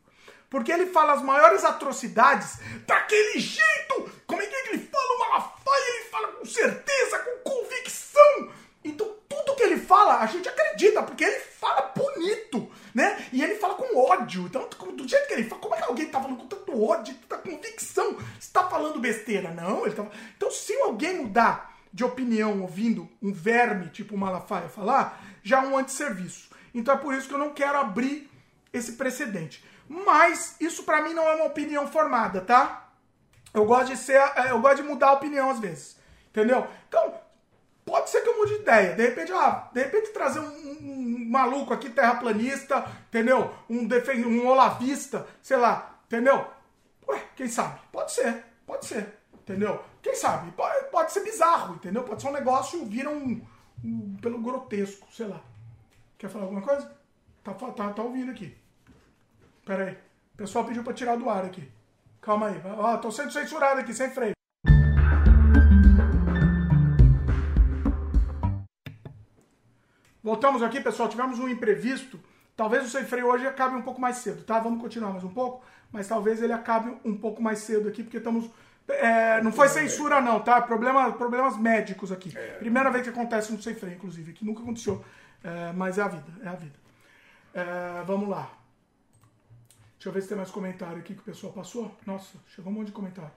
Porque 0.50 0.70
ele 0.70 0.86
fala 0.86 1.14
as 1.14 1.22
maiores 1.22 1.64
atrocidades 1.64 2.58
daquele 2.86 3.40
jeito. 3.40 4.12
Como 4.26 4.42
é 4.42 4.46
que 4.46 4.54
ele 4.68 4.78
fala 4.78 5.14
o 5.14 5.18
Malafaia? 5.18 5.84
Ele 5.88 6.04
fala 6.10 6.28
com 6.28 6.44
certeza, 6.44 7.18
com 7.20 7.50
convicção. 7.50 8.52
Então 8.84 9.16
tudo 9.52 9.56
que 9.56 9.62
ele 9.62 9.78
fala, 9.78 10.20
a 10.20 10.26
gente 10.26 10.48
acredita, 10.48 11.02
porque 11.02 11.24
ele 11.24 11.40
fala 11.40 11.92
bonito, 11.94 12.70
né? 12.94 13.26
E 13.32 13.42
ele 13.42 13.56
fala 13.56 13.74
com 13.74 13.96
ódio. 13.96 14.46
Então, 14.46 14.68
do 14.94 15.08
jeito 15.08 15.26
que 15.28 15.34
ele 15.34 15.44
fala, 15.44 15.60
como 15.60 15.74
é 15.74 15.78
que 15.78 15.84
alguém 15.84 16.06
tá 16.06 16.20
falando 16.20 16.38
com 16.38 16.46
tanto 16.46 16.82
ódio, 16.82 17.14
tanta 17.28 17.42
convicção? 17.42 18.16
Você 18.38 18.50
tá 18.52 18.68
falando 18.68 19.00
besteira? 19.00 19.50
Não, 19.50 19.86
ele 19.86 19.94
tá... 19.94 20.06
Então, 20.36 20.50
se 20.50 20.74
alguém 20.80 21.18
mudar 21.18 21.76
de 21.92 22.04
opinião 22.04 22.62
ouvindo 22.62 23.08
um 23.20 23.32
verme, 23.32 23.88
tipo 23.90 24.14
o 24.14 24.18
Malafaia, 24.18 24.68
falar, 24.68 25.22
já 25.42 25.62
é 25.62 25.66
um 25.66 25.76
antisserviço. 25.76 26.50
Então 26.74 26.94
é 26.94 26.98
por 26.98 27.14
isso 27.14 27.28
que 27.28 27.34
eu 27.34 27.38
não 27.38 27.52
quero 27.52 27.78
abrir 27.78 28.30
esse 28.72 28.92
precedente. 28.92 29.62
Mas 29.86 30.56
isso 30.58 30.84
pra 30.84 31.02
mim 31.02 31.12
não 31.12 31.28
é 31.28 31.34
uma 31.34 31.44
opinião 31.44 31.86
formada, 31.86 32.40
tá? 32.40 32.88
Eu 33.52 33.66
gosto 33.66 33.88
de 33.88 33.98
ser, 33.98 34.16
é, 34.36 34.50
eu 34.50 34.60
gosto 34.60 34.76
de 34.76 34.88
mudar 34.88 35.08
a 35.08 35.12
opinião 35.12 35.50
às 35.50 35.60
vezes. 35.60 35.98
Entendeu? 36.30 36.66
Então, 36.88 37.14
pode 37.92 38.08
ser 38.08 38.22
que 38.22 38.28
eu 38.30 38.38
mude 38.38 38.54
de 38.54 38.62
ideia. 38.62 38.94
De 38.94 39.02
repente, 39.06 39.30
ah, 39.32 39.68
de 39.72 39.82
repente 39.82 40.10
trazer 40.12 40.40
um, 40.40 40.44
um- 40.46 40.78
um 40.80 41.30
maluco 41.30 41.74
aqui, 41.74 41.90
terraplanista, 41.90 42.86
entendeu? 43.08 43.54
Um, 43.68 43.86
defen 43.86 44.24
um 44.24 44.46
olavista, 44.46 45.26
sei 45.42 45.58
lá, 45.58 45.98
entendeu? 46.06 46.46
Ué, 47.06 47.22
quem 47.36 47.48
sabe? 47.48 47.78
Pode 47.92 48.12
ser, 48.12 48.44
pode 48.66 48.86
ser, 48.86 49.06
entendeu? 49.34 49.82
Quem 50.00 50.14
sabe? 50.14 50.50
Pode, 50.52 50.86
pode 50.90 51.12
ser 51.12 51.20
bizarro, 51.22 51.74
entendeu? 51.74 52.02
Pode 52.02 52.22
ser 52.22 52.28
um 52.28 52.32
negócio, 52.32 52.84
vira 52.86 53.10
um, 53.10 53.40
um 53.84 54.16
pelo 54.22 54.38
grotesco, 54.40 55.06
sei 55.12 55.26
lá. 55.26 55.40
Quer 56.16 56.30
falar 56.30 56.44
alguma 56.44 56.62
coisa? 56.62 56.90
Tá, 57.44 57.52
tá, 57.52 57.90
tá 57.92 58.02
ouvindo 58.02 58.30
aqui. 58.30 58.56
Pera 59.66 59.84
aí. 59.84 59.98
O 60.34 60.36
pessoal 60.38 60.64
pediu 60.64 60.82
pra 60.82 60.94
tirar 60.94 61.16
do 61.16 61.28
ar 61.28 61.44
aqui. 61.44 61.70
Calma 62.22 62.46
aí. 62.48 62.62
Ó, 62.78 62.96
tô 62.96 63.10
sendo 63.10 63.30
censurado 63.32 63.80
aqui, 63.80 63.92
sem 63.92 64.10
freio. 64.10 64.31
Voltamos 70.22 70.62
aqui, 70.62 70.80
pessoal. 70.80 71.08
Tivemos 71.08 71.38
um 71.38 71.48
imprevisto. 71.48 72.20
Talvez 72.56 72.84
o 72.84 72.88
sem 72.88 73.04
freio 73.04 73.26
hoje 73.26 73.46
acabe 73.46 73.74
um 73.74 73.82
pouco 73.82 74.00
mais 74.00 74.18
cedo, 74.18 74.44
tá? 74.44 74.60
Vamos 74.60 74.80
continuar 74.80 75.10
mais 75.10 75.24
um 75.24 75.32
pouco, 75.32 75.64
mas 75.90 76.06
talvez 76.06 76.42
ele 76.42 76.52
acabe 76.52 76.94
um 77.04 77.16
pouco 77.16 77.42
mais 77.42 77.60
cedo 77.60 77.88
aqui, 77.88 78.02
porque 78.02 78.18
estamos. 78.18 78.48
é, 78.86 79.42
não 79.42 79.50
foi 79.50 79.68
censura, 79.68 80.20
não, 80.20 80.38
tá? 80.40 80.60
Problema, 80.60 81.12
problemas 81.12 81.56
médicos 81.56 82.12
aqui. 82.12 82.32
Primeira 82.58 82.90
vez 82.90 83.04
que 83.04 83.10
acontece 83.10 83.50
no 83.52 83.60
sem 83.60 83.74
freio, 83.74 83.96
inclusive, 83.96 84.32
que 84.32 84.44
nunca 84.44 84.62
aconteceu. 84.62 85.02
É, 85.42 85.72
mas 85.72 85.98
é 85.98 86.02
a 86.02 86.08
vida, 86.08 86.32
é 86.42 86.48
a 86.48 86.54
vida. 86.54 86.78
É, 87.54 88.02
vamos 88.04 88.28
lá. 88.28 88.50
Deixa 89.94 90.08
eu 90.08 90.12
ver 90.12 90.22
se 90.22 90.28
tem 90.28 90.36
mais 90.36 90.50
comentário 90.50 90.98
aqui 90.98 91.14
que 91.14 91.20
o 91.20 91.24
pessoal 91.24 91.52
passou. 91.52 91.96
Nossa, 92.06 92.38
chegou 92.48 92.70
um 92.70 92.76
monte 92.76 92.88
de 92.88 92.92
comentário. 92.92 93.32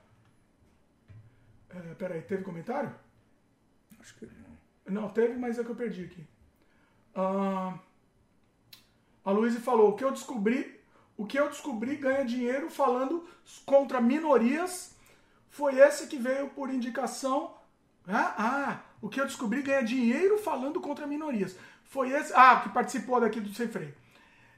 É, 1.69 1.93
peraí, 1.95 2.21
teve 2.21 2.43
comentário? 2.43 2.93
Acho 3.99 4.15
que 4.15 4.25
não. 4.25 5.01
Não, 5.01 5.09
teve, 5.09 5.35
mas 5.35 5.57
é 5.57 5.63
que 5.63 5.69
eu 5.69 5.75
perdi 5.75 6.03
aqui. 6.03 6.27
Ah, 7.15 7.77
a 9.23 9.31
Luísa 9.31 9.59
falou: 9.59 9.91
o 9.91 9.95
que 9.95 10.03
eu 10.03 10.11
descobri, 10.11 10.79
o 11.17 11.25
que 11.25 11.39
eu 11.39 11.49
descobri 11.49 11.95
ganha 11.95 12.25
dinheiro 12.25 12.69
falando 12.69 13.27
contra 13.65 14.01
minorias 14.01 14.95
foi 15.49 15.79
esse 15.79 16.07
que 16.07 16.17
veio 16.17 16.49
por 16.49 16.69
indicação. 16.69 17.55
Ah, 18.07 18.35
ah, 18.37 18.79
o 19.01 19.07
que 19.07 19.19
eu 19.19 19.25
descobri 19.25 19.61
ganha 19.61 19.81
dinheiro 19.83 20.37
falando 20.37 20.81
contra 20.81 21.07
minorias. 21.07 21.57
Foi 21.85 22.11
esse. 22.11 22.33
Ah, 22.35 22.59
que 22.61 22.69
participou 22.69 23.21
daqui 23.21 23.39
do 23.39 23.53
Sem 23.53 23.67
Freio. 23.67 23.95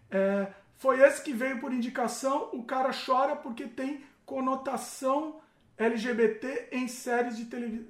É, 0.10 0.48
foi 0.78 1.02
esse 1.02 1.22
que 1.22 1.34
veio 1.34 1.60
por 1.60 1.72
indicação. 1.72 2.50
O 2.52 2.64
cara 2.64 2.92
chora 2.92 3.36
porque 3.36 3.68
tem 3.68 4.04
conotação 4.26 5.40
LGBT 5.78 6.70
em 6.72 6.88
séries 6.88 7.38
de 7.38 7.46
televi 7.46 7.88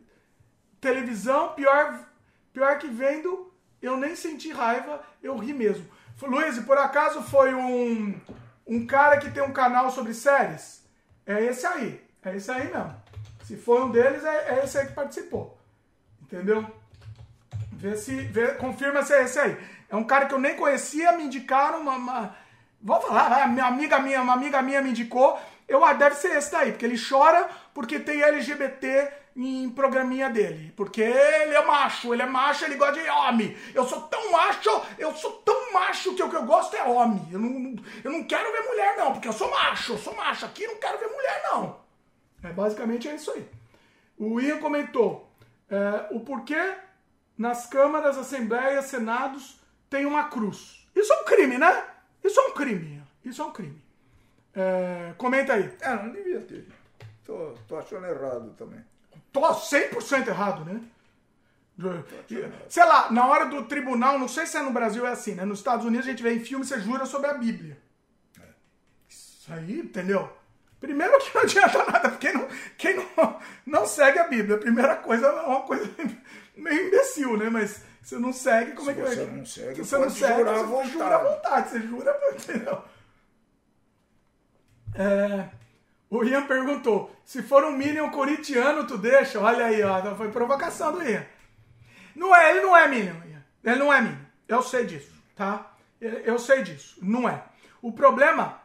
televisão. 0.79 1.53
Pior, 1.53 2.07
pior 2.53 2.77
que 2.77 2.87
vendo, 2.87 3.46
eu 3.81 3.97
nem 3.97 4.15
senti 4.15 4.51
raiva, 4.51 5.01
eu 5.21 5.37
ri 5.37 5.53
mesmo. 5.53 5.85
Luiz, 6.21 6.57
por 6.59 6.77
acaso 6.77 7.21
foi 7.21 7.53
um, 7.53 8.19
um 8.65 8.85
cara 8.87 9.17
que 9.17 9.29
tem 9.29 9.43
um 9.43 9.53
canal 9.53 9.91
sobre 9.91 10.13
séries? 10.13 10.83
É 11.25 11.43
esse 11.43 11.65
aí. 11.65 12.01
É 12.23 12.35
esse 12.35 12.49
aí 12.49 12.71
mesmo. 12.71 13.01
Se 13.43 13.55
foi 13.55 13.81
um 13.83 13.91
deles, 13.91 14.23
é, 14.25 14.55
é 14.55 14.61
esse 14.63 14.77
aí 14.77 14.87
que 14.87 14.93
participou. 14.93 15.57
Entendeu? 16.21 16.65
Vê 17.71 17.95
se, 17.95 18.15
vê, 18.15 18.55
confirma 18.55 19.03
se 19.03 19.13
é 19.13 19.23
esse 19.23 19.39
aí. 19.39 19.57
É 19.89 19.95
um 19.95 20.03
cara 20.03 20.25
que 20.25 20.33
eu 20.33 20.39
nem 20.39 20.55
conhecia, 20.55 21.11
me 21.13 21.23
indicaram 21.23 21.81
uma, 21.81 21.95
uma 21.95 22.35
vou 22.81 22.99
falar, 23.01 23.47
minha 23.47 23.65
amiga 23.65 23.99
minha, 23.99 24.21
uma 24.21 24.33
amiga 24.33 24.61
minha 24.61 24.81
me 24.81 24.89
indicou. 24.89 25.39
Eu 25.67 25.83
ah, 25.83 25.93
deve 25.93 26.15
ser 26.15 26.35
esse 26.37 26.51
daí, 26.51 26.71
porque 26.71 26.85
ele 26.85 26.97
chora 26.97 27.47
porque 27.73 27.99
tem 27.99 28.21
LGBT 28.21 29.11
em 29.37 29.69
programinha 29.69 30.29
dele. 30.29 30.73
Porque 30.75 31.01
ele 31.01 31.53
é 31.53 31.63
macho, 31.63 32.11
ele 32.13 32.23
é 32.23 32.25
macho, 32.25 32.65
ele 32.65 32.75
gosta 32.75 32.99
de 32.99 33.07
homem. 33.07 33.55
Eu 33.73 33.87
sou 33.87 34.01
tão 34.03 34.31
macho, 34.31 34.69
eu 34.97 35.13
sou 35.15 35.31
tão 35.45 35.71
macho 35.71 36.15
que 36.15 36.23
o 36.23 36.29
que 36.29 36.35
eu 36.35 36.45
gosto 36.45 36.75
é 36.75 36.83
homem. 36.83 37.25
Eu 37.31 37.39
não, 37.39 37.75
eu 38.03 38.11
não 38.11 38.23
quero 38.23 38.51
ver 38.51 38.67
mulher, 38.67 38.97
não, 38.97 39.13
porque 39.13 39.27
eu 39.27 39.33
sou 39.33 39.49
macho, 39.51 39.93
eu 39.93 39.97
sou 39.99 40.15
macho. 40.15 40.45
Aqui 40.45 40.65
não 40.65 40.77
quero 40.77 40.97
ver 40.97 41.07
mulher, 41.07 41.43
não. 41.51 41.79
É, 42.43 42.51
basicamente 42.51 43.07
é 43.07 43.15
isso 43.15 43.31
aí. 43.31 43.47
O 44.17 44.41
Ian 44.41 44.57
comentou 44.57 45.31
é, 45.69 46.07
o 46.09 46.19
porquê 46.21 46.75
nas 47.37 47.67
câmaras, 47.67 48.17
assembleias, 48.17 48.85
senados 48.85 49.59
tem 49.87 50.05
uma 50.05 50.29
cruz. 50.29 50.87
Isso 50.95 51.13
é 51.13 51.21
um 51.21 51.25
crime, 51.25 51.59
né? 51.59 51.85
Isso 52.23 52.39
é 52.39 52.47
um 52.47 52.53
crime. 52.53 53.03
Isso 53.23 53.41
é 53.41 53.45
um 53.45 53.51
crime. 53.51 53.79
É, 54.55 55.13
comenta 55.17 55.53
aí. 55.53 55.71
É, 55.79 55.95
não 55.95 56.11
devia 56.11 56.41
ter. 56.41 56.67
Tô, 57.23 57.53
tô 57.67 57.77
achando 57.77 58.07
errado 58.07 58.55
também. 58.57 58.83
Tô 59.39 59.53
100% 59.53 60.27
errado, 60.27 60.65
né? 60.65 60.81
Sei 62.67 62.83
lá, 62.83 63.11
na 63.11 63.27
hora 63.27 63.45
do 63.45 63.65
tribunal, 63.65 64.17
não 64.17 64.27
sei 64.27 64.47
se 64.47 64.57
é 64.57 64.61
no 64.61 64.71
Brasil 64.71 65.05
é 65.05 65.11
assim, 65.11 65.35
né? 65.35 65.45
Nos 65.45 65.59
Estados 65.59 65.85
Unidos 65.85 66.07
a 66.07 66.09
gente 66.09 66.23
vê 66.23 66.33
em 66.33 66.39
filme, 66.43 66.65
você 66.65 66.79
jura 66.79 67.05
sobre 67.05 67.29
a 67.29 67.35
Bíblia. 67.35 67.77
É. 68.39 68.43
Isso 69.07 69.53
aí, 69.53 69.79
entendeu? 69.79 70.27
Primeiro 70.79 71.19
que 71.19 71.35
não 71.35 71.43
adianta 71.43 71.85
nada, 71.85 72.09
porque 72.09 72.31
não, 72.31 72.47
quem 72.77 72.95
não, 72.95 73.39
não 73.65 73.85
segue 73.85 74.17
a 74.17 74.27
Bíblia, 74.27 74.55
a 74.55 74.59
primeira 74.59 74.95
coisa 74.95 75.27
é 75.27 75.31
uma 75.31 75.61
coisa 75.61 75.87
meio 76.57 76.87
imbecil, 76.87 77.37
né? 77.37 77.49
Mas 77.49 77.83
você 78.01 78.17
não 78.17 78.33
segue, 78.33 78.71
como 78.71 78.85
Se 78.85 78.91
é 78.91 78.93
que 78.95 79.01
você 79.01 79.25
vai? 79.25 79.35
não 79.35 79.45
segue, 79.45 79.75
Se 79.75 79.81
você 79.81 79.97
não 79.99 80.09
segue, 80.09 80.43
você 80.43 80.89
jura 80.89 81.15
à 81.15 81.23
vontade, 81.23 81.69
você 81.69 81.79
jura, 81.81 82.19
entendeu? 82.33 82.81
É, 84.95 85.49
o 86.09 86.23
Ian 86.23 86.45
perguntou: 86.47 87.15
se 87.25 87.41
for 87.41 87.63
um 87.63 87.71
Minion 87.71 88.09
corintiano, 88.09 88.85
tu 88.85 88.97
deixa? 88.97 89.39
Olha 89.39 89.65
aí, 89.65 89.81
ó, 89.83 90.15
foi 90.15 90.29
provocação 90.31 90.91
do 90.93 91.01
Ian. 91.03 91.25
Não 92.15 92.35
é, 92.35 92.51
ele 92.51 92.61
não 92.61 92.75
é 92.75 92.87
Minion, 92.87 93.15
Ian. 93.25 93.43
Ele 93.63 93.75
não 93.79 93.93
é 93.93 94.01
Minion. 94.01 94.17
Eu 94.47 94.61
sei 94.61 94.85
disso, 94.85 95.13
tá? 95.35 95.73
Eu 95.99 96.37
sei 96.39 96.63
disso. 96.63 96.97
Não 97.01 97.27
é. 97.27 97.43
O 97.81 97.91
problema 97.91 98.59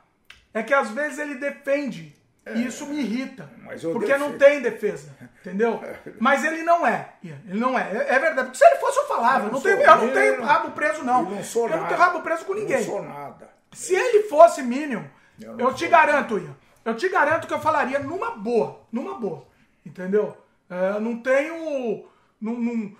é 0.54 0.62
que 0.62 0.72
às 0.74 0.90
vezes 0.90 1.18
ele 1.18 1.34
defende. 1.36 2.14
E 2.54 2.66
isso 2.66 2.86
me 2.86 2.98
irrita. 2.98 3.48
mas 3.62 3.84
eu 3.84 3.92
Porque 3.92 4.16
não 4.16 4.32
defendo. 4.32 4.38
tem 4.50 4.60
defesa. 4.62 5.14
Entendeu? 5.40 5.80
Mas 6.18 6.42
ele 6.44 6.62
não 6.64 6.84
é. 6.84 7.12
Ian, 7.22 7.38
Ele 7.46 7.60
não 7.60 7.78
é. 7.78 7.82
É 7.92 8.14
é 8.14 8.18
verdade. 8.18 8.48
Porque 8.48 8.58
se 8.58 8.64
ele 8.66 8.80
fosse, 8.80 8.98
eu 8.98 9.06
falava. 9.06 9.44
Eu 9.46 9.52
não, 9.52 9.52
não 9.52 9.60
tenho, 9.60 9.80
eu 9.80 9.86
não 9.96 10.04
eu 10.06 10.12
tenho 10.12 10.36
não- 10.38 10.44
rabo 10.44 10.70
preso, 10.72 11.04
não. 11.04 11.18
Eu 11.24 11.30
não 11.36 11.44
sou 11.44 11.64
eu 11.66 11.70
não 11.70 11.76
nada. 11.82 11.88
tenho 11.88 12.00
rabo 12.00 12.20
preso 12.22 12.44
com 12.44 12.54
ninguém. 12.54 12.78
Não 12.78 12.84
sou 12.84 13.02
nada. 13.02 13.48
Se 13.72 13.94
ele 13.94 14.24
fosse 14.24 14.60
Minion, 14.62 15.04
Eu 15.40 15.52
eu, 15.52 15.56
não 15.56 15.72
te 15.74 15.86
garanto, 15.86 16.36
Ian. 16.36 16.56
Eu 16.84 16.96
te 16.96 17.08
garanto 17.08 17.46
que 17.46 17.54
eu 17.54 17.60
falaria 17.60 17.98
numa 17.98 18.32
boa. 18.32 18.80
Numa 18.90 19.14
boa. 19.18 19.46
Entendeu? 19.84 20.36
É, 20.68 20.98
não 21.00 21.18
tenho. 21.22 22.04
Não, 22.40 22.54
não- 22.54 22.96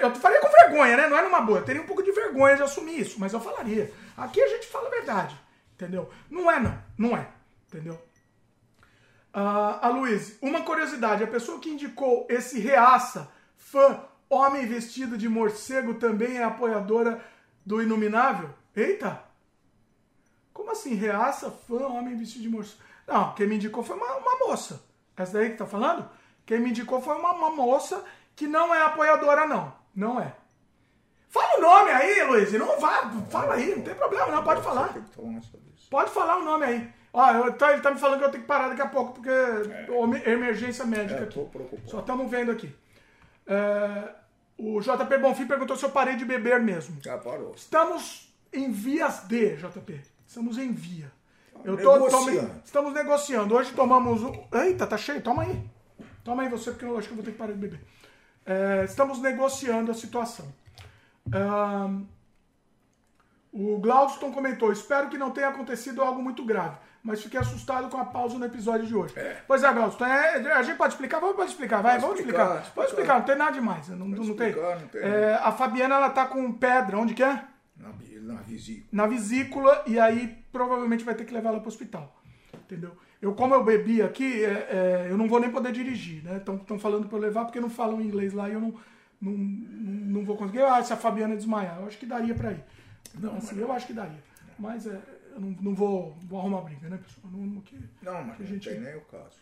eu 0.00 0.14
faria 0.16 0.40
com 0.40 0.48
vergonha, 0.48 0.96
né? 0.96 1.08
Não 1.08 1.16
é 1.18 1.22
numa 1.22 1.40
boa. 1.40 1.58
Eu 1.60 1.64
teria 1.64 1.80
um 1.82 1.86
pouco 1.86 2.02
de 2.02 2.10
vergonha 2.12 2.56
de 2.56 2.62
assumir 2.62 3.00
isso, 3.00 3.18
mas 3.20 3.32
eu 3.32 3.40
falaria. 3.40 3.92
Aqui 4.16 4.40
a 4.42 4.48
gente 4.48 4.66
fala 4.66 4.88
a 4.88 4.90
verdade. 4.90 5.38
Entendeu? 5.74 6.10
Não 6.30 6.50
é, 6.50 6.58
não. 6.58 6.78
Não 6.98 7.16
é. 7.16 7.28
Entendeu? 7.68 8.00
Ah, 9.32 9.86
a 9.86 9.88
Luiz, 9.90 10.38
uma 10.40 10.62
curiosidade: 10.62 11.22
a 11.22 11.26
pessoa 11.28 11.60
que 11.60 11.68
indicou 11.70 12.26
esse 12.30 12.58
reaça, 12.58 13.30
fã, 13.56 14.00
homem 14.28 14.66
vestido 14.66 15.16
de 15.18 15.28
morcego, 15.28 15.94
também 15.94 16.38
é 16.38 16.44
apoiadora 16.44 17.22
do 17.64 17.80
Inominável? 17.82 18.50
Eita! 18.74 19.22
Como 20.56 20.70
assim? 20.70 20.94
Reaça, 20.94 21.50
fã, 21.50 21.86
homem 21.86 22.16
vestido 22.16 22.42
de 22.44 22.48
morcego? 22.48 22.80
Não, 23.06 23.34
quem 23.34 23.46
me 23.46 23.56
indicou 23.56 23.84
foi 23.84 23.94
uma, 23.94 24.16
uma 24.16 24.38
moça. 24.46 24.82
Essa 25.14 25.34
daí 25.34 25.50
que 25.50 25.56
tá 25.58 25.66
falando? 25.66 26.08
Quem 26.46 26.58
me 26.60 26.70
indicou 26.70 27.00
foi 27.02 27.14
uma, 27.14 27.32
uma 27.32 27.50
moça 27.50 28.02
que 28.34 28.46
não 28.46 28.74
é 28.74 28.82
apoiadora, 28.82 29.46
não. 29.46 29.72
Não 29.94 30.18
é. 30.18 30.32
Fala 31.28 31.58
o 31.58 31.60
nome 31.60 31.90
aí, 31.90 32.22
Luiz. 32.24 32.50
Não 32.54 32.80
vá, 32.80 33.10
fala 33.30 33.54
aí, 33.54 33.76
não 33.76 33.82
tem 33.82 33.94
problema, 33.94 34.28
não, 34.32 34.42
pode 34.42 34.62
falar. 34.62 34.94
Pode 35.90 36.10
falar 36.10 36.38
o 36.38 36.44
nome 36.44 36.64
aí. 36.64 36.90
Ó, 37.12 37.30
eu, 37.32 37.52
tá- 37.52 37.72
ele 37.72 37.82
tá 37.82 37.90
me 37.90 37.98
falando 38.00 38.18
que 38.20 38.24
eu 38.24 38.30
tenho 38.30 38.42
que 38.42 38.48
parar 38.48 38.68
daqui 38.68 38.82
a 38.82 38.88
pouco, 38.88 39.12
porque 39.12 39.30
home- 39.92 40.22
emergência 40.24 40.84
médica 40.86 41.20
É, 41.22 41.26
tô 41.26 41.44
preocupado. 41.44 41.90
Só 41.90 42.00
estamos 42.00 42.30
vendo 42.30 42.50
aqui. 42.50 42.74
É, 43.46 44.08
o 44.58 44.80
JP 44.80 45.18
Bonfim 45.18 45.46
perguntou 45.46 45.76
se 45.76 45.84
eu 45.84 45.90
parei 45.90 46.16
de 46.16 46.24
beber 46.24 46.60
mesmo. 46.60 46.98
Já 47.02 47.18
parou. 47.18 47.52
Estamos 47.54 48.32
em 48.52 48.70
vias 48.72 49.20
de, 49.28 49.56
JP. 49.56 50.00
Estamos 50.26 50.58
em 50.58 50.72
via. 50.72 51.10
Eu 51.64 51.76
tô, 51.76 51.92
Negociando. 51.94 52.26
tome- 52.26 52.50
estamos 52.64 52.92
negociando. 52.94 53.54
Hoje 53.54 53.72
tomamos 53.72 54.22
um. 54.22 54.32
Eita, 54.52 54.86
tá 54.86 54.96
cheio? 54.96 55.22
Toma 55.22 55.42
aí. 55.42 55.70
Toma 56.22 56.42
aí 56.42 56.48
você, 56.48 56.70
porque 56.70 56.84
eu 56.84 56.96
acho 56.98 57.08
que 57.08 57.12
eu 57.12 57.16
vou 57.16 57.24
ter 57.24 57.32
que 57.32 57.38
parar 57.38 57.52
de 57.52 57.58
beber. 57.58 57.80
É, 58.44 58.84
estamos 58.84 59.20
negociando 59.20 59.90
a 59.90 59.94
situação. 59.94 60.46
Ahn, 61.32 62.04
o 63.52 63.78
Glaudston 63.78 64.32
comentou: 64.32 64.70
espero 64.72 65.08
que 65.08 65.18
não 65.18 65.30
tenha 65.30 65.48
acontecido 65.48 66.02
algo 66.02 66.22
muito 66.22 66.44
grave, 66.44 66.76
mas 67.02 67.22
fiquei 67.22 67.40
assustado 67.40 67.88
com 67.88 67.96
a 67.96 68.04
pausa 68.04 68.38
no 68.38 68.44
episódio 68.44 68.86
de 68.86 68.94
hoje. 68.94 69.14
Pois 69.48 69.64
é, 69.64 69.72
Glaudston, 69.72 70.04
é, 70.06 70.52
a 70.52 70.62
gente 70.62 70.76
pode 70.76 70.92
explicar? 70.94 71.18
Vamos 71.20 71.36
pode 71.36 71.50
explicar, 71.50 71.82
vai, 71.82 71.92
Pode 71.92 72.02
vamos 72.02 72.18
explicar, 72.20 72.42
explicar. 72.42 72.60
explicar. 72.62 72.74
Pode 72.74 72.88
explicar, 72.90 73.18
não 73.18 73.26
tem 73.26 73.36
nada 73.36 73.52
demais. 73.52 73.88
Não, 73.88 73.96
não 74.06 74.34
tem. 74.36 74.48
explicar, 74.48 74.80
não 74.80 74.88
tem. 74.88 75.00
É, 75.02 75.34
a 75.42 75.50
Fabiana, 75.52 75.94
ela 75.96 76.10
tá 76.10 76.26
com 76.26 76.52
pedra, 76.52 76.98
onde 76.98 77.14
que 77.14 77.22
é? 77.24 77.42
Na, 77.78 77.88
na 78.34 78.40
vesícula. 78.42 78.86
na 78.92 79.06
vesícula 79.06 79.84
e 79.86 79.98
aí 79.98 80.42
provavelmente 80.50 81.04
vai 81.04 81.14
ter 81.14 81.24
que 81.24 81.32
levar 81.34 81.50
ela 81.50 81.58
para 81.60 81.66
o 81.66 81.68
hospital. 81.68 82.20
Entendeu? 82.54 82.96
Eu, 83.20 83.34
como 83.34 83.54
eu 83.54 83.62
bebi 83.64 84.02
aqui, 84.02 84.44
é, 84.44 84.50
é, 84.50 85.06
eu 85.10 85.16
não 85.18 85.28
vou 85.28 85.40
nem 85.40 85.50
poder 85.50 85.72
dirigir, 85.72 86.22
né? 86.24 86.36
Estão 86.38 86.78
falando 86.78 87.06
para 87.08 87.16
eu 87.18 87.22
levar 87.22 87.44
porque 87.44 87.60
não 87.60 87.70
falam 87.70 88.00
inglês 88.00 88.32
lá 88.32 88.48
e 88.48 88.52
eu 88.54 88.60
não, 88.60 88.74
não, 89.20 89.32
não 89.32 90.24
vou 90.24 90.36
conseguir. 90.36 90.62
Ah, 90.62 90.82
se 90.82 90.92
a 90.92 90.96
Fabiana 90.96 91.36
desmaiar, 91.36 91.78
eu 91.80 91.86
acho 91.86 91.98
que 91.98 92.06
daria 92.06 92.34
para 92.34 92.52
ir. 92.52 92.64
Não, 93.14 93.36
assim, 93.36 93.58
eu 93.58 93.70
acho 93.72 93.86
que 93.86 93.92
daria. 93.92 94.22
Mas 94.58 94.86
é, 94.86 95.00
eu 95.32 95.40
não, 95.40 95.50
não 95.60 95.74
vou, 95.74 96.16
vou 96.22 96.38
arrumar 96.40 96.62
briga, 96.62 96.88
né, 96.88 96.98
pessoal? 96.98 97.32
Não, 97.32 97.60
que, 97.60 97.78
Não, 98.02 98.24
mas 98.24 98.36
que 98.36 98.42
não 98.42 98.48
gente- 98.50 98.68
tem 98.70 98.80
nem 98.80 98.96
o 98.96 99.00
caso. 99.02 99.38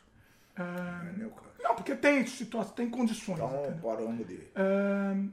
é, 0.56 0.62
Não 0.62 1.09
é 1.09 1.12
nem 1.16 1.27
o 1.27 1.31
caso. 1.31 1.48
não, 1.62 1.74
porque 1.77 1.94
tem 1.94 2.27
situação, 2.27 2.74
tem 2.74 2.90
condições. 2.90 3.39
Então 3.39 3.61
entendeu? 3.65 3.81
paramos 3.82 4.27
de. 4.27 4.40
Ahn, 4.56 5.28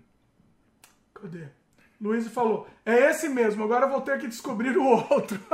cadê? 1.14 1.48
Luiz 2.02 2.28
falou, 2.30 2.68
é 2.84 3.12
esse 3.12 3.30
mesmo, 3.30 3.64
agora 3.64 3.86
eu 3.86 3.90
vou 3.92 4.02
ter 4.02 4.18
que 4.18 4.28
descobrir 4.28 4.76
o 4.76 4.84
outro. 4.84 5.40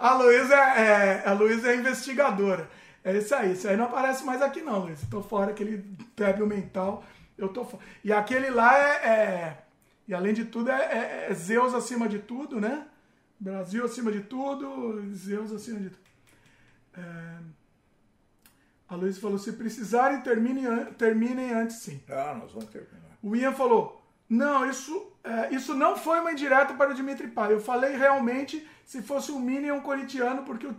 a 0.00 0.14
Luísa 0.14 0.56
a 0.56 0.80
é, 0.80 1.22
é, 1.24 1.28
a 1.28 1.70
é 1.70 1.76
investigadora. 1.76 2.68
É 3.04 3.16
isso 3.16 3.32
aí, 3.36 3.52
isso 3.52 3.68
aí 3.68 3.76
não 3.76 3.84
aparece 3.84 4.24
mais 4.24 4.42
aqui 4.42 4.60
não, 4.62 4.80
Luiz. 4.80 5.00
Tô 5.08 5.22
fora, 5.22 5.52
aquele 5.52 5.76
débil 6.16 6.44
mental, 6.44 7.04
eu 7.38 7.48
tô 7.48 7.64
fora. 7.64 7.84
E 8.02 8.12
aquele 8.12 8.50
lá 8.50 8.76
é, 8.76 9.08
é- 9.08 9.58
e 10.08 10.14
além 10.14 10.34
de 10.34 10.44
tudo, 10.46 10.70
é, 10.70 10.74
é- 10.74 11.26
é 11.30 11.34
Zeus 11.34 11.72
acima 11.72 12.08
de 12.08 12.18
tudo, 12.18 12.60
né? 12.60 12.88
Brasil 13.38 13.84
acima 13.84 14.10
de 14.10 14.22
tudo, 14.22 15.14
Zeus 15.14 15.52
acima 15.52 15.78
de 15.78 15.90
tudo. 15.90 16.02
É, 16.94 17.36
a 18.88 18.96
Luísa 18.96 19.20
falou, 19.20 19.38
se 19.38 19.52
precisarem, 19.52 20.20
terminem, 20.20 20.86
terminem 20.94 21.52
antes 21.52 21.76
sim. 21.76 22.02
Ah, 22.08 22.34
nós 22.40 22.50
vamos 22.52 22.70
terminar. 22.70 23.18
O 23.22 23.36
Ian 23.36 23.52
falou: 23.52 24.05
Não, 24.28 24.68
isso, 24.68 25.12
é, 25.22 25.54
isso 25.54 25.74
não 25.74 25.96
foi 25.96 26.20
uma 26.20 26.32
indireta 26.32 26.74
para 26.74 26.90
o 26.90 26.94
Dimitri 26.94 27.28
Pai. 27.28 27.52
Eu 27.52 27.60
falei 27.60 27.96
realmente 27.96 28.66
se 28.84 29.02
fosse 29.02 29.30
um 29.32 29.38
Minion 29.40 29.80
corintiano, 29.80 30.42
porque, 30.42 30.66
o- 30.66 30.76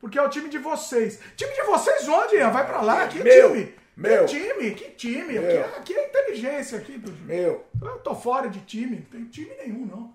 porque 0.00 0.18
é 0.18 0.22
o 0.22 0.28
time 0.28 0.48
de 0.48 0.58
vocês. 0.58 1.20
Time 1.36 1.52
de 1.54 1.62
vocês 1.62 2.08
onde, 2.08 2.36
Ian? 2.36 2.50
Vai 2.50 2.66
pra 2.66 2.80
lá, 2.80 3.06
que 3.08 3.22
meu. 3.22 3.50
time? 3.52 3.74
Meu. 3.96 4.26
Que 4.26 4.38
time? 4.38 4.70
Que 4.72 4.90
time? 4.92 5.38
Aqui, 5.38 5.46
é, 5.48 5.60
aqui 5.78 5.94
é 5.94 6.06
inteligência 6.08 6.78
aqui. 6.78 7.00
Meu. 7.24 7.64
Eu 7.82 7.98
tô 7.98 8.14
fora 8.14 8.48
de 8.48 8.60
time, 8.60 8.96
não 8.96 9.02
tem 9.20 9.24
time 9.26 9.54
nenhum, 9.56 9.86
não. 9.86 10.14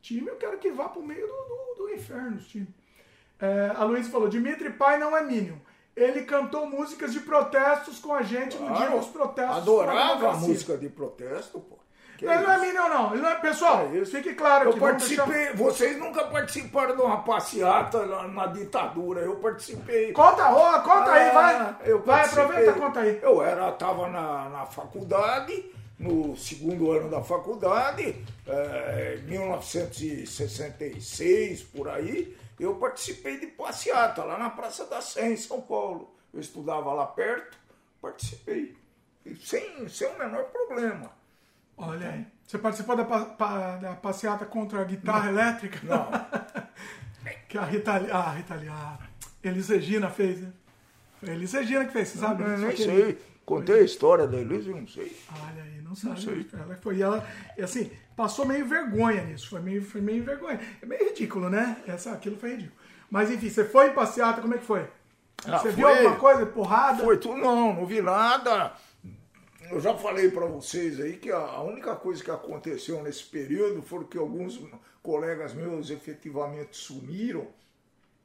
Time 0.00 0.26
eu 0.28 0.36
quero 0.36 0.58
que 0.58 0.70
vá 0.72 0.88
pro 0.88 1.02
meio 1.02 1.26
do, 1.26 1.32
do, 1.32 1.74
do 1.86 1.90
inferno, 1.94 2.36
os 2.36 2.46
times. 2.48 2.68
É, 3.40 3.72
a 3.76 3.84
Luísa 3.84 4.10
falou, 4.10 4.28
Dimitri 4.28 4.70
Pai 4.70 4.98
não 4.98 5.16
é 5.16 5.22
Minion. 5.22 5.56
Ele 5.94 6.22
cantou 6.22 6.64
músicas 6.66 7.12
de 7.12 7.20
protestos 7.20 7.98
com 7.98 8.14
a 8.14 8.22
gente 8.22 8.56
no 8.56 8.72
dia 8.74 8.88
dos 8.90 9.08
protestos. 9.08 9.58
Adorava 9.58 10.30
a 10.30 10.36
música 10.36 10.76
de 10.78 10.88
protesto, 10.88 11.60
pô. 11.60 11.76
Que 12.16 12.24
ele 12.26 12.38
não 12.40 12.52
é 12.52 12.58
Minion, 12.58 12.88
não. 12.88 13.12
Ele 13.12 13.20
não 13.22 13.28
é, 13.30 13.34
pessoal, 13.34 13.88
É 13.92 14.04
fique 14.04 14.32
claro 14.34 14.70
Eu 14.70 14.76
participei, 14.78 15.26
deixar- 15.26 15.56
vocês 15.56 15.98
nunca 15.98 16.22
participaram 16.24 16.94
de 16.96 17.02
uma 17.02 17.22
passeata 17.22 18.06
na, 18.06 18.28
na 18.28 18.46
ditadura, 18.46 19.20
eu 19.22 19.34
participei. 19.36 20.12
Conta, 20.12 20.50
ô, 20.52 20.80
conta 20.82 21.10
aí, 21.10 21.30
Ah, 21.30 21.32
vai. 21.32 21.76
eu 21.90 22.00
vai, 22.02 22.24
aproveita, 22.24 22.72
conta 22.74 23.00
aí. 23.00 23.18
Eu 23.20 23.42
era, 23.42 23.72
tava 23.72 24.08
na, 24.08 24.48
na 24.50 24.64
faculdade, 24.66 25.64
no 25.98 26.36
segundo 26.36 26.92
ano 26.92 27.08
da 27.10 27.20
faculdade, 27.22 28.14
eh, 28.46 29.18
1966, 29.26 31.62
por 31.62 31.88
aí, 31.88 32.36
eu 32.62 32.74
participei 32.76 33.38
de 33.38 33.46
passeata 33.48 34.24
lá 34.24 34.38
na 34.38 34.50
Praça 34.50 34.84
da 34.86 35.00
Sé, 35.00 35.30
em 35.32 35.36
São 35.36 35.60
Paulo. 35.60 36.14
Eu 36.32 36.40
estudava 36.40 36.92
lá 36.92 37.06
perto, 37.06 37.58
participei. 38.00 38.76
E 39.24 39.36
sem, 39.36 39.88
sem 39.88 40.08
o 40.08 40.18
menor 40.18 40.44
problema. 40.44 41.10
Olha 41.76 42.10
aí. 42.10 42.26
Você 42.46 42.58
participou 42.58 42.96
da, 42.96 43.04
pa- 43.04 43.76
da 43.76 43.94
passeata 43.94 44.44
contra 44.44 44.80
a 44.80 44.84
guitarra 44.84 45.28
elétrica? 45.30 45.80
Não. 45.84 46.08
que 47.48 47.56
a 47.56 47.64
Rita, 47.64 47.92
a 47.92 48.30
Rita 48.30 48.54
a 48.54 48.98
Elis 49.42 49.68
Regina 49.68 50.10
fez, 50.10 50.40
né? 50.40 50.52
Foi 51.20 51.30
a 51.30 51.32
Elis 51.34 51.52
Regina 51.52 51.84
que 51.84 51.92
fez, 51.92 52.08
você 52.08 52.18
sabe? 52.18 52.42
Só 52.44 52.56
nem 52.56 52.76
sei. 52.76 53.18
Contei 53.44 53.80
a 53.80 53.82
história 53.82 54.26
da 54.26 54.38
Elisa, 54.38 54.70
eu 54.70 54.76
não 54.76 54.86
sei. 54.86 55.16
Olha 55.32 55.62
aí, 55.62 55.80
não 55.82 55.94
sabe. 55.94 56.20
sei. 56.22 56.46
Ela 56.52 56.76
foi, 56.76 57.00
ela, 57.00 57.26
e 57.56 57.62
assim, 57.62 57.90
passou 58.16 58.44
meio 58.46 58.66
vergonha 58.66 59.22
nisso. 59.24 59.48
Foi 59.50 59.60
meio, 59.60 59.82
foi 59.84 60.00
meio 60.00 60.22
vergonha. 60.24 60.60
É 60.80 60.86
meio 60.86 61.08
ridículo, 61.08 61.48
né? 61.50 61.76
Essa, 61.86 62.12
aquilo 62.12 62.36
foi 62.36 62.50
ridículo. 62.50 62.76
Mas 63.10 63.30
enfim, 63.30 63.48
você 63.50 63.64
foi 63.64 63.88
em 63.88 63.92
passeata, 63.92 64.40
como 64.40 64.54
é 64.54 64.58
que 64.58 64.64
foi? 64.64 64.86
Ah, 65.46 65.58
você 65.58 65.70
viu 65.70 65.86
foi- 65.88 65.98
alguma 65.98 66.16
coisa? 66.16 66.46
Porrada? 66.46 67.02
Foi 67.02 67.16
tudo, 67.18 67.36
não, 67.36 67.74
não 67.74 67.84
vi 67.86 68.00
nada. 68.00 68.72
Eu 69.70 69.80
já 69.80 69.94
falei 69.94 70.30
para 70.30 70.46
vocês 70.46 71.00
aí 71.00 71.16
que 71.16 71.30
a 71.30 71.60
única 71.62 71.94
coisa 71.96 72.22
que 72.22 72.30
aconteceu 72.30 73.02
nesse 73.02 73.24
período 73.24 73.82
foi 73.82 74.04
que 74.04 74.18
alguns 74.18 74.60
colegas 75.02 75.54
meus 75.54 75.90
efetivamente 75.90 76.76
sumiram, 76.76 77.46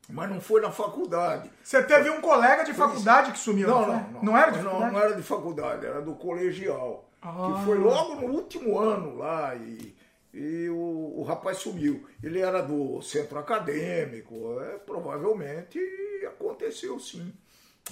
mas 0.09 0.29
não 0.29 0.39
foi 0.41 0.61
na 0.61 0.71
faculdade. 0.71 1.49
Você 1.63 1.81
teve 1.83 2.09
um 2.09 2.21
colega 2.21 2.63
de 2.63 2.73
faculdade 2.73 3.31
que 3.31 3.39
sumiu, 3.39 3.67
não, 3.67 3.81
Não, 3.81 3.87
não, 3.87 4.09
não. 4.11 4.23
Não 4.23 4.37
era 4.37 4.51
de 4.51 4.57
não, 4.59 4.63
faculdade? 4.71 4.93
não 4.93 5.01
era 5.01 5.15
de 5.15 5.23
faculdade, 5.23 5.85
era 5.85 6.01
do 6.01 6.13
colegial. 6.15 7.06
Ah. 7.21 7.53
Que 7.57 7.65
foi 7.65 7.77
logo 7.77 8.15
no 8.15 8.27
último 8.33 8.79
ano 8.79 9.17
lá 9.17 9.55
e, 9.55 9.95
e 10.33 10.69
o, 10.69 11.19
o 11.19 11.23
rapaz 11.23 11.57
sumiu. 11.57 12.07
Ele 12.21 12.39
era 12.39 12.61
do 12.61 13.01
centro 13.01 13.39
acadêmico, 13.39 14.59
é, 14.61 14.77
provavelmente 14.77 15.79
aconteceu 16.27 16.99
sim. 16.99 17.33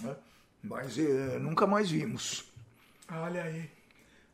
né? 0.01 0.15
Mas 0.63 0.97
é, 0.97 1.37
nunca 1.39 1.67
mais 1.67 1.89
vimos. 1.89 2.51
Olha 3.11 3.43
aí. 3.43 3.69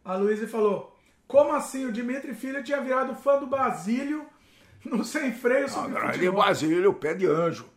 A 0.03 0.15
Luísa 0.15 0.47
falou: 0.47 0.97
Como 1.27 1.53
assim? 1.53 1.85
O 1.85 1.91
Dimitri 1.91 2.33
Filho 2.33 2.63
tinha 2.63 2.81
virado 2.81 3.15
fã 3.15 3.39
do 3.39 3.47
Basílio 3.47 4.25
no 4.83 5.03
Sem 5.03 5.33
Freio 5.33 5.65
A 5.65 5.69
sobre 5.69 5.91
grande 5.91 6.13
futebol. 6.13 6.43
Basílio, 6.43 6.93
pé 6.93 7.13
de 7.13 7.25
anjo. 7.25 7.69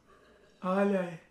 Olha 0.63 1.01
aí. 1.01 1.24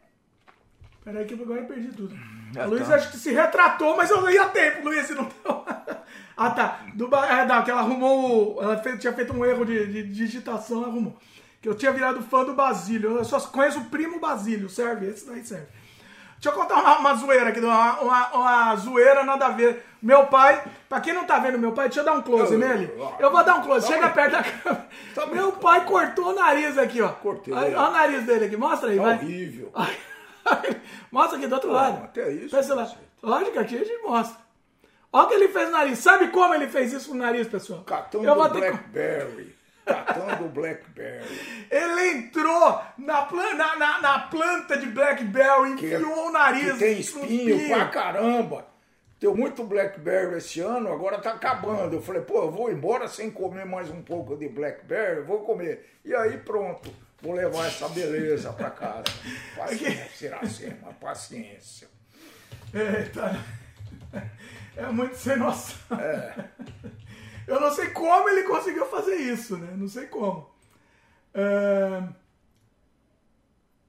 Peraí 1.04 1.26
que 1.26 1.34
agora 1.34 1.60
eu 1.62 1.66
perdi 1.66 1.90
tudo. 1.90 2.16
Já 2.54 2.64
a 2.64 2.66
Luísa 2.66 2.86
tá. 2.92 2.96
acho 2.96 3.12
que 3.12 3.18
se 3.18 3.32
retratou, 3.34 3.98
mas 3.98 4.10
eu 4.10 4.22
não 4.22 4.30
ia 4.30 4.46
tempo, 4.46 4.86
Luísa, 4.86 5.14
não 5.16 5.24
deu. 5.26 5.66
ah, 6.38 6.50
tá. 6.52 6.80
Do, 6.94 7.14
é, 7.16 7.46
não, 7.46 7.64
que 7.64 7.72
ela 7.72 7.82
arrumou. 7.82 8.62
Ela 8.62 8.78
fez- 8.78 9.00
tinha 9.02 9.12
feito 9.14 9.34
um 9.34 9.44
erro 9.44 9.66
de, 9.66 9.86
de 9.88 10.04
digitação, 10.04 10.78
ela 10.78 10.88
arrumou. 10.88 11.18
Que 11.62 11.68
eu 11.68 11.76
tinha 11.76 11.92
virado 11.92 12.22
fã 12.22 12.44
do 12.46 12.54
Basílio. 12.54 13.18
Eu 13.18 13.26
só 13.26 13.40
conheço 13.40 13.80
o 13.80 13.86
primo 13.86 14.20
Basílio, 14.20 14.70
serve? 14.70 15.08
Esse 15.08 15.26
daí 15.28 15.44
serve. 15.44 15.68
Deixa 16.36 16.50
eu 16.58 16.62
contar 16.62 16.76
uma, 16.82 16.98
uma 17.00 17.16
zoeira 17.16 17.50
aqui, 17.50 17.60
uma, 17.62 18.00
uma, 18.02 18.28
uma 18.34 18.76
zoeira 18.76 19.24
nada 19.24 19.46
a 19.46 19.50
ver. 19.50 19.86
Meu 20.02 20.26
pai, 20.28 20.62
pra 20.90 21.00
quem 21.00 21.14
não 21.14 21.24
tá 21.26 21.40
vendo 21.40 21.58
meu 21.58 21.72
pai, 21.72 21.86
deixa 21.88 22.02
eu 22.02 22.06
dar 22.06 22.14
um 22.14 22.22
close 22.22 22.52
Eu- 22.54 22.60
nele. 22.60 22.92
eu- 23.20 23.32
vou 23.32 23.44
dar 23.46 23.56
um 23.56 23.62
close, 23.62 23.88
Tá 23.88 23.94
chega 23.94 24.08
bem. 24.08 24.16
perto 24.16 24.32
da 24.34 24.44
câmera. 24.44 24.88
Tá 25.16 25.26
bem. 25.26 25.36
meu 25.36 25.52
pai 25.54 25.86
cortou 25.86 26.32
o 26.32 26.36
nariz 26.36 26.78
aqui, 26.78 27.02
ó. 27.02 27.10
Cortei. 27.10 27.54
Olha 27.54 27.80
o 27.80 27.92
nariz 27.92 28.26
dele 28.26 28.46
aqui, 28.46 28.58
mostra 28.58 28.90
aí, 28.90 29.00
É 29.00 29.02
vai. 29.02 29.16
horrível. 29.16 29.72
mostra 31.11 31.38
aqui 31.38 31.48
do 31.48 31.56
outro 31.56 31.72
lado. 31.72 32.03
até 32.06 32.30
isso, 32.32 32.56
Pensa 32.56 32.76
lá. 32.76 32.91
Lógico, 33.22 33.60
aqui 33.60 33.76
a 33.76 33.84
gente 33.84 34.02
mostra. 34.03 34.41
Olha 35.11 35.26
o 35.26 35.28
que 35.30 35.34
ele 35.36 35.48
fez 35.49 35.65
no 35.68 35.72
nariz. 35.74 35.99
Sabe 35.99 36.28
como 36.30 36.53
ele 36.56 36.68
fez 36.68 36.91
isso 36.91 37.11
no 37.14 37.22
nariz, 37.24 37.48
pessoal? 37.48 37.84
Catando 37.84 38.26
Eu 38.26 38.36
vou 38.36 38.49
ter 38.49 38.61
que- 38.61 38.70
Blackberry. 38.70 39.56
Catando 39.86 40.49
Blackberry. 40.49 41.28
Ele 41.70 42.11
entrou 42.11 42.82
na, 42.98 43.22
plan- 43.24 43.53
na, 43.53 43.76
na- 43.76 44.02
na 44.02 44.20
planta 44.20 44.78
de 44.78 44.86
Blackberry, 44.88 45.76
Que- 45.76 45.94
enfiou 45.95 46.28
o 46.30 46.32
nariz. 46.32 46.72
Que 46.74 46.80
tem 46.80 46.99
espinho 46.99 47.68
pra 47.68 47.86
caramba. 47.90 48.65
Deu 49.20 49.36
muito 49.36 49.64
Blackberry 49.64 50.38
esse 50.38 50.61
ano, 50.61 50.91
agora 50.91 51.18
tá 51.20 51.32
acabando. 51.34 51.95
Eu 51.98 52.02
falei, 52.02 52.22
pô, 52.22 52.44
eu 52.44 52.52
vou 52.52 52.72
embora 52.72 53.07
sem 53.10 53.30
comer 53.30 53.65
mais 53.65 53.90
um 53.90 54.02
pouco 54.02 54.36
de 54.38 54.48
Blackberry, 54.49 55.22
vou 55.22 55.40
comer. 55.41 55.98
E 56.06 56.15
aí 56.15 56.38
pronto, 56.38 56.90
vou 57.24 57.34
levar 57.34 57.66
essa 57.68 57.88
beleza 57.90 58.54
pra 58.54 58.70
casa. 58.70 59.06
Paciência, 59.58 60.28
Iracema, 60.28 60.94
paciência. 61.00 61.88
Eita. 62.74 63.40
É 64.76 64.86
muito 64.88 65.16
sem 65.16 65.38
noção. 65.38 65.98
É. 66.00 66.45
Eu 67.48 67.60
não 67.60 67.72
sei 67.72 67.90
como 67.91 68.30
ele 68.30 68.44
conseguiu 68.44 68.86
fazer 68.88 69.16
isso, 69.16 69.58
né? 69.58 69.74
Não 69.76 69.88
sei 69.88 70.06
como. 70.08 70.50
É, 71.34 72.04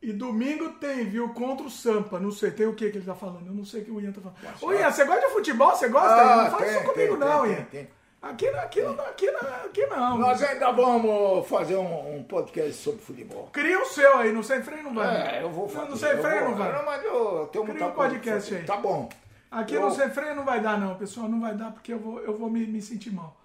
E 0.03 0.13
domingo 0.13 0.71
tem, 0.75 1.05
viu, 1.09 1.31
contra 1.35 1.67
o 1.67 1.71
Sampa. 1.71 2.19
Não 2.21 2.31
sei, 2.31 2.51
tem 2.51 2.67
o 2.67 2.75
que 2.75 2.91
que 2.91 2.99
ele 2.99 3.07
tá 3.07 3.15
falando? 3.15 3.47
Eu 3.47 3.55
não 3.55 3.65
sei 3.65 3.81
o 3.83 3.85
que 3.85 3.91
o 3.91 4.01
Ian 4.01 4.13
tá 4.13 4.21
falando. 4.21 4.63
Ô 4.63 4.73
Ian, 4.73 4.91
você 4.91 5.05
gosta 5.05 5.27
de 5.27 5.33
futebol? 5.33 5.71
Você 5.75 5.89
gosta? 5.89 6.15
Ah, 6.15 6.45
não 6.45 6.51
faz 6.59 6.65
tem, 6.71 6.77
isso 6.77 6.93
comigo 6.93 7.17
tem, 7.17 7.29
não, 7.29 7.43
tem, 7.43 7.51
Ian. 7.53 7.57
tem, 7.65 7.85
tem. 7.85 7.91
Aqui, 8.31 8.51
não- 8.51 8.61
aqui, 8.61 8.81
não, 8.83 9.05
aqui, 9.05 9.31
não, 9.31 9.41
aqui 9.67 9.87
não. 9.87 10.19
Nós 10.19 10.43
ainda 10.43 10.73
vamos 10.73 11.47
fazer 11.47 11.77
um, 11.77 12.17
um 12.17 12.23
podcast 12.25 12.73
sobre 12.73 13.01
futebol. 13.03 13.49
Cria 13.53 13.81
o 13.81 13.85
seu 13.85 14.17
aí, 14.19 14.33
no 14.33 14.43
Sem 14.43 14.63
Freio 14.63 14.83
não 14.83 14.95
vai. 14.95 15.37
É, 15.39 15.43
eu 15.43 15.51
vou 15.51 15.69
fazer. 15.69 15.91
No 15.91 15.97
Sem 15.97 16.17
Freio 16.17 16.45
não 16.45 16.55
vai. 16.55 16.73
Não, 16.73 16.85
mas 16.85 17.05
eu 17.05 17.49
tenho 17.53 17.65
Cria 17.67 17.87
um 17.87 17.93
podcast 17.93 18.55
aí. 18.55 18.65
Tá 18.65 18.77
bom. 18.77 19.09
Aqui 19.51 19.75
Eu- 19.75 19.83
no 19.83 19.91
Sem 19.91 20.09
Freio 20.11 20.35
não 20.35 20.45
vai 20.45 20.61
dar, 20.61 20.79
não, 20.79 20.95
pessoal. 20.97 21.29
Não 21.29 21.41
vai 21.41 21.55
dar 21.55 21.71
porque 21.73 21.93
eu 21.93 21.99
vou, 21.99 22.19
eu 22.21 22.37
vou 22.37 22.49
me, 22.49 22.67
me 22.67 22.81
sentir 22.81 23.13
mal. 23.13 23.37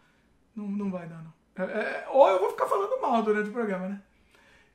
Não, 0.56 0.66
não 0.66 0.90
vai 0.90 1.06
dar, 1.08 1.18
não. 1.24 1.34
É, 1.66 1.72
é, 1.72 2.06
ou 2.12 2.28
eu 2.30 2.40
vou 2.40 2.50
ficar 2.52 2.66
falando 2.68 3.02
mal 3.02 3.22
durante 3.22 3.50
o 3.50 3.54
programa, 3.54 3.90
né? 3.90 4.02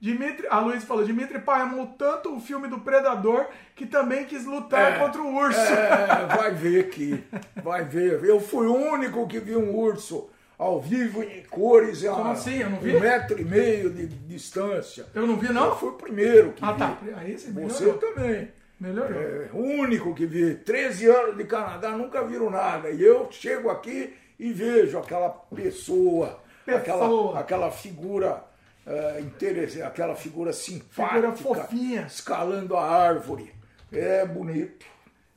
Dimitri, 0.00 0.46
a 0.50 0.60
Luiz 0.60 0.84
falou: 0.84 1.04
Dimitri 1.04 1.38
Pai 1.40 1.62
amou 1.62 1.86
tanto 1.98 2.34
o 2.36 2.40
filme 2.40 2.68
do 2.68 2.80
Predador 2.80 3.46
que 3.74 3.86
também 3.86 4.24
quis 4.26 4.44
lutar 4.44 4.92
É, 4.92 4.98
contra 4.98 5.22
o 5.22 5.34
urso. 5.34 5.58
É, 5.58 6.26
vai 6.36 6.50
ver 6.52 6.90
que. 6.90 7.24
Vai 7.62 7.84
ver. 7.84 8.22
Eu 8.24 8.38
fui 8.40 8.66
o 8.66 8.74
único 8.74 9.26
que 9.26 9.38
vi 9.40 9.56
um 9.56 9.74
urso 9.74 10.28
ao 10.58 10.80
vivo 10.80 11.22
em 11.22 11.42
cores. 11.44 12.02
Como 12.02 12.24
a 12.24 12.32
assim? 12.32 12.58
Eu 12.60 12.70
não 12.70 12.78
vi? 12.78 12.94
Um 12.96 13.00
metro 13.00 13.40
e 13.40 13.44
meio 13.44 13.90
de 13.90 14.06
distância. 14.06 15.06
Eu 15.14 15.26
não 15.26 15.36
vi, 15.36 15.46
Eu 15.46 15.52
não? 15.54 15.74
fui 15.76 15.88
o 15.88 15.92
primeiro 15.94 16.52
que 16.52 16.64
Ah, 16.64 16.72
vi. 16.72 16.78
tá. 16.78 16.98
Aí 17.16 17.38
você 17.38 17.50
melhorou. 17.50 17.70
Você 17.74 17.92
também. 17.94 18.48
Melhorou. 18.78 19.18
É, 19.20 19.48
o 19.54 19.58
único 19.58 20.14
que 20.14 20.26
vi. 20.26 20.56
13 20.56 21.06
anos 21.08 21.36
de 21.38 21.44
Canadá, 21.44 21.90
nunca 21.92 22.22
viram 22.24 22.50
nada. 22.50 22.90
E 22.90 23.02
eu 23.02 23.28
chego 23.30 23.70
aqui 23.70 24.14
e 24.38 24.52
vejo 24.52 24.98
aquela 24.98 25.30
pessoa, 25.30 26.40
Pessoa. 26.66 26.78
Aquela, 26.78 27.40
aquela 27.40 27.70
figura 27.70 28.42
é, 28.86 29.20
interessante, 29.20 29.82
aquela 29.82 30.14
figura 30.14 30.52
simpática. 30.52 31.32
Figura 31.32 31.36
fofinha. 31.36 32.02
Escalando 32.02 32.76
a 32.76 32.84
árvore. 32.84 33.54
É 33.92 34.26
bonito. 34.26 34.86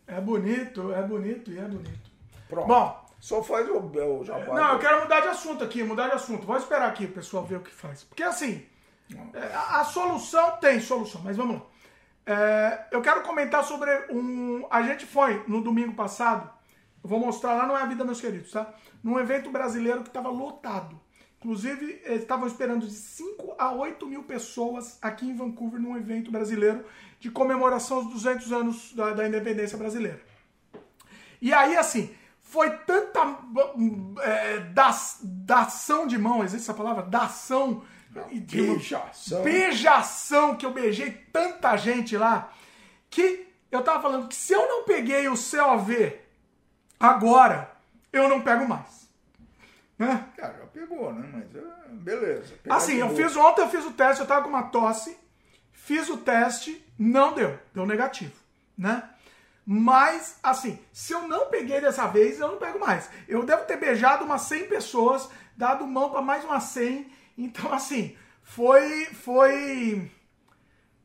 É 0.05 0.19
bonito, 0.21 0.93
é 0.93 1.01
bonito 1.01 1.51
e 1.51 1.59
é 1.59 1.63
bonito. 1.63 2.11
Pronto. 2.47 2.67
Bom, 2.67 3.05
Só 3.19 3.43
faz 3.43 3.67
o, 3.69 3.77
o 3.77 4.23
jabá. 4.23 4.53
Não, 4.53 4.73
eu 4.73 4.79
quero 4.79 5.01
mudar 5.01 5.21
de 5.21 5.27
assunto 5.27 5.63
aqui, 5.63 5.83
mudar 5.83 6.07
de 6.07 6.15
assunto. 6.15 6.45
Vou 6.45 6.57
esperar 6.57 6.89
aqui 6.89 7.05
o 7.05 7.11
pessoal 7.11 7.43
ver 7.43 7.57
o 7.57 7.61
que 7.61 7.71
faz. 7.71 8.03
Porque 8.03 8.23
assim, 8.23 8.65
é, 9.33 9.53
a, 9.53 9.81
a 9.81 9.83
solução 9.83 10.57
tem 10.57 10.79
solução, 10.79 11.21
mas 11.23 11.35
vamos 11.35 11.57
lá. 11.57 11.65
É, 12.25 12.87
eu 12.91 13.01
quero 13.01 13.23
comentar 13.23 13.63
sobre 13.63 13.89
um. 14.11 14.65
A 14.69 14.81
gente 14.81 15.05
foi 15.05 15.43
no 15.47 15.61
domingo 15.61 15.93
passado, 15.93 16.49
eu 17.01 17.09
vou 17.09 17.19
mostrar 17.19 17.53
lá 17.53 17.65
no 17.65 17.75
É 17.75 17.81
a 17.81 17.85
Vida, 17.85 18.03
meus 18.03 18.19
queridos, 18.19 18.51
tá? 18.51 18.73
Num 19.01 19.17
evento 19.17 19.49
brasileiro 19.49 20.03
que 20.03 20.09
estava 20.09 20.29
lotado. 20.29 20.99
Inclusive, 21.39 22.01
eles 22.03 22.21
estavam 22.23 22.47
esperando 22.47 22.87
de 22.87 22.93
5 22.93 23.55
a 23.59 23.71
8 23.71 24.05
mil 24.07 24.23
pessoas 24.23 24.97
aqui 25.01 25.25
em 25.27 25.35
Vancouver 25.35 25.79
num 25.79 25.95
evento 25.95 26.31
brasileiro 26.31 26.83
de 27.19 27.29
comemoração 27.29 27.97
aos 27.97 28.07
200 28.09 28.51
anos 28.51 28.93
da, 28.93 29.11
da 29.13 29.27
independência 29.27 29.77
brasileira. 29.77 30.19
E 31.39 31.53
aí, 31.53 31.77
assim, 31.77 32.13
foi 32.41 32.71
tanta 32.79 33.37
é, 34.21 34.59
das, 34.73 35.19
dação 35.23 36.07
de 36.07 36.17
mão, 36.17 36.43
existe 36.43 36.63
essa 36.63 36.73
palavra? 36.73 37.03
Dação. 37.03 37.83
e 38.31 38.39
de 38.39 38.61
uma- 38.61 38.73
Beijação. 38.75 39.43
Beijação 39.43 40.55
que 40.55 40.65
eu 40.65 40.71
beijei 40.73 41.11
tanta 41.31 41.77
gente 41.77 42.17
lá 42.17 42.51
que 43.11 43.47
eu 43.71 43.83
tava 43.83 44.01
falando 44.01 44.27
que 44.27 44.35
se 44.35 44.53
eu 44.53 44.67
não 44.67 44.83
peguei 44.85 45.27
o 45.27 45.35
COV 45.35 46.15
agora, 46.99 47.71
eu 48.11 48.27
não 48.27 48.41
pego 48.41 48.67
mais. 48.67 49.06
Né? 49.97 50.27
Cara, 50.37 50.57
já 50.59 50.65
pegou, 50.67 51.11
né? 51.11 51.27
Mas 51.33 51.55
é, 51.55 51.89
beleza. 51.89 52.53
Assim, 52.69 52.97
eu 52.97 53.15
fiz 53.15 53.35
ontem, 53.35 53.61
eu 53.61 53.69
fiz 53.69 53.85
o 53.85 53.91
teste, 53.91 54.21
eu 54.21 54.27
tava 54.27 54.43
com 54.43 54.49
uma 54.49 54.63
tosse, 54.63 55.17
fiz 55.71 56.07
o 56.09 56.17
teste, 56.17 56.85
não 56.97 57.33
deu, 57.33 57.57
deu 57.73 57.85
negativo, 57.85 58.33
né? 58.77 59.09
Mas, 59.69 60.39
assim, 60.41 60.79
se 60.93 61.11
eu 61.11 61.27
não 61.27 61.47
peguei 61.49 61.81
dessa 61.81 62.07
vez, 62.07 62.39
eu 62.39 62.47
não 62.47 62.57
pego 62.57 62.79
mais. 62.79 63.09
Eu 63.27 63.43
devo 63.43 63.65
ter 63.65 63.75
beijado 63.75 64.23
umas 64.23 64.43
100 64.43 64.67
pessoas, 64.67 65.29
dado 65.57 65.85
mão 65.85 66.09
para 66.09 66.21
mais 66.21 66.45
umas 66.45 66.63
100. 66.63 67.11
Então, 67.37 67.73
assim, 67.73 68.15
foi, 68.41 69.05
foi, 69.07 70.09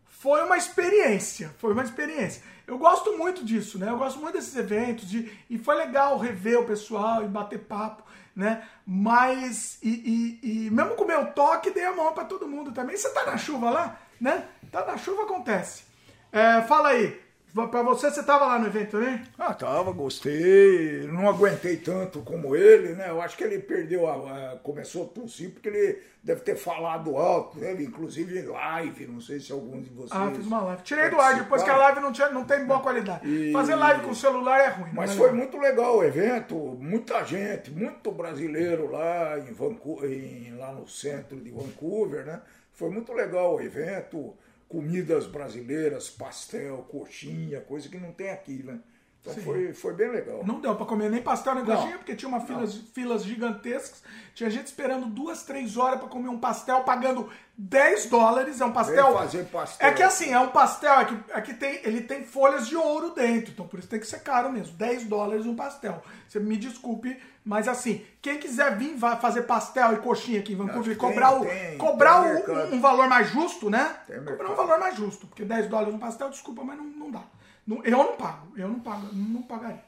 foi 0.04 0.44
uma 0.44 0.56
experiência, 0.56 1.52
foi 1.58 1.72
uma 1.72 1.82
experiência. 1.82 2.40
Eu 2.64 2.78
gosto 2.78 3.18
muito 3.18 3.44
disso, 3.44 3.78
né? 3.78 3.90
Eu 3.90 3.98
gosto 3.98 4.20
muito 4.20 4.34
desses 4.34 4.54
eventos 4.54 5.10
de, 5.10 5.30
e 5.50 5.58
foi 5.58 5.74
legal 5.74 6.16
rever 6.16 6.60
o 6.60 6.64
pessoal 6.64 7.24
e 7.24 7.28
bater 7.28 7.58
papo, 7.58 8.04
né? 8.34 8.62
Mas, 8.86 9.78
e, 9.82 10.38
e- 10.42 10.66
e 10.66 10.70
mesmo 10.70 10.94
com 10.94 11.04
o 11.04 11.06
meu 11.06 11.26
toque, 11.32 11.70
dei 11.70 11.84
a 11.84 11.92
mão 11.94 12.12
para 12.12 12.24
todo 12.24 12.48
mundo 12.48 12.72
também. 12.72 12.96
Você 12.96 13.10
tá 13.10 13.24
na 13.26 13.36
chuva 13.36 13.70
lá, 13.70 13.98
né? 14.20 14.46
Tá 14.70 14.84
na 14.86 14.96
chuva, 14.96 15.22
acontece. 15.24 15.84
É, 16.32 16.62
fala 16.62 16.90
aí, 16.90 17.20
para 17.54 17.82
você, 17.82 18.10
você 18.10 18.22
tava 18.22 18.46
lá 18.46 18.58
no 18.58 18.66
evento 18.66 18.92
também? 18.92 19.20
Ah, 19.38 19.52
tava, 19.52 19.92
gostei. 19.92 21.06
Não 21.06 21.28
aguentei 21.28 21.76
tanto 21.76 22.20
como 22.20 22.56
ele, 22.56 22.94
né? 22.94 23.10
Eu 23.10 23.20
acho 23.20 23.36
que 23.36 23.44
ele 23.44 23.58
perdeu 23.58 24.06
a. 24.06 24.14
a- 24.52 24.56
começou 24.62 25.04
a 25.04 25.08
tossir 25.08 25.50
porque 25.50 25.68
ele 25.68 25.98
deve 26.24 26.40
ter 26.40 26.56
falado 26.56 27.16
alto, 27.16 27.58
né? 27.58 27.72
inclusive 27.82 28.38
em 28.38 28.46
live. 28.46 29.06
Não 29.06 29.20
sei 29.20 29.38
se 29.40 29.52
alguns 29.52 29.84
de 29.84 29.90
vocês. 29.90 30.12
Ah, 30.12 30.30
fiz 30.34 30.46
uma 30.46 30.62
live. 30.62 30.82
Tirei 30.82 31.10
do 31.10 31.20
ar 31.20 31.34
depois 31.36 31.62
que 31.62 31.70
a 31.70 31.76
live 31.76 32.00
não, 32.00 32.12
tinha, 32.12 32.30
não 32.30 32.44
tem 32.44 32.64
boa 32.64 32.80
qualidade. 32.80 33.28
E- 33.28 33.52
Fazer 33.52 33.74
live 33.74 34.02
com 34.02 34.14
celular 34.14 34.58
é 34.60 34.68
ruim. 34.68 34.90
Mas 34.94 35.10
não 35.10 35.16
é 35.16 35.18
foi 35.18 35.30
legal. 35.32 35.36
muito 35.36 35.58
legal 35.58 35.96
o 35.98 36.04
evento, 36.04 36.54
muita 36.80 37.24
gente, 37.24 37.70
muito 37.70 38.10
brasileiro 38.12 38.90
lá 38.90 39.38
em 39.38 39.52
Vancouver, 39.52 40.10
em- 40.10 40.56
lá 40.56 40.72
no 40.72 40.86
centro 40.88 41.36
de 41.40 41.50
Vancouver, 41.50 42.24
né? 42.24 42.40
Foi 42.72 42.88
muito 42.88 43.12
legal 43.12 43.56
o 43.56 43.60
evento, 43.60 44.32
comidas 44.72 45.26
brasileiras, 45.26 46.08
pastel, 46.08 46.78
coxinha, 46.90 47.60
coisa 47.60 47.90
que 47.90 47.98
não 47.98 48.10
tem 48.10 48.30
aqui, 48.30 48.62
né? 48.62 48.80
Então 49.20 49.34
foi, 49.44 49.72
foi 49.74 49.92
bem 49.94 50.10
legal. 50.10 50.42
Não 50.44 50.60
deu 50.60 50.74
pra 50.74 50.86
comer 50.86 51.08
nem 51.08 51.22
pastel 51.22 51.54
nem 51.54 51.64
coxinha, 51.64 51.98
porque 51.98 52.16
tinha 52.16 52.28
uma 52.28 52.40
filas, 52.40 52.74
filas 52.74 53.22
gigantescas. 53.22 54.02
Tinha 54.34 54.50
gente 54.50 54.66
esperando 54.66 55.06
duas, 55.06 55.44
três 55.44 55.76
horas 55.76 56.00
pra 56.00 56.08
comer 56.08 56.28
um 56.28 56.38
pastel, 56.38 56.82
pagando 56.84 57.30
10 57.56 58.06
dólares. 58.06 58.60
É 58.60 58.64
um 58.64 58.72
pastel. 58.72 59.06
Vem 59.08 59.14
fazer 59.14 59.44
pastel. 59.44 59.88
É 59.88 59.92
que 59.92 60.02
assim, 60.02 60.32
é 60.32 60.40
um 60.40 60.48
pastel, 60.48 60.94
é 60.94 61.04
que, 61.04 61.18
é 61.28 61.40
que 61.42 61.54
tem, 61.54 61.80
ele 61.84 62.00
tem 62.00 62.24
folhas 62.24 62.66
de 62.66 62.74
ouro 62.74 63.10
dentro, 63.10 63.52
então 63.52 63.68
por 63.68 63.78
isso 63.78 63.88
tem 63.88 64.00
que 64.00 64.06
ser 64.06 64.20
caro 64.20 64.50
mesmo. 64.50 64.74
10 64.74 65.04
dólares 65.04 65.46
um 65.46 65.54
pastel. 65.54 66.02
Você 66.26 66.40
me 66.40 66.56
desculpe, 66.56 67.16
mas 67.44 67.66
assim, 67.66 68.04
quem 68.20 68.38
quiser 68.38 68.76
vir 68.78 68.96
fazer 69.20 69.42
pastel 69.42 69.94
e 69.94 69.96
coxinha 69.96 70.40
aqui 70.40 70.52
em 70.52 70.56
Vancouver 70.56 70.92
e 70.92 70.96
cobrar, 70.96 71.32
o, 71.40 71.44
tem, 71.44 71.76
cobrar 71.76 72.22
tem 72.22 72.32
mercado. 72.34 72.74
um, 72.74 72.80
valor 72.80 73.08
mais 73.08 73.28
justo, 73.28 73.68
né? 73.68 73.96
Cobrar 74.24 74.52
um 74.52 74.54
valor 74.54 74.78
mais 74.78 74.96
justo, 74.96 75.26
porque 75.26 75.44
10 75.44 75.66
dólares 75.68 75.94
um 75.94 75.98
pastel, 75.98 76.30
desculpa, 76.30 76.62
mas 76.62 76.76
não, 76.78 76.84
não 76.84 77.10
dá. 77.10 77.22
Não- 77.66 77.82
eu 77.82 77.98
não 77.98 78.16
pago, 78.16 78.52
eu 78.56 78.68
não 78.68 78.78
pago, 78.80 79.08
não 79.12 79.42
pagaria. 79.42 79.84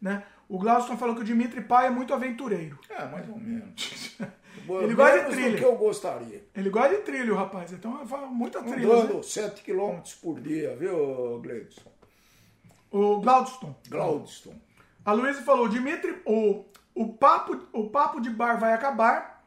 Né? 0.00 0.22
O 0.48 0.58
Glauston 0.58 0.96
falou 0.96 1.14
que 1.14 1.22
o 1.22 1.24
Dimitri 1.24 1.62
Pai 1.62 1.86
é 1.86 1.90
muito 1.90 2.12
aventureiro. 2.12 2.78
É, 2.88 3.04
mais 3.06 3.28
ou 3.28 3.38
menos. 3.38 4.16
Ele 4.82 4.94
gosta 4.94 5.24
de 5.24 5.30
trilha. 5.30 5.58
que 5.58 5.64
eu 5.64 5.76
gostaria. 5.76 6.44
Ele 6.54 6.70
gosta 6.70 6.96
de 6.96 7.02
trilho, 7.02 7.34
rapaz. 7.34 7.72
Então 7.72 8.02
muita 8.30 8.62
trilha. 8.62 8.86
né? 8.86 8.94
Andando 8.94 9.22
7 9.22 9.62
km 9.62 10.00
por 10.22 10.40
dia, 10.40 10.74
viu, 10.76 11.40
Gleidson? 11.42 11.90
O 12.90 13.20
Glaudston. 13.20 13.74
Glaudston. 13.88 14.54
A 15.04 15.12
Luísa 15.12 15.42
falou, 15.42 15.68
Dimitri, 15.68 16.22
o, 16.24 16.64
o, 16.94 17.12
papo, 17.12 17.58
o 17.72 17.88
papo 17.90 18.20
de 18.20 18.30
bar 18.30 18.58
vai 18.58 18.72
acabar, 18.72 19.42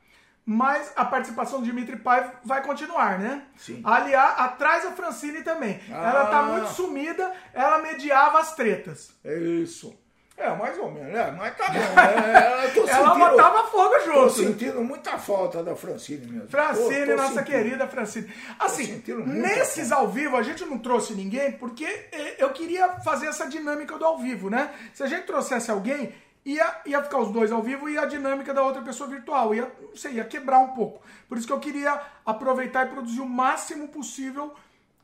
mas 0.45 0.91
a 0.95 1.03
participação 1.03 1.59
do 1.59 1.65
Dimitri 1.65 1.97
Pai 1.97 2.31
vai 2.43 2.61
continuar, 2.63 3.19
né? 3.19 3.43
Sim. 3.57 3.81
Aliás, 3.83 4.39
atrás 4.39 4.85
a 4.85 4.91
Francine 4.91 5.41
também. 5.43 5.79
Ela 5.89 6.25
tá 6.27 6.39
Ah. 6.39 6.43
muito 6.43 6.67
sumida, 6.69 7.31
ela 7.53 7.79
mediava 7.79 8.39
as 8.39 8.55
tretas. 8.55 9.11
É 9.25 9.37
isso. 9.37 9.93
É, 10.37 10.55
mais 10.55 10.77
ou 10.77 10.91
menos. 10.91 11.15
É, 11.15 11.31
mas 11.31 11.57
tá 11.57 11.65
bom. 11.67 11.73
É, 11.99 12.65
eu 12.67 12.73
tô 12.75 12.87
Ela 12.87 13.07
sentindo- 13.09 13.29
botava 13.31 13.63
fogo 13.69 13.89
Tô 13.95 13.99
junto. 14.05 14.29
sentindo 14.29 14.83
muita 14.83 15.17
falta 15.17 15.63
da 15.63 15.75
Francine 15.75 16.27
mesmo. 16.27 16.47
Francine, 16.47 16.99
Tô- 17.07 17.11
tô 17.11 17.15
nossa 17.17 17.27
sentindo. 17.29 17.45
querida 17.45 17.87
Francine. 17.87 18.31
Assim, 18.59 18.85
sentindo 18.85 19.25
nesses 19.25 19.91
ao 19.91 20.07
vivo 20.07 20.37
a 20.37 20.43
gente 20.43 20.63
não 20.63 20.77
trouxe 20.77 21.13
ninguém 21.15 21.53
porque 21.53 21.85
eh, 21.85 22.35
eu 22.37 22.51
queria 22.51 22.99
fazer 22.99 23.25
essa 23.27 23.47
dinâmica 23.47 23.97
do 23.97 24.05
ao 24.05 24.19
vivo, 24.19 24.47
né? 24.47 24.69
Se 24.93 25.01
a 25.03 25.07
gente 25.07 25.25
trouxesse 25.25 25.71
alguém, 25.71 26.13
ia, 26.53 26.81
ia 26.85 27.03
ficar 27.03 27.19
os 27.19 27.31
dois 27.31 27.51
ao 27.51 27.61
vivo 27.61 27.89
e 27.89 27.97
a 27.97 28.05
dinâmica 28.05 28.53
da 28.53 28.61
outra 28.63 28.81
pessoa 28.81 29.09
virtual. 29.09 29.53
Ia, 29.53 29.71
não 29.81 29.95
sei, 29.95 30.13
ia 30.13 30.23
quebrar 30.25 30.59
um 30.59 30.69
pouco. 30.73 31.01
Por 31.27 31.37
isso 31.37 31.47
que 31.47 31.53
eu 31.53 31.59
queria 31.59 31.99
aproveitar 32.25 32.85
e 32.87 32.89
produzir 32.89 33.21
o 33.21 33.27
máximo 33.29 33.87
possível 33.89 34.53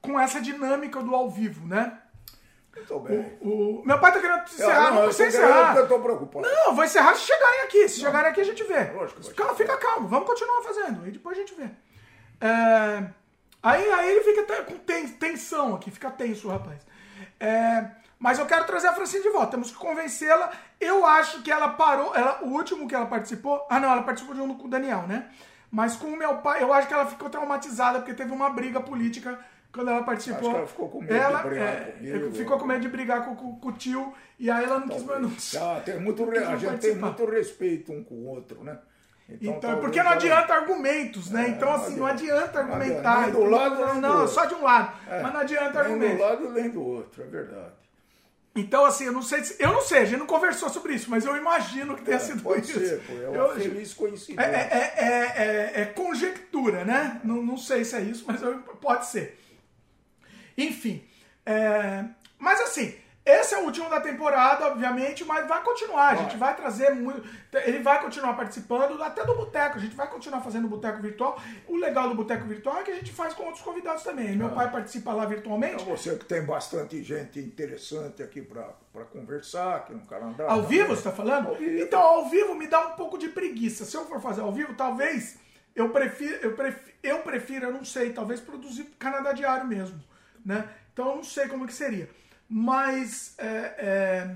com 0.02 0.20
essa 0.20 0.40
dinâmica 0.42 1.02
do 1.02 1.14
ao 1.16 1.30
vivo, 1.30 1.66
né? 1.68 1.98
Muito 2.76 3.00
bem. 3.02 3.38
O, 3.42 3.84
meu 3.86 4.00
pai 4.00 4.12
tá 4.12 4.20
querendo 4.20 4.44
encerrar, 4.46 4.92
não, 4.92 5.02
eu 5.02 5.06
precisa 5.06 5.26
tô 5.32 5.32
querendo 5.38 5.52
encerrar. 5.60 5.78
eu 5.78 5.88
tô 5.88 6.00
preocupado. 6.00 6.48
Não, 6.48 6.66
eu 6.68 6.74
vou 6.76 6.84
encerrar 6.84 7.14
se 7.16 7.22
chegarem 7.22 7.62
aqui. 7.62 7.88
Se 7.88 8.00
chegarem 8.00 8.32
aqui, 8.32 8.42
a 8.42 8.46
gente 8.46 8.64
vê. 8.64 8.84
Lógico 8.92 9.34
Calma, 9.36 9.56
fica 9.56 9.78
calmo, 9.78 10.08
vamos 10.08 10.28
continuar 10.28 10.62
fazendo. 10.64 11.04
Aí 11.04 11.12
depois 11.12 11.38
a 11.38 11.42
gente 11.42 11.54
vê. 11.56 11.70
É, 12.42 13.04
Aí, 13.62 13.90
aí 13.92 14.10
ele 14.12 14.22
fica 14.26 14.42
até 14.42 14.62
com 14.64 14.78
ten- 14.80 15.08
tensão 15.08 15.76
aqui, 15.76 15.90
fica 15.90 16.10
tenso, 16.12 16.50
rapaz. 16.50 16.80
É, 17.40 17.86
Mas 18.20 18.40
eu 18.40 18.46
quero 18.46 18.66
trazer 18.66 18.88
a 18.88 18.94
Francine 18.94 19.22
de 19.24 19.30
volta, 19.30 19.52
temos 19.52 19.70
que 19.72 19.78
convencê-la. 19.78 20.52
Eu 20.84 21.06
acho 21.06 21.42
que 21.42 21.52
ela 21.52 21.70
parou. 21.70 22.16
Ela, 22.16 22.40
o 22.44 22.50
último 22.50 22.88
que 22.88 22.96
ela 22.96 23.06
participou. 23.06 23.66
Ah, 23.70 23.80
não, 23.80 23.92
ela 23.92 24.04
participou 24.04 24.36
de 24.36 24.42
um 24.42 24.54
com 24.58 24.68
o 24.68 24.70
Daniel, 24.70 25.04
né? 25.08 25.30
Mas 25.72 25.96
com 25.96 26.08
o 26.08 26.18
meu 26.18 26.38
pai, 26.38 26.62
eu 26.62 26.72
acho 26.74 26.88
que 26.88 26.94
ela 26.94 27.06
ficou 27.06 27.30
traumatizada 27.30 28.00
porque 28.00 28.14
teve 28.14 28.32
uma 28.32 28.50
briga 28.50 28.80
política 28.80 29.40
quando 29.74 29.90
ela 29.90 30.04
participou. 30.04 30.40
Acho 30.42 30.50
que 30.52 30.56
ela 30.58 30.68
ficou 30.68 30.90
com 30.90 31.02
medo 31.02 31.14
de 31.38 31.44
brigar 31.50 31.68
é, 31.68 31.92
comigo. 31.98 32.32
ficou 32.36 32.60
com 32.60 32.66
medo 32.68 32.82
de 32.82 32.90
brigar 32.90 33.26
com, 33.26 33.36
com- 33.36 33.56
com 33.60 33.70
o 33.70 33.72
tio 33.72 34.14
e 34.38 34.52
aí 34.52 34.64
ela 34.66 34.80
não 34.80 34.88
quis 34.88 35.04
mais. 35.04 35.22
não- 35.22 35.32
Ah, 35.62 35.80
tem 35.84 36.00
muito, 36.00 36.24
re- 36.30 36.40
Não 36.42 36.48
a 36.50 36.52
quis 36.52 36.62
gente 36.70 36.80
tem 36.80 36.96
muito 36.96 37.26
respeito 37.26 37.92
um 37.92 38.04
com 38.04 38.14
o 38.16 38.28
outro, 38.28 38.64
né? 38.64 38.78
Então, 39.28 39.60
talvez 39.60 39.82
porque 39.82 39.98
não 40.00 40.08
ela- 40.12 40.16
adianta 40.16 40.54
argumentos, 40.54 41.32
né? 41.32 41.46
É, 41.46 41.50
então, 41.50 41.70
não 41.70 41.76
assim, 41.76 41.96
não 41.96 42.06
adianta. 42.06 42.44
adianta 42.44 42.64
Não 42.64 42.74
argumentar. 42.76 43.12
adianta. 43.24 43.32
Nem 43.40 43.44
do 43.50 43.50
lado, 43.56 43.76
não, 43.80 43.86
nem 43.86 43.96
do 43.96 44.02
não, 44.02 44.12
outro. 44.20 44.28
só 44.28 44.46
de 44.46 44.54
um 44.54 44.64
lado. 44.64 44.94
É, 45.10 45.22
mas 45.24 45.34
não 45.34 45.40
adianta 45.40 45.64
nem 45.64 45.72
do 45.72 45.80
argumentos. 45.80 46.20
lado 46.20 46.50
nem 46.52 46.70
do 46.70 46.84
outro, 46.86 47.24
é 47.24 47.26
verdade. 47.26 47.72
Então, 48.56 48.86
assim, 48.86 49.06
eu 49.06 49.12
não 49.12 49.24
sei 49.24 49.44
se. 49.44 49.56
Eu 49.60 49.72
não 49.74 49.82
sei, 49.82 50.00
a 50.00 50.06
gente 50.06 50.20
não 50.20 50.28
conversou 50.28 50.70
sobre 50.70 50.94
isso, 50.94 51.10
mas 51.10 51.26
eu 51.26 51.36
imagino 51.36 51.96
que 51.96 52.04
tenha 52.04 52.18
É, 52.18 52.20
sido 52.20 52.44
pode 52.44 52.62
isso. 52.70 52.80
ser, 52.80 53.02
pô, 53.02 53.14
é 53.14 53.28
uma 53.30 53.38
Eu- 53.38 53.56
feliz 53.56 53.92
é, 53.92 53.96
coincidência. 53.96 54.42
é, 54.48 54.94
é, 54.96 55.74
é- 55.78 55.82
é 55.82 55.86
conjectura, 55.86 56.86
né? 56.86 57.20
Não, 57.24 57.42
não 57.42 57.58
sei 57.58 57.84
se 57.84 57.96
é 57.96 58.02
isso, 58.02 58.24
mas 58.28 58.42
eu- 58.44 58.60
pode 58.60 59.08
ser. 59.08 59.40
Enfim. 60.58 61.04
é, 61.46 62.06
mas 62.40 62.62
assim, 62.62 62.96
esse 63.26 63.56
é 63.56 63.58
o 63.58 63.64
último 63.64 63.90
da 63.90 64.02
temporada, 64.02 64.68
obviamente, 64.68 65.24
mas 65.24 65.48
vai 65.48 65.64
continuar. 65.64 66.10
A 66.10 66.16
gente 66.16 66.36
vai 66.36 66.54
trazer 66.56 66.90
muito. 66.94 67.26
Ele 67.54 67.80
vai 67.80 68.02
continuar 68.02 68.34
participando, 68.34 69.02
até 69.02 69.24
do 69.24 69.34
Boteco. 69.36 69.78
A 69.78 69.82
gente 69.82 69.96
vai 69.96 70.10
continuar 70.10 70.42
fazendo 70.42 70.66
o 70.66 70.68
Boteco 70.68 71.02
Virtual. 71.02 71.42
O 71.66 71.78
legal 71.78 72.10
do 72.10 72.16
Boteco 72.16 72.46
Virtual 72.46 72.80
é 72.80 72.84
que 72.84 72.92
a 72.92 72.96
gente 72.96 73.14
faz 73.14 73.34
com 73.34 73.44
outros 73.44 73.64
convidados 73.64 74.04
também. 74.04 74.36
Meu 74.36 74.50
pai 74.50 74.70
participa 74.70 75.14
lá 75.14 75.26
virtualmente. 75.26 75.86
Você 75.86 76.18
que 76.18 76.26
tem 76.26 76.44
bastante 76.44 77.02
gente 77.02 77.40
interessante 77.40 78.22
aqui 78.22 78.42
para 78.42 79.06
conversar 79.06 79.78
aqui 79.78 79.94
no 79.94 80.06
Canadá. 80.06 80.46
Ao 80.50 80.64
vivo, 80.64 80.88
você 80.88 80.96
está 80.96 81.12
falando? 81.12 81.48
Ao. 81.48 81.64
Então, 81.64 82.02
ao 82.02 82.30
vivo 82.30 82.56
me 82.56 82.68
dá 82.68 82.88
um 82.88 82.92
pouco 82.92 83.18
de 83.18 83.30
preguiça. 83.30 83.86
Se 83.86 83.96
eu 83.96 84.06
for 84.06 84.20
fazer 84.20 84.42
ao 84.42 84.52
vivo, 84.52 84.74
talvez 84.74 85.38
eu 85.74 85.90
prefiro, 85.90 86.36
eu 86.42 86.56
prefiro, 86.56 86.92
eu 87.02 87.20
prefiro, 87.20 87.66
eu 87.68 87.72
não 87.72 87.86
sei, 87.86 88.12
talvez 88.12 88.42
produzir 88.42 88.84
Canadá 89.00 89.32
Diário 89.32 89.66
mesmo, 89.66 89.98
né? 90.46 90.68
Então, 90.92 91.10
eu 91.10 91.16
não 91.16 91.24
sei 91.24 91.48
como 91.48 91.66
que 91.66 91.74
seria. 91.74 92.10
Mas, 92.56 93.34
é, 93.40 93.48
é, 93.50 94.36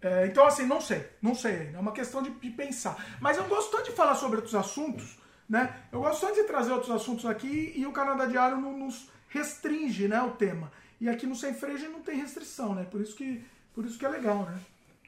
é, 0.00 0.26
então 0.28 0.46
assim, 0.46 0.64
não 0.66 0.80
sei, 0.80 1.04
não 1.20 1.34
sei. 1.34 1.72
É 1.74 1.78
uma 1.80 1.90
questão 1.90 2.22
de, 2.22 2.30
de 2.30 2.50
pensar. 2.50 2.96
Mas 3.20 3.36
eu 3.36 3.42
gosto 3.48 3.72
tanto 3.72 3.90
de 3.90 3.96
falar 3.96 4.14
sobre 4.14 4.36
outros 4.36 4.54
assuntos, 4.54 5.18
né? 5.48 5.82
Eu 5.90 5.98
gosto 5.98 6.20
tanto 6.20 6.36
de 6.36 6.44
trazer 6.44 6.70
outros 6.70 6.92
assuntos 6.92 7.26
aqui 7.26 7.72
e 7.74 7.84
o 7.86 7.92
Canadá 7.92 8.26
Diário 8.26 8.56
não 8.58 8.78
nos 8.78 9.10
restringe, 9.28 10.06
né, 10.06 10.22
o 10.22 10.30
tema. 10.30 10.70
E 11.00 11.08
aqui 11.08 11.26
no 11.26 11.34
Sem 11.34 11.52
Freio 11.52 11.90
não 11.90 12.02
tem 12.02 12.20
restrição, 12.20 12.72
né? 12.72 12.86
Por 12.88 13.00
isso 13.00 13.16
que, 13.16 13.44
por 13.74 13.84
isso 13.84 13.98
que 13.98 14.06
é 14.06 14.10
legal, 14.10 14.44
né? 14.44 14.60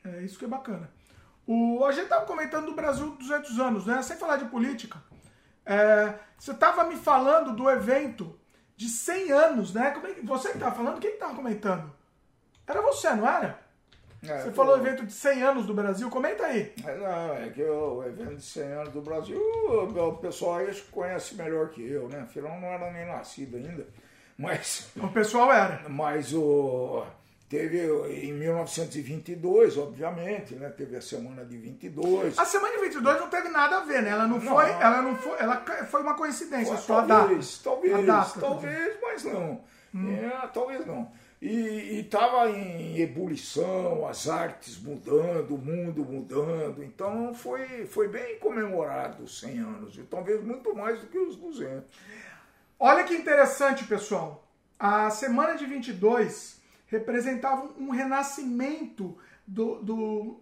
É 0.04 0.22
isso 0.22 0.36
que 0.36 0.46
é 0.46 0.48
bacana. 0.48 0.90
O, 1.46 1.84
a 1.84 1.92
gente 1.92 2.08
tava 2.08 2.26
comentando 2.26 2.66
do 2.66 2.74
Brasil 2.74 3.10
200 3.10 3.60
anos, 3.60 3.86
né? 3.86 4.02
Sem 4.02 4.16
falar 4.16 4.38
de 4.38 4.46
política. 4.46 5.00
É, 5.64 6.12
você 6.36 6.52
tava 6.52 6.82
me 6.82 6.96
falando 6.96 7.54
do 7.54 7.70
evento 7.70 8.36
de 8.76 8.88
100 8.88 9.30
anos, 9.30 9.72
né? 9.72 9.92
Como 9.92 10.08
é 10.08 10.14
você 10.24 10.50
que 10.50 10.58
falando? 10.58 10.98
Quem 10.98 11.12
que 11.12 11.18
tava 11.18 11.36
comentando? 11.36 11.94
Era 12.66 12.80
você, 12.82 13.10
não 13.10 13.28
era? 13.28 13.58
É, 14.22 14.40
Você 14.40 14.50
falou 14.52 14.78
do 14.78 14.86
evento 14.86 15.04
de 15.06 15.12
100 15.12 15.42
anos 15.42 15.66
do 15.66 15.74
Brasil. 15.74 16.08
Comenta 16.10 16.46
aí. 16.46 16.72
é, 16.84 16.96
Não, 16.96 17.34
é 17.36 17.50
que 17.50 17.62
o 17.62 18.02
evento 18.04 18.36
de 18.36 18.42
100 18.42 18.62
anos 18.72 18.88
do 18.92 19.00
Brasil, 19.02 19.38
o 19.38 20.12
pessoal 20.16 20.56
aí 20.56 20.74
conhece 20.90 21.34
melhor 21.36 21.68
que 21.68 21.86
eu, 21.88 22.08
né? 22.08 22.20
Afinal, 22.20 22.58
não 22.60 22.68
era 22.68 22.90
nem 22.90 23.06
nascido 23.06 23.56
ainda. 23.56 23.86
Mas, 24.38 24.90
O 24.96 25.08
pessoal 25.08 25.50
era. 25.50 25.88
mas 25.88 26.34
o, 26.34 27.06
Teve 27.48 27.86
em 28.12 28.34
1922, 28.34 29.78
obviamente, 29.78 30.54
né? 30.56 30.68
Teve 30.68 30.96
a 30.96 31.00
semana 31.00 31.44
de 31.44 31.56
22. 31.56 32.36
A 32.38 32.44
semana 32.44 32.74
de 32.74 32.80
22 32.82 33.20
não 33.20 33.30
teve 33.30 33.48
nada 33.48 33.78
a 33.78 33.80
ver, 33.84 34.02
né? 34.02 34.10
Ela 34.10 34.26
não, 34.26 34.38
Não. 34.38 34.54
foi, 34.54 34.68
ela 34.68 35.00
não 35.00 35.16
foi, 35.16 35.38
ela 35.38 35.64
foi 35.86 36.02
uma 36.02 36.14
coincidência, 36.14 36.74
Pô, 36.74 36.80
só 36.80 36.98
a 36.98 37.06
talvez, 37.06 37.62
data. 37.62 37.64
talvez, 37.64 37.94
A 37.94 38.02
data, 38.02 38.40
talvez, 38.40 38.96
mas 39.00 39.24
não. 39.24 39.60
Hum. 39.94 40.16
É, 40.16 40.46
talvez 40.48 40.84
não. 40.84 41.10
E 41.40 42.00
estava 42.00 42.48
em 42.50 42.98
ebulição, 42.98 44.06
as 44.08 44.26
artes 44.26 44.78
mudando, 44.80 45.54
o 45.54 45.58
mundo 45.58 46.02
mudando. 46.04 46.82
Então 46.82 47.34
foi, 47.34 47.86
foi 47.86 48.08
bem 48.08 48.38
comemorado 48.38 49.24
os 49.24 49.40
100 49.40 49.58
anos, 49.58 49.98
e 49.98 50.02
talvez 50.02 50.42
muito 50.42 50.74
mais 50.74 51.00
do 51.00 51.06
que 51.08 51.18
os 51.18 51.36
200. 51.36 51.90
Olha 52.78 53.04
que 53.04 53.14
interessante, 53.14 53.84
pessoal. 53.84 54.46
A 54.78 55.10
semana 55.10 55.54
de 55.56 55.66
22 55.66 56.60
representava 56.86 57.68
um 57.78 57.90
renascimento 57.90 59.16
do, 59.46 59.76
do- 59.82 60.40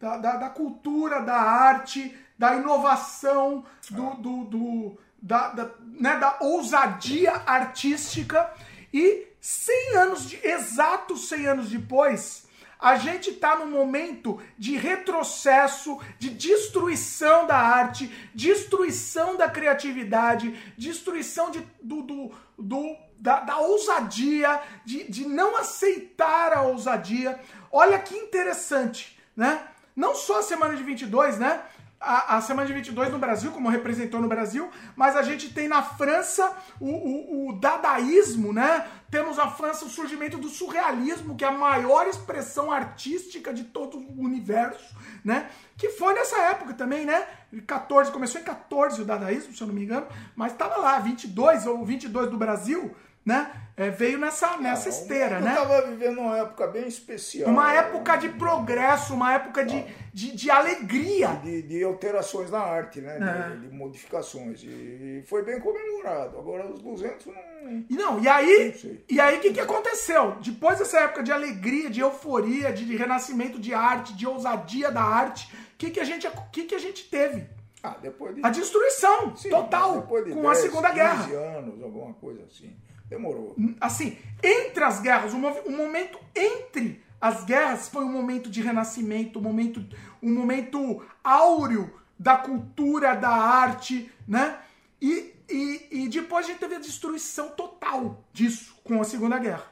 da, 0.00 0.16
da- 0.16 0.36
da 0.36 0.50
cultura, 0.50 1.20
da 1.20 1.36
arte, 1.36 2.16
da 2.38 2.56
inovação, 2.56 3.64
do, 3.90 4.10
do- 4.14 4.44
do- 4.44 4.98
da, 5.22 5.48
da- 5.50 5.70
né, 5.80 6.16
da 6.18 6.38
ousadia 6.40 7.32
artística. 7.46 8.52
E 8.92 9.26
100 9.46 9.96
anos, 9.96 10.26
de, 10.30 10.40
exatos 10.42 11.28
100 11.28 11.46
anos 11.46 11.68
depois, 11.68 12.46
a 12.80 12.96
gente 12.96 13.28
está 13.28 13.56
num 13.56 13.66
momento 13.70 14.40
de 14.56 14.74
retrocesso, 14.78 16.00
de 16.18 16.30
destruição 16.30 17.46
da 17.46 17.54
arte, 17.58 18.10
destruição 18.34 19.36
da 19.36 19.46
criatividade, 19.46 20.58
destruição 20.78 21.50
de, 21.50 21.60
do, 21.82 22.00
do, 22.00 22.32
do- 22.58 22.96
da, 23.18 23.40
da 23.40 23.58
ousadia, 23.58 24.62
de, 24.82 25.04
de 25.10 25.28
não 25.28 25.56
aceitar 25.58 26.54
a 26.54 26.62
ousadia. 26.62 27.38
Olha 27.70 27.98
que 27.98 28.14
interessante, 28.16 29.18
né? 29.36 29.68
Não 29.94 30.14
só 30.14 30.38
a 30.38 30.42
semana 30.42 30.74
de 30.74 30.82
22, 30.82 31.38
né? 31.38 31.62
A, 32.00 32.36
a 32.36 32.40
semana 32.40 32.66
de 32.66 32.74
22 32.74 33.10
no 33.10 33.18
Brasil, 33.18 33.50
como 33.50 33.68
representou 33.68 34.20
no 34.20 34.28
Brasil, 34.28 34.70
mas 34.94 35.16
a 35.16 35.22
gente 35.22 35.54
tem 35.54 35.68
na 35.68 35.82
França 35.82 36.54
o, 36.78 36.86
o, 36.86 37.48
o 37.48 37.52
dadaísmo, 37.58 38.52
né? 38.52 38.86
Temos 39.10 39.38
na 39.38 39.50
França 39.50 39.84
o 39.84 39.88
surgimento 39.88 40.36
do 40.36 40.48
surrealismo, 40.48 41.34
que 41.34 41.44
é 41.44 41.48
a 41.48 41.52
maior 41.52 42.06
expressão 42.06 42.70
artística 42.70 43.54
de 43.54 43.64
todo 43.64 43.96
o 43.96 44.20
universo, 44.20 44.94
né? 45.24 45.48
Que 45.76 45.90
foi 45.90 46.12
nessa 46.14 46.36
época 46.42 46.74
também, 46.74 47.06
né? 47.06 47.26
14, 47.66 48.10
começou 48.10 48.40
em 48.40 48.44
14 48.44 49.00
o 49.00 49.04
dadaísmo, 49.04 49.54
se 49.54 49.62
eu 49.62 49.66
não 49.68 49.74
me 49.74 49.84
engano, 49.84 50.06
mas 50.36 50.52
estava 50.52 50.76
lá, 50.76 50.98
22 50.98 51.66
ou 51.66 51.84
22 51.84 52.30
do 52.30 52.36
Brasil, 52.36 52.94
né? 53.24 53.50
É, 53.76 53.90
veio 53.90 54.18
nessa, 54.18 54.56
nessa 54.58 54.88
esteira, 54.88 55.40
né? 55.40 55.50
estava 55.50 55.82
vivendo 55.88 56.20
uma 56.20 56.38
época 56.38 56.68
bem 56.68 56.86
especial. 56.86 57.50
Uma 57.50 57.72
época 57.72 58.16
de 58.16 58.28
progresso, 58.28 59.14
uma 59.14 59.32
época 59.34 59.64
de, 59.64 59.84
de, 60.12 60.30
de 60.36 60.48
alegria. 60.48 61.40
de, 61.42 61.62
de 61.62 61.82
alterações 61.82 62.52
na 62.52 62.60
arte, 62.60 63.00
né? 63.00 63.18
É. 63.20 63.56
De, 63.56 63.66
de 63.66 63.74
modificações. 63.74 64.62
E, 64.62 65.24
foi 65.26 65.42
bem 65.42 65.58
comemorado. 65.58 66.38
Agora 66.38 66.70
os 66.70 66.80
200 66.80 67.26
não. 67.26 67.84
E 67.90 67.96
não, 67.96 68.20
e 68.20 68.28
aí, 68.28 69.02
e 69.08 69.18
aí 69.18 69.38
o 69.38 69.40
que, 69.40 69.52
que 69.52 69.60
aconteceu? 69.60 70.36
Depois 70.40 70.78
dessa 70.78 71.00
época 71.00 71.22
de 71.22 71.32
alegria, 71.32 71.90
de 71.90 71.98
euforia, 71.98 72.72
de, 72.72 72.84
de 72.84 72.96
renascimento 72.96 73.58
de 73.58 73.74
arte, 73.74 74.14
de 74.14 74.26
ousadia 74.26 74.90
da 74.92 75.02
arte, 75.02 75.50
o 75.52 75.76
que, 75.78 75.90
que, 75.90 75.98
a 75.98 76.04
gente, 76.04 76.28
que, 76.52 76.64
que 76.64 76.74
a 76.74 76.78
gente 76.78 77.08
teve? 77.08 77.44
Ah, 77.82 77.96
depois 78.00 78.34
de. 78.34 78.40
A 78.42 78.50
destruição 78.50 79.36
Sim, 79.36 79.50
total 79.50 80.00
de 80.24 80.32
com 80.32 80.48
a 80.48 80.52
10, 80.52 80.58
Segunda 80.58 80.88
15 80.88 80.94
Guerra. 80.94 81.58
anos, 81.58 81.82
alguma 81.82 82.14
coisa 82.14 82.42
assim. 82.44 82.74
Demorou. 83.16 83.54
Assim, 83.80 84.18
entre 84.42 84.82
as 84.84 85.00
guerras, 85.00 85.32
o, 85.32 85.38
momento 85.38 86.18
entre 86.34 87.02
as 87.20 87.44
guerras 87.44 87.88
foi 87.88 88.04
um 88.04 88.12
momento 88.12 88.50
de 88.50 88.60
renascimento, 88.60 89.38
um 89.38 89.42
momento, 89.42 89.84
um 90.22 90.32
momento 90.32 91.02
áureo 91.22 91.92
da 92.18 92.36
cultura, 92.36 93.14
da 93.14 93.30
arte, 93.30 94.10
né? 94.26 94.58
E, 95.00 95.32
e, 95.48 95.86
e 95.90 96.08
depois 96.08 96.44
a 96.44 96.48
gente 96.48 96.58
teve 96.60 96.74
a 96.74 96.80
destruição 96.80 97.50
total 97.50 98.24
disso 98.32 98.76
com 98.84 99.00
a 99.00 99.04
Segunda 99.04 99.38
Guerra. 99.38 99.64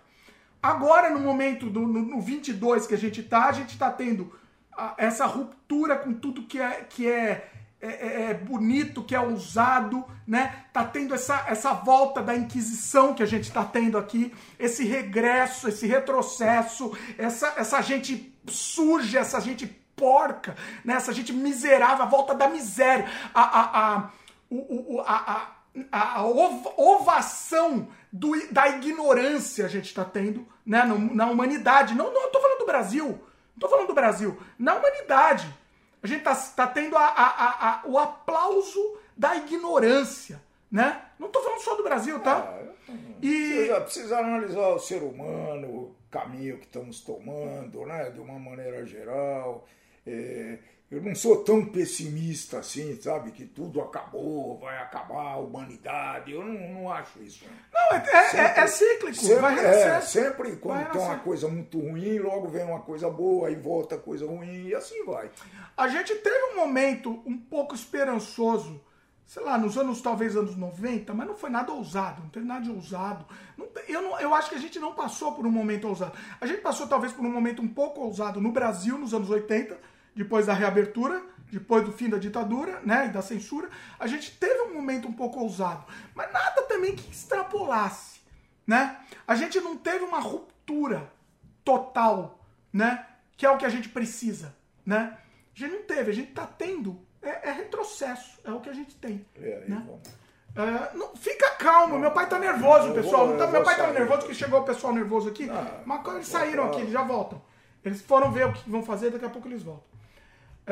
Agora, 0.63 1.11
no 1.11 1.19
momento 1.19 1.69
do 1.69 1.81
no, 1.81 2.01
no 2.03 2.21
22 2.21 2.87
que 2.87 2.95
a 2.95 2.99
gente 2.99 3.23
tá, 3.23 3.47
a 3.47 3.53
gente 3.53 3.77
tá 3.77 3.91
tendo 3.91 4.33
a- 4.77 4.95
essa 4.97 5.27
ruptura 5.27 5.97
com 5.97 6.13
tudo 6.13 6.45
que 6.45 6.61
é, 6.61 6.85
que 6.89 7.09
é, 7.09 7.51
é, 7.83 7.89
é- 7.89 8.31
é 8.31 8.35
bonito, 8.35 9.03
que 9.03 9.15
é 9.15 9.21
ousado, 9.21 10.05
né? 10.27 10.65
Tá 10.73 10.85
tendo 10.85 11.13
essa, 11.15 11.45
essa 11.49 11.73
volta 11.73 12.23
da 12.23 12.35
Inquisição 12.35 13.13
que 13.13 13.23
a 13.23 13.27
gente 13.27 13.51
tá 13.51 13.65
tendo 13.65 13.99
aqui, 13.99 14.33
esse 14.59 14.85
regresso, 14.85 15.69
esse 15.69 15.87
retrocesso, 15.87 16.97
essa, 17.19 17.53
essa 17.57 17.83
gente 17.83 18.33
suja, 18.47 19.19
essa 19.21 19.41
gente 19.41 19.67
porca, 19.97 20.57
né? 20.85 20.95
essa 20.95 21.13
gente 21.13 21.33
miserável, 21.33 22.05
a 22.05 22.09
volta 22.09 22.35
da 22.35 22.49
miséria, 22.49 23.07
a, 23.35 23.43
a, 23.43 23.97
a, 23.97 24.11
o, 24.51 25.01
a, 25.07 25.49
a, 25.91 26.19
a 26.19 26.25
ov- 26.25 26.73
ovação 26.77 27.89
do, 28.13 28.33
da 28.53 28.69
ignorância 28.69 29.65
a 29.65 29.69
gente 29.69 29.87
está 29.87 30.05
tendo 30.05 30.47
né, 30.65 30.83
no- 30.85 31.15
na 31.15 31.27
humanidade. 31.27 31.95
Não, 31.95 32.13
não 32.13 32.31
tô 32.31 32.41
falando 32.41 32.59
do 32.61 32.67
Brasil. 32.67 33.21
Tô 33.61 33.69
falando 33.69 33.87
do 33.89 33.95
Brasil. 33.95 34.39
Na 34.59 34.75
humanidade. 34.75 35.47
A 36.03 36.07
gente 36.07 36.23
tá, 36.25 36.35
tá 36.35 36.67
tendo 36.67 36.97
a- 36.97 37.07
a- 37.07 37.69
a- 37.69 37.83
o 37.87 37.99
aplauso 37.99 38.99
da 39.17 39.37
ignorância. 39.37 40.41
Né? 40.71 41.01
Não 41.19 41.29
tô 41.29 41.41
falando 41.43 41.61
só 41.61 41.75
do 41.77 41.83
Brasil, 41.83 42.19
tá? 42.21 42.59
E. 43.21 43.53
Precisa, 43.55 43.81
precisa 43.83 44.19
analisar 44.19 44.69
o 44.69 44.79
ser 44.79 45.03
humano, 45.03 45.69
o 45.69 45.95
caminho 46.11 46.57
que 46.59 46.65
estamos 46.65 47.01
tomando, 47.03 47.85
né? 47.87 48.11
De 48.11 48.19
uma 48.21 48.39
maneira 48.39 48.85
geral. 48.87 49.67
É, 50.07 50.59
eu 50.93 51.01
não 51.01 51.15
sou 51.15 51.43
tão 51.43 51.65
pessimista 51.65 52.59
assim, 52.59 53.01
sabe? 53.01 53.31
Que 53.33 53.47
tudo 53.47 53.81
acabou, 53.81 54.59
vai 54.59 54.77
acabar 54.79 55.33
a 55.33 55.37
humanidade. 55.39 56.33
Eu 56.33 56.45
não, 56.45 56.69
não 56.83 56.93
acho 56.93 57.23
isso. 57.23 57.45
Não, 57.73 57.97
é, 57.97 58.05
é- 58.11 58.37
é- 58.37 58.61
é 58.61 58.67
cíclico. 58.67 59.27
vai 59.41 59.55
Sempre, 59.55 59.67
é, 59.67 59.85
renascer. 59.85 60.23
sempre 60.23 60.57
quando 60.57 60.83
Vai 60.83 60.91
tem 60.93 61.01
uma 61.01 61.19
coisa 61.21 61.49
muito 61.49 61.79
ruim, 61.81 62.19
logo 62.19 62.49
vem 62.49 62.65
uma 62.65 62.81
coisa 62.81 63.09
boa, 63.09 63.49
aí 63.49 63.57
volta 63.57 63.97
coisa 63.97 64.27
ruim, 64.27 64.67
e 64.69 64.75
assim 64.75 65.03
vai. 65.05 65.31
A 65.77 65.89
gente 65.89 66.15
teve 66.17 66.53
um 66.53 66.57
momento 66.57 67.23
um 67.25 67.39
pouco 67.39 67.75
esperançoso, 67.75 68.79
sei 69.25 69.43
lá, 69.43 69.57
nos 69.57 69.79
anos, 69.79 70.03
talvez 70.03 70.37
anos 70.37 70.57
90, 70.57 71.15
mas 71.15 71.27
não 71.27 71.35
foi 71.35 71.49
nada 71.49 71.73
ousado, 71.73 72.21
não 72.23 72.29
teve 72.29 72.45
nada 72.45 72.61
de 72.65 72.71
ousado. 72.71 73.25
Não 73.57 73.67
eu, 73.89 74.03
não- 74.03 74.21
eu 74.21 74.35
acho 74.35 74.51
que 74.51 74.57
a 74.57 74.61
gente 74.61 74.79
não 74.79 74.93
passou 74.95 75.33
por 75.33 75.47
um 75.47 75.51
momento 75.51 75.89
ousado. 75.89 76.13
A 76.39 76.47
gente 76.47 76.61
passou 76.61 76.87
talvez 76.87 77.15
por 77.15 77.25
um 77.25 77.33
momento 77.33 77.63
um 77.63 77.69
pouco 77.69 78.03
ousado 78.03 78.41
no 78.43 78.53
Brasil, 78.53 78.99
nos 78.99 79.15
anos 79.15 79.31
80, 79.31 79.79
depois 80.15 80.47
da 80.47 80.53
reabertura, 80.55 81.23
depois 81.51 81.85
do 81.85 81.93
fim 81.93 82.09
da 82.09 82.19
ditadura, 82.19 82.81
né, 82.85 83.07
e 83.07 83.09
da 83.11 83.21
censura. 83.23 83.69
A 83.99 84.07
gente 84.07 84.33
teve 84.39 84.63
um 84.63 84.75
momento 84.75 85.07
um 85.09 85.13
pouco 85.13 85.41
ousado, 85.41 85.85
mas 86.15 86.33
nada 86.33 86.63
também 86.63 86.95
que 86.97 87.11
extrapolasse, 87.11 88.21
né? 88.67 88.99
A 89.27 89.35
gente 89.35 89.61
não 89.61 89.77
teve 89.77 90.05
uma 90.05 90.19
ruptura 90.21 91.13
total, 91.65 92.39
né? 92.73 93.07
Que 93.37 93.47
é 93.47 93.51
o 93.51 93.59
que 93.59 93.67
a 93.67 93.69
gente 93.69 93.89
precisa, 93.89 94.55
né? 94.85 95.17
A 95.55 95.59
gente 95.59 95.73
não 95.73 95.83
teve, 95.83 96.11
a 96.11 96.15
gente 96.15 96.33
tá 96.33 96.47
tendo. 96.47 97.01
É, 97.21 97.51
é 97.51 97.53
retrocesso, 97.53 98.41
é 98.45 98.51
o 98.51 98.61
que 98.61 98.69
a 98.69 98.73
gente 98.73 98.95
tem. 98.97 99.25
É, 99.37 99.65
né? 99.69 99.87
É, 100.57 100.97
não- 100.97 101.15
fica 101.17 101.51
calmo, 101.53 101.99
meu 101.99 102.11
pai 102.11 102.29
tá 102.29 102.39
nervoso, 102.39 102.93
pessoal. 102.93 103.27
vou- 103.29 103.37
Não 103.37 103.39
tá- 103.39 103.45
eu 103.47 103.53
meu 103.53 103.63
pai 103.63 103.77
tá 103.77 103.85
sair. 103.85 103.95
nervoso 103.95 104.19
porque 104.21 104.35
chegou 104.35 104.61
o 104.61 104.65
pessoal 104.65 104.93
nervoso 104.93 105.29
aqui. 105.29 105.49
Ah, 105.49 105.81
mas 105.87 106.03
quando 106.03 106.17
eles 106.17 106.29
saíram 106.29 106.65
aqui, 106.65 106.81
eles 106.81 106.93
já 106.93 107.03
voltam. 107.03 107.41
Eles 107.85 108.01
foram 108.03 108.31
ver 108.33 108.47
o 108.47 108.53
que 108.53 108.69
vão 108.69 108.83
fazer, 108.83 109.11
daqui 109.11 109.25
a 109.25 109.31
pouco 109.31 109.49
eles 109.49 109.63
voltam. 109.63 109.92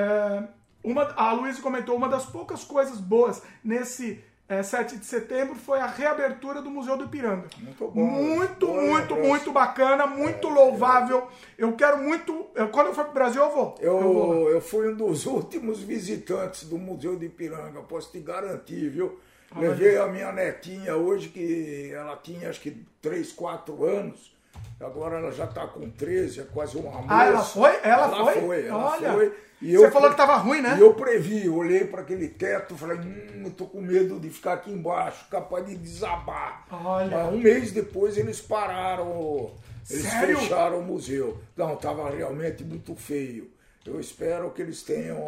É, 0.00 0.42
uma, 0.82 1.02
a 1.14 1.32
Luísa 1.32 1.60
comentou, 1.60 1.96
uma 1.96 2.08
das 2.08 2.24
poucas 2.26 2.64
coisas 2.64 2.98
boas 2.98 3.42
nesse 3.62 4.22
é, 4.48 4.62
7 4.62 4.96
de 4.96 5.04
setembro 5.06 5.54
foi 5.54 5.78
a 5.78 5.86
reabertura 5.86 6.60
do 6.60 6.70
Museu 6.70 6.96
do 6.96 7.04
Ipiranga. 7.04 7.46
Muito 7.58 7.86
bom. 7.88 8.00
Muito, 8.00 8.66
Boa 8.66 8.80
muito, 8.82 9.14
muito 9.14 9.52
bacana, 9.52 10.06
muito 10.06 10.48
louvável. 10.48 11.28
Eu 11.56 11.72
quero 11.74 11.98
muito. 11.98 12.46
eu- 12.54 12.68
quando 12.68 12.88
eu 12.88 12.94
for 12.94 13.04
pro 13.04 13.14
Brasil, 13.14 13.42
eu 13.42 13.50
vou. 13.50 13.74
Eu, 13.78 13.92
Eu 14.00 14.12
vou 14.12 14.50
eu 14.50 14.60
fui 14.60 14.88
um 14.92 14.96
dos 14.96 15.24
últimos 15.26 15.80
visitantes 15.80 16.64
do 16.68 16.78
Museu 16.78 17.14
de 17.16 17.26
Ipiranga, 17.26 17.80
posso 17.82 18.10
te 18.10 18.18
garantir, 18.20 18.88
viu? 18.88 19.20
Levei 19.54 19.98
a 19.98 20.06
minha 20.06 20.32
netinha 20.32 20.96
hoje, 20.96 21.28
que 21.28 21.90
ela 21.92 22.16
tinha 22.16 22.48
acho 22.50 22.60
que 22.60 22.84
3, 23.02 23.32
4 23.32 23.84
anos, 23.84 24.32
agora 24.80 25.18
ela 25.18 25.30
já 25.30 25.44
está 25.44 25.66
com 25.66 25.88
13, 25.90 26.40
é 26.40 26.44
quase 26.44 26.76
uma 26.76 26.90
moça. 26.90 27.06
Ah, 27.08 27.24
ela 27.26 27.42
foi? 27.44 27.78
Ela 27.82 28.34
foi? 28.34 28.66
ela 28.66 28.90
Olha, 28.90 29.12
foi. 29.12 29.34
E 29.62 29.76
você 29.76 29.86
eu 29.86 29.90
falou 29.90 30.10
que 30.10 30.16
tava 30.16 30.36
ruim, 30.36 30.62
né? 30.62 30.76
E 30.78 30.80
eu 30.80 30.94
previ, 30.94 31.44
eu 31.44 31.54
olhei 31.54 31.84
para 31.84 32.00
aquele 32.00 32.28
teto, 32.28 32.76
falei, 32.76 32.98
hum, 32.98 33.42
eu 33.44 33.50
tô 33.50 33.66
com 33.66 33.80
medo 33.80 34.18
de 34.18 34.30
ficar 34.30 34.54
aqui 34.54 34.70
embaixo, 34.70 35.26
capaz 35.30 35.66
de 35.66 35.76
desabar. 35.76 36.66
Olha. 36.70 37.24
Mas 37.24 37.34
um 37.34 37.38
mês 37.38 37.70
depois 37.70 38.16
eles 38.16 38.40
pararam, 38.40 39.54
eles 39.88 40.06
Sério? 40.06 40.38
fecharam 40.38 40.78
o 40.78 40.82
museu. 40.82 41.38
Não, 41.54 41.74
estava 41.74 42.08
realmente 42.08 42.64
muito 42.64 42.94
feio. 42.96 43.50
Eu 43.84 44.00
espero 44.00 44.50
que 44.50 44.62
eles 44.62 44.82
tenham 44.82 45.18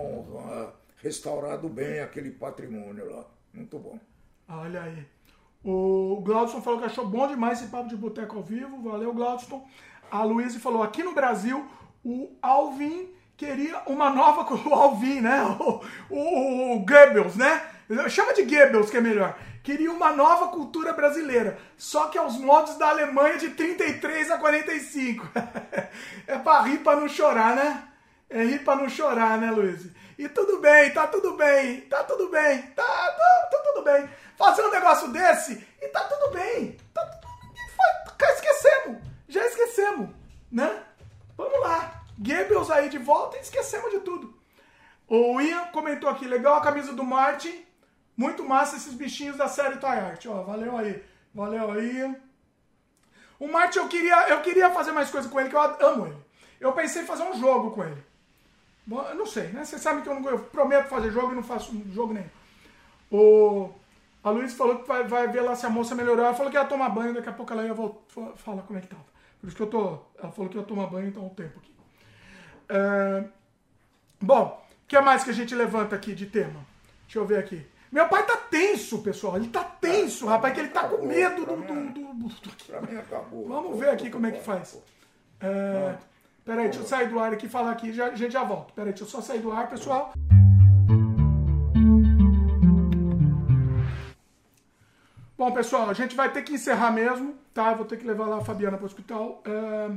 ah, 0.48 0.70
restaurado 1.02 1.68
bem 1.68 2.00
aquele 2.00 2.30
patrimônio 2.30 3.10
lá. 3.10 3.26
Muito 3.52 3.78
bom. 3.78 3.98
Olha 4.48 4.82
aí. 4.82 5.06
O 5.64 6.20
Glaudson 6.24 6.60
falou 6.60 6.80
que 6.80 6.86
achou 6.86 7.06
bom 7.06 7.28
demais 7.28 7.60
esse 7.60 7.70
papo 7.70 7.88
de 7.88 7.96
boteco 7.96 8.36
ao 8.36 8.42
vivo. 8.42 8.82
Valeu, 8.82 9.12
Glaudson. 9.12 9.64
a 10.10 10.22
Luísa 10.24 10.58
falou: 10.58 10.82
aqui 10.82 11.02
no 11.02 11.14
Brasil, 11.14 11.64
o 12.04 12.30
Alvin 12.42 13.08
queria 13.36 13.80
uma 13.86 14.10
nova. 14.10 14.42
O 14.52 14.74
Alvin, 14.74 15.20
né? 15.20 15.40
O, 16.10 16.16
o, 16.16 16.76
o 16.76 16.78
Goebbels, 16.80 17.36
né? 17.36 17.62
Chama 18.08 18.34
de 18.34 18.42
Goebbels, 18.42 18.90
que 18.90 18.96
é 18.96 19.00
melhor. 19.00 19.38
Queria 19.62 19.92
uma 19.92 20.12
nova 20.12 20.48
cultura 20.48 20.92
brasileira, 20.92 21.56
só 21.76 22.08
que 22.08 22.18
aos 22.18 22.36
modos 22.36 22.76
da 22.76 22.88
Alemanha 22.88 23.38
de 23.38 23.50
33 23.50 24.30
a 24.32 24.38
45. 24.38 25.28
é 26.26 26.38
pra 26.38 26.62
rir 26.62 26.78
pra 26.78 26.96
não 26.96 27.08
chorar, 27.08 27.54
né? 27.54 27.84
É 28.28 28.42
rir 28.42 28.64
pra 28.64 28.74
não 28.74 28.88
chorar, 28.88 29.38
né, 29.38 29.50
Luiz? 29.52 29.86
E 30.18 30.28
tudo 30.28 30.58
bem, 30.58 30.90
tá 30.90 31.06
tudo 31.06 31.36
bem, 31.36 31.82
tá 31.82 32.02
tudo 32.02 32.28
bem, 32.28 32.62
tá, 32.74 32.82
tá, 32.82 33.48
tá 33.50 33.62
tudo 33.72 33.84
bem. 33.84 34.08
Fazer 34.42 34.62
um 34.62 34.72
negócio 34.72 35.12
desse 35.12 35.64
e 35.80 35.86
tá 35.86 36.00
tudo 36.00 36.32
bem. 36.32 36.76
Tá 36.92 37.06
tudo 37.06 37.22
Esquecemos, 38.34 38.98
já 39.28 39.46
esquecemos, 39.46 40.10
né? 40.50 40.82
Vamos 41.36 41.60
lá. 41.60 42.02
Goebbels 42.18 42.68
aí 42.68 42.88
de 42.88 42.98
volta 42.98 43.36
e 43.36 43.40
esquecemos 43.40 43.92
de 43.92 44.00
tudo. 44.00 44.36
O 45.06 45.40
Ian 45.40 45.66
comentou 45.66 46.10
aqui, 46.10 46.26
legal 46.26 46.56
a 46.56 46.60
camisa 46.60 46.92
do 46.92 47.04
Martin. 47.04 47.64
Muito 48.16 48.44
massa 48.44 48.76
esses 48.76 48.94
bichinhos 48.94 49.36
da 49.36 49.46
série 49.46 49.76
Toy 49.76 49.90
Art. 49.90 50.26
Ó, 50.26 50.42
valeu 50.42 50.76
aí. 50.76 51.04
Valeu 51.32 51.70
aí. 51.70 52.16
O 53.38 53.46
Martin 53.46 53.78
eu 53.78 53.88
queria, 53.88 54.28
eu 54.28 54.42
queria 54.42 54.70
fazer 54.70 54.90
mais 54.90 55.08
coisa 55.08 55.28
com 55.28 55.38
ele, 55.38 55.50
que 55.50 55.56
eu 55.56 55.86
amo 55.86 56.06
ele. 56.08 56.16
Eu 56.58 56.72
pensei 56.72 57.02
em 57.02 57.06
fazer 57.06 57.22
um 57.22 57.38
jogo 57.38 57.70
com 57.70 57.84
ele. 57.84 58.04
Eu 58.90 59.14
não 59.14 59.26
sei, 59.26 59.48
né? 59.48 59.64
Vocês 59.64 59.80
sabem 59.80 60.02
que 60.02 60.08
eu, 60.08 60.18
não, 60.18 60.28
eu 60.28 60.40
prometo 60.40 60.88
fazer 60.88 61.12
jogo 61.12 61.30
e 61.30 61.36
não 61.36 61.44
faço 61.44 61.72
jogo 61.92 62.12
nenhum. 62.12 62.28
O, 63.08 63.72
a 64.24 64.30
Luiz 64.30 64.54
falou 64.54 64.78
que 64.78 64.86
vai, 64.86 65.04
vai 65.04 65.28
ver 65.28 65.40
lá 65.40 65.54
se 65.56 65.66
a 65.66 65.70
moça 65.70 65.94
melhorou. 65.94 66.24
Ela 66.24 66.34
falou 66.34 66.50
que 66.50 66.56
ia 66.56 66.64
tomar 66.64 66.88
banho, 66.90 67.14
daqui 67.14 67.28
a 67.28 67.32
pouco 67.32 67.52
ela 67.52 67.64
ia 67.64 67.74
voltar, 67.74 68.32
falar 68.36 68.62
como 68.62 68.78
é 68.78 68.82
que 68.82 68.88
tava. 68.88 69.04
Por 69.40 69.48
isso 69.48 69.56
que 69.56 69.62
eu 69.62 69.66
tô. 69.66 69.98
Ela 70.18 70.30
falou 70.30 70.48
que 70.48 70.56
ia 70.56 70.62
tomar 70.62 70.86
banho, 70.86 71.08
então 71.08 71.26
o 71.26 71.30
tempo 71.30 71.58
aqui. 71.58 71.74
É, 72.68 73.24
bom, 74.20 74.64
o 74.84 74.86
que 74.86 75.00
mais 75.00 75.24
que 75.24 75.30
a 75.30 75.34
gente 75.34 75.54
levanta 75.54 75.96
aqui 75.96 76.14
de 76.14 76.26
tema? 76.26 76.60
Deixa 77.04 77.18
eu 77.18 77.26
ver 77.26 77.38
aqui. 77.38 77.66
Meu 77.90 78.08
pai 78.08 78.24
tá 78.24 78.36
tenso, 78.36 79.02
pessoal. 79.02 79.36
Ele 79.36 79.48
tá 79.48 79.62
tenso, 79.62 80.26
rapaz, 80.26 80.54
que 80.54 80.60
ele 80.60 80.68
tá 80.68 80.88
com 80.88 81.04
medo 81.04 81.44
do. 81.44 81.56
do, 81.56 81.92
do, 81.92 82.14
do... 82.14 83.48
Vamos 83.48 83.78
ver 83.78 83.90
aqui 83.90 84.08
como 84.08 84.26
é 84.26 84.30
que 84.30 84.40
faz. 84.40 84.80
É... 85.40 85.96
Peraí, 86.44 86.64
deixa 86.64 86.80
eu 86.80 86.86
sair 86.86 87.08
do 87.08 87.18
ar 87.18 87.32
aqui 87.32 87.46
e 87.46 87.48
falar 87.48 87.72
aqui, 87.72 87.92
já, 87.92 88.06
a 88.06 88.14
gente 88.14 88.32
já 88.32 88.44
volta. 88.44 88.72
Peraí, 88.72 88.92
deixa 88.92 89.04
eu 89.04 89.08
só 89.08 89.20
sair 89.20 89.40
do 89.40 89.52
ar, 89.52 89.68
pessoal. 89.68 90.12
Bom, 95.42 95.50
pessoal, 95.50 95.90
a 95.90 95.92
gente 95.92 96.14
vai 96.14 96.30
ter 96.30 96.42
que 96.42 96.54
encerrar 96.54 96.92
mesmo, 96.92 97.34
tá? 97.52 97.72
Eu 97.72 97.78
vou 97.78 97.84
ter 97.84 97.96
que 97.96 98.06
levar 98.06 98.26
lá 98.26 98.36
a 98.36 98.44
Fabiana 98.44 98.76
para 98.76 98.84
o 98.84 98.86
hospital. 98.86 99.42
É... 99.44 99.90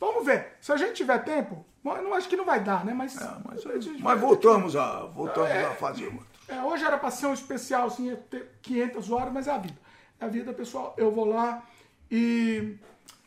Vamos 0.00 0.26
ver. 0.26 0.56
Se 0.60 0.72
a 0.72 0.76
gente 0.76 0.94
tiver 0.94 1.18
tempo, 1.18 1.64
eu 1.84 2.02
não 2.02 2.12
acho 2.12 2.28
que 2.28 2.34
não 2.34 2.44
vai 2.44 2.58
dar, 2.58 2.84
né? 2.84 2.92
Mas, 2.92 3.16
é, 3.16 3.24
mas, 3.44 3.64
mas 4.00 4.20
voltamos, 4.20 4.74
a, 4.74 5.04
voltamos 5.14 5.48
é, 5.48 5.64
a 5.64 5.70
fazer. 5.76 6.12
É, 6.48 6.60
hoje 6.60 6.84
era 6.84 6.98
para 6.98 7.12
ser 7.12 7.26
um 7.26 7.32
especial, 7.32 7.86
assim, 7.86 8.08
ia 8.08 8.16
ter 8.16 8.58
500 8.62 9.12
horas, 9.12 9.32
mas 9.32 9.46
é 9.46 9.52
a 9.52 9.58
vida. 9.58 9.78
É 10.18 10.24
a 10.24 10.28
vida, 10.28 10.52
pessoal. 10.52 10.92
Eu 10.96 11.12
vou 11.12 11.26
lá 11.26 11.62
e 12.10 12.76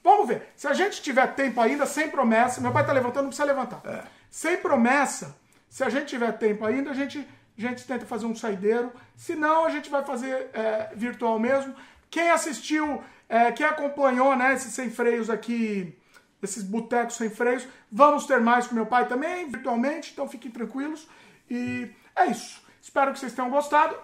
Vamos 0.03 0.27
ver. 0.27 0.49
Se 0.53 0.67
a 0.67 0.73
gente 0.73 1.01
tiver 1.01 1.27
tempo 1.33 1.61
ainda, 1.61 1.85
sem 1.85 2.09
promessa, 2.09 2.59
meu 2.59 2.73
pai 2.73 2.83
está 2.83 2.91
levantando, 2.91 3.23
não 3.23 3.29
precisa 3.29 3.47
levantar. 3.47 3.79
É. 3.85 4.03
Sem 4.29 4.57
promessa, 4.57 5.33
se 5.69 5.81
a 5.81 5.89
gente 5.89 6.07
tiver 6.07 6.33
tempo 6.33 6.65
ainda, 6.65 6.91
a 6.91 6.93
gente, 6.93 7.25
a 7.65 7.69
gente 7.69 7.85
tenta 7.85 8.05
fazer 8.05 8.25
um 8.25 8.35
saideiro. 8.35 8.91
Se 9.15 9.35
não, 9.35 9.65
a 9.65 9.69
gente 9.69 9.89
vai 9.89 10.03
fazer 10.03 10.49
é, 10.53 10.91
virtual 10.95 11.39
mesmo. 11.39 11.73
Quem 12.09 12.29
assistiu, 12.29 13.01
é, 13.27 13.51
quem 13.51 13.65
acompanhou 13.65 14.35
né, 14.35 14.53
esses 14.53 14.73
sem 14.73 14.89
freios 14.89 15.29
aqui, 15.29 15.97
esses 16.41 16.63
botecos 16.63 17.15
sem 17.15 17.29
freios, 17.29 17.67
vamos 17.91 18.25
ter 18.25 18.39
mais 18.39 18.67
com 18.67 18.75
meu 18.75 18.85
pai 18.85 19.07
também, 19.07 19.49
virtualmente, 19.49 20.11
então 20.13 20.29
fiquem 20.29 20.51
tranquilos. 20.51 21.07
E 21.49 21.89
é 22.15 22.27
isso. 22.27 22.61
Espero 22.81 23.11
que 23.11 23.19
vocês 23.19 23.33
tenham 23.33 23.49
gostado. 23.49 23.97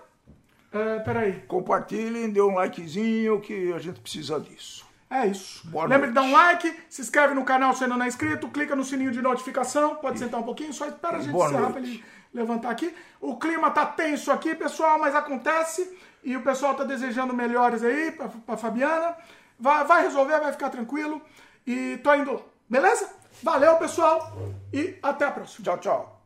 É, 0.71 0.99
peraí. 0.99 1.43
Compartilhem, 1.47 2.31
dê 2.31 2.41
um 2.41 2.55
likezinho 2.55 3.39
que 3.39 3.71
a 3.71 3.79
gente 3.79 3.99
precisa 3.99 4.39
disso. 4.39 4.85
É 5.09 5.27
isso. 5.27 5.67
Boa 5.67 5.85
Lembra 5.85 6.07
de 6.07 6.13
dar 6.13 6.23
um 6.23 6.31
like, 6.31 6.75
se 6.89 7.01
inscreve 7.01 7.35
no 7.35 7.45
canal 7.45 7.75
se 7.75 7.83
ainda 7.83 7.95
não 7.95 8.03
é 8.03 8.07
inscrito, 8.07 8.49
clica 8.49 8.75
no 8.75 8.83
sininho 8.83 9.11
de 9.11 9.21
notificação, 9.21 9.95
pode 9.97 10.17
sentar 10.17 10.39
um 10.39 10.43
pouquinho, 10.43 10.73
só 10.73 10.87
espera 10.87 11.17
a 11.17 11.19
gente 11.19 11.31
Boa 11.31 11.49
encerrar 11.49 11.77
ele 11.77 12.03
levantar 12.33 12.69
aqui. 12.71 12.93
O 13.21 13.37
clima 13.37 13.71
tá 13.71 13.85
tenso 13.85 14.31
aqui, 14.31 14.55
pessoal, 14.55 14.97
mas 14.99 15.15
acontece 15.15 15.97
e 16.23 16.35
o 16.35 16.41
pessoal 16.41 16.73
tá 16.73 16.83
desejando 16.83 17.33
melhores 17.33 17.83
aí 17.83 18.11
para 18.11 18.57
Fabiana. 18.57 19.15
Vai, 19.59 19.83
vai 19.85 20.03
resolver, 20.03 20.39
vai 20.39 20.51
ficar 20.51 20.69
tranquilo 20.69 21.21
e 21.65 21.97
tô 22.03 22.13
indo 22.15 22.33
lá. 22.33 22.39
Beleza? 22.69 23.09
Valeu, 23.41 23.75
pessoal, 23.77 24.31
e 24.71 24.97
até 25.03 25.25
a 25.25 25.31
próxima. 25.31 25.65
Tchau, 25.65 25.77
tchau. 25.79 26.22